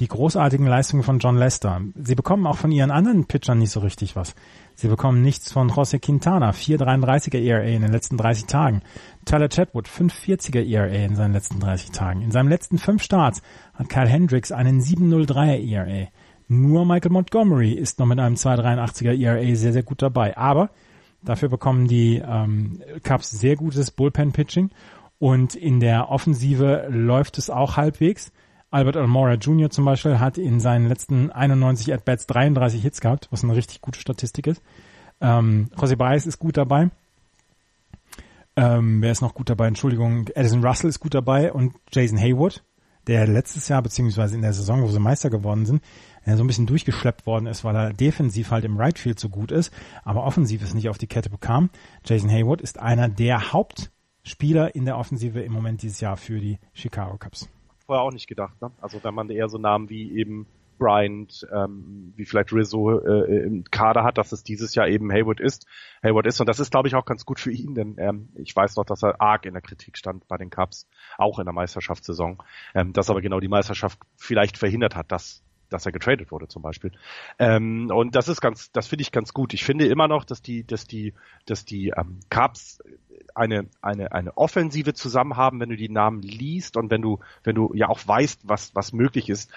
die 0.00 0.08
großartigen 0.08 0.66
Leistungen 0.66 1.04
von 1.04 1.20
John 1.20 1.36
Lester. 1.36 1.82
Sie 1.94 2.16
bekommen 2.16 2.48
auch 2.48 2.56
von 2.56 2.72
ihren 2.72 2.90
anderen 2.90 3.26
Pitchern 3.26 3.60
nicht 3.60 3.70
so 3.70 3.78
richtig 3.78 4.16
was. 4.16 4.34
Sie 4.74 4.88
bekommen 4.88 5.22
nichts 5.22 5.52
von 5.52 5.70
José 5.70 6.00
Quintana, 6.00 6.50
4,33er 6.50 7.38
ERA 7.38 7.62
in 7.62 7.82
den 7.82 7.92
letzten 7.92 8.16
30 8.16 8.46
Tagen. 8.46 8.82
Tyler 9.24 9.48
Chatwood, 9.48 9.86
5,40er 9.86 10.68
ERA 10.68 10.86
in 10.88 11.14
seinen 11.14 11.32
letzten 11.32 11.60
30 11.60 11.92
Tagen. 11.92 12.22
In 12.22 12.32
seinen 12.32 12.48
letzten 12.48 12.78
fünf 12.78 13.04
Starts 13.04 13.40
hat 13.74 13.88
Kyle 13.88 14.08
Hendricks 14.08 14.50
einen 14.50 14.80
7,03er 14.80 15.64
ERA. 15.64 16.08
Nur 16.48 16.86
Michael 16.86 17.12
Montgomery 17.12 17.72
ist 17.72 17.98
noch 17.98 18.06
mit 18.06 18.18
einem 18.18 18.36
2,83er 18.36 19.18
ERA 19.18 19.54
sehr, 19.56 19.72
sehr 19.72 19.82
gut 19.82 20.02
dabei. 20.02 20.36
Aber 20.36 20.70
dafür 21.22 21.48
bekommen 21.48 21.88
die 21.88 22.22
ähm, 22.24 22.80
Cubs 23.02 23.30
sehr 23.30 23.56
gutes 23.56 23.90
Bullpen-Pitching 23.90 24.70
und 25.18 25.54
in 25.54 25.80
der 25.80 26.10
Offensive 26.10 26.86
läuft 26.90 27.38
es 27.38 27.50
auch 27.50 27.76
halbwegs. 27.76 28.32
Albert 28.70 28.96
Almora 28.96 29.34
Jr. 29.34 29.70
zum 29.70 29.84
Beispiel 29.84 30.18
hat 30.18 30.38
in 30.38 30.60
seinen 30.60 30.88
letzten 30.88 31.30
91 31.30 31.92
At-Bats 31.94 32.26
33 32.26 32.82
Hits 32.82 33.00
gehabt, 33.00 33.28
was 33.30 33.44
eine 33.44 33.56
richtig 33.56 33.80
gute 33.80 34.00
Statistik 34.00 34.46
ist. 34.46 34.62
Ähm, 35.20 35.70
José 35.76 35.96
Baez 35.96 36.26
ist 36.26 36.38
gut 36.38 36.56
dabei. 36.56 36.90
Ähm, 38.56 39.02
wer 39.02 39.12
ist 39.12 39.22
noch 39.22 39.34
gut 39.34 39.50
dabei? 39.50 39.68
Entschuldigung, 39.68 40.28
Edison 40.34 40.64
Russell 40.64 40.90
ist 40.90 41.00
gut 41.00 41.14
dabei 41.14 41.52
und 41.52 41.74
Jason 41.92 42.18
Haywood, 42.18 42.62
der 43.06 43.26
letztes 43.26 43.68
Jahr 43.68 43.82
beziehungsweise 43.82 44.34
in 44.34 44.42
der 44.42 44.52
Saison, 44.52 44.82
wo 44.82 44.88
sie 44.88 44.98
Meister 44.98 45.30
geworden 45.30 45.66
sind, 45.66 45.82
so 46.26 46.42
ein 46.42 46.46
bisschen 46.46 46.66
durchgeschleppt 46.66 47.26
worden 47.26 47.46
ist, 47.46 47.64
weil 47.64 47.76
er 47.76 47.92
defensiv 47.92 48.50
halt 48.50 48.64
im 48.64 48.76
Right 48.76 48.98
Field 48.98 49.20
so 49.20 49.28
gut 49.28 49.52
ist, 49.52 49.72
aber 50.04 50.24
offensiv 50.24 50.62
es 50.62 50.74
nicht 50.74 50.88
auf 50.88 50.98
die 50.98 51.06
Kette 51.06 51.30
bekam. 51.30 51.70
Jason 52.04 52.30
Haywood 52.30 52.60
ist 52.60 52.80
einer 52.80 53.08
der 53.08 53.52
Hauptspieler 53.52 54.74
in 54.74 54.84
der 54.84 54.98
Offensive 54.98 55.40
im 55.40 55.52
Moment 55.52 55.82
dieses 55.82 56.00
Jahr 56.00 56.16
für 56.16 56.40
die 56.40 56.58
Chicago 56.72 57.16
Cubs 57.18 57.48
vorher 57.86 58.02
auch 58.02 58.12
nicht 58.12 58.26
gedacht. 58.26 58.60
Ne? 58.60 58.70
Also 58.80 59.02
wenn 59.02 59.14
man 59.14 59.30
eher 59.30 59.48
so 59.48 59.58
Namen 59.58 59.88
wie 59.88 60.12
eben 60.18 60.46
Bryant, 60.78 61.46
ähm, 61.54 62.12
wie 62.16 62.26
vielleicht 62.26 62.52
Rizzo 62.52 62.98
äh, 62.98 63.44
im 63.44 63.64
Kader 63.64 64.04
hat, 64.04 64.18
dass 64.18 64.32
es 64.32 64.42
dieses 64.42 64.74
Jahr 64.74 64.88
eben 64.88 65.10
Haywood 65.10 65.40
ist. 65.40 65.66
Haywood 66.02 66.26
ist 66.26 66.38
und 66.40 66.46
das 66.46 66.60
ist, 66.60 66.70
glaube 66.70 66.88
ich, 66.88 66.94
auch 66.94 67.06
ganz 67.06 67.24
gut 67.24 67.40
für 67.40 67.50
ihn, 67.50 67.74
denn 67.74 67.96
ähm, 67.98 68.28
ich 68.34 68.54
weiß 68.54 68.76
noch, 68.76 68.84
dass 68.84 69.02
er 69.02 69.20
arg 69.20 69.46
in 69.46 69.54
der 69.54 69.62
Kritik 69.62 69.96
stand 69.96 70.28
bei 70.28 70.36
den 70.36 70.50
Cubs, 70.50 70.86
auch 71.16 71.38
in 71.38 71.46
der 71.46 71.54
Meisterschaftssaison, 71.54 72.42
ähm, 72.74 72.92
dass 72.92 73.08
aber 73.08 73.22
genau 73.22 73.40
die 73.40 73.48
Meisterschaft 73.48 73.98
vielleicht 74.16 74.58
verhindert 74.58 74.96
hat, 74.96 75.10
dass 75.10 75.42
dass 75.70 75.86
er 75.86 75.92
getradet 75.92 76.30
wurde 76.30 76.48
zum 76.48 76.62
Beispiel. 76.62 76.92
Ähm, 77.38 77.90
und 77.90 78.14
das 78.14 78.28
ist 78.28 78.40
ganz, 78.40 78.70
das 78.72 78.86
finde 78.86 79.02
ich 79.02 79.12
ganz 79.12 79.32
gut. 79.32 79.54
Ich 79.54 79.64
finde 79.64 79.86
immer 79.86 80.08
noch, 80.08 80.24
dass 80.24 80.42
die, 80.42 80.64
dass 80.64 80.86
die, 80.86 81.14
dass 81.46 81.64
die 81.64 81.92
ähm, 81.96 82.20
Cubs 82.30 82.80
eine, 83.34 83.66
eine, 83.82 84.12
eine 84.12 84.36
Offensive 84.36 84.94
zusammen 84.94 85.36
haben, 85.36 85.60
wenn 85.60 85.68
du 85.68 85.76
die 85.76 85.88
Namen 85.88 86.22
liest 86.22 86.76
und 86.76 86.90
wenn 86.90 87.02
du, 87.02 87.20
wenn 87.44 87.54
du 87.54 87.72
ja 87.74 87.88
auch 87.88 88.00
weißt, 88.06 88.40
was, 88.44 88.74
was 88.74 88.92
möglich 88.92 89.28
ist, 89.28 89.50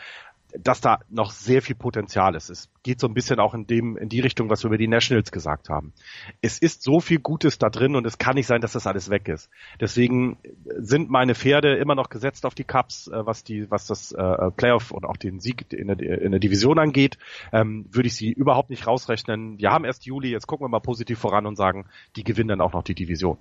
dass 0.58 0.82
da 0.82 1.00
noch 1.10 1.32
sehr 1.32 1.62
viel 1.62 1.76
Potenzial 1.76 2.36
ist. 2.36 2.50
Es 2.50 2.70
geht 2.84 3.00
so 3.00 3.08
ein 3.08 3.14
bisschen 3.14 3.40
auch 3.40 3.54
in 3.54 3.68
dem, 3.68 3.98
in 3.98 4.10
die 4.10 4.20
Richtung, 4.20 4.50
was 4.50 4.64
wir 4.64 4.68
über 4.68 4.78
die 4.78 4.88
Nationals 4.88 5.32
gesagt 5.32 5.70
haben. 5.70 5.94
Es 6.42 6.60
ist 6.60 6.82
so 6.82 7.00
viel 7.00 7.20
Gutes 7.20 7.60
da 7.60 7.70
drin 7.70 7.96
und 7.96 8.06
es 8.06 8.18
kann 8.18 8.36
nicht 8.36 8.48
sein, 8.48 8.62
dass 8.62 8.74
das 8.74 8.88
alles 8.88 9.10
weg 9.10 9.28
ist. 9.28 9.50
Deswegen 9.80 10.38
sind 10.66 11.10
meine 11.10 11.36
Pferde 11.36 11.76
immer 11.76 11.96
noch 11.96 12.10
gesetzt 12.10 12.46
auf 12.46 12.56
die 12.56 12.64
Cups, 12.64 13.08
äh, 13.08 13.26
was 13.26 13.44
die, 13.44 13.70
was 13.70 13.86
das 13.86 14.12
äh, 14.12 14.52
Playoff 14.52 14.92
und 14.92 15.06
auch 15.06 15.18
den 15.18 15.40
Sieg 15.40 15.72
in 15.72 15.88
der, 15.88 16.00
in 16.00 16.32
der 16.32 16.40
Division 16.40 16.80
angeht, 16.80 17.18
ähm, 17.52 17.86
würde 17.92 18.08
ich 18.08 18.16
sie 18.16 18.32
überhaupt 18.32 18.70
nicht 18.70 18.88
rausrechnen. 18.88 19.60
Wir 19.60 19.72
haben 19.72 19.86
erst 19.86 20.06
Juli, 20.06 20.30
jetzt 20.30 20.48
gucken 20.48 20.66
wir 20.66 20.70
mal 20.70 20.80
positiv 20.80 21.20
voran 21.20 21.46
und 21.46 21.56
sagen, 21.56 21.86
die 22.16 22.24
gewinnen 22.24 22.50
dann 22.50 22.62
auch 22.62 22.74
noch 22.74 22.84
die 22.84 22.96
Division. 22.96 23.38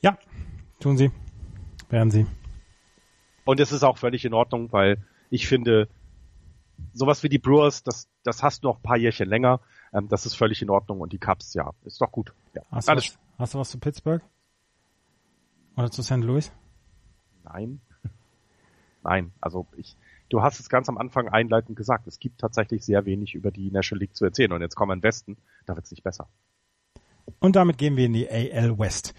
Ja, 0.00 0.18
tun 0.80 0.96
sie. 0.96 1.10
Werden 1.88 2.10
sie. 2.10 2.26
Und 3.44 3.60
es 3.60 3.72
ist 3.72 3.84
auch 3.84 3.96
völlig 3.96 4.24
in 4.24 4.34
Ordnung, 4.34 4.72
weil 4.72 4.98
ich 5.36 5.46
finde, 5.46 5.88
sowas 6.92 7.22
wie 7.22 7.28
die 7.28 7.38
Brewers, 7.38 7.82
das, 7.82 8.08
das 8.24 8.42
hast 8.42 8.64
du 8.64 8.68
noch 8.68 8.78
ein 8.78 8.82
paar 8.82 8.96
Jährchen 8.96 9.28
länger. 9.28 9.60
Ähm, 9.92 10.08
das 10.08 10.26
ist 10.26 10.34
völlig 10.34 10.60
in 10.62 10.70
Ordnung. 10.70 11.00
Und 11.00 11.12
die 11.12 11.18
Cubs, 11.18 11.54
ja, 11.54 11.70
ist 11.84 12.00
doch 12.00 12.10
gut. 12.10 12.32
Ja, 12.54 12.62
hast, 12.70 12.88
du 12.88 12.96
was, 12.96 13.18
hast 13.38 13.54
du 13.54 13.58
was 13.58 13.70
zu 13.70 13.78
Pittsburgh? 13.78 14.22
Oder 15.76 15.90
zu 15.90 16.02
St. 16.02 16.16
Louis? 16.16 16.50
Nein. 17.44 17.80
Nein, 19.04 19.32
also 19.40 19.66
ich, 19.76 19.96
du 20.30 20.42
hast 20.42 20.58
es 20.58 20.68
ganz 20.68 20.88
am 20.88 20.98
Anfang 20.98 21.28
einleitend 21.28 21.76
gesagt. 21.76 22.06
Es 22.06 22.18
gibt 22.18 22.40
tatsächlich 22.40 22.84
sehr 22.84 23.04
wenig 23.04 23.34
über 23.34 23.50
die 23.50 23.70
National 23.70 24.00
League 24.00 24.16
zu 24.16 24.24
erzählen. 24.24 24.52
Und 24.52 24.62
jetzt 24.62 24.74
kommen 24.74 24.90
wir 24.90 24.94
in 24.94 25.02
Westen, 25.02 25.36
da 25.66 25.76
wird 25.76 25.84
es 25.84 25.90
nicht 25.90 26.02
besser. 26.02 26.28
Und 27.40 27.56
damit 27.56 27.76
gehen 27.76 27.96
wir 27.96 28.06
in 28.06 28.14
die 28.14 28.28
AL 28.28 28.78
West. 28.78 29.14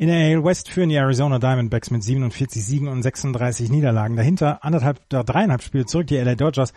In 0.00 0.06
der 0.06 0.16
AL 0.16 0.44
West 0.44 0.70
führen 0.70 0.90
die 0.90 0.94
Arizona 0.94 1.40
Diamondbacks 1.40 1.90
mit 1.90 2.04
47 2.04 2.64
Siegen 2.64 2.86
und 2.86 3.02
36 3.02 3.68
Niederlagen. 3.68 4.14
Dahinter 4.14 4.64
anderthalb, 4.64 5.00
dreieinhalb 5.08 5.60
Spiele 5.60 5.86
zurück 5.86 6.06
die 6.06 6.16
LA 6.16 6.36
Dodgers 6.36 6.72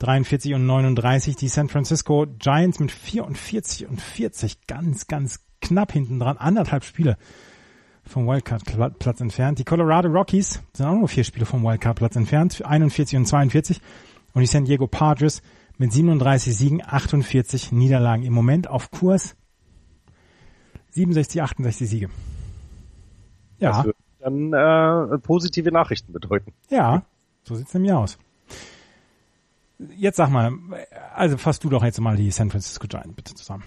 43 0.00 0.52
und 0.52 0.66
39. 0.66 1.34
Die 1.36 1.48
San 1.48 1.70
Francisco 1.70 2.26
Giants 2.38 2.78
mit 2.78 2.92
44 2.92 3.88
und 3.88 4.02
40 4.02 4.66
ganz, 4.66 5.06
ganz 5.06 5.40
knapp 5.62 5.92
hinten 5.92 6.18
dran. 6.18 6.36
Anderthalb 6.36 6.84
Spiele 6.84 7.16
vom 8.04 8.26
Wildcard-Platz 8.26 9.22
entfernt. 9.22 9.58
Die 9.58 9.64
Colorado 9.64 10.10
Rockies 10.10 10.60
sind 10.74 10.84
auch 10.84 10.94
nur 10.94 11.08
vier 11.08 11.24
Spiele 11.24 11.46
vom 11.46 11.62
Wildcard-Platz 11.62 12.16
entfernt. 12.16 12.62
41 12.62 13.16
und 13.16 13.24
42. 13.24 13.80
Und 14.34 14.42
die 14.42 14.46
San 14.46 14.66
Diego 14.66 14.86
Padres 14.86 15.40
mit 15.78 15.90
37 15.90 16.54
Siegen, 16.54 16.82
48 16.86 17.72
Niederlagen. 17.72 18.24
Im 18.24 18.34
Moment 18.34 18.68
auf 18.68 18.90
Kurs 18.90 19.36
67, 20.90 21.40
68 21.40 21.88
Siege. 21.88 22.10
Ja. 23.58 23.70
Das 23.70 23.84
würde 23.84 23.98
dann 24.20 24.52
äh, 24.52 25.18
positive 25.18 25.70
Nachrichten 25.72 26.12
bedeuten. 26.12 26.52
Ja, 26.70 27.02
so 27.44 27.54
sieht's 27.54 27.74
nämlich 27.74 27.92
aus. 27.92 28.18
Jetzt 29.78 30.16
sag 30.16 30.30
mal, 30.30 30.52
also 31.14 31.36
fass 31.36 31.60
du 31.60 31.68
doch 31.68 31.84
jetzt 31.84 32.00
mal 32.00 32.16
die 32.16 32.30
San 32.30 32.50
Francisco 32.50 32.88
Giants 32.88 33.14
bitte 33.14 33.34
zusammen. 33.34 33.62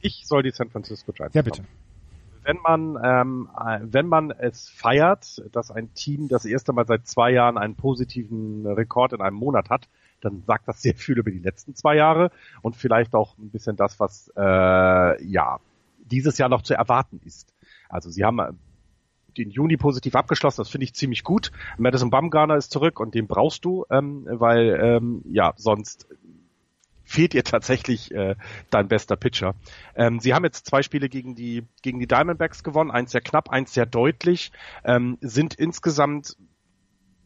Ich 0.00 0.26
soll 0.26 0.42
die 0.42 0.50
San 0.50 0.70
Francisco 0.70 1.12
Giants. 1.12 1.34
Ja, 1.34 1.42
bitte. 1.42 1.64
Wenn 2.42 2.58
man, 2.58 2.98
ähm, 3.02 3.48
wenn 3.82 4.06
man 4.06 4.30
es 4.30 4.68
feiert, 4.68 5.42
dass 5.52 5.70
ein 5.70 5.92
Team 5.94 6.28
das 6.28 6.44
erste 6.44 6.72
Mal 6.72 6.86
seit 6.86 7.06
zwei 7.06 7.30
Jahren 7.30 7.56
einen 7.56 7.74
positiven 7.74 8.66
Rekord 8.66 9.14
in 9.14 9.22
einem 9.22 9.36
Monat 9.36 9.70
hat, 9.70 9.88
dann 10.20 10.42
sagt 10.46 10.68
das 10.68 10.82
sehr 10.82 10.94
viel 10.94 11.18
über 11.18 11.30
die 11.30 11.38
letzten 11.38 11.74
zwei 11.74 11.96
Jahre 11.96 12.30
und 12.62 12.76
vielleicht 12.76 13.14
auch 13.14 13.36
ein 13.38 13.50
bisschen 13.50 13.76
das, 13.76 14.00
was 14.00 14.30
äh, 14.36 15.24
ja 15.24 15.58
dieses 15.98 16.38
Jahr 16.38 16.48
noch 16.48 16.62
zu 16.62 16.74
erwarten 16.74 17.20
ist. 17.24 17.54
Also 17.88 18.10
sie 18.10 18.24
haben 18.24 18.40
den 19.34 19.50
Juni 19.50 19.76
positiv 19.76 20.14
abgeschlossen. 20.14 20.60
Das 20.60 20.70
finde 20.70 20.84
ich 20.84 20.94
ziemlich 20.94 21.24
gut. 21.24 21.50
Madison 21.78 22.10
Bumgarner 22.10 22.56
ist 22.56 22.70
zurück 22.70 23.00
und 23.00 23.14
den 23.14 23.26
brauchst 23.26 23.64
du, 23.64 23.84
ähm, 23.90 24.26
weil 24.28 24.78
ähm, 24.80 25.22
ja 25.30 25.52
sonst 25.56 26.06
fehlt 27.04 27.34
ihr 27.34 27.44
tatsächlich 27.44 28.12
äh, 28.12 28.34
dein 28.70 28.88
bester 28.88 29.16
Pitcher. 29.16 29.54
Ähm, 29.94 30.20
sie 30.20 30.34
haben 30.34 30.44
jetzt 30.44 30.66
zwei 30.66 30.82
Spiele 30.82 31.08
gegen 31.08 31.34
die 31.34 31.64
gegen 31.82 31.98
die 31.98 32.06
Diamondbacks 32.06 32.64
gewonnen, 32.64 32.90
eins 32.90 33.12
sehr 33.12 33.20
knapp, 33.20 33.50
eins 33.50 33.74
sehr 33.74 33.86
deutlich, 33.86 34.52
ähm, 34.84 35.18
sind 35.20 35.54
insgesamt 35.54 36.36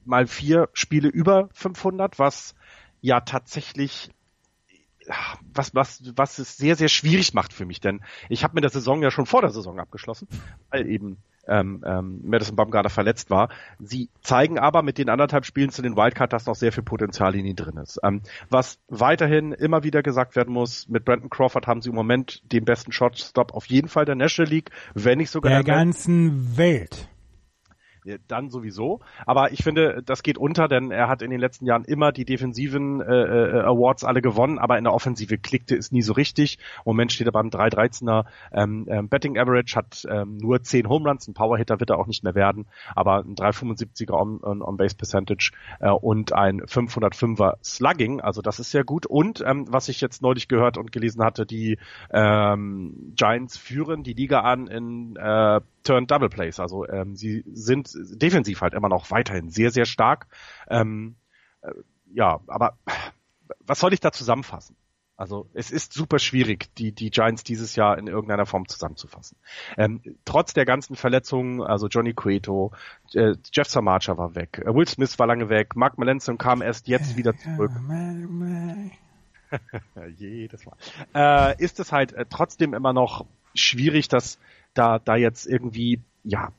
mal 0.05 0.27
vier 0.27 0.69
Spiele 0.73 1.09
über 1.09 1.49
500, 1.53 2.19
was 2.19 2.55
ja 3.01 3.21
tatsächlich 3.21 4.11
was, 5.55 5.75
was, 5.75 6.03
was 6.17 6.39
es 6.39 6.57
sehr, 6.57 6.77
sehr 6.77 6.89
schwierig 6.89 7.35
macht 7.35 7.53
für 7.53 7.67
mich, 7.67 7.81
denn 7.81 8.01
ich 8.29 8.45
habe 8.45 8.55
mir 8.55 8.61
der 8.61 8.71
Saison 8.71 9.03
ja 9.03 9.11
schon 9.11 9.27
vor 9.27 9.41
der 9.41 9.51
Saison 9.51 9.79
abgeschlossen, 9.79 10.29
weil 10.71 10.89
eben 10.89 11.19
ähm, 11.49 11.83
ähm, 11.87 12.21
Madison 12.25 12.57
Bumgarner 12.57 12.91
verletzt 12.91 13.31
war. 13.31 13.49
Sie 13.79 14.11
zeigen 14.23 14.59
aber 14.59 14.83
mit 14.83 14.99
den 14.99 15.09
anderthalb 15.09 15.47
Spielen 15.47 15.71
zu 15.71 15.83
den 15.83 15.97
Wildcard, 15.97 16.33
dass 16.33 16.47
noch 16.47 16.55
sehr 16.55 16.73
viel 16.73 16.83
Potenzial 16.83 17.35
in 17.35 17.47
ihnen 17.47 17.57
drin 17.57 17.79
ist. 17.79 17.99
Ähm, 18.03 18.21
was 18.51 18.79
weiterhin 18.89 19.53
immer 19.53 19.83
wieder 19.83 20.03
gesagt 20.03 20.37
werden 20.37 20.53
muss, 20.53 20.89
mit 20.89 21.05
Brandon 21.05 21.31
Crawford 21.31 21.67
haben 21.67 21.81
sie 21.81 21.89
im 21.89 21.95
Moment 21.95 22.43
den 22.53 22.65
besten 22.65 22.93
Shotstop 22.93 23.55
auf 23.55 23.67
jeden 23.67 23.89
Fall 23.89 24.05
der 24.05 24.15
National 24.15 24.51
League, 24.51 24.71
wenn 24.95 25.19
nicht 25.19 25.31
sogar 25.31 25.51
der, 25.51 25.63
der 25.63 25.75
ganzen 25.75 26.57
Welt. 26.57 27.09
Dann 28.29 28.51
sowieso. 28.51 29.01
Aber 29.27 29.53
ich 29.53 29.63
finde, 29.63 30.03
das 30.05 30.23
geht 30.23 30.39
unter, 30.39 30.69
denn 30.69 30.91
er 30.91 31.09
hat 31.09 31.23
in 31.23 31.31
den 31.31 31.41
letzten 31.41 31.67
Jahren 31.67 31.85
immer 31.85 32.13
die 32.13 32.25
defensiven 32.25 33.01
äh, 33.01 33.05
äh, 33.05 33.61
Awards 33.61 34.05
alle 34.05 34.23
gewonnen, 34.23 34.59
aber 34.59 34.79
in 34.79 34.85
der 34.85 34.95
Offensive 34.95 35.39
klickte 35.39 35.77
es 35.77 35.93
nie 35.93 36.03
so 36.03 36.13
richtig. 36.13 36.59
Moment 36.85 37.13
steht 37.13 37.27
er 37.27 37.33
beim 37.33 37.49
3-13er 37.49 38.25
ähm, 38.53 38.87
ähm, 38.89 39.09
Betting 39.09 39.39
Average, 39.39 39.77
hat 39.77 40.07
ähm, 40.09 40.39
nur 40.39 40.63
10 40.63 40.89
Home 40.89 41.09
Runs, 41.09 41.29
ein 41.29 41.35
Powerhitter 41.35 41.81
wird 41.81 41.91
er 41.91 41.99
auch 41.99 42.07
nicht 42.07 42.25
mehr 42.25 42.35
werden, 42.35 42.67
aber 42.95 43.19
ein 43.19 43.35
375er 43.35 44.13
on, 44.13 44.43
on, 44.43 44.77
Percentage 44.77 45.53
äh, 45.81 45.91
und 45.91 46.33
ein 46.33 46.63
505er 46.63 47.55
Slugging, 47.63 48.21
also 48.21 48.43
das 48.43 48.61
ist 48.61 48.71
sehr 48.71 48.85
gut. 48.85 49.07
Und 49.07 49.43
ähm, 49.47 49.67
was 49.69 49.89
ich 49.89 50.01
jetzt 50.01 50.23
neulich 50.23 50.49
gehört 50.49 50.79
und 50.79 50.93
gelesen 50.93 51.23
hatte, 51.23 51.47
die 51.47 51.79
ähm, 52.11 53.13
Giants 53.15 53.57
führen 53.57 54.03
die 54.03 54.13
Liga 54.13 54.41
an 54.41 54.67
in 54.67 55.17
äh, 55.17 55.61
Turn 55.89 56.07
Double 56.07 56.29
Plays. 56.29 56.61
Also 56.61 56.87
ähm, 56.87 57.17
sie 57.17 57.43
sind 57.51 57.91
defensiv 57.95 58.61
halt 58.61 58.75
immer 58.75 58.91
noch 58.91 59.11
weiterhin 59.11 59.49
sehr, 59.49 59.71
sehr 59.71 59.87
stark. 59.87 60.27
Ähm, 60.69 61.17
äh, 61.63 61.73
ja, 62.13 62.41
aber 62.47 62.77
was 63.61 63.81
soll 63.81 63.95
ich 63.95 64.01
da 64.01 64.13
zusammenfassen? 64.13 64.77
Also 65.17 65.49
es 65.55 65.71
ist 65.71 65.95
super 65.95 66.19
schwierig, 66.19 66.69
die, 66.77 66.93
die 66.93 67.11
Giants 67.11 67.43
dieses 67.43 67.75
Jahr 67.75 67.97
in 67.97 68.07
irgendeiner 68.07 68.45
Form 68.45 68.69
zusammenzufassen. 68.69 69.39
Ähm, 69.79 70.03
trotz 70.27 70.53
der 70.53 70.67
ganzen 70.67 70.95
Verletzungen, 70.95 71.63
also 71.63 71.89
Johnny 71.89 72.13
Cueto, 72.13 72.73
äh, 73.15 73.35
Jeff 73.53 73.69
Samacha 73.69 74.19
war 74.19 74.35
weg, 74.35 74.63
äh, 74.65 74.73
Will 74.73 74.87
Smith 74.87 75.19
war 75.19 75.27
lange 75.27 75.49
weg, 75.49 75.75
Mark 75.75 75.97
Melanson 75.97 76.37
kam 76.37 76.61
erst 76.61 76.87
jetzt 76.87 77.17
wieder 77.17 77.35
zurück. 77.37 77.73
Jedes 80.19 80.67
Mal. 80.67 80.77
Äh, 81.15 81.65
ist 81.65 81.81
es 81.81 81.93
halt 81.93 82.13
äh, 82.13 82.27
trotzdem 82.29 82.75
immer 82.75 82.93
noch 82.93 83.25
schwierig, 83.55 84.09
dass 84.09 84.39
da, 84.79 84.99
da 84.99 85.17
jetzt 85.17 85.47
irgendwie, 85.47 86.01
ja, 86.25 86.53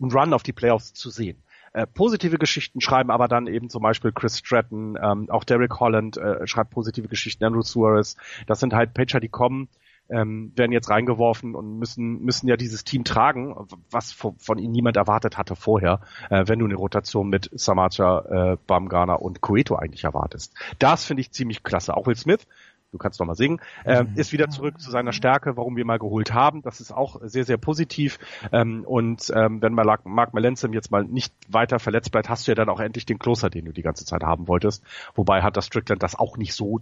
einen 0.00 0.12
Run 0.12 0.32
auf 0.32 0.42
die 0.42 0.52
Playoffs 0.52 0.94
zu 0.94 1.10
sehen. 1.10 1.42
Äh, 1.72 1.86
positive 1.86 2.38
Geschichten 2.38 2.80
schreiben 2.80 3.10
aber 3.10 3.28
dann 3.28 3.46
eben 3.46 3.68
zum 3.68 3.82
Beispiel 3.82 4.12
Chris 4.12 4.38
Stratton, 4.38 4.96
ähm, 5.00 5.28
auch 5.30 5.44
Derek 5.44 5.78
Holland 5.80 6.16
äh, 6.16 6.46
schreibt 6.46 6.70
positive 6.70 7.08
Geschichten, 7.08 7.44
Andrew 7.44 7.62
Suarez. 7.62 8.16
Das 8.46 8.60
sind 8.60 8.72
halt 8.72 8.94
Pitcher, 8.94 9.20
die 9.20 9.28
kommen, 9.28 9.68
ähm, 10.08 10.52
werden 10.56 10.72
jetzt 10.72 10.88
reingeworfen 10.88 11.54
und 11.54 11.78
müssen 11.78 12.22
müssen 12.22 12.48
ja 12.48 12.56
dieses 12.56 12.84
Team 12.84 13.04
tragen, 13.04 13.54
was 13.90 14.12
von, 14.12 14.38
von 14.38 14.58
ihnen 14.58 14.72
niemand 14.72 14.96
erwartet 14.96 15.36
hatte 15.36 15.54
vorher, 15.54 16.00
äh, 16.30 16.44
wenn 16.46 16.58
du 16.58 16.64
eine 16.64 16.76
Rotation 16.76 17.28
mit 17.28 17.50
Samacha, 17.52 18.52
äh, 18.52 18.56
Bamgana 18.66 19.14
und 19.14 19.42
Cueto 19.42 19.76
eigentlich 19.76 20.04
erwartest. 20.04 20.54
Das 20.78 21.04
finde 21.04 21.20
ich 21.20 21.32
ziemlich 21.32 21.62
klasse. 21.62 21.96
Auch 21.96 22.06
Will 22.06 22.16
Smith 22.16 22.46
du 22.92 22.98
kannst 22.98 23.20
noch 23.20 23.26
mal 23.26 23.34
singen, 23.34 23.60
äh, 23.84 24.04
ist 24.14 24.32
wieder 24.32 24.48
zurück 24.48 24.80
zu 24.80 24.90
seiner 24.90 25.12
Stärke, 25.12 25.56
warum 25.56 25.76
wir 25.76 25.84
mal 25.84 25.98
geholt 25.98 26.32
haben. 26.32 26.62
Das 26.62 26.80
ist 26.80 26.92
auch 26.92 27.20
sehr, 27.22 27.44
sehr 27.44 27.58
positiv. 27.58 28.18
Ähm, 28.52 28.84
und 28.84 29.30
ähm, 29.34 29.60
wenn 29.62 29.74
Mark, 29.74 30.06
Mark 30.06 30.34
Melanson 30.34 30.72
jetzt 30.72 30.90
mal 30.90 31.04
nicht 31.04 31.34
weiter 31.48 31.78
verletzt 31.78 32.12
bleibt, 32.12 32.28
hast 32.28 32.46
du 32.46 32.52
ja 32.52 32.54
dann 32.54 32.68
auch 32.68 32.80
endlich 32.80 33.06
den 33.06 33.18
Closer, 33.18 33.50
den 33.50 33.66
du 33.66 33.72
die 33.72 33.82
ganze 33.82 34.04
Zeit 34.04 34.22
haben 34.22 34.48
wolltest. 34.48 34.84
Wobei 35.14 35.42
hat 35.42 35.56
das 35.56 35.66
Strickland 35.66 36.02
das 36.02 36.14
auch 36.14 36.36
nicht 36.36 36.54
so 36.54 36.80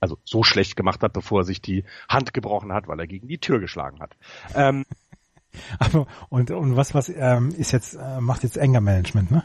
also 0.00 0.18
so 0.24 0.42
schlecht 0.42 0.76
gemacht 0.76 1.00
hat, 1.04 1.12
bevor 1.12 1.42
er 1.42 1.44
sich 1.44 1.62
die 1.62 1.84
Hand 2.08 2.34
gebrochen 2.34 2.72
hat, 2.72 2.88
weil 2.88 2.98
er 2.98 3.06
gegen 3.06 3.28
die 3.28 3.38
Tür 3.38 3.60
geschlagen 3.60 4.00
hat. 4.00 4.16
Ähm, 4.52 4.84
Aber, 5.78 6.06
und, 6.28 6.50
und 6.50 6.76
was, 6.76 6.94
was 6.94 7.08
ähm, 7.08 7.50
ist 7.56 7.72
jetzt, 7.72 7.94
äh, 7.94 8.20
macht 8.20 8.42
jetzt 8.42 8.58
Anger 8.58 8.80
Management, 8.80 9.30
ne? 9.30 9.44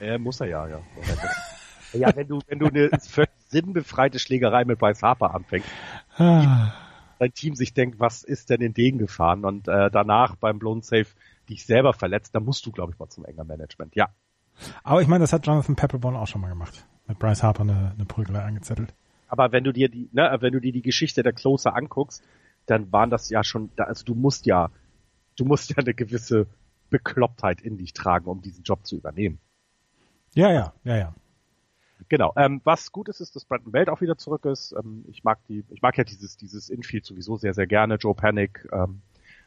Äh, 0.00 0.18
muss 0.18 0.40
er 0.40 0.46
ja, 0.46 0.68
ja. 0.68 0.80
Ja, 1.94 2.14
wenn 2.14 2.28
du, 2.28 2.40
wenn 2.46 2.58
du 2.58 2.66
eine 2.66 2.90
völlig 3.00 3.30
sinnbefreite 3.48 4.18
Schlägerei 4.18 4.64
mit 4.64 4.78
Bryce 4.78 5.02
Harper 5.02 5.34
anfängst, 5.34 5.68
ah. 6.16 6.72
dein 7.18 7.32
Team 7.32 7.54
sich 7.54 7.74
denkt, 7.74 7.98
was 7.98 8.22
ist 8.22 8.50
denn 8.50 8.60
in 8.60 8.74
den 8.74 8.98
gefahren? 8.98 9.44
Und 9.44 9.68
äh, 9.68 9.90
danach 9.90 10.36
beim 10.36 10.58
Blown 10.58 10.82
Safe 10.82 11.06
dich 11.48 11.66
selber 11.66 11.92
verletzt, 11.92 12.34
dann 12.34 12.44
musst 12.44 12.64
du, 12.66 12.72
glaube 12.72 12.92
ich, 12.92 12.98
mal 12.98 13.08
zum 13.08 13.24
enger 13.24 13.44
Management. 13.44 13.94
Ja. 13.94 14.08
Aber 14.82 15.02
ich 15.02 15.08
meine, 15.08 15.22
das 15.22 15.32
hat 15.32 15.46
Jonathan 15.46 15.76
Pepperborn 15.76 16.16
auch 16.16 16.26
schon 16.26 16.40
mal 16.40 16.48
gemacht. 16.48 16.86
Mit 17.06 17.18
Bryce 17.18 17.42
Harper 17.42 17.62
eine, 17.62 17.92
eine 17.94 18.04
Prügelei 18.04 18.42
angezettelt. 18.42 18.94
Aber 19.28 19.52
wenn 19.52 19.64
du 19.64 19.72
dir 19.72 19.88
die, 19.88 20.08
ne, 20.12 20.36
wenn 20.40 20.52
du 20.52 20.60
dir 20.60 20.72
die 20.72 20.82
Geschichte 20.82 21.22
der 21.22 21.32
Closer 21.32 21.74
anguckst, 21.74 22.22
dann 22.66 22.92
waren 22.92 23.10
das 23.10 23.30
ja 23.30 23.44
schon, 23.44 23.70
also 23.76 24.04
du 24.04 24.14
musst 24.14 24.46
ja, 24.46 24.70
du 25.36 25.44
musst 25.44 25.70
ja 25.70 25.76
eine 25.78 25.94
gewisse 25.94 26.46
Beklopptheit 26.90 27.60
in 27.60 27.76
dich 27.76 27.92
tragen, 27.92 28.26
um 28.26 28.42
diesen 28.42 28.62
Job 28.62 28.86
zu 28.86 28.96
übernehmen. 28.96 29.38
Ja, 30.34 30.52
ja, 30.52 30.72
ja, 30.84 30.96
ja. 30.96 31.14
Genau. 32.08 32.32
Ähm, 32.36 32.60
was 32.64 32.92
gut 32.92 33.08
ist, 33.08 33.20
ist, 33.20 33.34
dass 33.36 33.44
Brandon 33.44 33.72
Belt 33.72 33.88
auch 33.88 34.00
wieder 34.00 34.16
zurück 34.16 34.44
ist. 34.44 34.72
Ähm, 34.72 35.04
ich 35.08 35.24
mag 35.24 35.38
die, 35.48 35.64
ich 35.70 35.82
mag 35.82 35.96
ja 35.98 36.04
dieses, 36.04 36.36
dieses 36.36 36.70
Infield 36.70 37.04
sowieso 37.04 37.36
sehr, 37.36 37.54
sehr 37.54 37.66
gerne. 37.66 37.96
Joe 37.96 38.14
Panic, 38.14 38.68
ähm, 38.72 39.02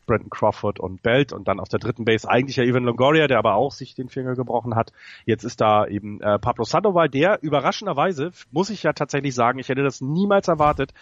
Brandon 0.06 0.30
Crawford 0.30 0.80
und 0.80 1.02
Belt 1.04 1.32
und 1.32 1.48
dann 1.48 1.60
auf 1.60 1.70
der 1.70 1.80
dritten 1.80 2.06
Base 2.06 2.30
eigentlich 2.30 2.58
ja 2.58 2.64
Evan 2.64 2.84
Longoria, 2.84 3.28
der 3.28 3.38
aber 3.38 3.56
auch 3.56 3.72
sich 3.72 3.96
den 3.96 4.10
Finger 4.10 4.36
gebrochen 4.36 4.76
hat. 4.76 4.92
Jetzt 5.26 5.44
ist 5.44 5.62
da 5.62 5.86
eben 5.88 6.20
äh, 6.22 6.40
Pablo 6.40 6.66
Sandoval, 6.66 7.10
der 7.10 7.42
überraschenderweise, 7.42 8.32
muss 8.52 8.70
ich 8.70 8.84
ja 8.84 8.94
tatsächlich 8.94 9.36
sagen, 9.36 9.60
ich 9.60 9.70
hätte 9.70 9.84
das 9.84 10.02
niemals 10.02 10.48
erwartet, 10.48 10.94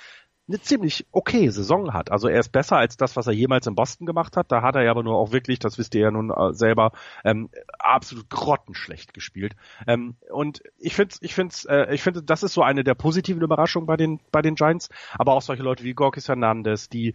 eine 0.50 0.60
ziemlich 0.60 1.06
okay 1.12 1.50
Saison 1.50 1.94
hat. 1.94 2.12
Also 2.12 2.28
er 2.28 2.40
ist 2.40 2.52
besser 2.52 2.78
als 2.78 2.98
das, 2.98 3.16
was 3.16 3.28
er 3.28 3.34
jemals 3.34 3.68
in 3.68 3.76
Boston 3.76 4.08
gemacht 4.08 4.36
hat. 4.36 4.52
Da 4.52 4.62
hat 4.62 4.76
er 4.76 4.84
ja 4.84 4.92
aber 4.92 5.04
nur 5.04 5.16
auch 5.16 5.32
wirklich, 5.32 5.60
das 5.60 5.78
wisst 5.78 5.94
ihr 5.96 6.02
ja 6.02 6.12
nun 6.12 6.32
äh, 6.32 6.54
selber, 6.54 6.92
ähm, 7.24 7.50
absolut 7.78 8.30
grottenschlecht 8.30 9.14
gespielt. 9.14 9.56
Ähm, 9.88 10.16
und 10.32 10.64
ich 10.80 10.96
finde, 10.96 11.16
ich 11.22 11.36
finde, 11.36 11.56
äh, 11.70 11.94
ich 11.94 12.02
finde, 12.02 12.24
das 12.24 12.44
ist 12.44 12.54
so 12.54 12.64
eine 12.64 12.84
der 12.84 12.96
positiven 12.96 13.42
Überraschungen 13.44 13.86
bei 13.86 13.96
den 13.96 14.20
bei 14.32 14.42
den 14.42 14.56
Giants. 14.56 14.90
Aber 15.14 15.34
auch 15.34 15.42
solche 15.44 15.64
Leute 15.64 15.84
wie 15.84 15.94
Gorkis 15.94 16.28
Hernandez, 16.28 16.90
die 16.90 17.14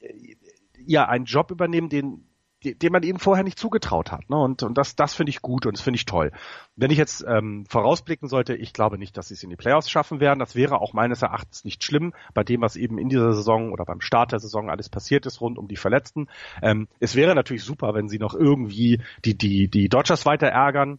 äh, 0.00 0.36
ja 0.84 1.08
einen 1.08 1.26
Job 1.26 1.52
übernehmen, 1.52 1.88
den 1.88 2.26
dem 2.64 2.92
man 2.92 3.02
eben 3.02 3.18
vorher 3.18 3.44
nicht 3.44 3.58
zugetraut 3.58 4.10
hat. 4.10 4.28
Ne? 4.30 4.36
Und, 4.36 4.62
und 4.62 4.76
das, 4.76 4.96
das 4.96 5.14
finde 5.14 5.30
ich 5.30 5.42
gut 5.42 5.66
und 5.66 5.76
das 5.76 5.82
finde 5.82 5.96
ich 5.96 6.06
toll. 6.06 6.32
Wenn 6.76 6.90
ich 6.90 6.98
jetzt 6.98 7.24
ähm, 7.28 7.66
vorausblicken 7.68 8.28
sollte, 8.28 8.54
ich 8.54 8.72
glaube 8.72 8.98
nicht, 8.98 9.16
dass 9.16 9.28
sie 9.28 9.34
es 9.34 9.42
in 9.42 9.50
die 9.50 9.56
Playoffs 9.56 9.90
schaffen 9.90 10.20
werden. 10.20 10.38
Das 10.38 10.54
wäre 10.54 10.80
auch 10.80 10.92
meines 10.92 11.22
Erachtens 11.22 11.64
nicht 11.64 11.84
schlimm, 11.84 12.14
bei 12.32 12.42
dem, 12.42 12.60
was 12.60 12.76
eben 12.76 12.98
in 12.98 13.08
dieser 13.08 13.32
Saison 13.32 13.72
oder 13.72 13.84
beim 13.84 14.00
Start 14.00 14.32
der 14.32 14.40
Saison 14.40 14.70
alles 14.70 14.88
passiert 14.88 15.26
ist 15.26 15.40
rund 15.40 15.58
um 15.58 15.68
die 15.68 15.76
Verletzten. 15.76 16.28
Ähm, 16.62 16.88
es 17.00 17.14
wäre 17.14 17.34
natürlich 17.34 17.64
super, 17.64 17.94
wenn 17.94 18.08
sie 18.08 18.18
noch 18.18 18.34
irgendwie 18.34 19.00
die, 19.24 19.36
die, 19.36 19.68
die 19.68 19.88
Dodgers 19.88 20.26
weiter 20.26 20.48
ärgern 20.48 20.98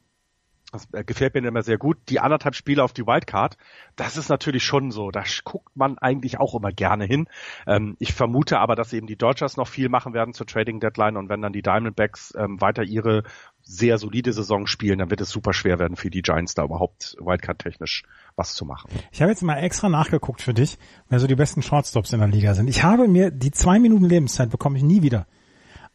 das 0.76 0.88
äh, 0.94 1.04
gefällt 1.04 1.34
mir 1.34 1.46
immer 1.46 1.64
sehr 1.64 1.78
gut. 1.78 1.98
Die 2.10 2.20
anderthalb 2.20 2.56
Spiele 2.56 2.84
auf 2.84 2.94
die 2.94 3.06
Wildcard, 3.06 3.58
das 3.96 4.18
ist 4.18 4.30
natürlich 4.30 4.64
schon 4.64 4.92
so. 4.92 5.12
Da 5.12 5.24
guckt 5.44 5.76
man 5.76 5.98
eigentlich 5.98 6.40
auch 6.40 6.54
immer 6.56 6.72
gerne 6.72 7.06
hin. 7.06 7.28
Ähm, 7.66 7.96
ich 8.00 8.14
vermute 8.14 8.60
aber, 8.60 8.76
dass 8.76 8.94
eben 8.94 9.08
die 9.08 9.18
Dodgers 9.18 9.58
noch 9.58 9.68
viel 9.68 9.90
machen 9.90 10.14
werden 10.14 10.34
zur 10.34 10.48
Trading 10.48 10.80
Deadline 10.80 11.18
und 11.18 11.30
wenn 11.30 11.42
dann 11.42 11.54
die 11.54 11.62
Diamondbacks 11.62 12.34
ähm, 12.38 12.62
weiter 12.62 12.84
ihre 12.84 13.24
sehr 13.62 13.98
solide 13.98 14.32
Saison 14.32 14.68
spielen, 14.68 15.00
dann 15.00 15.10
wird 15.10 15.22
es 15.22 15.30
super 15.30 15.54
schwer 15.54 15.80
werden 15.80 15.96
für 15.96 16.12
die 16.12 16.22
Giants 16.22 16.54
da 16.54 16.64
überhaupt 16.64 17.16
Wildcard-technisch 17.20 18.04
was 18.36 18.54
zu 18.54 18.66
machen. 18.66 18.92
Ich 19.12 19.22
habe 19.22 19.32
jetzt 19.32 19.42
mal 19.42 19.58
extra 19.58 19.90
nachgeguckt 19.90 20.42
für 20.42 20.54
dich, 20.54 20.78
wer 21.10 21.20
so 21.20 21.26
die 21.26 21.36
besten 21.36 21.64
Shortstops 21.64 22.14
in 22.14 22.20
der 22.20 22.28
Liga 22.28 22.54
sind. 22.54 22.68
Ich 22.68 22.84
habe 22.84 23.08
mir 23.08 23.32
die 23.32 23.52
zwei 23.52 23.80
Minuten 23.80 24.06
Lebenszeit 24.06 24.52
bekomme 24.52 24.78
ich 24.78 24.84
nie 24.84 25.02
wieder. 25.02 25.26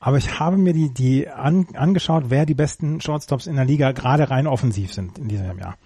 Aber 0.00 0.16
ich 0.16 0.40
habe 0.40 0.56
mir 0.56 0.72
die, 0.72 0.92
die 0.92 1.28
an, 1.28 1.68
angeschaut, 1.74 2.24
wer 2.28 2.46
die 2.46 2.54
besten 2.54 3.00
Shortstops 3.02 3.46
in 3.46 3.56
der 3.56 3.66
Liga 3.66 3.92
gerade 3.92 4.30
rein 4.30 4.46
offensiv 4.46 4.94
sind 4.94 5.18
in 5.18 5.28
diesem 5.28 5.58
Jahr. 5.58 5.76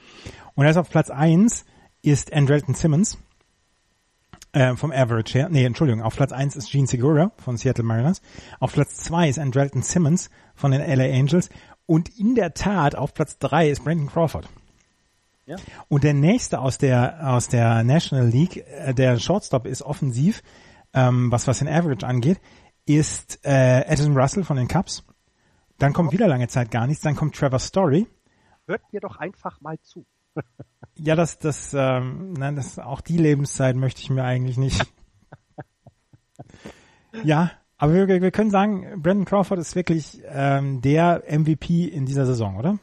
Und 0.54 0.64
erst 0.64 0.78
auf 0.78 0.88
Platz 0.88 1.10
eins 1.10 1.64
ist 2.00 2.32
Andrelton 2.32 2.74
Simmons 2.74 3.18
äh, 4.52 4.76
vom 4.76 4.92
Average 4.92 5.36
her. 5.36 5.48
Nee, 5.50 5.64
Entschuldigung, 5.64 6.00
auf 6.00 6.14
Platz 6.14 6.30
eins 6.30 6.54
ist 6.54 6.70
Gene 6.70 6.86
Segura 6.86 7.32
von 7.38 7.56
Seattle 7.56 7.82
Mariners. 7.82 8.22
Auf 8.60 8.72
Platz 8.72 8.98
zwei 8.98 9.28
ist 9.28 9.40
Andrelton 9.40 9.82
Simmons 9.82 10.30
von 10.54 10.70
den 10.70 10.80
LA 10.80 11.12
Angels. 11.12 11.50
Und 11.86 12.08
in 12.16 12.36
der 12.36 12.54
Tat 12.54 12.94
auf 12.94 13.14
Platz 13.14 13.38
drei 13.38 13.68
ist 13.68 13.82
Brandon 13.82 14.06
Crawford. 14.06 14.48
Ja. 15.46 15.56
Und 15.88 16.04
der 16.04 16.14
nächste 16.14 16.60
aus 16.60 16.78
der 16.78 17.28
aus 17.28 17.48
der 17.48 17.82
National 17.82 18.28
League, 18.28 18.64
äh, 18.66 18.94
der 18.94 19.18
Shortstop 19.18 19.66
ist 19.66 19.82
offensiv, 19.82 20.42
ähm, 20.94 21.30
was 21.30 21.46
was 21.48 21.58
den 21.58 21.68
Average 21.68 22.06
angeht, 22.06 22.40
ist 22.86 23.40
äh, 23.44 23.84
Addison 23.86 24.16
Russell 24.16 24.44
von 24.44 24.56
den 24.56 24.68
Cubs. 24.68 25.04
Dann 25.78 25.92
kommt 25.92 26.12
wieder 26.12 26.28
lange 26.28 26.48
Zeit 26.48 26.70
gar 26.70 26.86
nichts. 26.86 27.02
Dann 27.02 27.16
kommt 27.16 27.34
Trevor 27.34 27.58
Story. 27.58 28.06
Hört 28.66 28.82
mir 28.92 29.00
doch 29.00 29.16
einfach 29.16 29.60
mal 29.60 29.78
zu. 29.80 30.06
ja, 30.96 31.14
das, 31.16 31.38
das, 31.38 31.74
ähm, 31.74 32.32
nein, 32.34 32.56
das 32.56 32.78
auch 32.78 33.00
die 33.00 33.18
Lebenszeit 33.18 33.76
möchte 33.76 34.00
ich 34.00 34.10
mir 34.10 34.24
eigentlich 34.24 34.56
nicht. 34.56 34.84
ja, 37.24 37.50
aber 37.76 37.94
wir, 37.94 38.22
wir 38.22 38.30
können 38.30 38.50
sagen, 38.50 39.02
Brandon 39.02 39.24
Crawford 39.24 39.58
ist 39.58 39.76
wirklich 39.76 40.22
ähm, 40.26 40.80
der 40.80 41.24
MVP 41.28 41.86
in 41.86 42.06
dieser 42.06 42.26
Saison, 42.26 42.56
oder? 42.56 42.78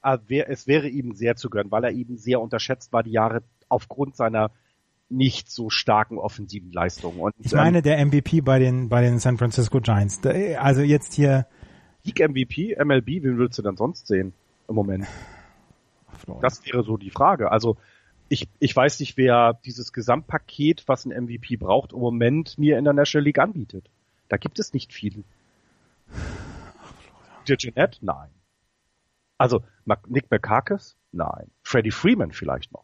Ah, 0.00 0.18
es 0.28 0.66
wäre 0.66 0.88
ihm 0.88 1.14
sehr 1.14 1.36
zu 1.36 1.48
gönnen, 1.48 1.70
weil 1.70 1.84
er 1.84 1.92
eben 1.92 2.18
sehr 2.18 2.40
unterschätzt 2.40 2.92
war 2.92 3.02
die 3.02 3.12
Jahre 3.12 3.42
aufgrund 3.68 4.16
seiner 4.16 4.50
nicht 5.08 5.50
so 5.50 5.70
starken 5.70 6.18
offensiven 6.18 6.72
Leistungen. 6.72 7.20
Und, 7.20 7.34
ich 7.38 7.52
meine 7.52 7.78
ähm, 7.78 7.82
der 7.84 8.04
MVP 8.04 8.40
bei 8.40 8.58
den 8.58 8.88
bei 8.88 9.02
den 9.02 9.18
San 9.18 9.38
Francisco 9.38 9.80
Giants. 9.80 10.20
Also 10.58 10.82
jetzt 10.82 11.14
hier 11.14 11.46
League 12.04 12.20
MVP, 12.20 12.76
MLB, 12.82 13.22
wen 13.22 13.38
würdest 13.38 13.58
du 13.58 13.62
dann 13.62 13.76
sonst 13.76 14.06
sehen 14.06 14.34
im 14.68 14.74
Moment? 14.74 15.06
Das 16.40 16.64
wäre 16.66 16.82
so 16.82 16.96
die 16.96 17.10
Frage. 17.10 17.50
Also 17.50 17.76
ich, 18.28 18.48
ich 18.58 18.74
weiß 18.74 19.00
nicht, 19.00 19.16
wer 19.16 19.54
dieses 19.64 19.92
Gesamtpaket, 19.92 20.84
was 20.86 21.04
ein 21.04 21.24
MVP 21.24 21.56
braucht, 21.56 21.92
im 21.92 22.00
Moment 22.00 22.58
mir 22.58 22.78
in 22.78 22.84
der 22.84 22.92
National 22.92 23.24
League 23.24 23.38
anbietet. 23.38 23.90
Da 24.28 24.36
gibt 24.36 24.58
es 24.58 24.72
nicht 24.72 24.92
viel. 24.92 25.24
Der 27.46 27.56
Jeanette? 27.56 27.98
Nein. 28.00 28.30
Also 29.36 29.62
Nick 30.06 30.30
McCarkis? 30.30 30.96
Nein. 31.12 31.50
Freddie 31.62 31.90
Freeman 31.90 32.32
vielleicht 32.32 32.72
noch. 32.72 32.83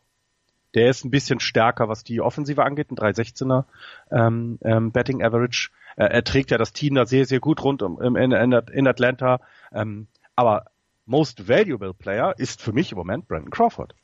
Der 0.75 0.91
ist 0.91 1.05
ein 1.05 1.11
bisschen 1.11 1.41
stärker, 1.41 1.89
was 1.89 2.05
die 2.05 2.21
Offensive 2.21 2.65
angeht, 2.65 2.91
ein 2.91 2.97
316er 2.97 3.65
ähm, 4.11 4.59
ähm, 4.63 4.93
Betting 4.93 5.23
Average. 5.23 5.71
Äh, 5.97 6.05
er 6.05 6.25
trägt 6.25 6.51
ja 6.51 6.59
das 6.59 6.73
Team 6.73 6.95
da 6.95 7.07
sehr, 7.07 7.27
sehr 7.27 7.41
gut 7.41 7.63
rund 7.65 7.83
um, 7.83 8.01
in, 8.01 8.33
in, 8.33 8.53
in 8.53 8.87
Atlanta. 8.87 9.41
Ähm, 9.73 10.07
aber 10.37 10.67
Most 11.07 11.49
Valuable 11.49 11.93
Player 11.93 12.35
ist 12.39 12.63
für 12.63 12.73
mich 12.73 12.93
im 12.93 12.99
Moment 12.99 13.27
Brandon 13.27 13.51
Crawford. 13.51 13.95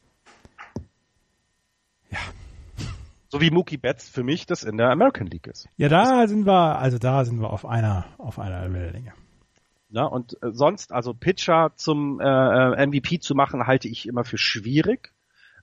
Ja. 2.10 2.18
So 3.28 3.40
wie 3.40 3.50
Mookie 3.50 3.76
Betts 3.76 4.08
für 4.08 4.24
mich 4.24 4.46
das 4.46 4.62
in 4.62 4.76
der 4.76 4.90
American 4.90 5.26
League 5.26 5.46
ist. 5.46 5.68
Ja, 5.76 5.88
da 5.88 6.26
sind 6.26 6.46
wir, 6.46 6.78
also 6.78 6.98
da 6.98 7.24
sind 7.24 7.40
wir 7.40 7.50
auf 7.50 7.64
einer, 7.64 8.06
auf 8.18 8.38
einer 8.38 8.72
Wellenlänge. 8.72 9.12
Ja, 9.88 10.04
und 10.04 10.36
äh, 10.42 10.50
sonst, 10.52 10.92
also 10.92 11.14
Pitcher 11.14 11.72
zum 11.76 12.20
äh, 12.20 12.24
äh 12.24 12.86
MVP 12.86 13.20
zu 13.20 13.34
machen, 13.34 13.66
halte 13.66 13.88
ich 13.88 14.06
immer 14.06 14.24
für 14.24 14.38
schwierig. 14.38 15.12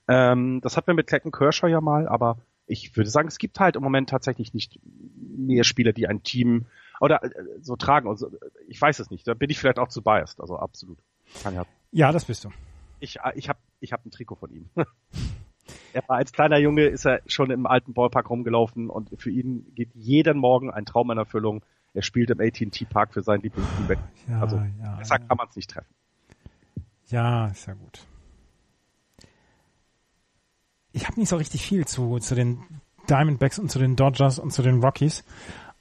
Ähm, 0.08 0.60
das 0.60 0.76
hatten 0.76 0.88
wir 0.88 0.94
mit 0.94 1.06
Clayton 1.06 1.32
Kershaw 1.32 1.68
ja 1.68 1.80
mal, 1.80 2.08
aber 2.08 2.38
ich 2.66 2.96
würde 2.96 3.10
sagen, 3.10 3.28
es 3.28 3.38
gibt 3.38 3.60
halt 3.60 3.76
im 3.76 3.82
Moment 3.82 4.08
tatsächlich 4.08 4.54
nicht 4.54 4.78
mehr 4.84 5.64
Spieler, 5.64 5.92
die 5.92 6.06
ein 6.06 6.22
Team 6.22 6.66
oder 7.00 7.22
äh, 7.22 7.30
so 7.60 7.76
tragen. 7.76 8.08
Also, 8.08 8.30
ich 8.68 8.80
weiß 8.80 8.98
es 8.98 9.10
nicht. 9.10 9.26
Da 9.26 9.34
bin 9.34 9.50
ich 9.50 9.58
vielleicht 9.58 9.78
auch 9.78 9.88
zu 9.88 10.02
biased. 10.02 10.40
Also 10.40 10.56
absolut. 10.56 10.98
Ja, 11.44 11.64
ja 11.90 12.12
das 12.12 12.24
bist 12.24 12.44
du. 12.44 12.50
Ich, 13.00 13.18
äh, 13.20 13.32
ich 13.34 13.48
habe 13.48 13.58
ich 13.80 13.92
hab 13.92 14.04
ein 14.04 14.10
Trikot 14.10 14.36
von 14.36 14.50
ihm. 14.50 14.70
er 15.92 16.02
war 16.06 16.16
als 16.16 16.32
kleiner 16.32 16.58
Junge, 16.58 16.84
ist 16.84 17.04
er 17.04 17.20
schon 17.26 17.50
im 17.50 17.66
alten 17.66 17.92
Ballpark 17.92 18.30
rumgelaufen 18.30 18.90
und 18.90 19.10
für 19.20 19.30
ihn 19.30 19.72
geht 19.74 19.90
jeden 19.94 20.38
Morgen 20.38 20.70
ein 20.70 20.86
Traum 20.86 21.10
in 21.10 21.18
Erfüllung. 21.18 21.64
Er 21.92 22.02
spielt 22.02 22.30
im 22.30 22.40
AT&T 22.40 22.86
Park 22.86 23.12
für 23.12 23.22
sein 23.22 23.40
Lieblingsteam. 23.40 23.98
Ja, 24.28 24.40
also 24.40 24.56
ja, 24.82 24.96
besser 24.96 25.20
ja. 25.20 25.26
kann 25.26 25.36
man 25.36 25.48
es 25.48 25.56
nicht 25.56 25.70
treffen. 25.70 25.94
Ja, 27.06 27.48
ist 27.48 27.66
ja 27.66 27.74
gut 27.74 28.06
ich 30.94 31.06
habe 31.06 31.18
nicht 31.18 31.28
so 31.28 31.36
richtig 31.36 31.62
viel 31.66 31.86
zu, 31.86 32.18
zu 32.20 32.34
den 32.34 32.62
Diamondbacks 33.10 33.58
und 33.58 33.70
zu 33.70 33.78
den 33.78 33.96
Dodgers 33.96 34.38
und 34.38 34.52
zu 34.52 34.62
den 34.62 34.80
Rockies 34.80 35.24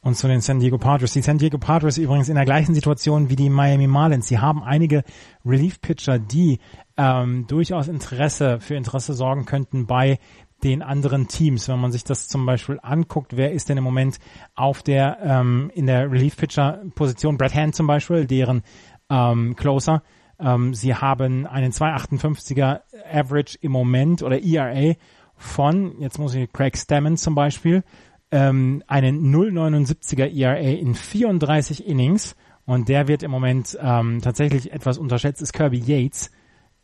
und 0.02 0.18
zu 0.18 0.27
den 0.27 0.41
San 0.41 0.60
Diego 0.60 0.77
Padres. 0.77 1.14
Die 1.14 1.22
San 1.22 1.38
Diego 1.38 1.57
Padres 1.57 1.98
übrigens 1.98 2.30
in 2.30 2.35
der 2.35 2.45
gleichen 2.45 2.73
Situation 2.73 3.30
wie 3.30 3.35
die 3.35 3.49
Miami 3.49 3.88
Marlins. 3.88 4.27
Sie 4.27 4.40
haben 4.40 4.64
einige 4.64 5.03
Relief-Pitcher, 5.45 6.19
die 6.19 6.60
ähm, 6.98 7.45
durchaus 7.48 7.88
Interesse 7.88 8.60
für 8.60 8.76
Interesse 8.76 9.14
sorgen 9.14 9.45
könnten 9.45 9.85
bei 9.85 10.19
den 10.64 10.81
anderen 10.81 11.27
Teams. 11.27 11.69
Wenn 11.69 11.80
man 11.80 11.91
sich 11.91 12.03
das 12.03 12.27
zum 12.27 12.45
Beispiel 12.45 12.80
anguckt, 12.81 13.38
wer 13.38 13.52
ist 13.52 13.69
denn 13.69 13.77
im 13.77 13.84
Moment 13.84 14.19
auf 14.56 14.81
der 14.81 15.19
ähm, 15.22 15.72
in 15.76 15.85
der 15.85 16.11
Relief-Pitcher-Position? 16.11 17.38
Brad 17.38 17.53
Hand 17.53 17.76
zum 17.76 17.85
Beispiel, 17.85 18.26
deren 18.26 18.64
ähm, 19.10 19.56
Closer 19.56 20.02
ähm, 20.39 20.73
sie 20.73 20.95
haben 20.95 21.45
einen 21.47 21.72
2,58er 21.72 22.81
Average 23.11 23.57
im 23.61 23.72
Moment 23.72 24.23
oder 24.23 24.43
ERA 24.43 24.95
von, 25.35 25.99
jetzt 25.99 26.19
muss 26.19 26.35
ich 26.35 26.51
Craig 26.51 26.77
Stammen 26.77 27.18
zum 27.18 27.35
Beispiel, 27.35 27.84
ähm, 28.31 28.84
einen 28.88 29.34
0,79er 29.34 30.34
ERA 30.34 30.57
in 30.57 30.95
34 30.95 31.88
Innings. 31.88 32.35
Und 32.65 32.88
der 32.88 33.10
wird 33.10 33.23
im 33.23 33.31
Moment 33.31 33.77
ähm, 33.81 34.22
tatsächlich 34.22 34.72
etwas 34.72 34.97
unterschätzt, 34.97 35.41
ist 35.41 35.51
Kirby 35.51 35.80
Yates 35.80 36.31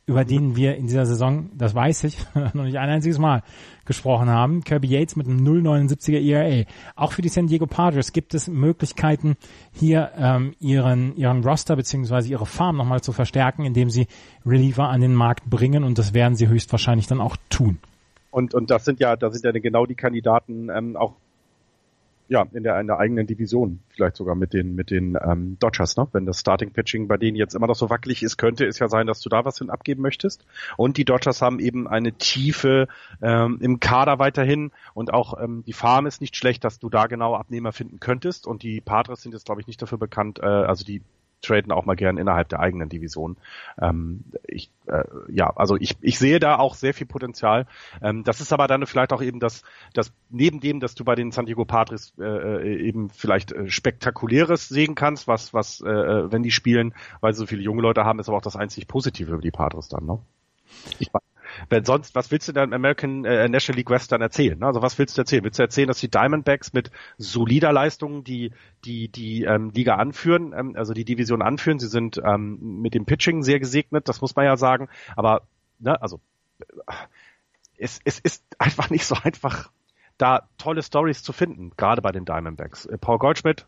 über 0.09 0.25
den 0.25 0.55
wir 0.55 0.75
in 0.75 0.87
dieser 0.87 1.05
Saison, 1.05 1.51
das 1.55 1.75
weiß 1.75 2.03
ich, 2.05 2.17
noch 2.53 2.63
nicht 2.63 2.77
ein 2.77 2.89
einziges 2.89 3.19
Mal 3.19 3.43
gesprochen 3.85 4.27
haben. 4.27 4.63
Kirby 4.63 4.87
Yates 4.87 5.15
mit 5.15 5.27
einem 5.27 5.45
0,79er 5.45 6.19
ERA. 6.19 6.65
Auch 6.95 7.11
für 7.11 7.21
die 7.21 7.29
San 7.29 7.45
Diego 7.45 7.67
Padres 7.67 8.11
gibt 8.11 8.33
es 8.33 8.47
Möglichkeiten, 8.47 9.37
hier 9.71 10.11
ähm, 10.17 10.55
ihren, 10.59 11.15
ihren 11.15 11.43
Roster 11.43 11.75
beziehungsweise 11.75 12.27
ihre 12.29 12.47
Farm 12.47 12.77
nochmal 12.77 13.01
zu 13.01 13.11
verstärken, 13.11 13.65
indem 13.65 13.91
sie 13.91 14.07
Reliever 14.47 14.89
an 14.89 15.01
den 15.01 15.13
Markt 15.13 15.47
bringen 15.47 15.83
und 15.83 15.99
das 15.99 16.15
werden 16.15 16.35
sie 16.35 16.47
höchstwahrscheinlich 16.47 17.05
dann 17.05 17.21
auch 17.21 17.37
tun. 17.49 17.77
Und, 18.31 18.55
und 18.55 18.71
das 18.71 18.85
sind 18.85 18.99
ja, 18.99 19.15
da 19.15 19.29
sind 19.29 19.45
ja 19.45 19.51
genau 19.51 19.85
die 19.85 19.95
Kandidaten 19.95 20.69
ähm, 20.69 20.97
auch 20.97 21.13
ja, 22.29 22.45
in 22.53 22.63
der, 22.63 22.79
in 22.79 22.85
der 22.85 22.99
eigenen 22.99 23.25
Division, 23.25 23.79
vielleicht 23.89 24.15
sogar 24.15 24.35
mit 24.35 24.53
den, 24.53 24.75
mit 24.75 24.91
den 24.91 25.17
ähm, 25.19 25.57
Dodgers, 25.59 25.97
ne? 25.97 26.07
Wenn 26.11 26.27
das 26.27 26.39
Starting 26.39 26.71
Pitching 26.71 27.07
bei 27.07 27.17
denen 27.17 27.35
jetzt 27.35 27.55
immer 27.55 27.65
noch 27.65 27.75
so 27.75 27.89
wackelig 27.89 28.21
ist, 28.21 28.37
könnte 28.37 28.65
es 28.65 28.77
ja 28.77 28.87
sein, 28.87 29.07
dass 29.07 29.19
du 29.21 29.29
da 29.29 29.45
was 29.45 29.57
hin 29.57 29.71
abgeben 29.71 30.03
möchtest. 30.03 30.45
Und 30.77 30.97
die 30.97 31.05
Dodgers 31.05 31.41
haben 31.41 31.59
eben 31.59 31.87
eine 31.87 32.13
Tiefe 32.13 32.87
ähm, 33.21 33.57
im 33.61 33.79
Kader 33.79 34.19
weiterhin 34.19 34.71
und 34.93 35.11
auch 35.11 35.41
ähm, 35.41 35.63
die 35.65 35.73
Farm 35.73 36.05
ist 36.05 36.21
nicht 36.21 36.35
schlecht, 36.35 36.63
dass 36.63 36.77
du 36.77 36.89
da 36.89 37.07
genau 37.07 37.33
Abnehmer 37.35 37.71
finden 37.71 37.99
könntest. 37.99 38.45
Und 38.45 38.61
die 38.61 38.79
Padres 38.79 39.23
sind 39.23 39.33
jetzt, 39.33 39.45
glaube 39.45 39.61
ich, 39.61 39.67
nicht 39.67 39.81
dafür 39.81 39.97
bekannt, 39.97 40.37
äh, 40.39 40.45
also 40.45 40.85
die 40.85 41.01
traden 41.41 41.71
auch 41.71 41.85
mal 41.85 41.95
gern 41.95 42.17
innerhalb 42.17 42.49
der 42.49 42.59
eigenen 42.59 42.89
Division. 42.89 43.37
Ähm, 43.81 44.23
ich, 44.47 44.69
äh, 44.87 45.03
ja, 45.29 45.51
also 45.55 45.75
ich, 45.77 45.97
ich 46.01 46.19
sehe 46.19 46.39
da 46.39 46.57
auch 46.57 46.75
sehr 46.75 46.93
viel 46.93 47.07
Potenzial. 47.07 47.65
Ähm, 48.01 48.23
das 48.23 48.41
ist 48.41 48.53
aber 48.53 48.67
dann 48.67 48.85
vielleicht 48.85 49.13
auch 49.13 49.21
eben 49.21 49.39
das, 49.39 49.63
das 49.93 50.11
neben 50.29 50.59
dem, 50.59 50.79
dass 50.79 50.95
du 50.95 51.03
bei 51.03 51.15
den 51.15 51.31
San 51.31 51.45
Diego 51.45 51.65
Padres 51.65 52.13
äh, 52.19 52.23
äh 52.23 52.87
eben 52.87 53.09
vielleicht 53.09 53.51
äh, 53.51 53.69
spektakuläres 53.69 54.67
sehen 54.69 54.95
kannst, 54.95 55.27
was, 55.27 55.53
was, 55.53 55.81
äh, 55.81 55.89
äh, 55.89 56.31
wenn 56.31 56.43
die 56.43 56.51
spielen, 56.51 56.93
weil 57.21 57.33
sie 57.33 57.39
so 57.39 57.45
viele 57.45 57.61
junge 57.61 57.81
Leute 57.81 58.05
haben, 58.05 58.19
ist 58.19 58.29
aber 58.29 58.37
auch 58.37 58.41
das 58.41 58.55
einzig 58.55 58.87
Positive 58.87 59.31
über 59.31 59.41
die 59.41 59.51
Padres 59.51 59.87
dann, 59.87 60.05
ne? 60.05 60.19
Ich, 60.99 61.09
wenn 61.69 61.83
sonst, 61.85 62.15
was 62.15 62.31
willst 62.31 62.47
du 62.47 62.53
dann 62.53 62.73
American 62.73 63.25
äh, 63.25 63.49
National 63.49 63.77
League 63.77 63.89
West 63.89 64.11
dann 64.11 64.21
erzählen? 64.21 64.61
Also 64.63 64.81
was 64.81 64.97
willst 64.97 65.17
du 65.17 65.21
erzählen? 65.21 65.43
Willst 65.43 65.59
du 65.59 65.63
erzählen, 65.63 65.87
dass 65.87 65.99
die 65.99 66.09
Diamondbacks 66.09 66.73
mit 66.73 66.91
solider 67.17 67.73
Leistung 67.73 68.23
die 68.23 68.51
die 68.85 69.09
die 69.09 69.43
ähm, 69.43 69.71
Liga 69.71 69.95
anführen, 69.95 70.53
ähm, 70.57 70.75
also 70.75 70.93
die 70.93 71.05
Division 71.05 71.41
anführen? 71.41 71.79
Sie 71.79 71.87
sind 71.87 72.21
ähm, 72.23 72.81
mit 72.81 72.93
dem 72.93 73.05
Pitching 73.05 73.43
sehr 73.43 73.59
gesegnet, 73.59 74.07
das 74.07 74.21
muss 74.21 74.35
man 74.35 74.45
ja 74.45 74.57
sagen. 74.57 74.89
Aber 75.15 75.41
ne, 75.79 76.01
also 76.01 76.19
äh, 76.59 76.93
es, 77.77 77.99
es 78.03 78.19
ist 78.19 78.43
einfach 78.59 78.89
nicht 78.89 79.05
so 79.05 79.15
einfach, 79.23 79.71
da 80.17 80.49
tolle 80.57 80.83
Stories 80.83 81.23
zu 81.23 81.33
finden, 81.33 81.71
gerade 81.77 82.01
bei 82.01 82.11
den 82.11 82.25
Diamondbacks. 82.25 82.85
Äh, 82.85 82.97
Paul 82.97 83.17
Goldschmidt, 83.17 83.65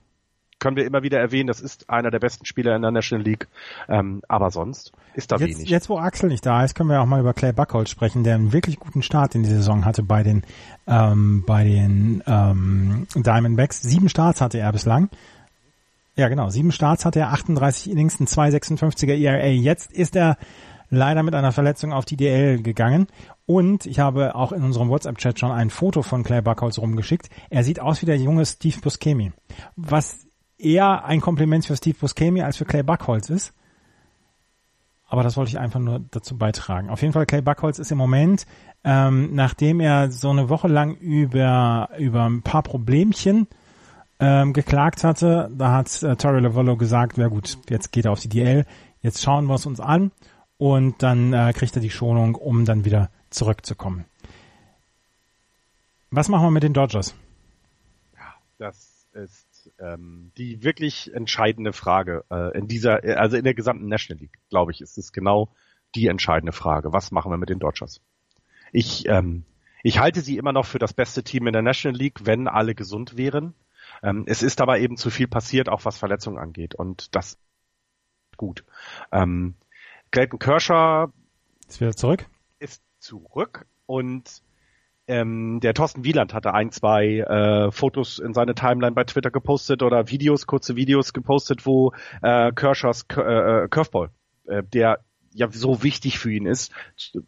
können 0.61 0.77
wir 0.77 0.85
immer 0.85 1.03
wieder 1.03 1.19
erwähnen, 1.19 1.47
das 1.47 1.59
ist 1.59 1.89
einer 1.89 2.11
der 2.11 2.19
besten 2.19 2.45
Spieler 2.45 2.75
in 2.75 2.83
der 2.83 2.91
National 2.91 3.25
League. 3.25 3.47
Ähm, 3.89 4.21
aber 4.29 4.51
sonst 4.51 4.93
ist 5.15 5.31
da 5.31 5.37
jetzt, 5.37 5.57
wenig. 5.57 5.69
Jetzt, 5.69 5.89
wo 5.89 5.97
Axel 5.97 6.29
nicht 6.29 6.45
da 6.45 6.63
ist, 6.63 6.75
können 6.75 6.89
wir 6.89 7.01
auch 7.01 7.05
mal 7.05 7.19
über 7.19 7.33
Clay 7.33 7.51
Buckholz 7.51 7.89
sprechen, 7.89 8.23
der 8.23 8.35
einen 8.35 8.53
wirklich 8.53 8.79
guten 8.79 9.01
Start 9.01 9.35
in 9.35 9.43
die 9.43 9.49
Saison 9.49 9.83
hatte 9.83 10.03
bei 10.03 10.23
den, 10.23 10.43
ähm, 10.87 11.43
bei 11.45 11.65
den 11.65 12.23
ähm, 12.25 13.07
Diamondbacks. 13.15 13.81
Sieben 13.81 14.07
Starts 14.07 14.39
hatte 14.39 14.59
er 14.59 14.71
bislang. 14.71 15.09
Ja, 16.15 16.29
genau. 16.29 16.49
Sieben 16.49 16.71
Starts 16.71 17.05
hatte 17.05 17.19
er, 17.19 17.33
38 17.33 17.91
Innings, 17.91 18.19
ein 18.19 18.27
2,56er 18.27 19.17
ERA. 19.19 19.47
Jetzt 19.47 19.91
ist 19.91 20.15
er 20.15 20.37
leider 20.91 21.23
mit 21.23 21.33
einer 21.33 21.51
Verletzung 21.51 21.91
auf 21.91 22.05
die 22.05 22.17
DL 22.17 22.61
gegangen. 22.61 23.07
Und 23.47 23.87
ich 23.87 23.99
habe 23.99 24.35
auch 24.35 24.51
in 24.51 24.63
unserem 24.63 24.89
WhatsApp-Chat 24.89 25.39
schon 25.39 25.51
ein 25.51 25.71
Foto 25.71 26.03
von 26.03 26.23
Clay 26.23 26.43
Buckholz 26.43 26.77
rumgeschickt. 26.77 27.29
Er 27.49 27.63
sieht 27.63 27.79
aus 27.79 28.01
wie 28.03 28.05
der 28.05 28.17
junge 28.17 28.45
Steve 28.45 28.79
Buscemi. 28.81 29.31
Was 29.75 30.27
eher 30.63 31.05
ein 31.05 31.21
Kompliment 31.21 31.65
für 31.65 31.75
Steve 31.75 31.97
Buscemi 31.99 32.41
als 32.41 32.57
für 32.57 32.65
Clay 32.65 32.83
Buckholz 32.83 33.29
ist. 33.29 33.53
Aber 35.07 35.23
das 35.23 35.35
wollte 35.35 35.49
ich 35.49 35.59
einfach 35.59 35.81
nur 35.81 35.99
dazu 36.11 36.37
beitragen. 36.37 36.89
Auf 36.89 37.01
jeden 37.01 37.11
Fall, 37.11 37.25
Clay 37.25 37.41
Buckholz 37.41 37.79
ist 37.79 37.91
im 37.91 37.97
Moment, 37.97 38.45
ähm, 38.85 39.35
nachdem 39.35 39.81
er 39.81 40.09
so 40.09 40.29
eine 40.29 40.47
Woche 40.47 40.69
lang 40.69 40.95
über, 40.95 41.89
über 41.97 42.29
ein 42.29 42.43
paar 42.43 42.63
Problemchen 42.63 43.47
ähm, 44.21 44.53
geklagt 44.53 45.03
hatte, 45.03 45.51
da 45.53 45.73
hat 45.73 46.01
äh, 46.03 46.15
Torrey 46.15 46.39
Lavollo 46.39 46.77
gesagt, 46.77 47.17
ja 47.17 47.27
gut, 47.27 47.57
jetzt 47.69 47.91
geht 47.91 48.05
er 48.05 48.13
auf 48.13 48.21
die 48.21 48.29
DL, 48.29 48.65
jetzt 49.01 49.21
schauen 49.21 49.47
wir 49.47 49.55
es 49.55 49.65
uns 49.65 49.81
an 49.81 50.11
und 50.57 51.03
dann 51.03 51.33
äh, 51.33 51.51
kriegt 51.53 51.75
er 51.75 51.81
die 51.81 51.89
Schonung, 51.89 52.35
um 52.35 52.63
dann 52.63 52.85
wieder 52.85 53.09
zurückzukommen. 53.31 54.05
Was 56.11 56.29
machen 56.29 56.45
wir 56.45 56.51
mit 56.51 56.63
den 56.63 56.73
Dodgers? 56.73 57.15
Ja, 58.15 58.33
das 58.59 58.90
ähm, 59.81 60.31
die 60.37 60.63
wirklich 60.63 61.13
entscheidende 61.13 61.73
Frage 61.73 62.23
äh, 62.29 62.57
in 62.57 62.67
dieser, 62.67 63.03
also 63.19 63.37
in 63.37 63.43
der 63.43 63.53
gesamten 63.53 63.87
National 63.87 64.21
League, 64.21 64.39
glaube 64.49 64.71
ich, 64.71 64.81
ist 64.81 64.97
es 64.97 65.11
genau 65.11 65.53
die 65.95 66.07
entscheidende 66.07 66.53
Frage. 66.53 66.93
Was 66.93 67.11
machen 67.11 67.31
wir 67.31 67.37
mit 67.37 67.49
den 67.49 67.59
Dodgers? 67.59 68.01
Ich, 68.71 69.07
ähm, 69.07 69.43
ich 69.83 69.99
halte 69.99 70.21
sie 70.21 70.37
immer 70.37 70.53
noch 70.53 70.65
für 70.65 70.79
das 70.79 70.93
beste 70.93 71.23
Team 71.23 71.47
in 71.47 71.53
der 71.53 71.61
National 71.61 71.97
League, 71.97 72.25
wenn 72.25 72.47
alle 72.47 72.75
gesund 72.75 73.17
wären. 73.17 73.53
Ähm, 74.03 74.23
es 74.27 74.43
ist 74.43 74.61
aber 74.61 74.79
eben 74.79 74.97
zu 74.97 75.09
viel 75.09 75.27
passiert, 75.27 75.67
auch 75.67 75.85
was 75.85 75.97
Verletzungen 75.97 76.37
angeht. 76.37 76.75
Und 76.75 77.15
das 77.15 77.37
gut. 78.37 78.63
Ähm, 79.11 79.55
Clayton 80.11 80.39
Kershaw 80.39 81.11
ist 81.67 81.81
wieder 81.81 81.95
zurück. 81.95 82.25
Ist 82.59 82.81
zurück 82.99 83.65
und 83.85 84.41
ähm, 85.11 85.59
der 85.59 85.73
Thorsten 85.73 86.05
Wieland 86.05 86.33
hatte 86.33 86.53
ein, 86.53 86.71
zwei 86.71 87.17
äh, 87.19 87.71
Fotos 87.71 88.17
in 88.17 88.33
seine 88.33 88.55
Timeline 88.55 88.93
bei 88.93 89.03
Twitter 89.03 89.29
gepostet 89.29 89.83
oder 89.83 90.09
Videos, 90.09 90.47
kurze 90.47 90.77
Videos 90.77 91.11
gepostet, 91.11 91.65
wo 91.65 91.91
äh, 92.21 92.53
Kershers 92.53 93.05
äh, 93.09 93.67
Curveball, 93.67 94.09
äh, 94.47 94.63
der 94.63 94.99
ja 95.33 95.49
so 95.51 95.83
wichtig 95.83 96.17
für 96.17 96.31
ihn 96.31 96.45
ist, 96.45 96.73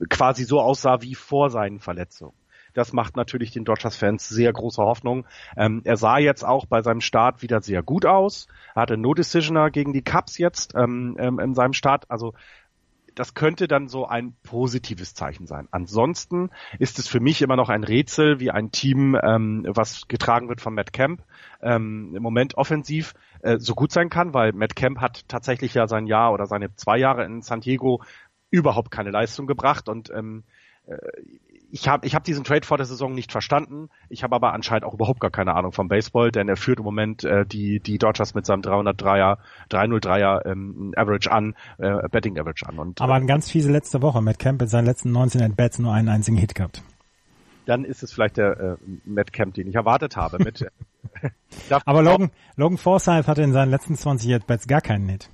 quasi 0.10 0.46
so 0.46 0.62
aussah 0.62 1.02
wie 1.02 1.16
vor 1.16 1.50
seinen 1.50 1.80
Verletzungen. 1.80 2.34
Das 2.74 2.92
macht 2.92 3.16
natürlich 3.16 3.52
den 3.52 3.66
Dodgers-Fans 3.66 4.30
sehr 4.30 4.52
große 4.52 4.82
Hoffnung. 4.82 5.26
Ähm, 5.56 5.82
er 5.84 5.98
sah 5.98 6.18
jetzt 6.18 6.44
auch 6.44 6.66
bei 6.66 6.82
seinem 6.82 7.02
Start 7.02 7.42
wieder 7.42 7.62
sehr 7.62 7.84
gut 7.84 8.06
aus. 8.06 8.48
Er 8.76 8.84
hatte 8.84 8.98
No 8.98 9.14
Decisioner 9.14 9.70
gegen 9.70 9.94
die 9.94 10.04
Cubs 10.04 10.38
jetzt 10.38 10.74
ähm, 10.76 11.16
ähm, 11.20 11.40
in 11.40 11.54
seinem 11.54 11.74
Start. 11.74 12.10
Also 12.10 12.34
das 13.16 13.34
könnte 13.34 13.68
dann 13.68 13.88
so 13.88 14.08
ein 14.08 14.36
positives 14.44 15.14
Zeichen 15.14 15.48
sein. 15.48 15.68
Ansonsten 15.72 16.50
ist 16.80 17.00
es 17.00 17.08
für 17.08 17.20
mich 17.20 17.42
immer 17.42 17.56
noch 17.56 17.70
ein 17.70 17.84
Rätsel, 17.84 18.40
wie 18.40 18.52
ein 18.52 18.72
Team, 18.72 19.18
ähm, 19.22 19.66
was 19.68 20.08
getragen 20.08 20.50
wird 20.50 20.62
von 20.62 20.74
Matt 20.74 20.94
Camp, 20.94 21.24
ähm, 21.62 22.14
im 22.16 22.24
Moment 22.24 22.56
offensiv 22.56 23.14
äh, 23.42 23.58
so 23.60 23.76
gut 23.76 23.92
sein 23.92 24.10
kann, 24.10 24.34
weil 24.34 24.54
Matt 24.54 24.76
Camp 24.76 25.00
hat 25.00 25.28
tatsächlich 25.28 25.74
ja 25.74 25.88
sein 25.88 26.08
Jahr 26.08 26.34
oder 26.34 26.46
seine 26.46 26.76
zwei 26.76 26.98
Jahre 26.98 27.26
in 27.26 27.42
San 27.42 27.62
Diego 27.62 28.04
überhaupt 28.50 28.92
keine 28.92 29.12
Leistung 29.12 29.48
gebracht 29.48 29.90
und 29.90 30.10
ähm, 30.12 30.44
äh, 30.86 30.98
ich 31.74 31.88
habe 31.88 32.06
ich 32.06 32.14
hab 32.14 32.24
diesen 32.24 32.44
Trade 32.44 32.68
vor 32.68 32.78
der 32.78 32.86
Saison 32.86 33.16
nicht 33.16 33.32
verstanden. 33.32 33.90
Ich 34.08 34.24
habe 34.24 34.36
aber 34.36 34.54
anscheinend 34.54 34.86
auch 34.86 34.94
überhaupt 34.94 35.20
gar 35.20 35.32
keine 35.32 35.56
Ahnung 35.56 35.72
vom 35.72 35.88
Baseball, 35.88 36.32
denn 36.32 36.48
er 36.48 36.56
führt 36.56 36.78
im 36.78 36.86
Moment 36.86 37.24
äh, 37.24 37.48
die 37.48 37.80
die 37.80 37.98
Dodgers 37.98 38.36
mit 38.36 38.46
seinem 38.46 38.62
303er 38.62 39.40
303er 39.72 40.46
ähm, 40.46 40.94
Average 40.96 41.32
an, 41.32 41.56
äh, 41.80 42.08
Betting 42.10 42.38
Average 42.38 42.68
an. 42.70 42.78
Und, 42.78 43.02
aber 43.02 43.16
eine 43.16 43.26
ganz 43.26 43.50
fiese 43.50 43.72
letzte 43.72 44.04
Woche. 44.04 44.22
Matt 44.22 44.38
Camp 44.38 44.62
in 44.62 44.68
seinen 44.68 44.86
letzten 44.86 45.12
19 45.12 45.42
At 45.42 45.56
Bats 45.56 45.80
nur 45.80 45.92
einen 45.92 46.10
einzigen 46.10 46.38
Hit 46.38 46.54
gehabt. 46.54 46.84
Dann 47.66 47.86
ist 47.86 48.04
es 48.04 48.14
vielleicht 48.14 48.38
der 48.38 48.60
äh, 48.60 48.76
Matt 49.06 49.34
Camp, 49.34 49.56
den 49.56 49.68
ich 49.68 49.74
erwartet 49.74 50.16
habe. 50.16 50.38
Mit, 50.44 50.68
aber 51.86 52.04
Logan, 52.04 52.30
Logan 52.56 52.78
Forsythe 52.78 53.26
hatte 53.26 53.42
in 53.42 53.52
seinen 53.52 53.72
letzten 53.72 53.96
20 53.96 54.32
At 54.36 54.46
Bats 54.46 54.68
gar 54.68 54.82
keinen 54.82 55.10
Hit. 55.10 55.32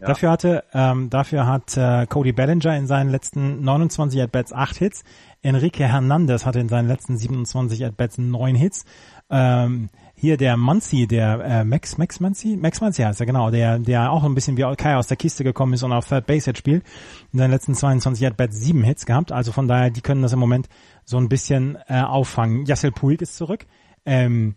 Ja. 0.00 0.08
Dafür 0.08 0.30
hatte, 0.30 0.64
ähm, 0.72 1.10
dafür 1.10 1.46
hat 1.46 1.76
äh, 1.76 2.06
Cody 2.06 2.32
Bellinger 2.32 2.76
in 2.76 2.86
seinen 2.86 3.10
letzten 3.10 3.62
29 3.62 4.20
At-Bats 4.22 4.52
8 4.52 4.76
Hits. 4.76 5.04
Enrique 5.42 5.84
Hernandez 5.84 6.46
hatte 6.46 6.60
in 6.60 6.68
seinen 6.68 6.88
letzten 6.88 7.16
27 7.16 7.84
At-Bats 7.84 8.18
9 8.18 8.54
Hits. 8.54 8.84
Ähm, 9.30 9.90
hier 10.14 10.36
der 10.36 10.56
Muncy, 10.56 11.06
der 11.06 11.40
äh, 11.44 11.64
Max 11.64 11.98
Max 11.98 12.20
Muncy, 12.20 12.56
Max 12.56 12.80
Muncy 12.80 13.02
heißt 13.02 13.20
er 13.20 13.26
genau, 13.26 13.50
der 13.50 13.78
der 13.78 14.12
auch 14.12 14.22
ein 14.24 14.34
bisschen 14.34 14.56
wie 14.56 14.76
Kai 14.76 14.96
aus 14.96 15.08
der 15.08 15.16
Kiste 15.16 15.44
gekommen 15.44 15.72
ist 15.72 15.82
und 15.82 15.92
auf 15.92 16.08
Third 16.08 16.26
Base 16.26 16.50
jetzt 16.50 16.58
spielt. 16.58 16.84
In 17.32 17.40
seinen 17.40 17.50
letzten 17.50 17.74
22 17.74 18.26
At-Bats 18.26 18.58
7 18.58 18.82
Hits 18.84 19.06
gehabt, 19.06 19.32
also 19.32 19.52
von 19.52 19.68
daher, 19.68 19.90
die 19.90 20.02
können 20.02 20.22
das 20.22 20.32
im 20.32 20.38
Moment 20.38 20.68
so 21.04 21.18
ein 21.18 21.28
bisschen 21.28 21.78
äh, 21.88 22.00
auffangen. 22.00 22.64
Yassel 22.64 22.92
Puig 22.92 23.20
ist 23.22 23.36
zurück. 23.36 23.66
Ähm, 24.06 24.54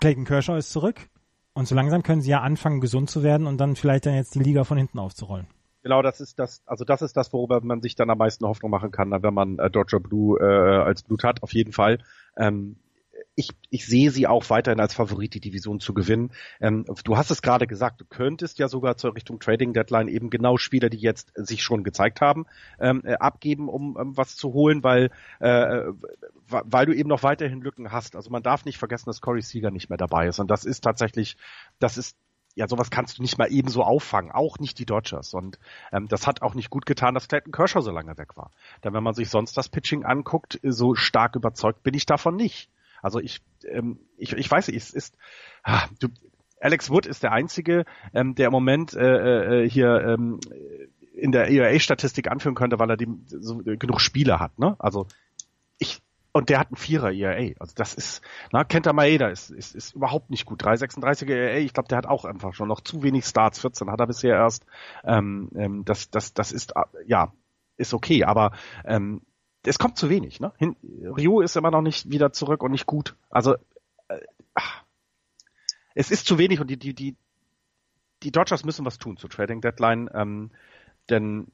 Clayton 0.00 0.24
Kershaw 0.24 0.56
ist 0.58 0.72
zurück. 0.72 1.08
Und 1.56 1.66
so 1.66 1.74
langsam 1.74 2.02
können 2.02 2.20
sie 2.20 2.28
ja 2.28 2.42
anfangen, 2.42 2.82
gesund 2.82 3.08
zu 3.08 3.22
werden 3.22 3.46
und 3.46 3.56
dann 3.56 3.76
vielleicht 3.76 4.04
dann 4.04 4.14
jetzt 4.14 4.34
die 4.34 4.40
Liga 4.40 4.64
von 4.64 4.76
hinten 4.76 4.98
aufzurollen. 4.98 5.46
Genau, 5.82 6.02
das 6.02 6.20
ist 6.20 6.38
das, 6.38 6.60
also 6.66 6.84
das 6.84 7.00
ist 7.00 7.16
das, 7.16 7.32
worüber 7.32 7.62
man 7.62 7.80
sich 7.80 7.94
dann 7.94 8.10
am 8.10 8.18
meisten 8.18 8.44
Hoffnung 8.46 8.70
machen 8.70 8.90
kann, 8.90 9.10
wenn 9.22 9.32
man 9.32 9.58
äh, 9.58 9.70
Dodger 9.70 9.98
Blue 9.98 10.38
äh, 10.38 10.44
als 10.44 11.02
Blut 11.02 11.24
hat, 11.24 11.42
auf 11.42 11.54
jeden 11.54 11.72
Fall. 11.72 12.00
Ähm, 12.36 12.76
ich, 13.36 13.48
ich 13.70 13.86
sehe 13.86 14.10
sie 14.10 14.26
auch 14.26 14.50
weiterhin 14.50 14.80
als 14.80 14.92
Favorit, 14.92 15.32
die 15.32 15.40
Division 15.40 15.80
zu 15.80 15.94
gewinnen. 15.94 16.30
Ähm, 16.60 16.84
du 17.04 17.16
hast 17.16 17.30
es 17.30 17.40
gerade 17.40 17.66
gesagt, 17.66 18.02
du 18.02 18.04
könntest 18.04 18.58
ja 18.58 18.68
sogar 18.68 18.98
zur 18.98 19.14
Richtung 19.14 19.40
Trading 19.40 19.72
Deadline 19.72 20.08
eben 20.08 20.28
genau 20.28 20.58
Spieler, 20.58 20.90
die 20.90 20.98
jetzt 20.98 21.32
sich 21.36 21.62
schon 21.62 21.84
gezeigt 21.84 22.20
haben, 22.20 22.44
ähm, 22.78 23.00
äh, 23.06 23.14
abgeben, 23.14 23.70
um 23.70 23.96
ähm, 23.98 24.14
was 24.14 24.36
zu 24.36 24.52
holen, 24.52 24.82
weil 24.82 25.10
äh, 25.40 25.84
weil 26.48 26.86
du 26.86 26.94
eben 26.94 27.08
noch 27.08 27.22
weiterhin 27.22 27.60
Lücken 27.60 27.92
hast. 27.92 28.16
Also 28.16 28.30
man 28.30 28.42
darf 28.42 28.64
nicht 28.64 28.78
vergessen, 28.78 29.06
dass 29.06 29.20
Corey 29.20 29.42
Seager 29.42 29.70
nicht 29.70 29.88
mehr 29.88 29.98
dabei 29.98 30.28
ist. 30.28 30.38
Und 30.38 30.50
das 30.50 30.64
ist 30.64 30.82
tatsächlich, 30.82 31.36
das 31.78 31.98
ist 31.98 32.16
ja, 32.56 32.66
sowas 32.66 32.90
kannst 32.90 33.18
du 33.18 33.22
nicht 33.22 33.36
mal 33.36 33.52
ebenso 33.52 33.82
auffangen, 33.82 34.32
auch 34.32 34.58
nicht 34.58 34.78
die 34.78 34.86
Dodgers. 34.86 35.34
Und 35.34 35.58
ähm, 35.92 36.08
das 36.08 36.26
hat 36.26 36.40
auch 36.40 36.54
nicht 36.54 36.70
gut 36.70 36.86
getan, 36.86 37.12
dass 37.12 37.28
Clayton 37.28 37.52
Kershaw 37.52 37.82
so 37.82 37.90
lange 37.90 38.16
weg 38.16 38.36
war. 38.36 38.50
Denn 38.82 38.94
wenn 38.94 39.02
man 39.02 39.12
sich 39.12 39.28
sonst 39.28 39.58
das 39.58 39.68
Pitching 39.68 40.04
anguckt, 40.04 40.58
so 40.62 40.94
stark 40.94 41.36
überzeugt 41.36 41.82
bin 41.82 41.92
ich 41.92 42.06
davon 42.06 42.34
nicht. 42.34 42.70
Also 43.02 43.20
ich, 43.20 43.42
ähm, 43.68 44.00
ich, 44.16 44.32
ich 44.32 44.50
weiß 44.50 44.68
nicht, 44.68 44.76
es 44.78 44.90
ist, 44.90 45.16
ah, 45.64 45.86
du, 46.00 46.08
Alex 46.58 46.88
Wood 46.88 47.04
ist 47.04 47.22
der 47.22 47.32
einzige, 47.32 47.84
ähm, 48.14 48.34
der 48.34 48.46
im 48.46 48.52
Moment 48.52 48.94
äh, 48.94 49.64
äh, 49.64 49.68
hier 49.68 50.00
ähm, 50.00 50.40
in 51.12 51.32
der 51.32 51.50
ERA-Statistik 51.50 52.30
anführen 52.30 52.54
könnte, 52.54 52.78
weil 52.78 52.88
er 52.88 52.96
die, 52.96 53.08
so, 53.26 53.58
genug 53.58 54.00
Spiele 54.00 54.40
hat. 54.40 54.58
Ne? 54.58 54.76
Also 54.78 55.06
und 56.36 56.50
der 56.50 56.58
hat 56.58 56.68
einen 56.68 56.76
Vierer 56.76 57.12
ERA. 57.12 57.54
Also 57.58 57.72
das 57.74 57.94
ist, 57.94 58.20
na, 58.52 58.62
Kenta 58.62 58.92
Maeda 58.92 59.28
ist, 59.28 59.50
ist, 59.50 59.74
ist 59.74 59.94
überhaupt 59.94 60.28
nicht 60.28 60.44
gut. 60.44 60.62
336er 60.62 61.32
ERA, 61.32 61.58
ich 61.58 61.72
glaube, 61.72 61.88
der 61.88 61.96
hat 61.96 62.06
auch 62.06 62.26
einfach 62.26 62.52
schon 62.52 62.68
noch 62.68 62.82
zu 62.82 63.02
wenig 63.02 63.24
Starts. 63.24 63.58
14 63.60 63.90
hat 63.90 64.00
er 64.00 64.06
bisher 64.06 64.34
erst. 64.34 64.66
Ähm, 65.04 65.50
ähm, 65.56 65.84
das, 65.86 66.10
das, 66.10 66.34
das 66.34 66.52
ist, 66.52 66.74
ja, 67.06 67.32
ist 67.78 67.94
okay, 67.94 68.24
aber 68.24 68.52
ähm, 68.84 69.22
es 69.62 69.78
kommt 69.78 69.96
zu 69.96 70.10
wenig. 70.10 70.38
Ne? 70.38 70.52
Hin, 70.58 70.76
Ryu 71.02 71.40
ist 71.40 71.56
immer 71.56 71.70
noch 71.70 71.80
nicht 71.80 72.10
wieder 72.10 72.32
zurück 72.32 72.62
und 72.62 72.72
nicht 72.72 72.86
gut. 72.86 73.16
Also 73.30 73.54
äh, 74.08 74.20
ach, 74.54 74.84
es 75.94 76.10
ist 76.10 76.26
zu 76.26 76.36
wenig 76.36 76.60
und 76.60 76.68
die, 76.68 76.76
die, 76.76 76.94
die, 76.94 77.16
die 78.22 78.30
Dodgers 78.30 78.64
müssen 78.64 78.84
was 78.84 78.98
tun 78.98 79.16
zur 79.16 79.30
Trading 79.30 79.62
Deadline, 79.62 80.10
ähm, 80.12 80.50
denn 81.08 81.46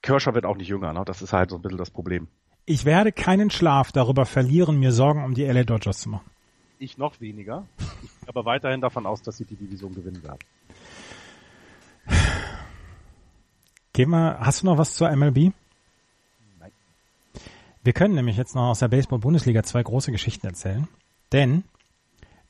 Kershaw 0.00 0.34
wird 0.34 0.46
auch 0.46 0.56
nicht 0.56 0.68
jünger. 0.68 0.94
Ne? 0.94 1.04
Das 1.04 1.20
ist 1.20 1.34
halt 1.34 1.50
so 1.50 1.56
ein 1.56 1.62
bisschen 1.62 1.78
das 1.78 1.90
Problem. 1.90 2.28
Ich 2.64 2.84
werde 2.84 3.10
keinen 3.12 3.50
Schlaf 3.50 3.90
darüber 3.92 4.24
verlieren, 4.24 4.78
mir 4.78 4.92
Sorgen 4.92 5.24
um 5.24 5.34
die 5.34 5.44
LA 5.44 5.64
Dodgers 5.64 5.98
zu 5.98 6.08
machen. 6.08 6.30
Ich 6.78 6.96
noch 6.98 7.20
weniger. 7.20 7.66
Ich 7.78 7.86
gehe 8.20 8.28
aber 8.28 8.44
weiterhin 8.44 8.80
davon 8.80 9.06
aus, 9.06 9.22
dass 9.22 9.36
sie 9.36 9.44
die 9.44 9.56
Division 9.56 9.94
gewinnen 9.94 10.22
werden. 10.22 10.38
Geh 13.92 14.06
mal, 14.06 14.38
hast 14.40 14.62
du 14.62 14.66
noch 14.66 14.78
was 14.78 14.94
zur 14.94 15.14
MLB? 15.14 15.52
Wir 17.84 17.92
können 17.92 18.14
nämlich 18.14 18.36
jetzt 18.36 18.54
noch 18.54 18.70
aus 18.70 18.78
der 18.78 18.88
Baseball-Bundesliga 18.88 19.64
zwei 19.64 19.82
große 19.82 20.12
Geschichten 20.12 20.46
erzählen. 20.46 20.86
Denn 21.32 21.64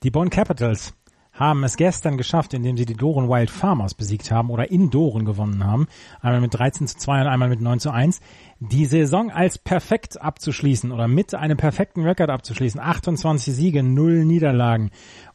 die 0.03 0.11
Bonn 0.11 0.29
Capitals 0.29 0.95
haben 1.33 1.65
es 1.65 1.77
gestern 1.77 2.19
geschafft, 2.19 2.53
indem 2.53 2.77
sie 2.77 2.85
die 2.85 2.95
Doren 2.95 3.29
Wild 3.29 3.51
Farmers 3.51 3.95
besiegt 3.95 4.31
haben 4.31 4.51
oder 4.51 4.71
in 4.71 4.91
Doren 4.91 5.25
gewonnen 5.25 5.65
haben. 5.65 5.89
Einmal 6.21 6.43
mit 6.43 6.55
13 6.55 6.87
zu 6.87 6.99
2 6.99 7.23
und 7.23 7.27
einmal 7.27 7.49
mit 7.49 7.61
9 7.61 7.81
zu 7.81 7.91
1. 7.91 8.21
Die 8.61 8.85
Saison 8.85 9.31
als 9.31 9.59
perfekt 9.59 10.21
abzuschließen 10.21 10.93
oder 10.93 11.09
mit 11.09 11.35
einem 11.35 11.57
perfekten 11.57 12.03
Rekord 12.03 12.31
abzuschließen. 12.31 12.81
28 12.81 13.55
Siege, 13.55 13.83
0 13.83 14.25
Niederlagen. 14.25 14.91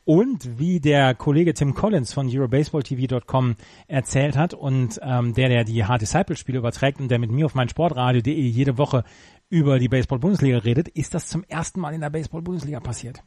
Und 0.05 0.59
wie 0.59 0.79
der 0.79 1.15
Kollege 1.15 1.53
Tim 1.53 1.73
Collins 1.73 2.13
von 2.13 2.29
EuroBaseballTV.com 2.29 3.55
erzählt 3.87 4.37
hat 4.37 4.53
und 4.53 4.99
ähm, 5.01 5.33
der, 5.33 5.49
der 5.49 5.63
die 5.65 5.83
Hard 5.83 6.01
Disciple 6.01 6.37
Spiele 6.37 6.59
überträgt 6.59 7.01
und 7.01 7.09
der 7.09 7.19
mit 7.19 7.31
mir 7.31 7.45
auf 7.45 7.55
mein 7.55 7.67
Sportradio.de 7.67 8.33
jede 8.33 8.77
Woche 8.77 9.03
über 9.49 9.79
die 9.79 9.89
Baseball-Bundesliga 9.89 10.59
redet, 10.59 10.87
ist 10.87 11.13
das 11.13 11.27
zum 11.27 11.43
ersten 11.43 11.81
Mal 11.81 11.93
in 11.93 12.01
der 12.01 12.09
Baseball-Bundesliga 12.09 12.79
passiert. 12.79 13.23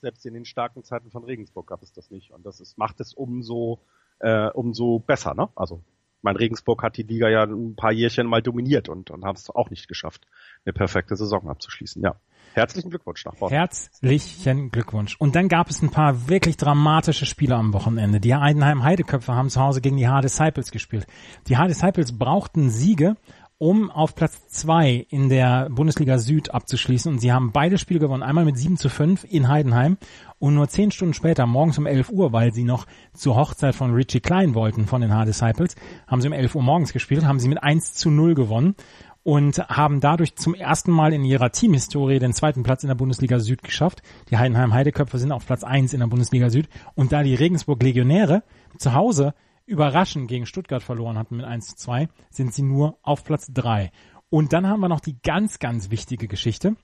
Selbst 0.00 0.24
in 0.26 0.34
den 0.34 0.44
starken 0.44 0.84
Zeiten 0.84 1.10
von 1.10 1.24
Regensburg 1.24 1.66
gab 1.66 1.82
es 1.82 1.92
das 1.92 2.10
nicht. 2.10 2.32
Und 2.32 2.44
das 2.46 2.60
ist, 2.60 2.78
macht 2.78 3.00
es 3.00 3.12
umso, 3.12 3.80
äh, 4.20 4.48
umso 4.50 5.00
besser, 5.00 5.34
ne? 5.34 5.48
Also, 5.54 5.82
mein 6.22 6.36
Regensburg 6.36 6.82
hat 6.82 6.96
die 6.96 7.02
Liga 7.02 7.28
ja 7.28 7.44
ein 7.44 7.76
paar 7.76 7.92
Jährchen 7.92 8.26
mal 8.26 8.42
dominiert 8.42 8.88
und, 8.88 9.10
und 9.10 9.24
haben 9.24 9.36
es 9.36 9.50
auch 9.50 9.70
nicht 9.70 9.88
geschafft, 9.88 10.26
eine 10.64 10.72
perfekte 10.72 11.16
Saison 11.16 11.48
abzuschließen, 11.48 12.02
ja. 12.02 12.16
Herzlichen 12.52 12.90
Glückwunsch 12.90 13.24
nach 13.24 13.36
vorne. 13.36 13.54
Herzlichen 13.54 14.70
Glückwunsch. 14.70 15.16
Und 15.18 15.36
dann 15.36 15.48
gab 15.48 15.70
es 15.70 15.82
ein 15.82 15.90
paar 15.90 16.28
wirklich 16.28 16.56
dramatische 16.56 17.24
Spiele 17.24 17.54
am 17.54 17.72
Wochenende. 17.72 18.18
Die 18.18 18.34
Heidenheim 18.34 18.82
Heideköpfe 18.82 19.34
haben 19.34 19.50
zu 19.50 19.60
Hause 19.60 19.80
gegen 19.80 19.96
die 19.96 20.08
Hard 20.08 20.24
Disciples 20.24 20.72
gespielt. 20.72 21.06
Die 21.46 21.56
Hard 21.56 21.70
Disciples 21.70 22.18
brauchten 22.18 22.70
Siege, 22.70 23.14
um 23.60 23.90
auf 23.90 24.14
Platz 24.14 24.48
zwei 24.48 25.06
in 25.10 25.28
der 25.28 25.68
Bundesliga 25.68 26.16
Süd 26.16 26.54
abzuschließen. 26.54 27.12
Und 27.12 27.18
sie 27.18 27.30
haben 27.30 27.52
beide 27.52 27.76
Spiele 27.76 28.00
gewonnen. 28.00 28.22
Einmal 28.22 28.46
mit 28.46 28.56
7 28.56 28.78
zu 28.78 28.88
5 28.88 29.26
in 29.28 29.48
Heidenheim 29.48 29.98
und 30.38 30.54
nur 30.54 30.66
zehn 30.68 30.90
Stunden 30.90 31.12
später, 31.12 31.44
morgens 31.44 31.76
um 31.76 31.84
11 31.84 32.08
Uhr, 32.08 32.32
weil 32.32 32.54
sie 32.54 32.64
noch 32.64 32.86
zur 33.12 33.36
Hochzeit 33.36 33.74
von 33.74 33.92
Richie 33.92 34.20
Klein 34.20 34.54
wollten 34.54 34.86
von 34.86 35.02
den 35.02 35.12
Hard 35.12 35.28
Disciples, 35.28 35.76
haben 36.06 36.22
sie 36.22 36.28
um 36.28 36.32
11 36.32 36.54
Uhr 36.54 36.62
morgens 36.62 36.94
gespielt, 36.94 37.26
haben 37.26 37.38
sie 37.38 37.48
mit 37.48 37.62
1 37.62 37.96
zu 37.96 38.10
0 38.10 38.34
gewonnen 38.34 38.76
und 39.24 39.58
haben 39.68 40.00
dadurch 40.00 40.36
zum 40.36 40.54
ersten 40.54 40.90
Mal 40.90 41.12
in 41.12 41.22
ihrer 41.22 41.52
Teamhistorie 41.52 42.18
den 42.18 42.32
zweiten 42.32 42.62
Platz 42.62 42.82
in 42.82 42.88
der 42.88 42.94
Bundesliga 42.94 43.40
Süd 43.40 43.62
geschafft. 43.62 44.00
Die 44.30 44.38
Heidenheim 44.38 44.72
Heideköpfe 44.72 45.18
sind 45.18 45.32
auf 45.32 45.44
Platz 45.44 45.64
1 45.64 45.92
in 45.92 46.00
der 46.00 46.06
Bundesliga 46.06 46.48
Süd 46.48 46.70
und 46.94 47.12
da 47.12 47.22
die 47.22 47.34
Regensburg 47.34 47.82
Legionäre 47.82 48.42
zu 48.78 48.94
Hause 48.94 49.34
überraschend 49.70 50.28
gegen 50.28 50.46
Stuttgart 50.46 50.82
verloren 50.82 51.16
hatten 51.16 51.36
mit 51.36 51.46
1 51.46 51.68
zu 51.68 51.76
2, 51.76 52.08
sind 52.30 52.52
sie 52.52 52.62
nur 52.62 52.98
auf 53.02 53.24
Platz 53.24 53.46
3. 53.52 53.90
Und 54.28 54.52
dann 54.52 54.66
haben 54.66 54.80
wir 54.80 54.88
noch 54.88 55.00
die 55.00 55.20
ganz, 55.22 55.58
ganz 55.58 55.90
wichtige 55.90 56.28
Geschichte, 56.28 56.76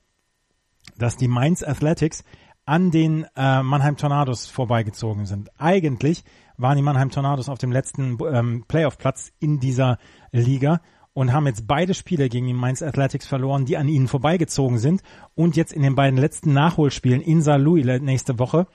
dass 0.97 1.17
die 1.17 1.29
Mainz 1.29 1.63
Athletics 1.63 2.25
an 2.65 2.91
den 2.91 3.27
äh, 3.37 3.63
Mannheim 3.63 3.97
Tornados 3.97 4.47
vorbeigezogen 4.47 5.27
sind. 5.27 5.51
Eigentlich 5.59 6.25
waren 6.57 6.77
die 6.77 6.83
Mannheim 6.83 7.11
Tornados 7.11 7.49
auf 7.49 7.59
dem 7.59 7.71
letzten 7.71 8.19
ähm, 8.33 8.65
Playoff-Platz 8.67 9.33
in 9.39 9.61
dieser 9.61 9.99
Liga 10.33 10.81
und 11.13 11.33
haben 11.33 11.47
jetzt 11.47 11.67
beide 11.67 11.95
Spiele 11.95 12.29
gegen 12.29 12.47
die 12.47 12.53
Mainz 12.53 12.83
Athletics 12.83 13.27
verloren, 13.27 13.65
die 13.65 13.77
an 13.77 13.89
ihnen 13.89 14.09
vorbeigezogen 14.09 14.79
sind 14.79 15.03
und 15.35 15.57
jetzt 15.57 15.73
in 15.73 15.83
den 15.83 15.95
beiden 15.95 16.19
letzten 16.19 16.53
Nachholspielen 16.53 17.23
in 17.23 17.41
St. 17.41 17.59
Louis 17.59 17.87
nächste 18.01 18.39
Woche 18.39 18.67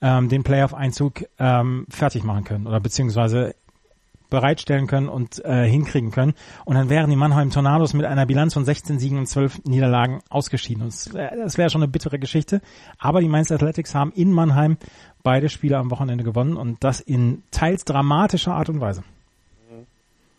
ähm, 0.00 0.28
den 0.28 0.42
Playoff-Einzug 0.42 1.24
ähm, 1.38 1.86
fertig 1.88 2.24
machen 2.24 2.44
können 2.44 2.66
oder 2.66 2.80
beziehungsweise 2.80 3.54
bereitstellen 4.30 4.86
können 4.86 5.08
und 5.08 5.44
äh, 5.44 5.66
hinkriegen 5.66 6.10
können. 6.10 6.34
Und 6.64 6.74
dann 6.74 6.90
wären 6.90 7.10
die 7.10 7.16
Mannheim 7.16 7.50
Tornados 7.50 7.94
mit 7.94 8.04
einer 8.04 8.26
Bilanz 8.26 8.54
von 8.54 8.64
16 8.64 8.98
Siegen 8.98 9.18
und 9.18 9.26
12 9.26 9.64
Niederlagen 9.64 10.20
ausgeschieden. 10.28 10.82
Und 10.82 10.88
das 10.88 11.14
wäre 11.14 11.48
wär 11.56 11.70
schon 11.70 11.82
eine 11.82 11.90
bittere 11.90 12.18
Geschichte. 12.18 12.60
Aber 12.98 13.20
die 13.20 13.28
Mainz 13.28 13.50
Athletics 13.50 13.94
haben 13.94 14.12
in 14.12 14.32
Mannheim 14.32 14.76
beide 15.22 15.48
Spiele 15.48 15.78
am 15.78 15.90
Wochenende 15.90 16.24
gewonnen 16.24 16.56
und 16.56 16.84
das 16.84 17.00
in 17.00 17.42
teils 17.50 17.84
dramatischer 17.84 18.54
Art 18.54 18.68
und 18.68 18.80
Weise. 18.80 19.02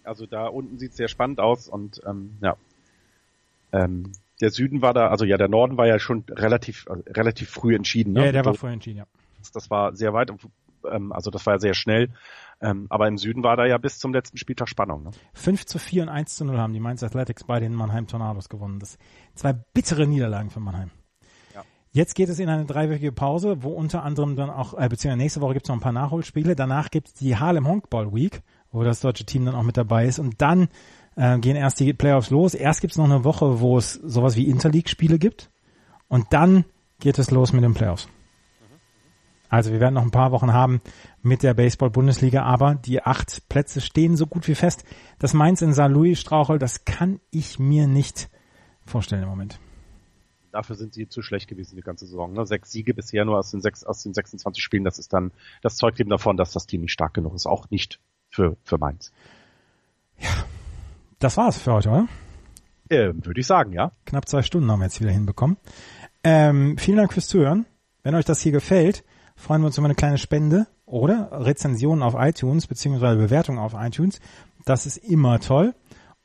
Also 0.03 0.25
da 0.25 0.47
unten 0.47 0.79
sieht 0.79 0.91
es 0.91 0.97
sehr 0.97 1.07
spannend 1.07 1.39
aus 1.39 1.67
und 1.67 2.01
ähm, 2.07 2.37
ja. 2.41 2.55
Ähm, 3.71 4.11
der 4.41 4.49
Süden 4.49 4.81
war 4.81 4.93
da, 4.93 5.09
also 5.09 5.25
ja, 5.25 5.37
der 5.37 5.49
Norden 5.49 5.77
war 5.77 5.85
ja 5.85 5.99
schon 5.99 6.23
relativ 6.29 6.87
also 6.89 7.03
relativ 7.07 7.49
früh 7.49 7.75
entschieden. 7.75 8.13
Ne? 8.13 8.25
Ja, 8.25 8.31
der 8.31 8.45
war 8.45 8.53
früh 8.53 8.69
entschieden, 8.69 8.99
ja. 8.99 9.05
Das, 9.53 9.69
war 9.69 9.95
sehr 9.95 10.13
weit, 10.13 10.31
ähm, 10.89 11.11
also 11.11 11.31
das 11.31 11.45
war 11.45 11.55
ja 11.55 11.59
sehr 11.59 11.73
schnell. 11.73 12.09
Ähm, 12.61 12.87
aber 12.89 13.07
im 13.07 13.17
Süden 13.17 13.43
war 13.43 13.55
da 13.55 13.65
ja 13.65 13.77
bis 13.77 13.99
zum 13.99 14.13
letzten 14.13 14.37
Spieltag 14.37 14.67
Spannung. 14.67 15.03
Ne? 15.03 15.11
5 15.33 15.65
zu 15.65 15.79
4 15.79 16.03
und 16.03 16.09
1 16.09 16.35
zu 16.35 16.45
0 16.45 16.57
haben 16.57 16.73
die 16.73 16.81
Mainz 16.81 17.03
Athletics 17.03 17.45
bei 17.45 17.59
den 17.59 17.73
Mannheim 17.73 18.07
Tornados 18.07 18.49
gewonnen. 18.49 18.79
Das 18.79 18.97
zwei 19.35 19.53
bittere 19.53 20.05
Niederlagen 20.05 20.49
für 20.49 20.59
Mannheim. 20.59 20.91
Ja. 21.55 21.63
Jetzt 21.91 22.15
geht 22.15 22.27
es 22.27 22.37
in 22.37 22.49
eine 22.49 22.65
dreiwöchige 22.65 23.13
Pause, 23.13 23.63
wo 23.63 23.69
unter 23.69 24.03
anderem 24.03 24.35
dann 24.35 24.49
auch, 24.49 24.73
äh, 24.73 24.89
beziehungsweise 24.89 25.23
nächste 25.23 25.41
Woche 25.41 25.53
gibt 25.53 25.65
es 25.65 25.69
noch 25.69 25.77
ein 25.77 25.81
paar 25.81 25.93
Nachholspiele. 25.93 26.55
Danach 26.55 26.91
gibt 26.91 27.07
es 27.07 27.13
die 27.13 27.37
Harlem 27.37 27.65
Honkball 27.65 28.13
Week, 28.13 28.41
wo 28.71 28.83
das 28.83 28.99
deutsche 28.99 29.25
Team 29.25 29.45
dann 29.45 29.55
auch 29.55 29.63
mit 29.63 29.77
dabei 29.77 30.05
ist. 30.05 30.19
Und 30.19 30.41
dann 30.41 30.67
äh, 31.15 31.39
gehen 31.39 31.55
erst 31.55 31.79
die 31.79 31.93
Playoffs 31.93 32.29
los. 32.29 32.55
Erst 32.55 32.81
gibt 32.81 32.91
es 32.91 32.97
noch 32.97 33.05
eine 33.05 33.23
Woche, 33.23 33.61
wo 33.61 33.77
es 33.77 33.93
sowas 33.93 34.35
wie 34.35 34.49
Interleague-Spiele 34.49 35.17
gibt. 35.17 35.49
Und 36.09 36.33
dann 36.33 36.65
geht 36.99 37.19
es 37.19 37.31
los 37.31 37.53
mit 37.53 37.63
den 37.63 37.73
Playoffs. 37.73 38.09
Also 39.49 39.71
wir 39.71 39.79
werden 39.79 39.95
noch 39.95 40.03
ein 40.03 40.11
paar 40.11 40.31
Wochen 40.31 40.53
haben 40.53 40.79
mit 41.21 41.43
der 41.43 41.55
Baseball-Bundesliga, 41.55 42.43
aber 42.43 42.75
die 42.75 43.01
acht 43.01 43.49
Plätze 43.49 43.81
stehen 43.81 44.15
so 44.15 44.27
gut 44.27 44.47
wie 44.47 44.55
fest. 44.55 44.85
Das 45.17 45.33
Mainz 45.33 45.61
in 45.61 45.73
St. 45.73 45.89
Louis 45.89 46.19
strauchelt, 46.19 46.61
das 46.61 46.85
kann 46.85 47.19
ich 47.31 47.59
mir 47.59 47.87
nicht 47.87 48.29
vorstellen 48.85 49.23
im 49.23 49.29
Moment. 49.29 49.59
Dafür 50.51 50.75
sind 50.75 50.93
sie 50.93 51.07
zu 51.07 51.21
schlecht 51.21 51.47
gewesen 51.47 51.75
die 51.75 51.81
ganze 51.81 52.05
Saison. 52.05 52.33
Ne? 52.33 52.45
Sechs 52.45 52.71
Siege 52.71 52.93
bisher 52.93 53.25
nur 53.25 53.37
aus 53.37 53.51
den, 53.51 53.61
sechs, 53.61 53.83
aus 53.83 54.01
den 54.03 54.13
26 54.13 54.63
Spielen, 54.63 54.83
das 54.83 54.97
ist 54.97 55.13
dann, 55.13 55.31
das 55.61 55.75
zeugt 55.75 55.99
eben 55.99 56.09
davon, 56.09 56.37
dass 56.37 56.51
das 56.53 56.65
Team 56.65 56.81
nicht 56.81 56.91
stark 56.91 57.13
genug 57.13 57.33
ist, 57.35 57.45
auch 57.45 57.69
nicht 57.69 57.99
für, 58.29 58.55
für 58.63 58.77
Mainz. 58.77 59.11
Ja, 60.17 60.29
das 61.19 61.37
war's 61.37 61.57
für 61.57 61.73
heute, 61.73 61.89
oder? 61.89 62.07
Äh, 62.89 63.13
Würde 63.13 63.39
ich 63.39 63.47
sagen, 63.47 63.73
ja. 63.73 63.91
Knapp 64.05 64.27
zwei 64.27 64.41
Stunden 64.41 64.71
haben 64.71 64.79
wir 64.79 64.85
jetzt 64.85 64.99
wieder 64.99 65.11
hinbekommen. 65.11 65.57
Ähm, 66.23 66.77
vielen 66.77 66.97
Dank 66.97 67.13
fürs 67.13 67.27
Zuhören. 67.27 67.65
Wenn 68.01 68.15
euch 68.15 68.25
das 68.25 68.41
hier 68.41 68.51
gefällt, 68.51 69.03
freuen 69.39 69.61
wir 69.61 69.67
uns 69.67 69.77
über 69.77 69.85
eine 69.85 69.95
kleine 69.95 70.17
Spende 70.17 70.67
oder 70.85 71.29
Rezensionen 71.31 72.03
auf 72.03 72.15
iTunes 72.17 72.67
beziehungsweise 72.67 73.17
Bewertungen 73.17 73.59
auf 73.59 73.73
iTunes. 73.75 74.19
Das 74.65 74.85
ist 74.85 74.97
immer 74.97 75.39
toll. 75.39 75.73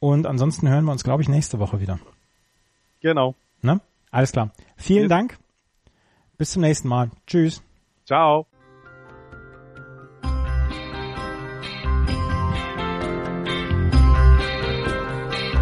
Und 0.00 0.26
ansonsten 0.26 0.68
hören 0.68 0.84
wir 0.84 0.92
uns, 0.92 1.04
glaube 1.04 1.22
ich, 1.22 1.28
nächste 1.28 1.58
Woche 1.58 1.80
wieder. 1.80 1.98
Genau. 3.00 3.34
Ne? 3.62 3.80
Alles 4.10 4.32
klar. 4.32 4.50
Vielen 4.76 5.04
Tschüss. 5.04 5.08
Dank. 5.08 5.38
Bis 6.36 6.50
zum 6.50 6.62
nächsten 6.62 6.88
Mal. 6.88 7.10
Tschüss. 7.26 7.62
Ciao. 8.04 8.46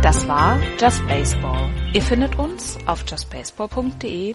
Das 0.03 0.27
war 0.27 0.59
Just 0.81 1.07
Baseball. 1.07 1.71
Ihr 1.95 2.03
findet 2.03 2.37
uns 2.37 2.77
auf 2.87 3.05
justbaseball.de, 3.07 4.35